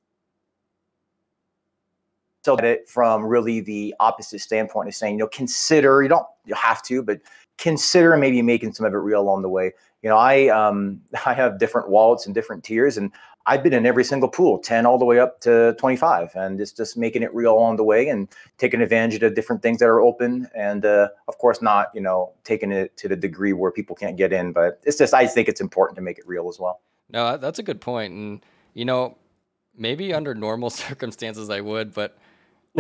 sell 2.45 2.57
it 2.57 2.89
from 2.89 3.25
really 3.25 3.61
the 3.61 3.95
opposite 4.01 4.41
standpoint 4.41 4.89
of 4.89 4.95
saying, 4.95 5.15
you 5.15 5.21
know, 5.21 5.29
consider, 5.29 6.03
you 6.03 6.09
don't 6.09 6.27
you 6.45 6.55
have 6.55 6.83
to, 6.83 7.03
but 7.03 7.21
consider 7.59 8.17
maybe 8.17 8.43
making 8.43 8.73
some 8.73 8.87
of 8.87 8.93
it 8.93 8.99
real 8.99 9.21
along 9.21 9.43
the 9.43 9.49
way. 9.49 9.73
You 10.03 10.11
know, 10.11 10.17
I 10.17 10.49
um 10.49 11.01
I 11.27 11.35
have 11.35 11.59
different 11.59 11.89
wallets 11.89 12.27
and 12.27 12.35
different 12.35 12.65
tiers 12.65 12.97
and 12.97 13.13
I've 13.47 13.63
been 13.63 13.75
in 13.75 13.85
every 13.85 14.05
single 14.05 14.29
pool, 14.29 14.59
10 14.59 14.87
all 14.87 14.97
the 14.97 15.05
way 15.05 15.19
up 15.19 15.41
to 15.41 15.75
25, 15.79 16.31
and 16.35 16.59
it's 16.61 16.73
just 16.73 16.97
making 16.97 17.23
it 17.23 17.35
real 17.35 17.53
along 17.53 17.77
the 17.77 17.85
way 17.85 18.09
and 18.09 18.27
taking 18.57 18.81
advantage 18.81 19.23
of 19.23 19.35
different 19.35 19.61
things 19.61 19.81
that 19.81 19.87
are 19.87 20.01
open. 20.01 20.49
And 20.57 20.85
uh, 20.85 21.09
of 21.29 21.37
course, 21.37 21.61
not, 21.61 21.89
you 21.95 22.01
know, 22.01 22.33
taking 22.45 22.73
it 22.73 22.97
to 22.97 23.09
the 23.09 23.17
degree 23.17 23.53
where 23.53 23.71
people 23.71 23.95
can't 23.97 24.17
get 24.17 24.33
in, 24.33 24.53
but 24.53 24.81
it's 24.85 24.97
just, 24.97 25.13
I 25.13 25.27
think 25.27 25.49
it's 25.49 25.61
important 25.61 25.97
to 25.97 26.03
make 26.03 26.19
it 26.19 26.27
real 26.27 26.49
as 26.49 26.59
well. 26.59 26.81
No, 27.11 27.37
that's 27.37 27.59
a 27.59 27.63
good. 27.63 27.87
And, 27.87 28.45
you 28.73 28.87
know, 28.87 29.19
maybe 29.77 30.15
under 30.15 30.35
normal 30.35 30.71
circumstances 30.71 31.51
I 31.51 31.61
would, 31.61 31.93
but 31.93 32.17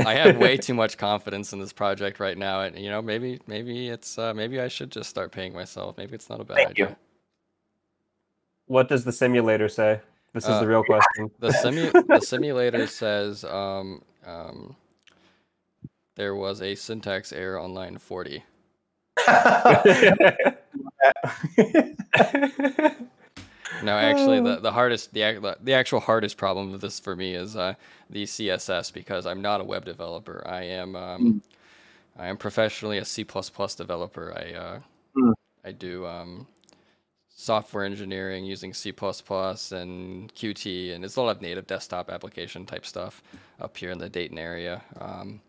I 0.04 0.14
have 0.14 0.36
way 0.38 0.56
too 0.68 0.74
much 0.74 0.96
confidence 0.98 1.52
in 1.52 1.60
this 1.60 1.72
project 1.72 2.18
right 2.20 2.36
now, 2.36 2.60
and 2.62 2.78
you 2.78 2.90
know, 2.90 3.00
maybe 3.02 3.40
maybe 3.46 3.88
it's 3.88 4.18
uh, 4.18 4.34
maybe 4.34 4.60
I 4.60 4.68
should 4.68 4.90
just 4.90 5.08
start 5.10 5.30
paying 5.32 5.52
myself. 5.52 5.96
Maybe 5.96 6.14
it's 6.14 6.28
not 6.28 6.40
a 6.40 6.44
bad 6.44 6.56
Thank 6.56 6.70
idea. 6.70 6.88
you. 6.90 6.96
What 8.66 8.88
does 8.88 9.04
the 9.04 9.12
simulator 9.12 9.68
say? 9.68 10.00
This 10.32 10.44
is 10.44 10.50
Uh, 10.50 10.60
the 10.60 10.66
real 10.66 10.82
question. 10.82 11.30
The 11.38 11.48
simu- 11.50 12.06
the 12.08 12.20
simulator 12.20 12.86
says 13.02 13.44
um, 13.44 14.02
um, 14.26 14.74
there 16.16 16.34
was 16.34 16.60
a 16.62 16.74
syntax 16.74 17.32
error 17.32 17.58
on 17.58 17.72
line 17.74 17.98
forty. 17.98 18.42
No, 23.82 23.96
actually, 23.96 24.40
the, 24.40 24.56
the 24.60 24.72
hardest 24.72 25.12
the, 25.12 25.56
the 25.62 25.72
actual 25.72 26.00
hardest 26.00 26.36
problem 26.36 26.74
of 26.74 26.80
this 26.80 27.00
for 27.00 27.16
me 27.16 27.34
is 27.34 27.56
uh, 27.56 27.74
the 28.10 28.24
CSS 28.24 28.92
because 28.92 29.26
I'm 29.26 29.42
not 29.42 29.60
a 29.60 29.64
web 29.64 29.84
developer. 29.84 30.42
I 30.46 30.62
am 30.62 30.96
um, 30.96 31.42
I 32.16 32.28
am 32.28 32.36
professionally 32.36 32.98
a 32.98 33.04
C 33.04 33.24
developer. 33.24 34.32
I 34.36 34.54
uh, 34.54 34.80
Hmm. 35.14 35.32
I 35.64 35.72
do 35.72 36.06
um, 36.06 36.46
software 37.28 37.84
engineering 37.84 38.44
using 38.44 38.74
C 38.74 38.90
and 38.92 40.34
Qt, 40.34 40.94
and 40.94 41.04
it's 41.04 41.16
a 41.16 41.22
lot 41.22 41.36
of 41.36 41.42
native 41.42 41.66
desktop 41.66 42.10
application 42.10 42.66
type 42.66 42.84
stuff 42.84 43.22
up 43.60 43.76
here 43.76 43.90
in 43.90 43.98
the 43.98 44.08
Dayton 44.08 44.38
area. 44.38 44.82
Um, 45.00 45.40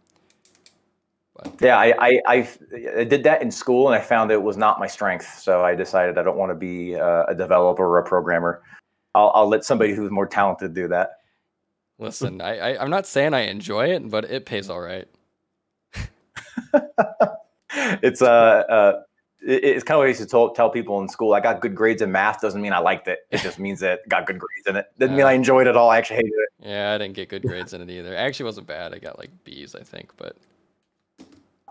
Yeah, 1.60 1.78
I, 1.78 1.94
I, 2.00 2.22
I, 2.28 2.50
I 2.98 3.04
did 3.04 3.24
that 3.24 3.42
in 3.42 3.52
school 3.52 3.88
and 3.88 3.96
I 3.96 4.02
found 4.04 4.32
it 4.32 4.42
was 4.42 4.58
not 4.58 4.80
my 4.80 4.88
strength. 4.88 5.40
So 5.40 5.64
I 5.64 5.76
decided 5.76 6.18
I 6.18 6.24
don't 6.24 6.38
want 6.38 6.52
to 6.52 6.56
be 6.56 6.96
uh, 6.96 7.26
a 7.28 7.36
developer 7.36 7.84
or 7.86 8.00
a 8.00 8.04
programmer. 8.04 8.62
I'll, 9.14 9.32
I'll 9.36 9.48
let 9.48 9.66
somebody 9.66 9.94
who's 9.94 10.12
more 10.12 10.28
talented 10.28 10.74
do 10.74 10.88
that. 10.90 11.20
listen, 12.00 12.42
I, 12.42 12.58
I 12.58 12.82
I'm 12.82 12.90
not 12.90 13.06
saying 13.06 13.34
I 13.34 13.48
enjoy 13.48 13.88
it, 13.88 14.10
but 14.10 14.26
it 14.26 14.46
pays 14.46 14.70
all 14.70 14.82
right. 14.82 15.08
it's 17.74 18.22
uh, 18.22 18.26
uh 18.28 19.02
it, 19.46 19.64
it's 19.64 19.84
kind 19.84 19.96
of 19.96 20.00
what 20.00 20.06
I 20.06 20.10
used 20.10 20.22
to 20.22 20.26
tell, 20.26 20.50
tell 20.52 20.70
people 20.70 21.00
in 21.02 21.08
school. 21.08 21.34
I 21.34 21.40
got 21.40 21.62
good 21.62 21.76
grades 21.76 22.02
in 22.02 22.12
math 22.12 22.42
doesn't 22.42 22.62
mean 22.62 22.74
I 22.74 22.80
liked 22.80 23.08
it. 23.08 23.20
It 23.32 23.42
just 23.42 23.60
means 23.60 23.80
that 23.82 24.08
got 24.10 24.26
good 24.26 24.40
grades 24.40 24.68
in 24.68 24.76
it. 24.76 24.88
Doesn't 24.98 25.16
mean 25.16 25.26
I 25.26 25.34
enjoyed 25.34 25.68
it 25.68 25.78
all. 25.78 25.90
I 25.90 25.98
actually 25.98 26.18
hated 26.18 26.34
it. 26.34 26.50
Yeah, 26.68 26.94
I 26.94 26.98
didn't 26.98 27.16
get 27.16 27.30
good 27.30 27.44
grades 27.44 27.74
in 27.74 27.82
it 27.82 27.90
either. 27.90 28.14
It 28.14 28.18
actually 28.18 28.46
wasn't 28.46 28.68
bad. 28.68 28.94
I 28.94 29.00
got 29.00 29.20
like 29.20 29.30
B's, 29.44 29.76
I 29.76 29.84
think, 29.84 30.12
but 30.18 30.36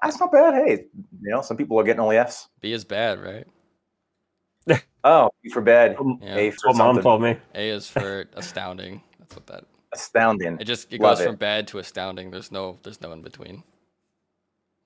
That's 0.05 0.21
not 0.21 0.31
bad. 0.33 0.55
Hey, 0.55 0.85
you 1.23 1.31
know, 1.31 1.41
some 1.43 1.57
people 1.57 1.79
are 1.81 1.85
getting 1.85 2.01
only 2.01 2.17
Fs. 2.19 2.49
B 2.61 2.73
is 2.73 2.85
bad, 2.85 3.21
right? 3.23 3.47
Oh, 5.07 5.29
B 5.43 5.51
for 5.51 5.61
bad. 5.61 5.97
Yeah. 6.23 6.35
A 6.37 6.49
That's 6.49 6.63
for 6.63 6.69
what 6.69 6.77
mom 6.79 6.87
something. 6.97 7.03
told 7.03 7.21
me. 7.23 7.37
A 7.55 7.69
is 7.69 7.87
for 7.91 8.25
astounding. 8.37 9.03
That's 9.19 9.35
what 9.37 9.47
that. 9.49 9.65
Astounding. 9.93 10.57
It 10.59 10.65
just 10.65 10.91
it 10.91 10.99
Love 11.01 11.19
goes 11.19 11.27
from 11.27 11.35
it. 11.35 11.39
bad 11.41 11.69
to 11.69 11.79
astounding. 11.79 12.31
There's 12.31 12.51
no 12.51 12.79
there's 12.83 13.01
no 13.03 13.13
in 13.13 13.21
between. 13.21 13.63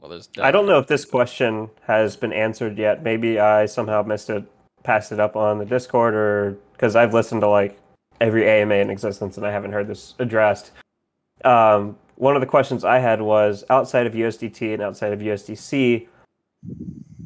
Well, 0.01 0.11
there's. 0.11 0.29
I 0.43 0.51
don't 0.51 0.67
know 0.67 0.79
if 0.81 0.89
this 0.89 1.05
question 1.05 1.71
has 1.83 2.17
been 2.17 2.33
answered 2.33 2.79
yet. 2.79 3.05
Maybe 3.05 3.39
I 3.39 3.67
somehow 3.67 4.03
missed 4.03 4.29
it, 4.29 4.43
passed 4.83 5.13
it 5.13 5.21
up 5.21 5.37
on 5.37 5.59
the 5.59 5.65
Discord, 5.65 6.15
or 6.15 6.59
because 6.73 6.97
I've 6.97 7.15
listened 7.15 7.43
to 7.43 7.49
like 7.49 7.79
every 8.21 8.49
AMA 8.51 8.75
in 8.75 8.91
existence 8.91 9.37
and 9.37 9.47
I 9.47 9.53
haven't 9.53 9.71
heard 9.73 9.87
this 9.87 10.15
addressed. 10.19 10.73
Um, 11.45 11.97
one 12.19 12.35
of 12.35 12.41
the 12.41 12.47
questions 12.47 12.85
I 12.85 12.99
had 12.99 13.23
was 13.23 13.65
outside 13.71 14.07
of 14.07 14.13
USDT 14.13 14.75
and 14.75 14.83
outside 14.83 15.13
of 15.13 15.21
USDC, 15.21 16.09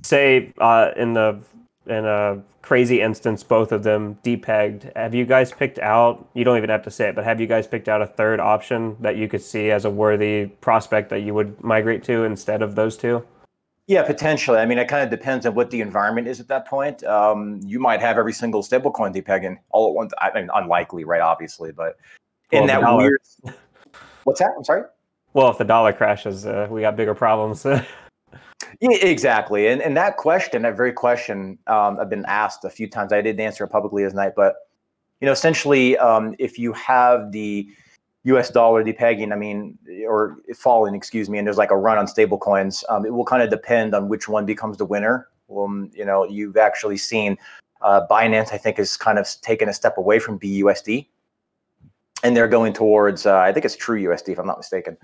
say 0.03 0.53
uh, 0.59 0.90
in 0.97 1.14
the 1.14 1.40
in 1.86 2.05
a 2.05 2.40
crazy 2.61 3.01
instance, 3.01 3.43
both 3.43 3.72
of 3.72 3.82
them 3.82 4.16
depegged. 4.22 4.95
Have 4.95 5.14
you 5.14 5.24
guys 5.24 5.51
picked 5.51 5.78
out? 5.78 6.28
You 6.34 6.45
don't 6.45 6.59
even 6.59 6.70
have 6.70 6.82
to 6.84 6.90
say 6.90 7.09
it, 7.09 7.14
but 7.14 7.24
have 7.24 7.40
you 7.40 7.47
guys 7.47 7.66
picked 7.66 7.88
out 7.88 8.03
a 8.03 8.07
third 8.07 8.38
option 8.38 8.97
that 9.01 9.16
you 9.16 9.28
could 9.28 9.43
see 9.43 9.70
as 9.70 9.84
a 9.84 9.90
worthy 9.90 10.47
prospect 10.61 11.09
that 11.11 11.20
you 11.20 11.34
would 11.34 11.61
migrate 11.64 12.05
to 12.05 12.24
instead 12.24 12.62
of 12.62 12.74
those 12.74 12.97
two? 12.97 13.24
Yeah, 13.88 14.05
potentially. 14.05 14.59
I 14.59 14.66
mean, 14.66 14.78
it 14.78 14.86
kind 14.86 15.03
of 15.03 15.11
depends 15.11 15.45
on 15.45 15.55
what 15.55 15.70
the 15.70 15.80
environment 15.80 16.28
is 16.28 16.38
at 16.38 16.49
that 16.49 16.68
point. 16.68 17.03
Um, 17.03 17.61
you 17.64 17.80
might 17.80 18.01
have 18.01 18.16
every 18.16 18.32
single 18.32 18.62
stablecoin 18.62 19.14
depegging 19.14 19.57
all 19.70 19.88
at 19.88 19.95
once. 19.95 20.12
I 20.20 20.30
mean, 20.32 20.51
unlikely, 20.55 21.05
right? 21.05 21.20
Obviously, 21.20 21.72
but 21.72 21.97
in 22.53 22.66
that 22.66 22.82
weird. 22.97 23.20
What's 24.24 24.40
that? 24.40 24.52
I'm 24.56 24.64
sorry. 24.64 24.82
Well, 25.34 25.50
if 25.50 25.58
the 25.58 25.64
dollar 25.64 25.92
crashes, 25.92 26.46
uh, 26.46 26.68
we 26.70 26.82
got 26.82 26.96
bigger 26.96 27.14
problems. 27.14 27.66
Yeah, 28.80 28.96
exactly. 28.96 29.68
And 29.68 29.82
and 29.82 29.96
that 29.96 30.16
question, 30.16 30.62
that 30.62 30.76
very 30.76 30.92
question, 30.92 31.58
um, 31.66 31.98
I've 32.00 32.10
been 32.10 32.24
asked 32.26 32.64
a 32.64 32.70
few 32.70 32.88
times. 32.88 33.12
I 33.12 33.20
didn't 33.20 33.40
answer 33.40 33.64
it 33.64 33.68
publicly 33.68 34.04
as 34.04 34.14
night, 34.14 34.32
but 34.34 34.56
you 35.20 35.26
know, 35.26 35.32
essentially, 35.32 35.96
um, 35.98 36.34
if 36.38 36.58
you 36.58 36.72
have 36.72 37.32
the 37.32 37.68
U.S. 38.24 38.50
dollar 38.50 38.82
depegging, 38.82 39.32
I 39.32 39.36
mean, 39.36 39.78
or 40.06 40.38
falling, 40.56 40.94
excuse 40.94 41.28
me, 41.28 41.38
and 41.38 41.46
there's 41.46 41.58
like 41.58 41.70
a 41.70 41.76
run 41.76 41.98
on 41.98 42.06
stable 42.06 42.38
coins, 42.38 42.84
um, 42.88 43.04
it 43.06 43.12
will 43.12 43.24
kind 43.24 43.42
of 43.42 43.50
depend 43.50 43.94
on 43.94 44.08
which 44.08 44.28
one 44.28 44.46
becomes 44.46 44.78
the 44.78 44.84
winner. 44.84 45.28
Um, 45.56 45.90
you 45.94 46.04
know, 46.04 46.24
you've 46.24 46.56
actually 46.56 46.96
seen 46.96 47.36
uh, 47.82 48.06
Binance, 48.10 48.52
I 48.52 48.58
think, 48.58 48.78
has 48.78 48.96
kind 48.96 49.18
of 49.18 49.28
taken 49.42 49.68
a 49.68 49.72
step 49.72 49.98
away 49.98 50.18
from 50.18 50.38
BUSD, 50.38 51.06
and 52.22 52.36
they're 52.36 52.48
going 52.48 52.72
towards, 52.72 53.26
uh, 53.26 53.36
I 53.36 53.52
think 53.52 53.64
it's 53.64 53.76
True 53.76 54.00
USD, 54.00 54.30
if 54.30 54.38
I'm 54.38 54.46
not 54.46 54.58
mistaken. 54.58 54.96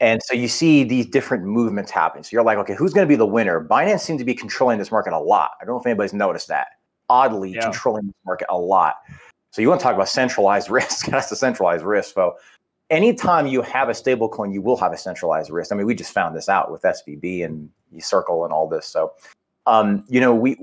And 0.00 0.20
so 0.22 0.34
you 0.34 0.48
see 0.48 0.82
these 0.84 1.06
different 1.06 1.44
movements 1.44 1.90
happening. 1.90 2.24
So 2.24 2.30
you're 2.32 2.42
like, 2.42 2.58
okay, 2.58 2.74
who's 2.74 2.92
going 2.92 3.06
to 3.06 3.08
be 3.08 3.16
the 3.16 3.26
winner? 3.26 3.64
Binance 3.64 4.00
seems 4.00 4.20
to 4.20 4.24
be 4.24 4.34
controlling 4.34 4.78
this 4.78 4.90
market 4.90 5.12
a 5.12 5.18
lot. 5.18 5.52
I 5.60 5.64
don't 5.64 5.74
know 5.74 5.80
if 5.80 5.86
anybody's 5.86 6.12
noticed 6.12 6.48
that. 6.48 6.68
Oddly, 7.08 7.52
Yeah. 7.52 7.62
controlling 7.62 8.06
this 8.06 8.16
market 8.26 8.46
a 8.50 8.58
lot. 8.58 8.96
So 9.52 9.62
you 9.62 9.68
want 9.68 9.80
to 9.80 9.84
talk 9.84 9.94
about 9.94 10.08
centralized 10.08 10.70
risk? 10.78 11.06
That's 11.06 11.30
the 11.30 11.36
centralized 11.36 11.84
risk. 11.84 12.14
So 12.14 12.34
anytime 12.90 13.46
you 13.46 13.62
have 13.62 13.88
a 13.88 13.94
stable 13.94 14.28
coin, 14.28 14.52
you 14.52 14.60
will 14.60 14.76
have 14.76 14.92
a 14.92 14.96
centralized 14.96 15.50
risk. 15.50 15.72
I 15.72 15.76
mean, 15.76 15.86
we 15.86 15.94
just 15.94 16.12
found 16.12 16.36
this 16.36 16.48
out 16.48 16.70
with 16.70 16.82
SVB 16.82 17.44
and 17.44 17.68
Circle 17.98 18.44
and 18.44 18.52
all 18.52 18.68
this. 18.68 18.86
So, 18.86 19.12
um, 19.66 20.04
you 20.08 20.20
know, 20.20 20.34
we 20.34 20.56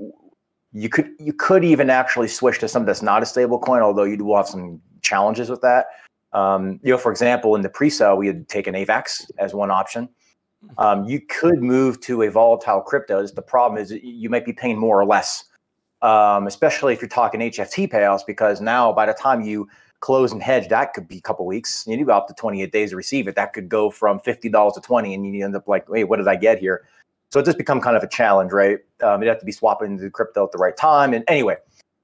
you 0.72 0.88
could 0.88 1.10
you 1.18 1.32
could 1.32 1.64
even 1.64 1.90
actually 1.90 2.28
switch 2.28 2.58
to 2.58 2.68
something 2.68 2.86
that's 2.86 3.02
not 3.02 3.22
a 3.22 3.26
stable 3.26 3.58
coin, 3.58 3.82
although 3.82 4.04
you 4.04 4.22
will 4.24 4.36
have 4.36 4.48
some 4.48 4.80
challenges 5.02 5.50
with 5.50 5.60
that. 5.62 5.86
Um, 6.32 6.80
you 6.82 6.92
know, 6.92 6.98
for 6.98 7.10
example, 7.10 7.54
in 7.56 7.62
the 7.62 7.68
pre-sale, 7.68 8.16
we 8.16 8.26
had 8.26 8.48
taken 8.48 8.74
AVAX 8.74 9.30
as 9.38 9.54
one 9.54 9.70
option. 9.70 10.08
Um, 10.78 11.04
you 11.04 11.20
could 11.20 11.62
move 11.62 12.00
to 12.02 12.22
a 12.22 12.30
volatile 12.30 12.80
crypto. 12.80 13.26
The 13.26 13.42
problem 13.42 13.80
is 13.80 13.90
you 13.90 14.28
might 14.28 14.44
be 14.44 14.52
paying 14.52 14.78
more 14.78 15.00
or 15.00 15.06
less, 15.06 15.44
um, 16.02 16.46
especially 16.46 16.92
if 16.92 17.00
you're 17.00 17.08
talking 17.08 17.40
HFT 17.40 17.90
payouts, 17.90 18.26
because 18.26 18.60
now 18.60 18.92
by 18.92 19.06
the 19.06 19.14
time 19.14 19.40
you 19.40 19.68
close 20.00 20.32
and 20.32 20.42
hedge, 20.42 20.68
that 20.68 20.92
could 20.92 21.08
be 21.08 21.18
a 21.18 21.20
couple 21.20 21.46
weeks. 21.46 21.84
You 21.86 21.96
need 21.96 22.02
about 22.02 22.22
up 22.22 22.28
to 22.28 22.34
28 22.34 22.72
days 22.72 22.90
to 22.90 22.96
receive 22.96 23.26
it. 23.28 23.34
That 23.36 23.52
could 23.52 23.68
go 23.68 23.90
from 23.90 24.20
$50 24.20 24.74
to 24.74 24.80
20 24.80 25.14
and 25.14 25.34
you 25.34 25.44
end 25.44 25.56
up 25.56 25.68
like, 25.68 25.88
wait, 25.88 26.04
what 26.04 26.16
did 26.16 26.28
I 26.28 26.36
get 26.36 26.58
here? 26.58 26.86
So 27.30 27.38
it 27.38 27.46
just 27.46 27.58
become 27.58 27.80
kind 27.80 27.96
of 27.96 28.02
a 28.02 28.08
challenge, 28.08 28.52
right? 28.52 28.78
Um, 29.02 29.22
you'd 29.22 29.28
have 29.28 29.38
to 29.38 29.46
be 29.46 29.52
swapping 29.52 29.92
into 29.92 30.10
crypto 30.10 30.44
at 30.44 30.52
the 30.52 30.58
right 30.58 30.76
time. 30.76 31.14
And 31.14 31.24
anyway, 31.28 31.56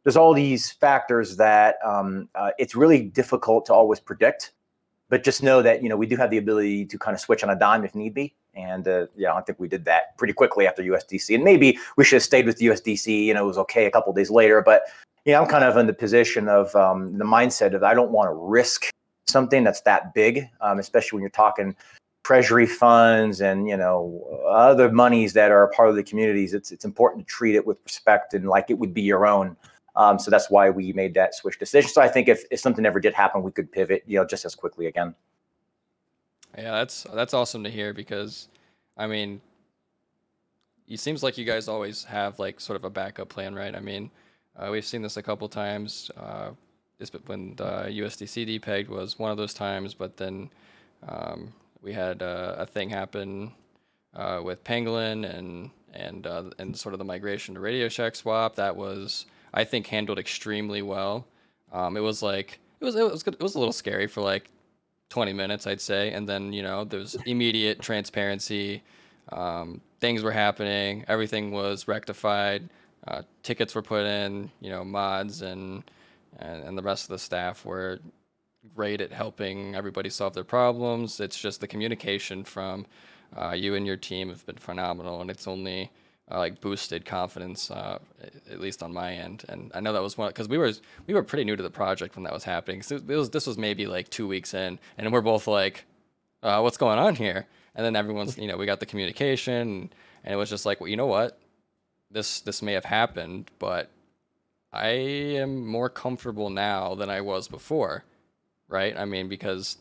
there's 0.07 0.17
all 0.17 0.33
these 0.33 0.71
factors 0.71 1.37
that 1.37 1.79
um, 1.85 2.29
uh, 2.37 2.53
it's 2.61 2.77
really 2.77 3.03
difficult 3.03 3.67
to 3.67 3.75
always 3.75 3.99
predict. 3.99 4.53
But 5.09 5.25
just 5.25 5.43
know 5.43 5.63
that 5.63 5.83
you 5.83 5.89
know 5.89 5.97
we 5.97 6.07
do 6.07 6.15
have 6.15 6.31
the 6.31 6.39
ability 6.39 6.87
to 6.87 6.97
kind 6.99 7.13
of 7.13 7.21
switch 7.21 7.43
on 7.43 7.51
a 7.51 7.59
dime 7.59 7.85
if 7.85 7.93
need 7.97 8.15
be, 8.15 8.33
and 8.55 8.87
uh, 8.87 9.07
yeah, 9.17 9.35
I 9.35 9.41
think 9.41 9.59
we 9.59 9.67
did 9.67 9.85
that 9.87 10.17
pretty 10.17 10.33
quickly 10.33 10.65
after 10.65 10.81
USDC. 10.81 11.35
And 11.35 11.43
maybe 11.43 11.77
we 11.97 12.05
should 12.05 12.17
have 12.17 12.23
stayed 12.23 12.47
with 12.47 12.61
USDC. 12.61 13.25
You 13.25 13.35
know, 13.35 13.43
it 13.43 13.49
was 13.49 13.59
okay 13.59 13.87
a 13.87 13.91
couple 13.91 14.13
days 14.13 14.31
later, 14.31 14.63
but 14.63 14.83
you 15.25 15.33
know, 15.33 15.43
I'm 15.43 15.49
kind 15.49 15.65
of 15.65 15.77
in 15.77 15.89
the 15.89 15.93
position 15.93 16.49
of 16.49 16.75
um, 16.77 17.19
the 17.19 17.25
mindset 17.25 17.75
of 17.75 17.83
I 17.83 17.93
don't 17.93 18.13
want 18.13 18.29
to 18.31 18.35
risk 18.35 18.89
something 19.27 19.65
that's 19.65 19.81
that 19.81 20.15
big, 20.15 20.49
um, 20.61 20.79
especially 20.79 21.17
when 21.17 21.23
you're 21.23 21.31
talking 21.31 21.75
treasury 22.25 22.67
funds 22.67 23.41
and 23.41 23.69
you 23.69 23.77
know 23.77 24.25
other 24.49 24.91
monies 24.91 25.33
that 25.33 25.51
are 25.53 25.63
a 25.63 25.69
part 25.69 25.89
of 25.89 25.95
the 25.95 26.03
communities 26.03 26.55
it's 26.55 26.73
it's 26.73 26.85
important 26.85 27.25
to 27.25 27.33
treat 27.33 27.55
it 27.55 27.65
with 27.65 27.79
respect 27.85 28.35
and 28.35 28.49
like 28.49 28.69
it 28.69 28.77
would 28.77 28.93
be 28.93 29.01
your 29.01 29.29
own 29.29 29.57
um, 29.97 30.19
so 30.19 30.31
that's 30.31 30.51
why 30.51 30.71
we 30.71 30.93
made 30.93 31.15
that 31.15 31.35
switch 31.35 31.59
decision. 31.59 31.89
So 31.91 32.01
i 32.01 32.09
think 32.09 32.29
if, 32.29 32.45
if 32.51 32.61
something 32.61 32.85
ever 32.87 33.01
did 33.01 33.15
happen 33.15 33.43
we 33.43 33.51
could 33.51 33.71
pivot 33.71 34.03
you 34.07 34.19
know 34.19 34.25
just 34.25 34.45
as 34.45 34.55
quickly 34.55 34.87
again. 34.87 35.15
Yeah 36.57 36.73
that's 36.73 37.07
that's 37.15 37.35
awesome 37.35 37.65
to 37.65 37.71
hear 37.71 37.93
because 37.93 38.49
i 38.97 39.07
mean 39.07 39.41
it 40.89 41.01
seems 41.01 41.23
like 41.23 41.37
you 41.37 41.45
guys 41.45 41.69
always 41.69 42.05
have 42.05 42.39
like 42.39 42.61
sort 42.61 42.77
of 42.77 42.85
a 42.85 42.91
backup 42.91 43.29
plan 43.29 43.55
right? 43.55 43.75
I 43.75 43.81
mean 43.81 44.11
uh, 44.57 44.69
we've 44.71 44.87
seen 44.87 45.03
this 45.03 45.17
a 45.17 45.23
couple 45.23 45.49
times 45.49 46.11
uh, 46.17 46.51
when 47.27 47.55
the 47.57 47.89
usdc 48.03 48.61
depegged 48.61 48.89
was 48.89 49.19
one 49.19 49.31
of 49.31 49.37
those 49.37 49.53
times 49.53 49.93
but 49.93 50.17
then 50.17 50.49
um, 51.07 51.53
we 51.83 51.93
had 51.93 52.23
uh, 52.23 52.55
a 52.59 52.67
thing 52.67 52.91
happen 52.91 53.53
uh, 54.15 54.41
with 54.43 54.65
Pangolin 54.65 55.29
and 55.29 55.71
and 55.93 56.27
uh, 56.27 56.45
and 56.59 56.77
sort 56.77 56.95
of 56.95 56.99
the 56.99 57.05
migration 57.05 57.55
to 57.55 57.61
Radio 57.61 57.89
Shack 57.89 58.17
swap. 58.17 58.57
That 58.57 58.77
was 58.77 59.27
I 59.57 59.65
think 59.65 59.87
handled 59.87 60.19
extremely 60.19 60.83
well. 60.83 61.27
Um, 61.73 61.97
it 61.97 62.01
was 62.01 62.23
like 62.23 62.61
it 62.81 62.85
was 62.85 62.95
it 62.95 63.11
was 63.11 63.23
good. 63.23 63.35
it 63.35 63.43
was 63.43 63.55
a 63.55 63.59
little 63.59 63.73
scary 63.73 64.07
for 64.07 64.21
like 64.21 64.51
20 65.09 65.33
minutes 65.33 65.67
I'd 65.67 65.81
say, 65.81 66.13
and 66.13 66.29
then 66.29 66.53
you 66.53 66.63
know 66.63 66.85
there 66.85 67.01
was 67.01 67.15
immediate 67.27 67.81
transparency. 67.81 68.83
Um, 69.33 69.81
things 69.99 70.23
were 70.23 70.31
happening. 70.31 71.05
Everything 71.09 71.51
was 71.51 71.89
rectified. 71.89 72.69
Uh, 73.09 73.23
tickets 73.43 73.75
were 73.75 73.83
put 73.83 74.05
in. 74.05 74.51
You 74.61 74.71
know 74.71 74.85
mods 74.85 75.41
and 75.41 75.83
and, 76.39 76.63
and 76.63 76.77
the 76.77 76.83
rest 76.83 77.05
of 77.05 77.09
the 77.09 77.19
staff 77.19 77.65
were 77.65 77.99
great 78.75 79.01
at 79.01 79.11
helping 79.11 79.75
everybody 79.75 80.11
solve 80.11 80.35
their 80.35 80.45
problems. 80.45 81.19
It's 81.19 81.41
just 81.41 81.63
the 81.63 81.69
communication 81.69 82.45
from 82.45 82.85
uh, 83.35 83.53
you 83.53 83.75
and 83.75 83.87
your 83.87 83.97
team 83.97 84.29
have 84.29 84.45
been 84.45 84.57
phenomenal, 84.57 85.23
and 85.23 85.31
it's 85.31 85.49
only 85.49 85.91
uh, 86.31 86.39
like 86.39 86.61
boosted 86.61 87.05
confidence, 87.05 87.71
uh, 87.71 87.99
at 88.51 88.61
least 88.61 88.83
on 88.83 88.93
my 88.93 89.13
end. 89.15 89.45
And 89.49 89.71
I 89.75 89.81
know 89.81 89.93
that 89.93 90.03
was 90.03 90.19
one 90.19 90.29
because 90.29 90.49
we 90.49 90.59
were 90.59 90.73
we 91.07 91.15
were 91.15 91.23
pretty 91.23 91.45
new 91.45 91.57
to 91.57 91.63
the 91.63 91.71
project 91.71 92.17
when 92.17 92.25
that 92.25 92.33
was 92.33 92.45
happening. 92.45 92.83
So 92.83 92.97
it 92.97 93.07
was 93.07 93.31
this 93.31 93.47
was 93.47 93.59
maybe 93.59 93.87
like 93.87 94.09
two 94.11 94.27
weeks 94.27 94.55
in, 94.55 94.79
and 94.99 95.13
we're 95.13 95.21
both 95.21 95.47
like, 95.47 95.85
uh, 96.43 96.61
"What's 96.61 96.77
going 96.77 96.99
on 96.99 97.15
here?" 97.17 97.47
And 97.75 97.85
then 97.85 97.97
everyone's 97.97 98.39
you 98.39 98.49
know 98.49 98.57
we 98.57 98.67
got 98.67 98.81
the 98.81 98.87
communication, 98.87 99.91
and 100.25 100.35
it 100.35 100.37
was 100.37 100.51
just 100.51 100.67
like, 100.67 100.81
well, 100.81 100.89
you 100.89 100.97
know 100.97 101.07
what, 101.07 101.39
this 102.11 102.41
this 102.41 102.63
may 102.63 102.73
have 102.73 102.85
happened, 102.85 103.51
but 103.59 103.91
I 104.73 104.89
am 104.89 105.67
more 105.67 105.89
comfortable 105.89 106.51
now 106.51 106.95
than 106.95 107.09
I 107.11 107.21
was 107.21 107.49
before 107.49 108.05
right? 108.69 108.97
I 108.97 109.05
mean, 109.05 109.29
because 109.29 109.79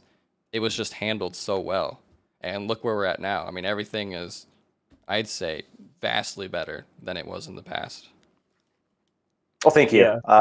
it 0.52 0.60
was 0.60 0.76
just 0.76 0.94
handled 0.94 1.36
so 1.36 1.60
well. 1.60 2.00
And 2.42 2.68
look 2.68 2.84
where 2.84 2.96
we're 2.96 3.06
at 3.06 3.20
now. 3.20 3.46
I 3.46 3.52
mean, 3.52 3.66
everything 3.66 4.14
is, 4.14 4.46
I'd 5.08 5.28
say, 5.28 5.64
vastly 6.02 6.48
better 6.48 6.86
than 7.02 7.18
it 7.18 7.26
was 7.26 7.48
in 7.48 7.56
the 7.56 7.64
past. 7.64 8.10
Well, 9.64 9.72
thank 9.72 9.92
you. 9.92 10.02
Yeah. 10.02 10.20
Uh, 10.26 10.40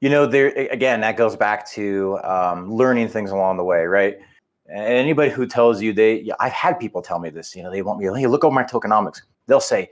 you 0.00 0.10
know, 0.10 0.26
there 0.26 0.48
again, 0.70 1.00
that 1.00 1.16
goes 1.16 1.36
back 1.36 1.68
to 1.70 2.18
um, 2.22 2.72
learning 2.72 3.08
things 3.08 3.30
along 3.30 3.56
the 3.56 3.64
way, 3.64 3.84
right? 3.86 4.18
And 4.66 4.84
anybody 4.84 5.30
who 5.30 5.46
tells 5.46 5.80
you 5.80 5.92
they, 5.92 6.30
I've 6.38 6.52
had 6.52 6.78
people 6.78 7.02
tell 7.02 7.18
me 7.18 7.30
this. 7.30 7.56
You 7.56 7.62
know, 7.62 7.70
they 7.70 7.82
want 7.82 7.98
me, 7.98 8.06
hey, 8.06 8.26
look 8.26 8.44
over 8.44 8.54
my 8.54 8.64
tokenomics. 8.64 9.22
They'll 9.46 9.60
say, 9.60 9.90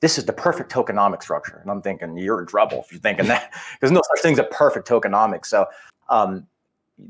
this 0.00 0.18
is 0.18 0.24
the 0.26 0.32
perfect 0.32 0.70
tokenomic 0.70 1.22
structure, 1.22 1.58
and 1.60 1.70
I'm 1.70 1.82
thinking 1.82 2.16
you're 2.16 2.40
in 2.40 2.46
trouble 2.46 2.80
if 2.80 2.92
you're 2.92 3.00
thinking 3.00 3.26
that. 3.26 3.52
There's 3.80 3.90
no 3.90 4.02
such 4.14 4.22
thing 4.22 4.34
as 4.34 4.38
a 4.38 4.44
perfect 4.44 4.86
tokenomics. 4.86 5.46
So 5.46 5.66
um, 6.08 6.46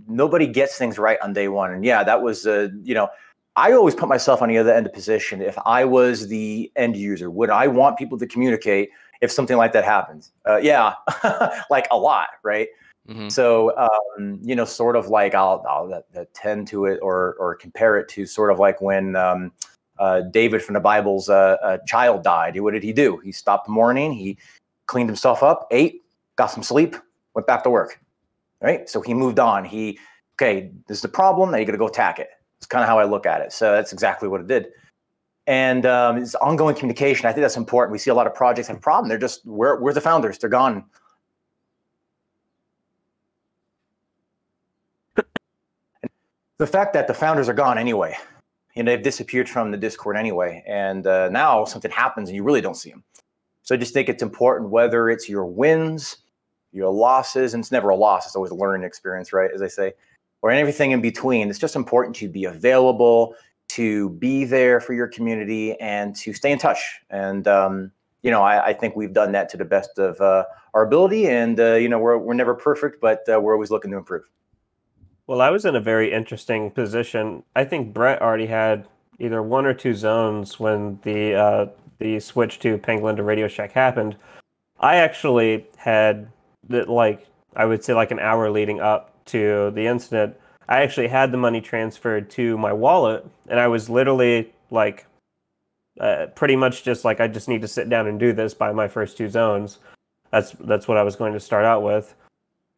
nobody 0.07 0.47
gets 0.47 0.79
things 0.79 0.99
right 0.99 1.19
on 1.23 1.33
day 1.33 1.49
one. 1.49 1.73
And 1.73 1.85
yeah, 1.85 2.03
that 2.05 2.23
was, 2.23 2.47
uh, 2.47 2.69
you 2.83 2.95
know, 2.95 3.09
I 3.59 3.73
always 3.73 3.95
put 3.95 4.09
myself 4.09 4.43
on 4.43 4.49
the 4.49 4.59
other 4.59 4.73
end 4.73 4.87
of 4.87 4.93
the 4.93 4.97
position. 4.97 5.43
If 5.43 5.59
I 5.67 5.85
was 5.85 6.29
the 6.29 6.71
end 6.77 6.97
user, 6.97 7.31
would 7.31 7.51
I 7.51 7.67
want 7.67 7.99
people 7.99 8.19
to 8.19 8.27
communicate 8.27 8.91
if 9.21 9.31
something 9.33 9.57
like 9.57 9.73
that 9.73 9.85
happens? 9.85 10.33
Uh, 10.47 10.57
yeah, 10.57 10.95
like 11.71 11.87
a 11.91 11.97
lot, 11.97 12.29
right? 12.43 12.69
Mm-hmm. 13.09 13.29
So, 13.29 13.77
um, 13.77 14.39
you 14.43 14.55
know, 14.55 14.65
sort 14.65 14.97
of 14.97 15.09
like 15.09 15.35
I'll, 15.35 15.65
I'll 15.69 16.03
tend 16.35 16.69
to 16.69 16.85
it 16.87 16.99
or 17.03 17.35
or 17.39 17.55
compare 17.55 17.99
it 17.99 18.09
to 18.11 18.27
sort 18.27 18.51
of 18.51 18.59
like 18.59 18.81
when 18.81 19.17
um, 19.17 19.53
uh, 19.99 20.21
David 20.21 20.63
from 20.63 20.75
the 20.75 20.81
Bible's 20.81 21.29
uh, 21.29 21.79
child 21.87 22.23
died. 22.23 22.61
What 22.61 22.75
did 22.75 22.83
he 22.83 22.93
do? 22.93 23.19
He 23.19 23.33
stopped 23.33 23.69
mourning. 23.69 24.13
He 24.13 24.39
cleaned 24.87 25.09
himself 25.09 25.43
up, 25.43 25.67
ate, 25.71 26.03
got 26.37 26.47
some 26.47 26.63
sleep, 26.63 26.97
went 27.35 27.47
back 27.47 27.63
to 27.65 27.71
work 27.71 28.01
right? 28.61 28.89
So 28.89 29.01
he 29.01 29.15
moved 29.15 29.39
on. 29.39 29.65
He, 29.65 29.99
okay, 30.37 30.71
this 30.87 30.99
is 30.99 31.03
the 31.03 31.09
problem. 31.09 31.51
Now 31.51 31.59
you 31.59 31.65
got 31.65 31.73
to 31.73 31.79
go 31.79 31.89
attack 31.89 32.19
it. 32.19 32.31
It's 32.59 32.67
kind 32.67 32.83
of 32.83 32.89
how 32.89 32.99
I 32.99 33.05
look 33.05 33.27
at 33.27 33.41
it. 33.41 33.53
So 33.53 33.73
that's 33.73 33.93
exactly 33.93 34.29
what 34.29 34.41
it 34.41 34.47
did. 34.47 34.69
And 35.47 35.87
um, 35.87 36.19
it's 36.19 36.35
ongoing 36.37 36.75
communication. 36.75 37.27
I 37.27 37.33
think 37.33 37.43
that's 37.43 37.57
important. 37.57 37.93
We 37.93 37.99
see 37.99 38.11
a 38.11 38.15
lot 38.15 38.27
of 38.27 38.35
projects 38.35 38.69
have 38.69 38.77
a 38.77 38.81
problem. 38.81 39.09
They're 39.09 39.17
just, 39.17 39.47
where, 39.47 39.77
where's 39.77 39.95
the 39.95 40.01
founders? 40.01 40.39
They're 40.39 40.51
gone. 40.51 40.85
the 46.59 46.67
fact 46.67 46.93
that 46.93 47.07
the 47.07 47.15
founders 47.15 47.49
are 47.49 47.55
gone 47.55 47.79
anyway, 47.79 48.15
you 48.75 48.83
know, 48.83 48.91
they've 48.93 49.03
disappeared 49.03 49.49
from 49.49 49.71
the 49.71 49.77
Discord 49.77 50.17
anyway. 50.17 50.63
And 50.67 51.07
uh, 51.07 51.29
now 51.31 51.65
something 51.65 51.91
happens 51.91 52.29
and 52.29 52.37
you 52.37 52.43
really 52.43 52.61
don't 52.61 52.77
see 52.77 52.91
them. 52.91 53.05
So 53.63 53.75
I 53.75 53.79
just 53.79 53.95
think 53.95 54.09
it's 54.09 54.23
important, 54.23 54.71
whether 54.71 55.09
it's 55.09 55.29
your 55.29 55.47
wins, 55.47 56.19
your 56.73 56.93
losses, 56.93 57.55
and 57.55 57.63
it's 57.63 57.73
never 57.73 57.91
a 57.91 57.97
loss, 57.97 58.27
it's 58.27 58.37
always 58.37 58.51
a 58.51 58.57
learning 58.57 58.87
experience, 58.87 59.33
right? 59.33 59.51
As 59.55 59.63
I 59.63 59.69
say, 59.69 59.93
or 60.43 60.51
everything 60.51 60.93
in 60.93 61.01
between. 61.01 61.51
It's 61.51 61.59
just 61.59 61.77
important 61.77 62.17
to 62.17 62.29
be 62.29 62.45
available, 62.45 63.35
to 63.69 64.11
be 64.11 64.45
there 64.45 64.81
for 64.81 64.95
your 64.95 65.09
community, 65.09 65.79
and 65.81 66.15
to 66.17 66.33
stay 66.33 66.53
in 66.53 66.59
touch. 66.59 67.01
And 67.11 67.47
um, 67.49 67.93
you 68.23 68.31
know, 68.31 68.43
I, 68.43 68.67
I, 68.67 68.73
think 68.73 68.97
we've 68.97 69.13
done 69.13 69.33
that 69.33 69.49
to 69.51 69.57
the 69.57 69.65
best 69.65 69.99
of 69.99 70.21
uh, 70.21 70.45
our 70.75 70.83
ability. 70.83 71.29
And 71.29 71.59
uh, 71.59 71.75
you 71.75 71.89
know, 71.89 71.99
we're 71.99 72.19
we're 72.19 72.35
never 72.35 72.55
perfect, 72.55 73.01
but 73.01 73.29
uh, 73.29 73.41
we're 73.41 73.53
always 73.53 73.71
looking 73.71 73.91
to 73.93 73.97
improve. 73.97 74.29
Well, 75.27 75.41
I 75.41 75.51
was 75.51 75.65
in 75.65 75.77
a 75.77 75.81
very 75.81 76.13
interesting 76.13 76.71
position. 76.71 77.43
I 77.55 77.65
think 77.65 77.93
Brett 77.93 78.23
already 78.23 78.47
had 78.47 78.89
either 79.19 79.43
one 79.43 79.67
or 79.67 79.75
two 79.75 79.95
zones 79.95 80.59
when 80.59 80.99
the 81.03 81.35
uh, 81.35 81.67
the 81.99 82.21
switch 82.21 82.59
to 82.61 82.79
Pangolin 82.79 83.17
to 83.17 83.23
Radio 83.23 83.49
Shack 83.49 83.73
happened. 83.73 84.17
I 84.81 84.97
actually 84.97 85.67
had 85.77 86.29
that 86.69 86.89
like 86.89 87.27
I 87.57 87.67
would 87.67 87.85
say 87.85 87.95
like 87.95 88.11
an 88.11 88.21
hour 88.21 88.51
leading 88.51 88.81
up 88.81 89.18
to 89.29 89.71
the 89.75 89.87
incident, 89.87 90.37
I 90.69 90.83
actually 90.83 91.09
had 91.09 91.33
the 91.33 91.39
money 91.39 91.61
transferred 91.61 92.31
to 92.31 92.59
my 92.59 92.73
wallet, 92.73 93.27
and 93.49 93.59
I 93.59 93.69
was 93.69 93.89
literally 93.89 94.53
like, 94.71 95.07
uh, 96.01 96.27
pretty 96.35 96.57
much 96.57 96.85
just 96.85 97.05
like 97.05 97.21
I 97.21 97.29
just 97.29 97.49
need 97.49 97.63
to 97.63 97.69
sit 97.69 97.89
down 97.89 98.07
and 98.07 98.21
do 98.21 98.33
this 98.33 98.55
by 98.55 98.73
my 98.73 98.87
first 98.87 99.17
two 99.17 99.29
zones. 99.29 99.79
That's 100.31 100.53
that's 100.53 100.87
what 100.87 100.99
I 100.99 101.03
was 101.03 101.17
going 101.17 101.33
to 101.33 101.41
start 101.41 101.65
out 101.65 101.83
with, 101.83 102.15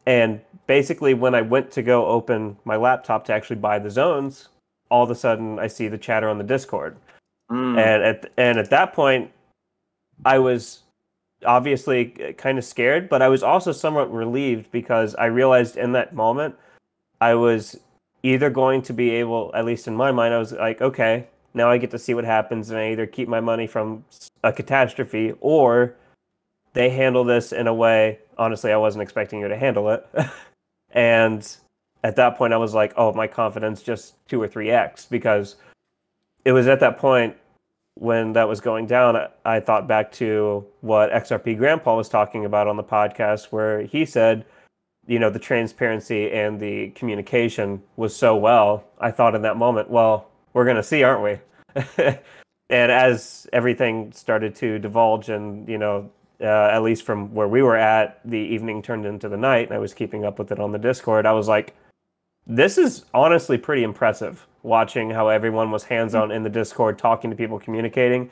and 0.06 0.40
basically 0.66 1.14
when 1.14 1.34
I 1.34 1.42
went 1.42 1.70
to 1.72 1.82
go 1.82 2.06
open 2.06 2.56
my 2.64 2.76
laptop 2.76 3.24
to 3.26 3.32
actually 3.32 3.56
buy 3.56 3.78
the 3.80 3.90
zones, 3.90 4.48
all 4.88 5.02
of 5.02 5.10
a 5.10 5.14
sudden 5.14 5.58
I 5.58 5.66
see 5.66 5.88
the 5.88 5.98
chatter 5.98 6.28
on 6.28 6.38
the 6.38 6.44
Discord, 6.44 6.96
mm. 7.50 7.76
and 7.76 8.02
at 8.02 8.32
and 8.36 8.58
at 8.58 8.70
that 8.70 8.92
point, 8.92 9.32
I 10.24 10.38
was 10.38 10.82
obviously 11.44 12.14
uh, 12.22 12.32
kind 12.32 12.58
of 12.58 12.64
scared, 12.64 13.08
but 13.08 13.22
I 13.22 13.28
was 13.28 13.42
also 13.42 13.72
somewhat 13.72 14.12
relieved 14.12 14.70
because 14.70 15.14
I 15.14 15.26
realized 15.26 15.76
in 15.76 15.92
that 15.92 16.14
moment 16.14 16.56
I 17.20 17.34
was 17.34 17.78
either 18.22 18.50
going 18.50 18.82
to 18.82 18.92
be 18.92 19.10
able, 19.10 19.50
at 19.54 19.64
least 19.64 19.88
in 19.88 19.96
my 19.96 20.12
mind, 20.12 20.34
I 20.34 20.38
was 20.38 20.52
like, 20.52 20.80
okay, 20.80 21.26
now 21.54 21.70
I 21.70 21.78
get 21.78 21.90
to 21.92 21.98
see 21.98 22.14
what 22.14 22.24
happens, 22.24 22.70
and 22.70 22.78
I 22.78 22.92
either 22.92 23.06
keep 23.06 23.28
my 23.28 23.40
money 23.40 23.66
from 23.66 24.04
a 24.44 24.52
catastrophe 24.52 25.34
or 25.40 25.94
they 26.72 26.90
handle 26.90 27.24
this 27.24 27.52
in 27.52 27.66
a 27.66 27.74
way. 27.74 28.18
Honestly, 28.38 28.72
I 28.72 28.76
wasn't 28.76 29.02
expecting 29.02 29.40
you 29.40 29.48
to 29.48 29.56
handle 29.56 29.90
it. 29.90 30.06
and 30.92 31.56
at 32.04 32.16
that 32.16 32.36
point, 32.36 32.52
I 32.52 32.56
was 32.56 32.74
like, 32.74 32.92
oh, 32.96 33.12
my 33.12 33.26
confidence 33.26 33.82
just 33.82 34.26
two 34.28 34.40
or 34.40 34.48
three 34.48 34.70
X 34.70 35.06
because 35.06 35.56
it 36.44 36.52
was 36.52 36.66
at 36.68 36.80
that 36.80 36.98
point 36.98 37.36
when 37.94 38.32
that 38.32 38.48
was 38.48 38.60
going 38.60 38.86
down, 38.86 39.28
I, 39.44 39.60
thought 39.60 39.86
back 39.86 40.12
to 40.12 40.64
what 40.80 41.10
XRP 41.10 41.56
Grandpa 41.56 41.96
was 41.96 42.08
talking 42.08 42.44
about 42.44 42.66
on 42.66 42.76
the 42.76 42.84
podcast, 42.84 43.46
where 43.46 43.82
he 43.82 44.04
said, 44.06 44.46
you 45.06 45.18
know, 45.18 45.30
the 45.30 45.38
transparency 45.38 46.30
and 46.30 46.60
the 46.60 46.90
communication 46.90 47.82
was 47.96 48.14
so 48.14 48.36
well. 48.36 48.84
I 48.98 49.10
thought 49.10 49.34
in 49.34 49.42
that 49.42 49.56
moment, 49.56 49.90
well, 49.90 50.28
we're 50.52 50.64
going 50.64 50.76
to 50.76 50.82
see, 50.82 51.02
aren't 51.02 51.22
we? 51.22 51.82
and 52.70 52.92
as 52.92 53.46
everything 53.52 54.12
started 54.12 54.54
to 54.56 54.78
divulge, 54.78 55.28
and 55.28 55.68
you 55.68 55.78
know, 55.78 56.10
uh, 56.40 56.44
at 56.44 56.82
least 56.82 57.04
from 57.04 57.34
where 57.34 57.48
we 57.48 57.62
were 57.62 57.76
at, 57.76 58.20
the 58.24 58.38
evening 58.38 58.82
turned 58.82 59.04
into 59.04 59.28
the 59.28 59.36
night, 59.36 59.66
and 59.66 59.74
I 59.74 59.78
was 59.78 59.94
keeping 59.94 60.24
up 60.24 60.38
with 60.38 60.52
it 60.52 60.60
on 60.60 60.72
the 60.72 60.78
Discord. 60.78 61.26
I 61.26 61.32
was 61.32 61.48
like, 61.48 61.74
this 62.46 62.78
is 62.78 63.04
honestly 63.12 63.58
pretty 63.58 63.82
impressive 63.82 64.46
watching 64.62 65.10
how 65.10 65.28
everyone 65.28 65.70
was 65.70 65.84
hands 65.84 66.14
on 66.14 66.30
in 66.30 66.42
the 66.42 66.50
Discord, 66.50 66.98
talking 66.98 67.30
to 67.30 67.36
people, 67.36 67.58
communicating. 67.58 68.30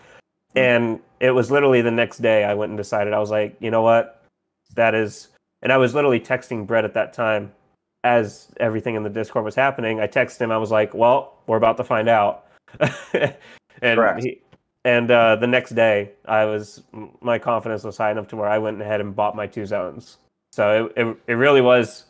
And 0.54 1.00
it 1.20 1.30
was 1.30 1.50
literally 1.50 1.82
the 1.82 1.90
next 1.90 2.18
day 2.18 2.44
I 2.44 2.54
went 2.54 2.70
and 2.70 2.76
decided, 2.76 3.12
I 3.12 3.18
was 3.18 3.30
like, 3.30 3.56
you 3.60 3.70
know 3.70 3.82
what? 3.82 4.22
That 4.74 4.94
is, 4.94 5.28
and 5.62 5.72
I 5.72 5.76
was 5.76 5.94
literally 5.94 6.20
texting 6.20 6.66
Brett 6.66 6.84
at 6.84 6.94
that 6.94 7.12
time. 7.12 7.52
as 8.04 8.52
everything 8.60 8.94
in 8.94 9.02
the 9.02 9.10
Discord 9.10 9.44
was 9.44 9.56
happening, 9.56 10.00
I 10.00 10.06
texted 10.06 10.40
him. 10.40 10.52
I 10.52 10.56
was 10.58 10.70
like, 10.70 10.94
"Well, 10.94 11.34
we're 11.46 11.56
about 11.56 11.76
to 11.78 11.84
find 11.84 12.08
out." 12.08 12.46
and 13.82 14.22
he, 14.22 14.40
and 14.84 15.10
uh, 15.10 15.36
the 15.36 15.46
next 15.46 15.70
day, 15.70 16.12
I 16.26 16.44
was 16.44 16.82
my 17.20 17.38
confidence 17.38 17.82
was 17.84 17.96
high 17.96 18.10
enough 18.10 18.28
to 18.28 18.36
where 18.36 18.48
I 18.48 18.58
went 18.58 18.80
ahead 18.80 19.00
and 19.00 19.16
bought 19.16 19.34
my 19.34 19.46
two 19.46 19.66
zones. 19.66 20.18
So 20.52 20.86
it 20.96 21.02
it, 21.02 21.16
it 21.26 21.34
really 21.34 21.60
was 21.60 22.04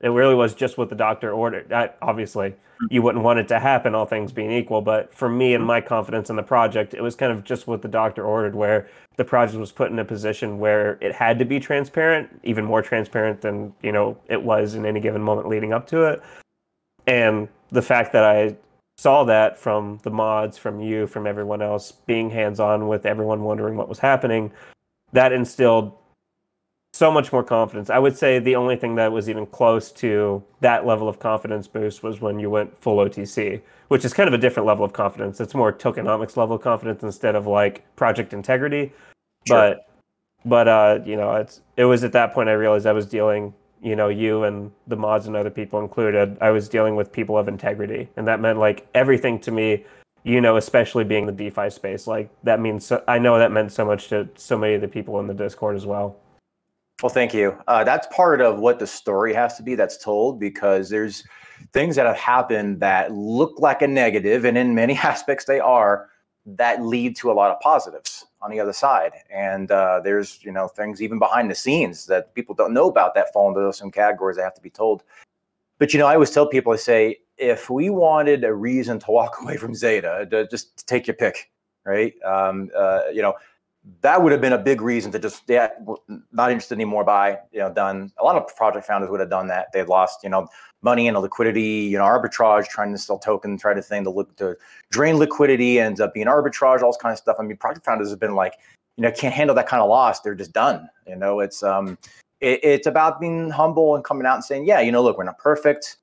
it 0.00 0.08
really 0.08 0.34
was 0.34 0.54
just 0.54 0.78
what 0.78 0.88
the 0.90 0.96
doctor 0.96 1.32
ordered. 1.32 1.72
I, 1.72 1.90
obviously, 2.02 2.54
you 2.90 3.02
wouldn't 3.02 3.24
want 3.24 3.38
it 3.38 3.48
to 3.48 3.58
happen, 3.58 3.94
all 3.94 4.04
things 4.04 4.32
being 4.32 4.52
equal. 4.52 4.82
But 4.82 5.12
for 5.12 5.28
me 5.28 5.54
and 5.54 5.64
my 5.64 5.80
confidence 5.80 6.28
in 6.28 6.36
the 6.36 6.42
project, 6.42 6.94
it 6.94 7.00
was 7.00 7.14
kind 7.14 7.32
of 7.32 7.44
just 7.44 7.66
what 7.66 7.82
the 7.82 7.88
doctor 7.88 8.24
ordered, 8.24 8.54
where 8.54 8.88
the 9.16 9.24
project 9.24 9.58
was 9.58 9.72
put 9.72 9.90
in 9.90 9.98
a 9.98 10.04
position 10.04 10.58
where 10.58 10.98
it 11.00 11.14
had 11.14 11.38
to 11.38 11.44
be 11.44 11.58
transparent, 11.58 12.28
even 12.44 12.64
more 12.64 12.82
transparent 12.82 13.40
than 13.40 13.72
you 13.82 13.92
know 13.92 14.18
it 14.28 14.42
was 14.42 14.74
in 14.74 14.84
any 14.84 15.00
given 15.00 15.22
moment 15.22 15.48
leading 15.48 15.72
up 15.72 15.86
to 15.88 16.02
it. 16.04 16.22
And 17.06 17.48
the 17.70 17.82
fact 17.82 18.12
that 18.12 18.24
I 18.24 18.56
saw 18.98 19.24
that 19.24 19.58
from 19.58 19.98
the 20.02 20.10
mods, 20.10 20.58
from 20.58 20.80
you, 20.80 21.06
from 21.06 21.26
everyone 21.26 21.62
else, 21.62 21.92
being 21.92 22.30
hands 22.30 22.60
on 22.60 22.88
with 22.88 23.06
everyone 23.06 23.42
wondering 23.42 23.76
what 23.76 23.88
was 23.88 23.98
happening, 23.98 24.52
that 25.12 25.32
instilled 25.32 25.96
so 26.96 27.12
much 27.12 27.32
more 27.32 27.44
confidence. 27.44 27.90
I 27.90 27.98
would 27.98 28.16
say 28.16 28.38
the 28.38 28.56
only 28.56 28.76
thing 28.76 28.94
that 28.94 29.12
was 29.12 29.28
even 29.28 29.46
close 29.46 29.92
to 29.92 30.42
that 30.60 30.86
level 30.86 31.08
of 31.08 31.18
confidence 31.18 31.68
boost 31.68 32.02
was 32.02 32.20
when 32.20 32.38
you 32.38 32.48
went 32.48 32.76
full 32.76 32.96
OTC, 32.96 33.60
which 33.88 34.04
is 34.04 34.14
kind 34.14 34.28
of 34.28 34.34
a 34.34 34.38
different 34.38 34.66
level 34.66 34.84
of 34.84 34.92
confidence. 34.92 35.40
It's 35.40 35.54
more 35.54 35.72
tokenomics 35.72 36.36
level 36.36 36.56
of 36.56 36.62
confidence 36.62 37.02
instead 37.02 37.34
of 37.34 37.46
like 37.46 37.84
project 37.96 38.32
integrity. 38.32 38.92
Sure. 39.46 39.56
But 39.56 39.88
but 40.44 40.68
uh, 40.68 41.00
you 41.04 41.16
know, 41.16 41.34
it's 41.36 41.60
it 41.76 41.84
was 41.84 42.02
at 42.02 42.12
that 42.12 42.32
point 42.32 42.48
I 42.48 42.52
realized 42.52 42.86
I 42.86 42.92
was 42.92 43.06
dealing, 43.06 43.52
you 43.82 43.94
know, 43.94 44.08
you 44.08 44.44
and 44.44 44.72
the 44.86 44.96
mods 44.96 45.26
and 45.26 45.36
other 45.36 45.50
people 45.50 45.80
included, 45.80 46.38
I 46.40 46.50
was 46.50 46.68
dealing 46.68 46.96
with 46.96 47.12
people 47.12 47.36
of 47.36 47.46
integrity. 47.46 48.08
And 48.16 48.26
that 48.26 48.40
meant 48.40 48.58
like 48.58 48.88
everything 48.94 49.38
to 49.40 49.50
me 49.50 49.84
you 50.24 50.40
know, 50.40 50.56
especially 50.56 51.04
being 51.04 51.24
the 51.26 51.32
DeFi 51.32 51.70
space, 51.70 52.08
like 52.08 52.28
that 52.42 52.58
means 52.58 52.84
so, 52.84 53.00
I 53.06 53.20
know 53.20 53.38
that 53.38 53.52
meant 53.52 53.70
so 53.70 53.84
much 53.84 54.08
to 54.08 54.28
so 54.34 54.58
many 54.58 54.74
of 54.74 54.80
the 54.80 54.88
people 54.88 55.20
in 55.20 55.28
the 55.28 55.34
Discord 55.34 55.76
as 55.76 55.86
well. 55.86 56.16
Well, 57.02 57.10
thank 57.10 57.34
you. 57.34 57.58
Uh, 57.68 57.84
that's 57.84 58.06
part 58.14 58.40
of 58.40 58.58
what 58.58 58.78
the 58.78 58.86
story 58.86 59.34
has 59.34 59.56
to 59.58 59.62
be 59.62 59.74
that's 59.74 59.98
told 59.98 60.40
because 60.40 60.88
there's 60.88 61.24
things 61.72 61.96
that 61.96 62.06
have 62.06 62.16
happened 62.16 62.80
that 62.80 63.12
look 63.12 63.58
like 63.58 63.82
a 63.82 63.86
negative, 63.86 64.46
and 64.46 64.56
in 64.56 64.74
many 64.74 64.94
aspects 65.02 65.44
they 65.44 65.60
are, 65.60 66.08
that 66.46 66.82
lead 66.82 67.16
to 67.16 67.30
a 67.30 67.34
lot 67.34 67.50
of 67.50 67.60
positives 67.60 68.24
on 68.40 68.50
the 68.50 68.60
other 68.60 68.72
side. 68.72 69.12
And 69.30 69.70
uh, 69.70 70.00
there's 70.02 70.42
you 70.42 70.52
know 70.52 70.68
things 70.68 71.02
even 71.02 71.18
behind 71.18 71.50
the 71.50 71.54
scenes 71.54 72.06
that 72.06 72.34
people 72.34 72.54
don't 72.54 72.72
know 72.72 72.88
about 72.88 73.14
that 73.14 73.30
fall 73.32 73.48
into 73.48 73.72
some 73.74 73.90
categories 73.90 74.38
that 74.38 74.44
have 74.44 74.54
to 74.54 74.62
be 74.62 74.70
told. 74.70 75.02
But 75.78 75.92
you 75.92 75.98
know, 75.98 76.06
I 76.06 76.14
always 76.14 76.30
tell 76.30 76.46
people, 76.46 76.72
I 76.72 76.76
say, 76.76 77.18
if 77.36 77.68
we 77.68 77.90
wanted 77.90 78.42
a 78.42 78.54
reason 78.54 78.98
to 79.00 79.10
walk 79.10 79.36
away 79.42 79.58
from 79.58 79.74
Xeta, 79.74 80.30
to 80.30 80.48
just 80.48 80.86
take 80.88 81.06
your 81.06 81.16
pick, 81.16 81.50
right? 81.84 82.14
Um, 82.24 82.70
uh, 82.74 83.02
you 83.12 83.20
know 83.20 83.34
that 84.00 84.22
would 84.22 84.32
have 84.32 84.40
been 84.40 84.52
a 84.52 84.58
big 84.58 84.80
reason 84.80 85.12
to 85.12 85.18
just 85.18 85.42
yeah 85.48 85.68
not 86.32 86.50
interested 86.50 86.74
anymore 86.74 87.04
by 87.04 87.38
you 87.52 87.60
know 87.60 87.72
done. 87.72 88.12
A 88.18 88.24
lot 88.24 88.36
of 88.36 88.54
project 88.56 88.86
founders 88.86 89.10
would 89.10 89.20
have 89.20 89.30
done 89.30 89.46
that. 89.48 89.72
They've 89.72 89.88
lost 89.88 90.24
you 90.24 90.30
know 90.30 90.48
money 90.82 91.06
and 91.08 91.16
liquidity 91.18 91.62
you 91.62 91.96
know 91.96 92.04
arbitrage 92.04 92.66
trying 92.66 92.92
to 92.92 92.98
sell 92.98 93.18
token 93.18 93.56
try 93.56 93.74
to 93.74 93.82
thing 93.82 94.04
to 94.04 94.10
look 94.10 94.34
to 94.36 94.56
drain 94.90 95.16
liquidity 95.16 95.80
ends 95.80 96.00
up 96.00 96.14
being 96.14 96.26
arbitrage 96.26 96.82
all 96.82 96.90
this 96.90 97.00
kind 97.00 97.12
of 97.12 97.18
stuff. 97.18 97.36
I 97.38 97.42
mean 97.42 97.56
project 97.56 97.86
founders 97.86 98.10
have 98.10 98.20
been 98.20 98.34
like 98.34 98.54
you 98.96 99.02
know 99.02 99.12
can't 99.12 99.34
handle 99.34 99.54
that 99.54 99.68
kind 99.68 99.82
of 99.82 99.88
loss. 99.88 100.20
They're 100.20 100.34
just 100.34 100.52
done 100.52 100.88
you 101.06 101.16
know? 101.16 101.40
It's 101.40 101.62
um 101.62 101.96
it, 102.40 102.60
it's 102.62 102.86
about 102.86 103.20
being 103.20 103.50
humble 103.50 103.94
and 103.94 104.04
coming 104.04 104.26
out 104.26 104.34
and 104.34 104.44
saying 104.44 104.66
yeah 104.66 104.80
you 104.80 104.90
know 104.90 105.02
look 105.02 105.16
we're 105.16 105.24
not 105.24 105.38
perfect. 105.38 105.98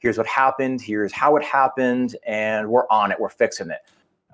Here's 0.00 0.18
what 0.18 0.26
happened. 0.26 0.80
Here's 0.80 1.12
how 1.12 1.36
it 1.36 1.42
happened. 1.42 2.14
And 2.24 2.70
we're 2.70 2.86
on 2.88 3.10
it. 3.10 3.18
We're 3.18 3.30
fixing 3.30 3.70
it 3.70 3.80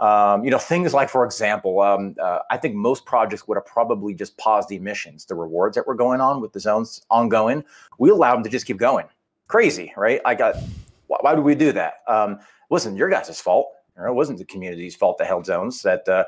um, 0.01 0.45
you 0.45 0.51
know, 0.51 0.59
things 0.59 0.93
like, 0.93 1.09
for 1.09 1.25
example, 1.25 1.81
um, 1.81 2.17
uh, 2.21 2.41
I 2.51 2.57
think 2.57 2.75
most 2.75 3.07
projects 3.07 3.47
would 3.47 3.57
have 3.57 3.67
probably 3.67 4.13
just 4.13 4.37
paused 4.39 4.69
the 4.69 4.77
emissions, 4.77 5.25
the 5.25 5.35
rewards 5.35 5.77
that 5.77 5.87
were 5.87 5.95
going 5.95 6.21
on 6.21 6.41
with 6.41 6.53
the 6.53 6.61
zones 6.61 7.03
ongoing. 7.11 7.65
We 7.99 8.11
allowed 8.11 8.37
them 8.37 8.45
to 8.45 8.51
just 8.51 8.67
keep 8.67 8.79
going. 8.79 9.07
Crazy, 9.47 9.93
right? 9.97 10.21
I 10.25 10.35
got, 10.35 10.57
why, 11.07 11.19
why 11.21 11.35
would 11.35 11.45
we 11.45 11.55
do 11.55 11.71
that? 11.73 12.03
Um, 12.09 12.41
wasn't 12.71 12.97
your 12.97 13.09
guys' 13.09 13.41
fault. 13.41 13.73
it 13.97 14.15
wasn't 14.15 14.39
the 14.39 14.45
community's 14.45 14.97
fault 14.97 15.19
that 15.19 15.29
held 15.29 15.47
zones 15.47 15.83
that, 15.83 16.09
uh, 16.09 16.25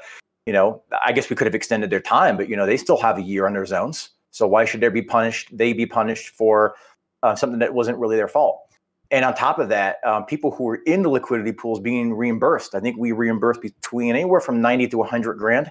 you 0.46 0.52
know, 0.52 0.82
I 1.04 1.10
guess 1.10 1.28
we 1.28 1.34
could 1.34 1.48
have 1.48 1.54
extended 1.56 1.90
their 1.90 2.00
time, 2.00 2.36
but, 2.36 2.48
you 2.48 2.54
know, 2.54 2.66
they 2.66 2.76
still 2.76 2.98
have 2.98 3.18
a 3.18 3.22
year 3.22 3.46
on 3.46 3.52
their 3.52 3.66
zones. 3.66 4.10
So 4.30 4.46
why 4.46 4.64
should 4.64 4.80
they 4.80 4.88
be 4.90 5.02
punished? 5.02 5.56
They 5.56 5.72
be 5.72 5.86
punished 5.86 6.28
for 6.28 6.76
uh, 7.24 7.34
something 7.34 7.58
that 7.58 7.74
wasn't 7.74 7.98
really 7.98 8.16
their 8.16 8.28
fault. 8.28 8.65
And 9.10 9.24
on 9.24 9.34
top 9.34 9.58
of 9.58 9.68
that, 9.68 9.98
um, 10.04 10.24
people 10.24 10.50
who 10.50 10.64
were 10.64 10.80
in 10.86 11.02
the 11.02 11.08
liquidity 11.08 11.52
pools 11.52 11.80
being 11.80 12.14
reimbursed. 12.14 12.74
I 12.74 12.80
think 12.80 12.96
we 12.98 13.12
reimbursed 13.12 13.62
between 13.62 14.14
anywhere 14.14 14.40
from 14.40 14.60
90 14.60 14.88
to 14.88 14.98
100 14.98 15.38
grand 15.38 15.70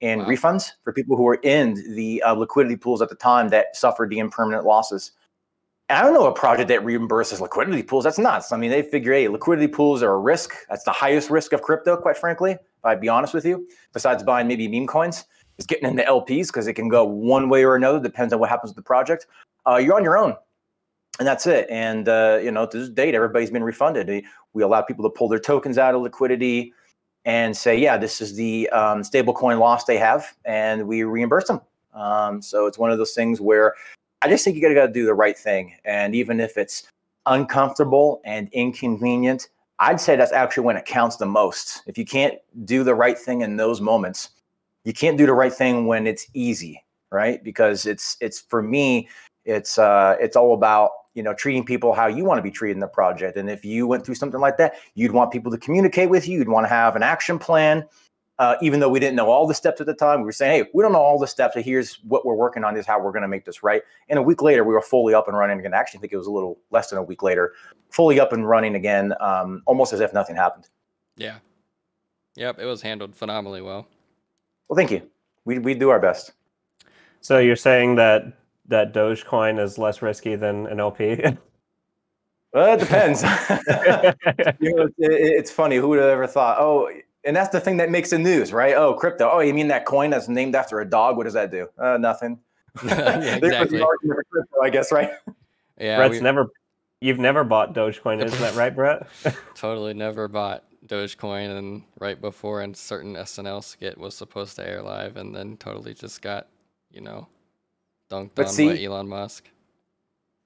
in 0.00 0.20
wow. 0.20 0.26
refunds 0.26 0.72
for 0.84 0.92
people 0.92 1.16
who 1.16 1.22
were 1.22 1.40
in 1.42 1.74
the 1.94 2.22
uh, 2.22 2.32
liquidity 2.32 2.76
pools 2.76 3.02
at 3.02 3.08
the 3.08 3.14
time 3.14 3.48
that 3.48 3.74
suffered 3.74 4.10
the 4.10 4.18
impermanent 4.18 4.64
losses. 4.64 5.12
And 5.88 5.98
I 5.98 6.02
don't 6.02 6.12
know 6.12 6.26
a 6.26 6.34
project 6.34 6.68
that 6.68 6.82
reimburses 6.82 7.40
liquidity 7.40 7.82
pools. 7.82 8.04
That's 8.04 8.18
nuts. 8.18 8.52
I 8.52 8.58
mean, 8.58 8.70
they 8.70 8.82
figure, 8.82 9.14
hey, 9.14 9.28
liquidity 9.28 9.68
pools 9.68 10.02
are 10.02 10.12
a 10.12 10.18
risk. 10.18 10.52
That's 10.68 10.84
the 10.84 10.92
highest 10.92 11.30
risk 11.30 11.54
of 11.54 11.62
crypto, 11.62 11.96
quite 11.96 12.18
frankly, 12.18 12.52
if 12.52 12.84
I'd 12.84 13.00
be 13.00 13.08
honest 13.08 13.32
with 13.32 13.46
you, 13.46 13.66
besides 13.94 14.22
buying 14.22 14.46
maybe 14.46 14.68
meme 14.68 14.86
coins, 14.86 15.24
is 15.56 15.66
getting 15.66 15.88
into 15.88 16.02
LPs 16.02 16.48
because 16.48 16.66
it 16.66 16.74
can 16.74 16.88
go 16.88 17.04
one 17.04 17.48
way 17.48 17.64
or 17.64 17.74
another, 17.74 17.98
depends 17.98 18.34
on 18.34 18.38
what 18.38 18.50
happens 18.50 18.70
with 18.70 18.76
the 18.76 18.82
project. 18.82 19.26
Uh, 19.66 19.76
you're 19.76 19.96
on 19.96 20.04
your 20.04 20.18
own 20.18 20.36
and 21.18 21.26
that's 21.26 21.46
it. 21.46 21.66
And 21.70 22.08
uh, 22.08 22.40
you 22.42 22.50
know, 22.50 22.66
to 22.66 22.78
this 22.78 22.88
date, 22.88 23.14
everybody's 23.14 23.50
been 23.50 23.64
refunded. 23.64 24.24
We 24.52 24.62
allow 24.62 24.82
people 24.82 25.04
to 25.04 25.10
pull 25.10 25.28
their 25.28 25.38
tokens 25.38 25.78
out 25.78 25.94
of 25.94 26.02
liquidity 26.02 26.72
and 27.24 27.56
say, 27.56 27.78
yeah, 27.78 27.96
this 27.96 28.20
is 28.20 28.36
the 28.36 28.68
um, 28.70 29.02
stablecoin 29.02 29.58
loss 29.58 29.84
they 29.84 29.98
have, 29.98 30.34
and 30.44 30.86
we 30.86 31.02
reimburse 31.04 31.48
them. 31.48 31.60
Um, 31.94 32.40
so 32.40 32.66
it's 32.66 32.78
one 32.78 32.90
of 32.90 32.98
those 32.98 33.12
things 33.12 33.40
where 33.40 33.74
I 34.22 34.28
just 34.28 34.44
think 34.44 34.56
you 34.56 34.62
got 34.62 34.86
to 34.86 34.92
do 34.92 35.04
the 35.04 35.14
right 35.14 35.36
thing, 35.36 35.74
and 35.84 36.14
even 36.14 36.40
if 36.40 36.56
it's 36.56 36.88
uncomfortable 37.26 38.20
and 38.24 38.48
inconvenient, 38.52 39.48
I'd 39.78 40.00
say 40.00 40.16
that's 40.16 40.32
actually 40.32 40.64
when 40.64 40.76
it 40.76 40.86
counts 40.86 41.16
the 41.16 41.26
most. 41.26 41.82
If 41.86 41.98
you 41.98 42.04
can't 42.04 42.36
do 42.64 42.82
the 42.82 42.94
right 42.94 43.18
thing 43.18 43.42
in 43.42 43.56
those 43.56 43.80
moments, 43.80 44.30
you 44.84 44.92
can't 44.92 45.18
do 45.18 45.26
the 45.26 45.34
right 45.34 45.52
thing 45.52 45.86
when 45.86 46.06
it's 46.06 46.26
easy, 46.34 46.82
right? 47.12 47.42
Because 47.44 47.86
it's 47.86 48.16
it's 48.20 48.40
for 48.40 48.62
me, 48.62 49.08
it's 49.44 49.78
uh, 49.78 50.16
it's 50.20 50.36
all 50.36 50.54
about 50.54 50.90
you 51.18 51.24
know 51.24 51.34
treating 51.34 51.64
people 51.64 51.92
how 51.92 52.06
you 52.06 52.24
want 52.24 52.38
to 52.38 52.42
be 52.42 52.50
treated 52.50 52.76
in 52.76 52.80
the 52.80 52.86
project. 52.86 53.36
And 53.36 53.50
if 53.50 53.64
you 53.64 53.88
went 53.88 54.06
through 54.06 54.14
something 54.14 54.40
like 54.40 54.56
that 54.58 54.76
you'd 54.94 55.10
want 55.10 55.32
people 55.32 55.50
to 55.50 55.58
communicate 55.58 56.08
with 56.08 56.28
you 56.28 56.38
you'd 56.38 56.48
want 56.48 56.64
to 56.64 56.68
have 56.68 56.94
an 56.94 57.02
action 57.02 57.38
plan. 57.38 57.84
Uh, 58.38 58.54
even 58.62 58.78
though 58.78 58.88
we 58.88 59.00
didn't 59.00 59.16
know 59.16 59.28
all 59.28 59.48
the 59.48 59.54
steps 59.54 59.80
at 59.80 59.86
the 59.88 59.92
time 59.92 60.20
we 60.20 60.24
were 60.24 60.30
saying 60.30 60.62
hey 60.62 60.70
we 60.72 60.80
don't 60.80 60.92
know 60.92 61.00
all 61.00 61.18
the 61.18 61.26
steps 61.26 61.54
so 61.54 61.60
here's 61.60 61.96
what 62.04 62.24
we're 62.24 62.36
working 62.36 62.62
on 62.62 62.76
is 62.76 62.86
how 62.86 63.02
we're 63.02 63.10
going 63.10 63.22
to 63.22 63.28
make 63.28 63.44
this 63.44 63.64
right. 63.64 63.82
And 64.08 64.16
a 64.16 64.22
week 64.22 64.42
later 64.42 64.62
we 64.62 64.72
were 64.72 64.80
fully 64.80 65.12
up 65.12 65.26
and 65.26 65.36
running 65.36 65.58
again. 65.58 65.74
Actually 65.74 65.98
I 65.98 66.00
think 66.02 66.12
it 66.12 66.18
was 66.18 66.28
a 66.28 66.30
little 66.30 66.56
less 66.70 66.88
than 66.88 67.00
a 67.00 67.02
week 67.02 67.24
later 67.24 67.54
fully 67.90 68.20
up 68.20 68.32
and 68.32 68.48
running 68.48 68.76
again 68.76 69.12
um, 69.18 69.62
almost 69.66 69.92
as 69.92 69.98
if 69.98 70.14
nothing 70.14 70.36
happened. 70.36 70.68
Yeah. 71.16 71.38
Yep 72.36 72.60
it 72.60 72.64
was 72.64 72.80
handled 72.80 73.16
phenomenally 73.16 73.60
well. 73.60 73.88
Well 74.68 74.76
thank 74.76 74.92
you. 74.92 75.02
We, 75.44 75.58
we 75.58 75.74
do 75.74 75.88
our 75.88 75.98
best. 75.98 76.30
So 77.20 77.40
you're 77.40 77.56
saying 77.56 77.96
that 77.96 78.38
that 78.68 78.94
Dogecoin 78.94 79.58
is 79.62 79.78
less 79.78 80.00
risky 80.02 80.36
than 80.36 80.66
an 80.66 80.80
LP? 80.80 81.22
well, 82.52 82.74
it 82.74 82.80
depends. 82.80 83.22
you 84.60 84.74
know, 84.74 84.84
it, 84.84 84.94
it's 84.98 85.50
funny. 85.50 85.76
Who 85.76 85.88
would 85.88 85.98
have 85.98 86.08
ever 86.08 86.26
thought? 86.26 86.58
Oh, 86.60 86.90
and 87.24 87.36
that's 87.36 87.50
the 87.50 87.60
thing 87.60 87.78
that 87.78 87.90
makes 87.90 88.10
the 88.10 88.18
news, 88.18 88.52
right? 88.52 88.74
Oh, 88.74 88.94
crypto. 88.94 89.28
Oh, 89.30 89.40
you 89.40 89.52
mean 89.52 89.68
that 89.68 89.84
coin 89.84 90.10
that's 90.10 90.28
named 90.28 90.54
after 90.54 90.80
a 90.80 90.88
dog? 90.88 91.16
What 91.16 91.24
does 91.24 91.34
that 91.34 91.50
do? 91.50 91.68
Uh, 91.78 91.96
nothing. 91.98 92.38
yeah, 92.84 93.36
exactly. 93.36 93.80
crypto, 93.80 94.62
I 94.62 94.70
guess, 94.70 94.92
right? 94.92 95.10
Yeah, 95.78 95.96
Brett's 95.96 96.14
we... 96.14 96.20
never. 96.20 96.48
You've 97.00 97.18
never 97.18 97.44
bought 97.44 97.74
Dogecoin, 97.74 98.24
isn't 98.24 98.40
that 98.40 98.56
right, 98.56 98.74
Brett? 98.74 99.06
totally 99.54 99.94
never 99.94 100.26
bought 100.26 100.64
Dogecoin, 100.86 101.56
and 101.56 101.82
right 102.00 102.20
before, 102.20 102.62
and 102.62 102.76
certain 102.76 103.14
SNL 103.14 103.62
skit 103.62 103.96
was 103.96 104.16
supposed 104.16 104.56
to 104.56 104.68
air 104.68 104.82
live, 104.82 105.16
and 105.16 105.34
then 105.34 105.56
totally 105.56 105.94
just 105.94 106.22
got, 106.22 106.48
you 106.90 107.00
know, 107.00 107.28
dunked 108.10 108.30
but 108.34 108.46
on 108.46 108.52
see, 108.52 108.68
by 108.68 108.82
Elon 108.82 109.08
Musk. 109.08 109.48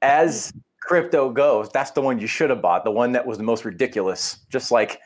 As 0.03 0.53
crypto 0.81 1.31
goes, 1.31 1.69
that's 1.71 1.93
the 1.93 2.01
one 2.01 2.19
you 2.19 2.27
should 2.27 2.51
have 2.51 2.61
bought. 2.61 2.85
The 2.85 2.91
one 2.91 3.13
that 3.13 3.27
was 3.27 3.39
the 3.39 3.45
most 3.45 3.65
ridiculous. 3.65 4.39
Just 4.51 4.71
like 4.71 5.01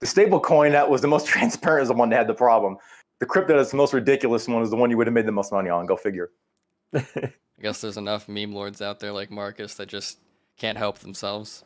the 0.00 0.06
stable 0.06 0.40
coin 0.40 0.72
that 0.72 0.88
was 0.88 1.00
the 1.00 1.08
most 1.08 1.26
transparent 1.28 1.82
is 1.82 1.88
the 1.88 1.94
one 1.94 2.10
that 2.10 2.16
had 2.16 2.26
the 2.26 2.34
problem. 2.34 2.76
The 3.20 3.26
crypto 3.26 3.56
that's 3.56 3.70
the 3.70 3.76
most 3.76 3.92
ridiculous 3.92 4.48
one 4.48 4.62
is 4.62 4.70
the 4.70 4.76
one 4.76 4.90
you 4.90 4.96
would 4.96 5.06
have 5.06 5.14
made 5.14 5.26
the 5.26 5.32
most 5.32 5.52
money 5.52 5.70
on. 5.70 5.86
Go 5.86 5.96
figure. 5.96 6.30
I 6.94 7.30
guess 7.62 7.80
there's 7.80 7.96
enough 7.96 8.28
meme 8.28 8.52
lords 8.52 8.82
out 8.82 9.00
there 9.00 9.12
like 9.12 9.30
Marcus 9.30 9.74
that 9.74 9.86
just 9.86 10.18
can't 10.56 10.78
help 10.78 10.98
themselves. 10.98 11.64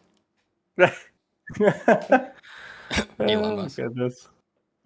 Elon 0.79 0.93
oh, 3.21 3.57
Musk. 3.57 3.77
Goodness. 3.77 4.29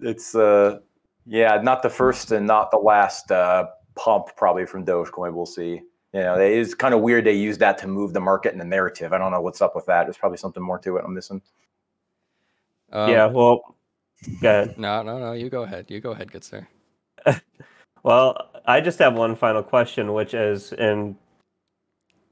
It's 0.00 0.34
uh 0.34 0.78
yeah, 1.26 1.60
not 1.62 1.82
the 1.82 1.90
first 1.90 2.32
and 2.32 2.46
not 2.46 2.70
the 2.70 2.78
last 2.78 3.30
uh 3.30 3.66
pump 3.94 4.28
probably 4.36 4.66
from 4.66 4.84
Dogecoin. 4.84 5.34
We'll 5.34 5.46
see. 5.46 5.82
You 6.12 6.20
know, 6.20 6.38
it 6.38 6.52
is 6.52 6.74
kind 6.74 6.92
of 6.92 7.00
weird 7.00 7.24
they 7.24 7.32
use 7.32 7.56
that 7.58 7.78
to 7.78 7.86
move 7.86 8.12
the 8.12 8.20
market 8.20 8.52
and 8.52 8.60
the 8.60 8.66
narrative. 8.66 9.12
I 9.12 9.18
don't 9.18 9.30
know 9.30 9.40
what's 9.40 9.62
up 9.62 9.74
with 9.74 9.86
that. 9.86 10.04
There's 10.04 10.18
probably 10.18 10.38
something 10.38 10.62
more 10.62 10.78
to 10.80 10.96
it 10.96 11.04
I'm 11.06 11.14
missing. 11.14 11.40
Um, 12.92 13.10
yeah, 13.10 13.26
well, 13.26 13.76
go 14.42 14.48
ahead. 14.48 14.78
No, 14.78 15.02
no, 15.02 15.18
no. 15.18 15.32
You 15.32 15.48
go 15.48 15.62
ahead. 15.62 15.86
You 15.88 16.00
go 16.00 16.10
ahead, 16.10 16.30
good 16.30 16.44
sir. 16.44 16.66
Well, 18.02 18.50
I 18.66 18.80
just 18.80 18.98
have 18.98 19.14
one 19.14 19.36
final 19.36 19.62
question, 19.62 20.12
which 20.12 20.34
is, 20.34 20.72
and 20.72 21.14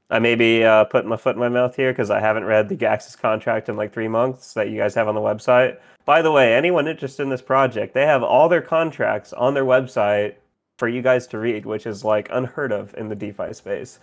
I 0.09 0.19
may 0.19 0.35
be 0.35 0.63
uh, 0.63 0.83
putting 0.85 1.09
my 1.09 1.15
foot 1.15 1.35
in 1.35 1.39
my 1.39 1.47
mouth 1.47 1.75
here 1.75 1.93
because 1.93 2.09
I 2.09 2.19
haven't 2.19 2.43
read 2.43 2.67
the 2.67 2.75
Gaxis 2.75 3.17
contract 3.17 3.69
in 3.69 3.77
like 3.77 3.93
three 3.93 4.09
months 4.09 4.53
that 4.53 4.69
you 4.69 4.77
guys 4.77 4.93
have 4.95 5.07
on 5.07 5.15
the 5.15 5.21
website. 5.21 5.77
By 6.03 6.21
the 6.21 6.31
way, 6.31 6.55
anyone 6.55 6.87
interested 6.87 7.23
in 7.23 7.29
this 7.29 7.41
project, 7.41 7.93
they 7.93 8.05
have 8.05 8.21
all 8.21 8.49
their 8.49 8.61
contracts 8.61 9.31
on 9.31 9.53
their 9.53 9.63
website 9.63 10.35
for 10.81 10.87
you 10.87 11.03
guys 11.03 11.27
to 11.27 11.37
read, 11.37 11.63
which 11.63 11.85
is 11.85 12.03
like 12.03 12.27
unheard 12.31 12.71
of 12.71 12.91
in 12.95 13.07
the 13.07 13.13
DeFi 13.13 13.53
space. 13.53 13.99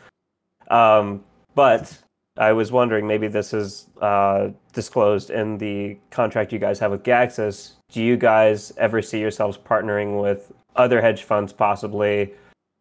Um, 0.71 1.25
but 1.57 1.99
I 2.37 2.53
was 2.53 2.71
wondering, 2.71 3.05
maybe 3.05 3.27
this 3.27 3.53
is 3.53 3.89
uh, 4.01 4.51
disclosed 4.75 5.31
in 5.31 5.59
the 5.59 5.99
contract 6.11 6.53
you 6.53 6.61
guys 6.61 6.79
have 6.79 6.93
with 6.93 7.03
Gaxus. 7.03 7.73
Do 7.91 8.01
you 8.01 8.17
guys 8.17 8.73
ever 8.77 9.03
see 9.03 9.19
yourselves 9.19 9.59
partnering 9.59 10.23
with 10.23 10.53
other 10.77 11.03
hedge 11.03 11.25
funds, 11.25 11.53
possibly 11.53 12.33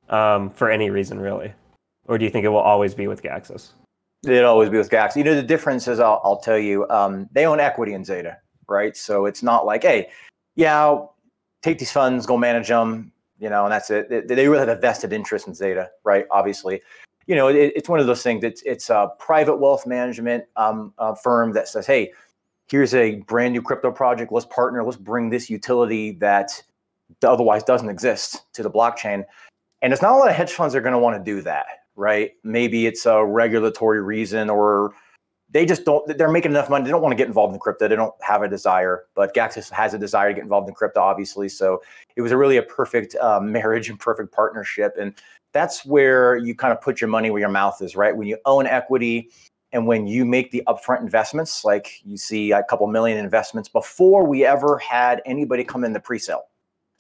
um, 0.10 0.52
for 0.52 0.70
any 0.70 0.92
reason, 0.92 1.20
really? 1.20 1.52
Or 2.08 2.20
do 2.20 2.24
you 2.24 2.30
think 2.30 2.46
it 2.46 2.50
will 2.50 2.60
always 2.60 2.94
be 2.94 3.08
with 3.08 3.24
Gaxus? 3.24 3.72
It'd 4.28 4.44
always 4.44 4.70
be 4.70 4.78
with 4.78 4.92
Gax. 4.92 5.18
You 5.18 5.24
know, 5.24 5.34
the 5.34 5.42
difference 5.42 5.88
is, 5.88 6.00
I'll, 6.00 6.22
I'll 6.24 6.38
tell 6.38 6.60
you, 6.60 6.88
um, 6.92 7.28
they 7.32 7.48
own 7.48 7.60
equity 7.60 7.94
in 7.94 8.04
Xeta, 8.04 8.36
right? 8.70 8.96
So 8.96 9.26
it's 9.26 9.42
not 9.42 9.66
like, 9.66 9.82
hey, 9.82 10.12
yeah, 10.56 10.80
I'll 10.80 11.16
take 11.64 11.80
these 11.80 11.92
funds, 11.92 12.28
go 12.28 12.38
manage 12.38 12.68
them, 12.68 13.12
you 13.40 13.50
know, 13.50 13.66
and 13.66 13.72
that's 13.72 13.90
it. 13.90 14.10
They, 14.10 14.22
they 14.22 14.48
really 14.48 14.60
have 14.60 14.70
a 14.70 14.80
vested 14.80 15.14
interest 15.14 15.48
in 15.48 15.54
Xeta, 15.54 15.88
right? 16.04 16.26
Obviously, 16.32 16.82
you 17.28 17.36
know, 17.36 17.48
it, 17.48 17.74
it's 17.76 17.90
one 17.90 18.00
of 18.00 18.08
those 18.08 18.24
things. 18.24 18.44
It's 18.44 18.62
it's 18.64 18.90
a 18.90 19.10
private 19.20 19.58
wealth 19.58 19.86
management 19.86 20.46
um, 20.56 20.94
uh, 20.98 21.14
firm 21.14 21.54
that 21.54 21.68
says, 21.68 21.86
hey, 21.86 22.12
here's 22.70 22.94
a 22.94 23.16
brand 23.28 23.54
new 23.54 23.62
crypto 23.62 23.92
project. 23.92 24.32
Let's 24.32 24.46
partner. 24.48 24.84
Let's 24.84 24.98
bring 24.98 25.30
this 25.30 25.50
utility 25.50 26.12
that 26.14 26.62
otherwise 27.24 27.64
doesn't 27.64 27.90
exist 27.90 28.44
to 28.54 28.64
the 28.64 28.72
blockchain. 28.72 29.24
And 29.82 29.94
it's 29.94 30.02
not 30.02 30.14
a 30.14 30.16
lot 30.16 30.30
of 30.30 30.36
hedge 30.36 30.52
funds 30.52 30.76
are 30.76 30.82
going 30.82 30.94
to 30.94 31.00
want 31.00 31.18
to 31.18 31.24
do 31.24 31.42
that, 31.44 31.66
right? 31.96 32.32
Maybe 32.44 32.88
it's 32.88 33.06
a 33.06 33.24
regulatory 33.24 34.02
reason 34.02 34.50
or 34.50 34.94
they 35.50 35.66
just 35.66 35.86
don't 35.86 36.18
they're 36.18 36.32
making 36.32 36.52
enough 36.52 36.70
money. 36.70 36.86
They 36.86 36.92
don't 36.92 37.02
want 37.02 37.14
to 37.14 37.18
get 37.18 37.28
involved 37.28 37.54
in 37.54 37.60
crypto. 37.60 37.88
They 37.88 37.96
don't 37.96 38.14
have 38.22 38.42
a 38.42 38.50
desire 38.50 39.06
but 39.16 39.34
gaxus 39.34 39.70
has 39.72 39.94
a 39.94 39.98
desire 39.98 40.30
to 40.30 40.34
get 40.34 40.44
involved 40.44 40.68
in 40.68 40.76
crypto 40.76 41.02
obviously. 41.02 41.50
So 41.50 41.82
it 42.16 42.22
was 42.22 42.32
a 42.32 42.38
really 42.38 42.58
a 42.58 42.64
perfect 42.64 43.16
uh, 43.16 43.40
marriage 43.44 43.90
and 43.90 44.00
perfect 44.00 44.34
partnership. 44.34 44.96
And 45.00 45.14
that's 45.54 45.86
where 45.86 46.36
you 46.36 46.54
kind 46.54 46.74
of 46.74 46.82
put 46.82 47.00
your 47.00 47.10
money 47.10 47.32
where 47.32 47.40
your 47.40 47.50
mouth 47.50 47.82
is 47.82 47.96
right? 47.96 48.16
When 48.16 48.28
you 48.28 48.38
own 48.46 48.68
equity 48.68 49.30
and 49.72 49.88
when 49.88 50.08
you 50.08 50.26
make 50.26 50.52
the 50.52 50.64
upfront 50.68 51.02
investments 51.02 51.64
like 51.64 52.02
you 52.04 52.18
see 52.18 52.52
a 52.52 52.64
couple 52.64 52.88
million 52.88 53.18
investments 53.18 53.70
before 53.70 54.26
we 54.26 54.46
ever 54.46 54.78
had 54.78 55.22
anybody 55.26 55.64
come 55.64 55.84
in 55.84 55.94
the 55.94 56.00
pre-sale. 56.00 56.44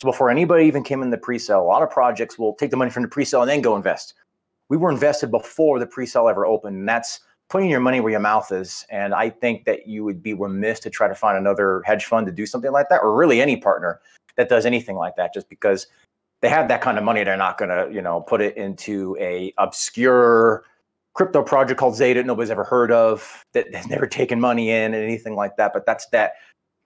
So 0.01 0.05
before 0.05 0.29
anybody 0.29 0.65
even 0.65 0.83
came 0.83 1.01
in 1.01 1.09
the 1.09 1.17
pre-sale 1.17 1.61
a 1.61 1.63
lot 1.63 1.81
of 1.81 1.89
projects 1.89 2.39
will 2.39 2.53
take 2.55 2.71
the 2.71 2.77
money 2.77 2.91
from 2.91 3.03
the 3.03 3.09
pre-sale 3.09 3.41
and 3.41 3.49
then 3.49 3.61
go 3.61 3.75
invest. 3.75 4.13
We 4.69 4.77
were 4.77 4.91
invested 4.91 5.31
before 5.31 5.79
the 5.79 5.87
pre-sale 5.87 6.27
ever 6.27 6.45
opened. 6.45 6.77
And 6.77 6.87
that's 6.87 7.21
putting 7.49 7.69
your 7.69 7.79
money 7.79 7.99
where 7.99 8.11
your 8.11 8.19
mouth 8.19 8.51
is. 8.51 8.85
And 8.89 9.13
I 9.13 9.29
think 9.29 9.65
that 9.65 9.87
you 9.87 10.03
would 10.03 10.21
be 10.21 10.33
remiss 10.33 10.79
to 10.81 10.89
try 10.89 11.07
to 11.07 11.15
find 11.15 11.37
another 11.37 11.81
hedge 11.85 12.05
fund 12.05 12.25
to 12.27 12.31
do 12.31 12.45
something 12.45 12.71
like 12.71 12.89
that, 12.89 13.01
or 13.01 13.15
really 13.15 13.41
any 13.41 13.57
partner 13.57 13.99
that 14.35 14.49
does 14.49 14.65
anything 14.65 14.95
like 14.95 15.15
that, 15.15 15.33
just 15.33 15.49
because 15.49 15.87
they 16.41 16.49
have 16.49 16.67
that 16.67 16.81
kind 16.81 16.97
of 16.97 17.03
money. 17.03 17.23
They're 17.23 17.37
not 17.37 17.57
going 17.57 17.69
to, 17.69 17.93
you 17.93 18.01
know, 18.01 18.21
put 18.21 18.41
it 18.41 18.57
into 18.57 19.17
a 19.19 19.53
obscure 19.57 20.63
crypto 21.13 21.41
project 21.41 21.79
called 21.79 21.95
Xeta 21.95 22.23
nobody's 22.23 22.51
ever 22.51 22.63
heard 22.63 22.91
of, 22.91 23.43
that 23.53 23.73
has 23.73 23.87
never 23.89 24.05
taken 24.05 24.39
money 24.39 24.69
in 24.69 24.93
and 24.93 25.03
anything 25.03 25.35
like 25.35 25.57
that. 25.57 25.73
But 25.73 25.85
that's 25.85 26.07
that 26.09 26.33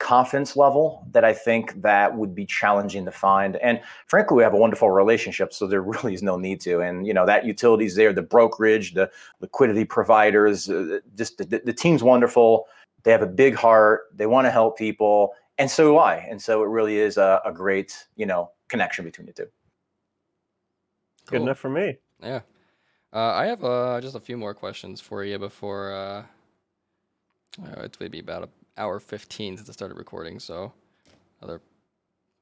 confidence 0.02 0.58
level 0.58 1.06
that 1.12 1.24
I 1.24 1.32
think 1.32 1.80
that 1.84 2.18
would 2.18 2.34
be 2.34 2.46
challenging 2.46 3.06
to 3.06 3.12
find. 3.12 3.56
And 3.58 3.80
frankly, 4.08 4.36
we 4.36 4.44
have 4.44 4.54
a 4.54 4.58
wonderful 4.58 4.90
relationship, 4.90 5.54
so 5.54 5.68
there 5.68 5.82
really 5.94 6.14
is 6.14 6.24
no 6.24 6.38
need 6.38 6.60
to. 6.62 6.82
And 6.82 7.06
you 7.08 7.14
know 7.14 7.26
that 7.26 7.46
utilities 7.46 7.96
there, 7.96 8.12
the 8.12 8.22
brokerage, 8.22 8.94
the 8.94 9.10
liquidity 9.40 9.86
providers, 9.86 10.70
uh, 10.70 11.00
just 11.16 11.38
the, 11.38 11.62
the 11.64 11.74
team's 11.74 12.04
wonderful. 12.04 12.68
They 13.04 13.12
have 13.12 13.22
a 13.22 13.28
big 13.28 13.56
heart. 13.56 14.02
They 14.14 14.26
want 14.26 14.46
to 14.46 14.52
help 14.52 14.78
people, 14.78 15.34
and 15.58 15.70
so 15.70 15.92
do 15.92 15.98
I. 15.98 16.16
And 16.30 16.42
so 16.42 16.64
it 16.64 16.68
really 16.68 16.98
is 16.98 17.18
a, 17.18 17.42
a 17.46 17.52
great 17.54 18.08
you 18.16 18.26
know 18.26 18.52
connection 18.68 19.06
between 19.06 19.28
the 19.28 19.34
two. 19.34 19.48
Good 21.28 21.44
enough 21.44 21.60
for 21.60 21.70
me. 21.70 21.98
Yeah. 22.22 22.42
Uh, 23.14 23.34
I 23.34 23.46
have 23.46 23.64
uh, 23.64 24.00
just 24.02 24.16
a 24.16 24.20
few 24.20 24.38
more 24.38 24.54
questions 24.54 25.02
for 25.02 25.24
you 25.24 25.38
before 25.38 25.92
uh, 25.94 26.24
uh, 27.60 27.82
it's 27.82 28.00
maybe 28.00 28.20
about 28.20 28.44
an 28.44 28.50
hour 28.78 29.00
15 29.00 29.58
since 29.58 29.70
I 29.70 29.74
started 29.74 29.98
recording. 29.98 30.40
So, 30.40 30.74
another, 31.42 31.62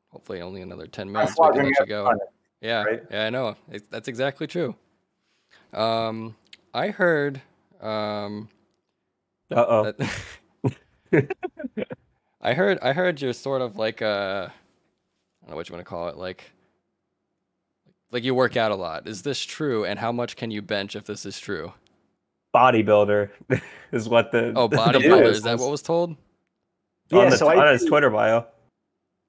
hopefully, 0.09 0.41
only 0.41 0.61
another 0.61 0.87
10 0.87 1.11
minutes. 1.11 1.35
We 1.39 1.47
can 1.49 1.57
we 1.57 1.63
let 1.69 1.79
you 1.79 1.85
go. 1.85 2.05
fun. 2.05 2.19
Yeah, 2.61 2.83
right? 2.83 3.03
yeah, 3.09 3.25
I 3.25 3.29
know. 3.29 3.55
It, 3.71 3.89
that's 3.89 4.07
exactly 4.07 4.47
true. 4.47 4.75
Um, 5.73 6.35
I 6.73 6.89
heard 6.89 7.41
um, 7.81 8.49
Uh 9.51 9.65
oh. 9.67 9.93
I 12.41 12.53
heard 12.53 12.79
I 12.81 12.93
heard 12.93 13.21
you're 13.21 13.33
sort 13.33 13.61
of 13.61 13.77
like 13.77 14.01
a 14.01 14.51
I 14.51 15.45
don't 15.45 15.51
know 15.51 15.55
what 15.55 15.69
you 15.69 15.73
want 15.73 15.85
to 15.85 15.89
call 15.89 16.09
it 16.09 16.17
like 16.17 16.51
like 18.11 18.23
you 18.23 18.35
work 18.35 18.57
out 18.57 18.71
a 18.71 18.75
lot. 18.75 19.07
Is 19.07 19.21
this 19.23 19.43
true? 19.43 19.85
And 19.85 19.99
how 19.99 20.11
much 20.11 20.35
can 20.35 20.51
you 20.51 20.61
bench 20.61 20.95
if 20.95 21.05
this 21.05 21.25
is 21.25 21.39
true? 21.39 21.73
Bodybuilder 22.55 23.29
is 23.91 24.09
what 24.09 24.31
the 24.31 24.53
Oh, 24.55 24.67
bodybuilder. 24.69 25.09
bio 25.09 25.27
Is 25.29 25.43
that 25.43 25.59
what 25.59 25.71
was 25.71 25.81
told? 25.81 26.11
on, 26.11 26.17
Yeah, 27.11 27.29
the, 27.29 27.37
so 27.37 27.47
I 27.47 27.57
on 27.65 27.71
his 27.73 27.83
do- 27.83 27.89
Twitter 27.89 28.09
bio? 28.09 28.45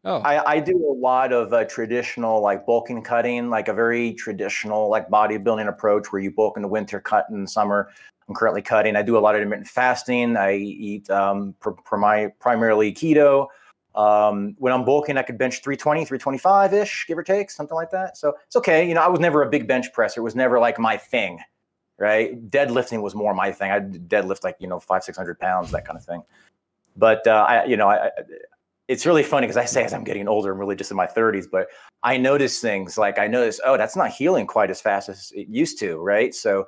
Oh, 0.03 0.21
I, 0.21 0.53
I 0.53 0.61
do 0.61 0.77
a 0.91 0.97
lot 0.99 1.31
of 1.31 1.53
uh, 1.53 1.65
traditional 1.67 2.41
like 2.41 2.65
bulking 2.65 3.03
cutting, 3.03 3.51
like 3.51 3.69
a 3.69 3.75
very 3.75 4.15
traditional 4.15 4.89
like 4.89 5.11
bodybuilding 5.11 5.69
approach 5.69 6.11
where 6.11 6.23
you 6.23 6.31
bulk 6.31 6.57
in 6.57 6.63
the 6.63 6.69
winter, 6.69 7.01
cut 7.01 7.27
in 7.29 7.43
the 7.43 7.49
summer. 7.49 7.91
I'm 8.27 8.35
currently 8.35 8.63
cutting. 8.63 8.97
I 8.97 9.03
do 9.03 9.19
a 9.19 9.21
lot 9.21 9.35
of 9.35 9.41
intermittent 9.43 9.69
fasting. 9.69 10.39
I 10.39 10.55
eat 10.55 11.11
um, 11.11 11.55
pr- 11.61 11.71
pr- 11.73 11.97
my, 11.99 12.29
primarily 12.39 12.95
keto. 12.95 13.49
Um, 13.95 14.55
when 14.59 14.73
I'm 14.73 14.85
bulking, 14.87 15.19
I 15.19 15.23
could 15.23 15.37
bench 15.37 15.63
320, 15.63 16.07
325 16.07 16.73
ish, 16.73 17.05
give 17.07 17.19
or 17.19 17.23
take, 17.23 17.51
something 17.51 17.75
like 17.75 17.91
that. 17.91 18.17
So 18.17 18.35
it's 18.47 18.57
okay. 18.57 18.89
You 18.89 18.95
know, 18.95 19.03
I 19.03 19.09
was 19.09 19.21
never 19.21 19.43
a 19.43 19.51
big 19.51 19.67
bench 19.67 19.93
presser. 19.93 20.21
It 20.21 20.25
was 20.25 20.35
never 20.37 20.59
like 20.59 20.79
my 20.79 20.97
thing, 20.97 21.41
right? 22.01 22.51
Deadlifting 22.51 23.03
was 23.03 23.15
more 23.15 23.35
my 23.35 23.53
thing. 23.53 23.71
I 23.71 23.79
deadlift 23.81 24.43
like, 24.43 24.57
you 24.59 24.67
know, 24.67 24.81
five, 24.81 25.05
600 25.05 25.39
pounds, 25.39 25.71
that 25.71 25.85
kind 25.85 25.97
of 25.97 26.05
thing. 26.05 26.23
But, 26.97 27.25
uh, 27.27 27.47
I, 27.49 27.65
you 27.67 27.77
know, 27.77 27.89
I- 27.89 28.11
it's 28.89 29.07
really 29.07 29.23
funny 29.23 29.47
because 29.47 29.57
I 29.57 29.67
say 29.67 29.85
as 29.85 29.95
I'm 29.95 30.03
getting 30.03 30.27
older, 30.27 30.51
I'm 30.51 30.59
really 30.59 30.75
just 30.75 30.91
in 30.91 30.97
my 30.97 31.07
30s, 31.07 31.47
but 31.47 31.69
I 32.03 32.17
notice 32.17 32.61
things 32.61 32.99
like 32.99 33.21
I 33.21 33.29
notice, 33.29 33.61
oh, 33.65 33.77
that's 33.77 33.95
not 33.95 34.11
healing 34.11 34.49
quite 34.49 34.69
as 34.69 34.81
fast 34.81 35.09
as 35.09 35.31
it 35.37 35.47
used 35.47 35.79
to, 35.79 35.99
right? 35.99 36.35
So 36.35 36.67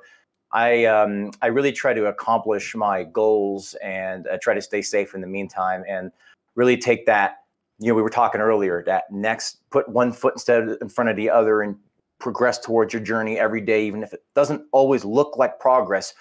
I 0.53 0.85
um, 0.85 1.31
I 1.41 1.47
really 1.47 1.73
try 1.73 1.93
to 1.93 2.05
accomplish 2.05 2.75
my 2.75 3.03
goals 3.03 3.73
and 3.83 4.27
uh, 4.27 4.37
try 4.41 4.53
to 4.53 4.61
stay 4.61 4.81
safe 4.81 5.15
in 5.15 5.21
the 5.21 5.27
meantime, 5.27 5.83
and 5.89 6.11
really 6.55 6.77
take 6.77 7.05
that. 7.07 7.39
You 7.79 7.89
know, 7.89 7.95
we 7.95 8.03
were 8.03 8.09
talking 8.09 8.39
earlier 8.39 8.83
that 8.85 9.11
next, 9.11 9.67
put 9.71 9.89
one 9.89 10.13
foot 10.13 10.35
instead 10.35 10.69
of, 10.69 10.77
in 10.79 10.87
front 10.89 11.09
of 11.09 11.17
the 11.17 11.29
other, 11.29 11.63
and 11.63 11.75
progress 12.23 12.57
towards 12.57 12.93
your 12.93 13.03
journey 13.03 13.37
every 13.37 13.61
day, 13.61 13.85
even 13.85 14.01
if 14.01 14.13
it 14.13 14.23
doesn't 14.33 14.65
always 14.71 15.03
look 15.03 15.37
like 15.37 15.59
progress. 15.59 16.13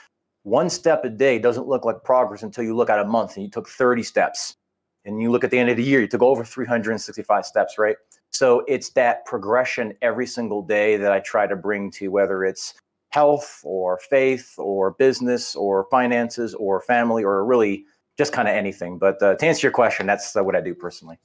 One 0.43 0.69
step 0.69 1.05
a 1.05 1.09
day 1.09 1.39
doesn't 1.39 1.69
look 1.69 1.85
like 1.85 2.03
progress 2.03 2.43
until 2.43 2.65
you 2.65 2.75
look 2.75 2.91
at 2.91 2.99
a 2.99 3.05
month 3.05 3.37
and 3.37 3.45
you 3.45 3.51
took 3.51 3.69
30 3.69 4.03
steps 4.03 4.57
and 5.05 5.23
you 5.23 5.31
look 5.31 5.45
at 5.45 5.53
the 5.53 5.59
end 5.59 5.71
of 5.71 5.77
the 5.77 5.85
year, 5.85 6.01
you 6.01 6.09
took 6.09 6.21
over 6.21 6.45
365 6.45 7.47
steps, 7.47 7.79
right? 7.79 7.97
So 8.33 8.65
it's 8.67 8.91
that 8.91 9.25
progression 9.25 9.95
every 10.03 10.27
single 10.27 10.63
day 10.63 10.97
that 10.97 11.13
I 11.13 11.21
try 11.21 11.47
to 11.47 11.55
bring 11.55 11.91
to 11.93 12.09
whether 12.09 12.45
it's 12.45 12.75
health 13.11 13.61
or 13.63 13.99
faith 14.11 14.55
or 14.59 14.93
business 14.93 15.55
or 15.55 15.87
finances 15.91 16.55
or 16.55 16.81
family 16.81 17.23
or 17.23 17.45
really 17.45 17.85
just 18.19 18.33
kind 18.33 18.49
of 18.49 18.55
anything. 18.55 18.99
But 18.99 19.23
uh, 19.23 19.37
to 19.37 19.47
answer 19.47 19.67
your 19.67 19.73
question, 19.73 20.07
that's 20.07 20.35
uh, 20.35 20.43
what 20.43 20.57
I 20.57 20.61
do 20.61 20.75
personally. 20.75 21.19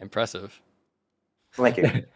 impressive. 0.00 0.60
Thank 1.52 1.76
you. 1.76 2.04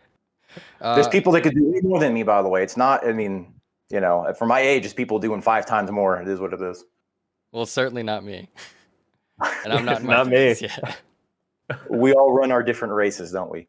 Uh, 0.81 0.95
There's 0.95 1.09
people 1.09 1.33
that 1.33 1.43
could 1.43 1.55
do 1.55 1.71
way 1.71 1.81
more 1.83 2.01
than 2.01 2.13
me, 2.15 2.23
by 2.23 2.43
the 2.43 2.49
way. 2.49 2.63
It's 2.63 2.77
not, 2.77 3.07
I 3.07 3.13
mean, 3.13 3.55
you 3.91 4.01
know, 4.01 4.33
for 4.39 4.47
my 4.47 4.61
age, 4.61 4.85
it's 4.85 4.95
people 4.95 5.19
doing 5.19 5.41
five 5.41 5.67
times 5.67 5.91
more. 5.91 6.21
It 6.21 6.29
is 6.29 6.41
what 6.41 6.53
it 6.53 6.61
is. 6.63 6.85
well, 7.53 7.67
certainly 7.67 8.03
not 8.03 8.25
me. 8.25 8.49
And 9.65 9.73
I'm 9.73 9.87
not 9.87 10.03
Not 10.03 10.27
me. 10.29 10.37
30s 10.37 10.61
yet. 10.63 11.01
We 11.91 12.13
all 12.13 12.33
run 12.33 12.51
our 12.53 12.63
different 12.63 12.93
races, 12.93 13.33
don't 13.33 13.51
we? 13.51 13.69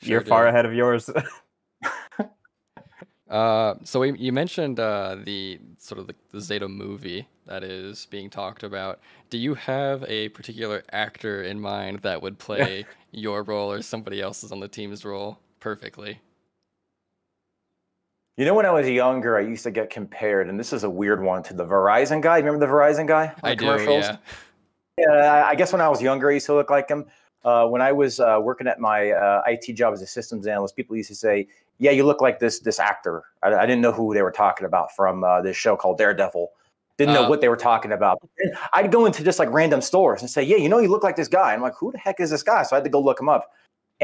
You're 0.00 0.20
Sure 0.20 0.28
far 0.28 0.46
ahead 0.46 0.64
of 0.66 0.74
yours. 0.74 1.10
Uh, 3.30 3.74
so 3.82 4.00
we, 4.00 4.16
you 4.18 4.32
mentioned 4.32 4.78
uh, 4.78 5.16
the 5.24 5.58
sort 5.78 5.98
of 5.98 6.06
the, 6.06 6.14
the 6.30 6.38
Xeta 6.38 6.68
movie 6.68 7.26
that 7.46 7.64
is 7.64 8.06
being 8.06 8.28
talked 8.30 8.62
about. 8.62 9.00
Do 9.30 9.38
you 9.38 9.54
have 9.54 10.04
a 10.06 10.28
particular 10.28 10.84
actor 10.92 11.42
in 11.42 11.58
mind 11.58 12.00
that 12.00 12.22
would 12.22 12.38
play 12.38 12.84
your 13.12 13.42
role 13.42 13.72
or 13.72 13.82
somebody 13.82 14.20
else's 14.20 14.52
on 14.52 14.60
the 14.60 14.68
team's 14.68 15.04
role 15.04 15.40
perfectly? 15.64 16.20
You 18.36 18.44
know, 18.44 18.52
when 18.54 18.66
I 18.66 18.70
was 18.70 18.86
younger, 18.88 19.38
I 19.38 19.40
used 19.40 19.62
to 19.62 19.70
get 19.70 19.88
compared, 19.88 20.48
and 20.50 20.60
this 20.60 20.72
is 20.74 20.84
a 20.84 20.90
weird 20.90 21.22
one, 21.22 21.42
to 21.44 21.54
the 21.54 21.64
Verizon 21.64 22.20
guy. 22.20 22.36
Remember 22.36 22.58
the 22.66 22.70
Verizon 22.70 23.06
guy? 23.06 23.28
on 23.28 23.34
I 23.42 23.50
the 23.50 23.56
do. 23.56 23.64
commercials? 23.64 24.04
Yeah. 24.04 24.16
Yeah, 24.98 25.06
I- 25.12 25.48
I 25.50 25.54
guess 25.54 25.72
when 25.72 25.80
I 25.80 25.88
was 25.88 26.02
younger, 26.02 26.28
I 26.30 26.34
used 26.34 26.46
to 26.46 26.54
look 26.54 26.68
like 26.70 26.88
him. 26.88 27.06
Uh, 27.44 27.66
when 27.66 27.80
I 27.80 27.92
was 27.92 28.20
uh, 28.20 28.38
working 28.42 28.66
at 28.66 28.78
my 28.78 29.10
uh, 29.12 29.42
IT 29.46 29.72
job 29.74 29.92
as 29.94 30.02
a 30.02 30.06
systems 30.06 30.46
analyst, 30.46 30.76
people 30.76 30.96
used 30.96 31.08
to 31.10 31.14
say, 31.14 31.46
"Yeah, 31.78 31.90
you 31.92 32.04
look 32.04 32.20
like 32.20 32.38
this 32.38 32.60
this 32.60 32.78
actor." 32.78 33.24
I, 33.42 33.54
I 33.54 33.66
didn't 33.66 33.80
know 33.82 33.92
who 33.92 34.12
they 34.14 34.22
were 34.22 34.30
talking 34.32 34.66
about 34.66 34.94
from 34.96 35.24
uh, 35.24 35.40
this 35.42 35.56
show 35.56 35.76
called 35.76 35.98
Daredevil. 35.98 36.50
Didn't 36.98 37.14
know 37.14 37.26
Oh. 37.26 37.28
what 37.28 37.40
they 37.40 37.48
were 37.48 37.56
talking 37.56 37.92
about. 37.92 38.18
And 38.38 38.54
I'd 38.72 38.90
go 38.92 39.04
into 39.04 39.22
just 39.24 39.38
like 39.38 39.50
random 39.52 39.80
stores 39.82 40.20
and 40.22 40.30
say, 40.30 40.42
"Yeah, 40.42 40.56
you 40.56 40.68
know, 40.68 40.78
you 40.78 40.88
look 40.88 41.02
like 41.04 41.16
this 41.16 41.28
guy." 41.28 41.52
I'm 41.54 41.60
like, 41.62 41.74
"Who 41.80 41.90
the 41.92 41.98
heck 41.98 42.18
is 42.20 42.30
this 42.30 42.42
guy?" 42.42 42.62
So 42.62 42.74
I 42.74 42.78
had 42.78 42.84
to 42.84 42.90
go 42.90 43.00
look 43.00 43.20
him 43.20 43.28
up. 43.28 43.50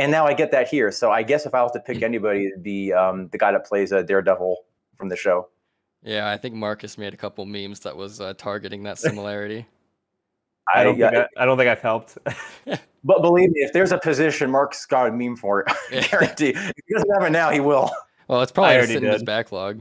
And 0.00 0.10
now 0.10 0.26
I 0.26 0.32
get 0.32 0.50
that 0.52 0.66
here. 0.66 0.90
So 0.90 1.12
I 1.12 1.22
guess 1.22 1.44
if 1.44 1.54
I 1.54 1.62
was 1.62 1.72
to 1.72 1.80
pick 1.80 2.02
anybody, 2.02 2.46
it'd 2.46 2.62
be 2.62 2.90
um, 2.90 3.28
the 3.28 3.38
guy 3.38 3.52
that 3.52 3.66
plays 3.66 3.92
uh, 3.92 4.00
Daredevil 4.00 4.56
from 4.96 5.10
the 5.10 5.16
show. 5.16 5.48
Yeah, 6.02 6.30
I 6.30 6.38
think 6.38 6.54
Marcus 6.54 6.96
made 6.96 7.12
a 7.12 7.18
couple 7.18 7.44
memes 7.44 7.80
that 7.80 7.94
was 7.94 8.18
uh, 8.18 8.32
targeting 8.38 8.82
that 8.84 8.98
similarity. 9.06 9.66
I 10.72 10.84
don't 10.84 10.96
yeah, 10.96 11.10
think 11.10 11.26
I, 11.36 11.42
I 11.42 11.44
don't 11.44 11.58
think 11.58 11.68
I've 11.68 11.80
helped. 11.80 12.18
But 13.02 13.22
believe 13.22 13.48
me, 13.50 13.62
if 13.62 13.72
there's 13.72 13.92
a 13.92 13.98
position, 13.98 14.50
Mark's 14.50 14.84
got 14.84 15.08
a 15.08 15.10
meme 15.10 15.34
for 15.34 15.60
it. 15.66 15.72
Yeah. 15.90 16.06
Guarantee. 16.06 16.50
If 16.50 16.74
he 16.86 16.94
doesn't 16.94 17.10
have 17.14 17.26
it 17.26 17.30
now, 17.30 17.48
he 17.48 17.58
will. 17.58 17.90
Well, 18.28 18.42
it's 18.42 18.52
probably 18.52 18.76
already 18.76 18.96
in 18.96 19.04
his 19.04 19.22
backlog. 19.22 19.80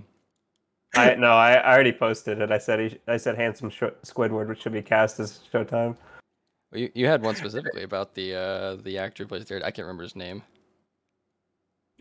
I 0.96 1.16
no, 1.16 1.34
I, 1.34 1.56
I 1.56 1.74
already 1.74 1.92
posted 1.92 2.40
it. 2.40 2.50
I 2.50 2.58
said 2.60 2.80
he, 2.80 2.98
I 3.10 3.18
said 3.18 3.36
handsome 3.36 3.70
Sh- 3.70 3.92
Squidward, 4.06 4.48
which 4.48 4.62
should 4.62 4.72
be 4.72 4.82
cast 4.82 5.20
as 5.20 5.42
Showtime. 5.54 5.98
Well, 6.72 6.82
You, 6.82 6.92
you 6.94 7.06
had 7.08 7.22
one 7.22 7.36
specifically 7.36 7.84
about 7.84 8.14
the 8.16 8.36
uh, 8.36 8.76
the 8.84 8.98
actor 8.98 9.24
who 9.24 9.28
plays 9.28 9.46
Daredevil. 9.46 9.68
I 9.68 9.72
can't 9.72 9.86
remember 9.86 10.04
his 10.04 10.16
name. 10.16 10.44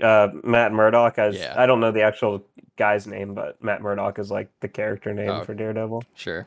Uh, 0.01 0.29
Matt 0.45 0.73
Murdock. 0.73 1.19
As 1.19 1.37
Yeah. 1.37 1.55
I 1.57 1.67
don't 1.67 1.81
know 1.81 1.91
the 1.91 2.03
actual 2.03 2.47
guy's 2.77 3.07
name, 3.07 3.35
but 3.35 3.63
Matt 3.63 3.83
Murdock 3.83 4.19
is 4.19 4.31
like 4.31 4.51
the 4.61 4.69
character 4.69 5.13
name 5.13 5.31
Oh. 5.31 5.45
for 5.45 5.55
Daredevil. 5.55 6.05
Sure. 6.15 6.47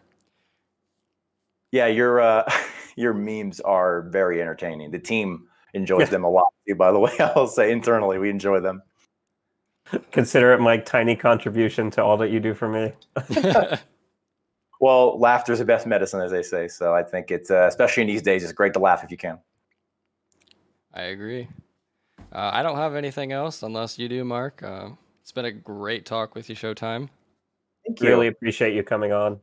Yeah, 1.72 1.88
your 1.88 2.22
uh, 2.22 2.44
your 2.96 3.14
memes 3.14 3.60
are 3.62 4.04
very 4.04 4.42
entertaining. 4.42 4.92
The 4.92 5.00
team 5.00 5.48
enjoys 5.74 6.10
them 6.10 6.24
a 6.24 6.30
lot 6.30 6.48
too. 6.68 6.76
By 6.76 6.92
the 6.92 7.00
way, 7.00 7.12
I'll 7.20 7.48
say 7.48 7.72
internally 7.72 8.20
we 8.20 8.30
enjoy 8.30 8.60
them. 8.60 8.82
Consider 10.12 10.54
it 10.54 10.62
my 10.62 10.78
tiny 10.78 11.16
contribution 11.18 11.90
to 11.92 12.04
all 12.04 12.16
that 12.18 12.30
you 12.30 12.40
do 12.40 12.54
for 12.54 12.70
me. 12.70 12.94
Well, 14.82 15.20
laughter 15.20 15.54
is 15.54 15.60
the 15.60 15.66
best 15.66 15.86
medicine, 15.86 16.22
as 16.22 16.32
they 16.32 16.42
say. 16.42 16.68
So 16.68 16.96
I 16.96 17.04
think 17.04 17.30
it's 17.30 17.52
uh, 17.52 17.68
especially 17.68 18.02
in 18.02 18.08
these 18.08 18.24
days, 18.24 18.44
it's 18.44 18.52
great 18.52 18.74
to 18.74 18.80
laugh 18.80 19.04
if 19.04 19.12
you 19.12 19.18
can. 19.18 19.38
I 20.94 21.04
agree. 21.04 21.48
Uh, 22.34 22.50
I 22.52 22.64
don't 22.64 22.78
have 22.78 22.96
anything 22.96 23.32
else 23.32 23.62
unless 23.62 24.00
you 24.00 24.10
do, 24.10 24.26
Mark. 24.26 24.64
Uh, 24.64 24.90
it's 25.22 25.32
been 25.32 25.46
a 25.46 25.52
great 25.52 26.06
talk 26.08 26.34
with 26.34 26.50
you, 26.50 26.56
Showtime. 26.56 27.10
Thank 27.86 28.02
you. 28.02 28.10
Really 28.10 28.28
appreciate 28.28 28.74
you 28.74 28.82
coming 28.84 29.12
on. 29.12 29.40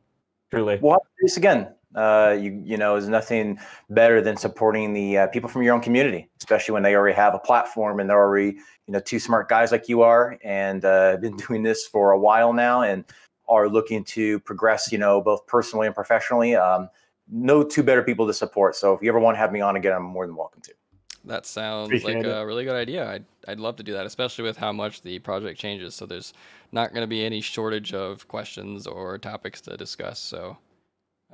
Truly. 0.51 0.77
We'll 0.81 0.93
have 0.93 1.01
to 1.01 1.07
do 1.21 1.23
this 1.23 1.37
again. 1.37 1.69
Uh, 1.95 2.37
you 2.39 2.61
you 2.65 2.75
know, 2.75 2.93
there's 2.93 3.07
nothing 3.07 3.57
better 3.89 4.21
than 4.21 4.35
supporting 4.35 4.93
the 4.93 5.19
uh, 5.19 5.27
people 5.27 5.49
from 5.49 5.63
your 5.63 5.73
own 5.73 5.81
community, 5.81 6.29
especially 6.41 6.73
when 6.73 6.83
they 6.83 6.95
already 6.95 7.15
have 7.15 7.33
a 7.33 7.39
platform 7.39 8.01
and 8.01 8.09
they're 8.09 8.19
already 8.19 8.57
you 8.87 8.93
know 8.93 8.99
two 8.99 9.19
smart 9.19 9.47
guys 9.47 9.71
like 9.71 9.87
you 9.87 10.01
are, 10.01 10.37
and 10.43 10.83
uh, 10.83 11.15
been 11.21 11.37
doing 11.47 11.63
this 11.63 11.87
for 11.87 12.11
a 12.11 12.19
while 12.19 12.51
now, 12.51 12.81
and 12.81 13.05
are 13.49 13.67
looking 13.67 14.03
to 14.05 14.39
progress, 14.41 14.91
you 14.91 14.97
know, 14.97 15.21
both 15.21 15.45
personally 15.47 15.87
and 15.87 15.95
professionally. 15.95 16.55
Um, 16.55 16.89
no 17.31 17.63
two 17.63 17.83
better 17.83 18.01
people 18.03 18.25
to 18.27 18.33
support. 18.33 18.75
So 18.75 18.93
if 18.93 19.01
you 19.01 19.09
ever 19.09 19.19
want 19.19 19.35
to 19.35 19.39
have 19.39 19.51
me 19.51 19.61
on 19.61 19.75
again, 19.75 19.93
I'm 19.93 20.03
more 20.03 20.25
than 20.25 20.35
welcome 20.35 20.61
to. 20.61 20.73
That 21.25 21.45
sounds 21.45 21.87
Appreciate 21.87 22.15
like 22.15 22.25
it. 22.25 22.29
a 22.29 22.45
really 22.45 22.63
good 22.63 22.75
idea. 22.75 23.07
I'd, 23.07 23.25
I'd 23.47 23.59
love 23.59 23.75
to 23.75 23.83
do 23.83 23.93
that, 23.93 24.05
especially 24.05 24.45
with 24.45 24.57
how 24.57 24.71
much 24.71 25.01
the 25.01 25.19
project 25.19 25.59
changes. 25.59 25.93
So 25.93 26.05
there's 26.05 26.33
not 26.71 26.93
going 26.93 27.03
to 27.03 27.07
be 27.07 27.25
any 27.25 27.41
shortage 27.41 27.93
of 27.93 28.27
questions 28.27 28.87
or 28.87 29.17
topics 29.17 29.61
to 29.61 29.75
discuss. 29.77 30.19
So 30.19 30.57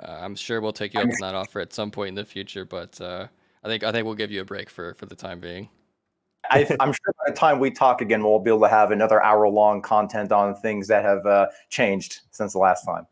uh, 0.01 0.17
I'm 0.19 0.35
sure 0.35 0.59
we'll 0.59 0.73
take 0.73 0.93
you 0.93 0.99
up 0.99 1.05
on 1.05 1.15
that 1.21 1.35
offer 1.35 1.59
at 1.59 1.71
some 1.71 1.91
point 1.91 2.09
in 2.09 2.15
the 2.15 2.25
future. 2.25 2.65
But 2.65 2.99
uh, 2.99 3.27
I 3.63 3.67
think 3.67 3.83
I 3.83 3.91
think 3.91 4.05
we'll 4.05 4.15
give 4.15 4.31
you 4.31 4.41
a 4.41 4.45
break 4.45 4.69
for 4.69 4.93
for 4.95 5.05
the 5.05 5.15
time 5.15 5.39
being. 5.39 5.69
I, 6.51 6.65
I'm 6.79 6.91
sure 6.91 7.13
by 7.25 7.31
the 7.31 7.35
time 7.35 7.59
we 7.59 7.71
talk 7.71 8.01
again, 8.01 8.23
we'll 8.23 8.39
be 8.39 8.49
able 8.49 8.61
to 8.61 8.69
have 8.69 8.91
another 8.91 9.21
hour 9.21 9.47
long 9.47 9.81
content 9.81 10.31
on 10.31 10.55
things 10.55 10.87
that 10.87 11.03
have 11.03 11.25
uh, 11.25 11.47
changed 11.69 12.21
since 12.31 12.53
the 12.53 12.59
last 12.59 12.83
time. 12.85 13.07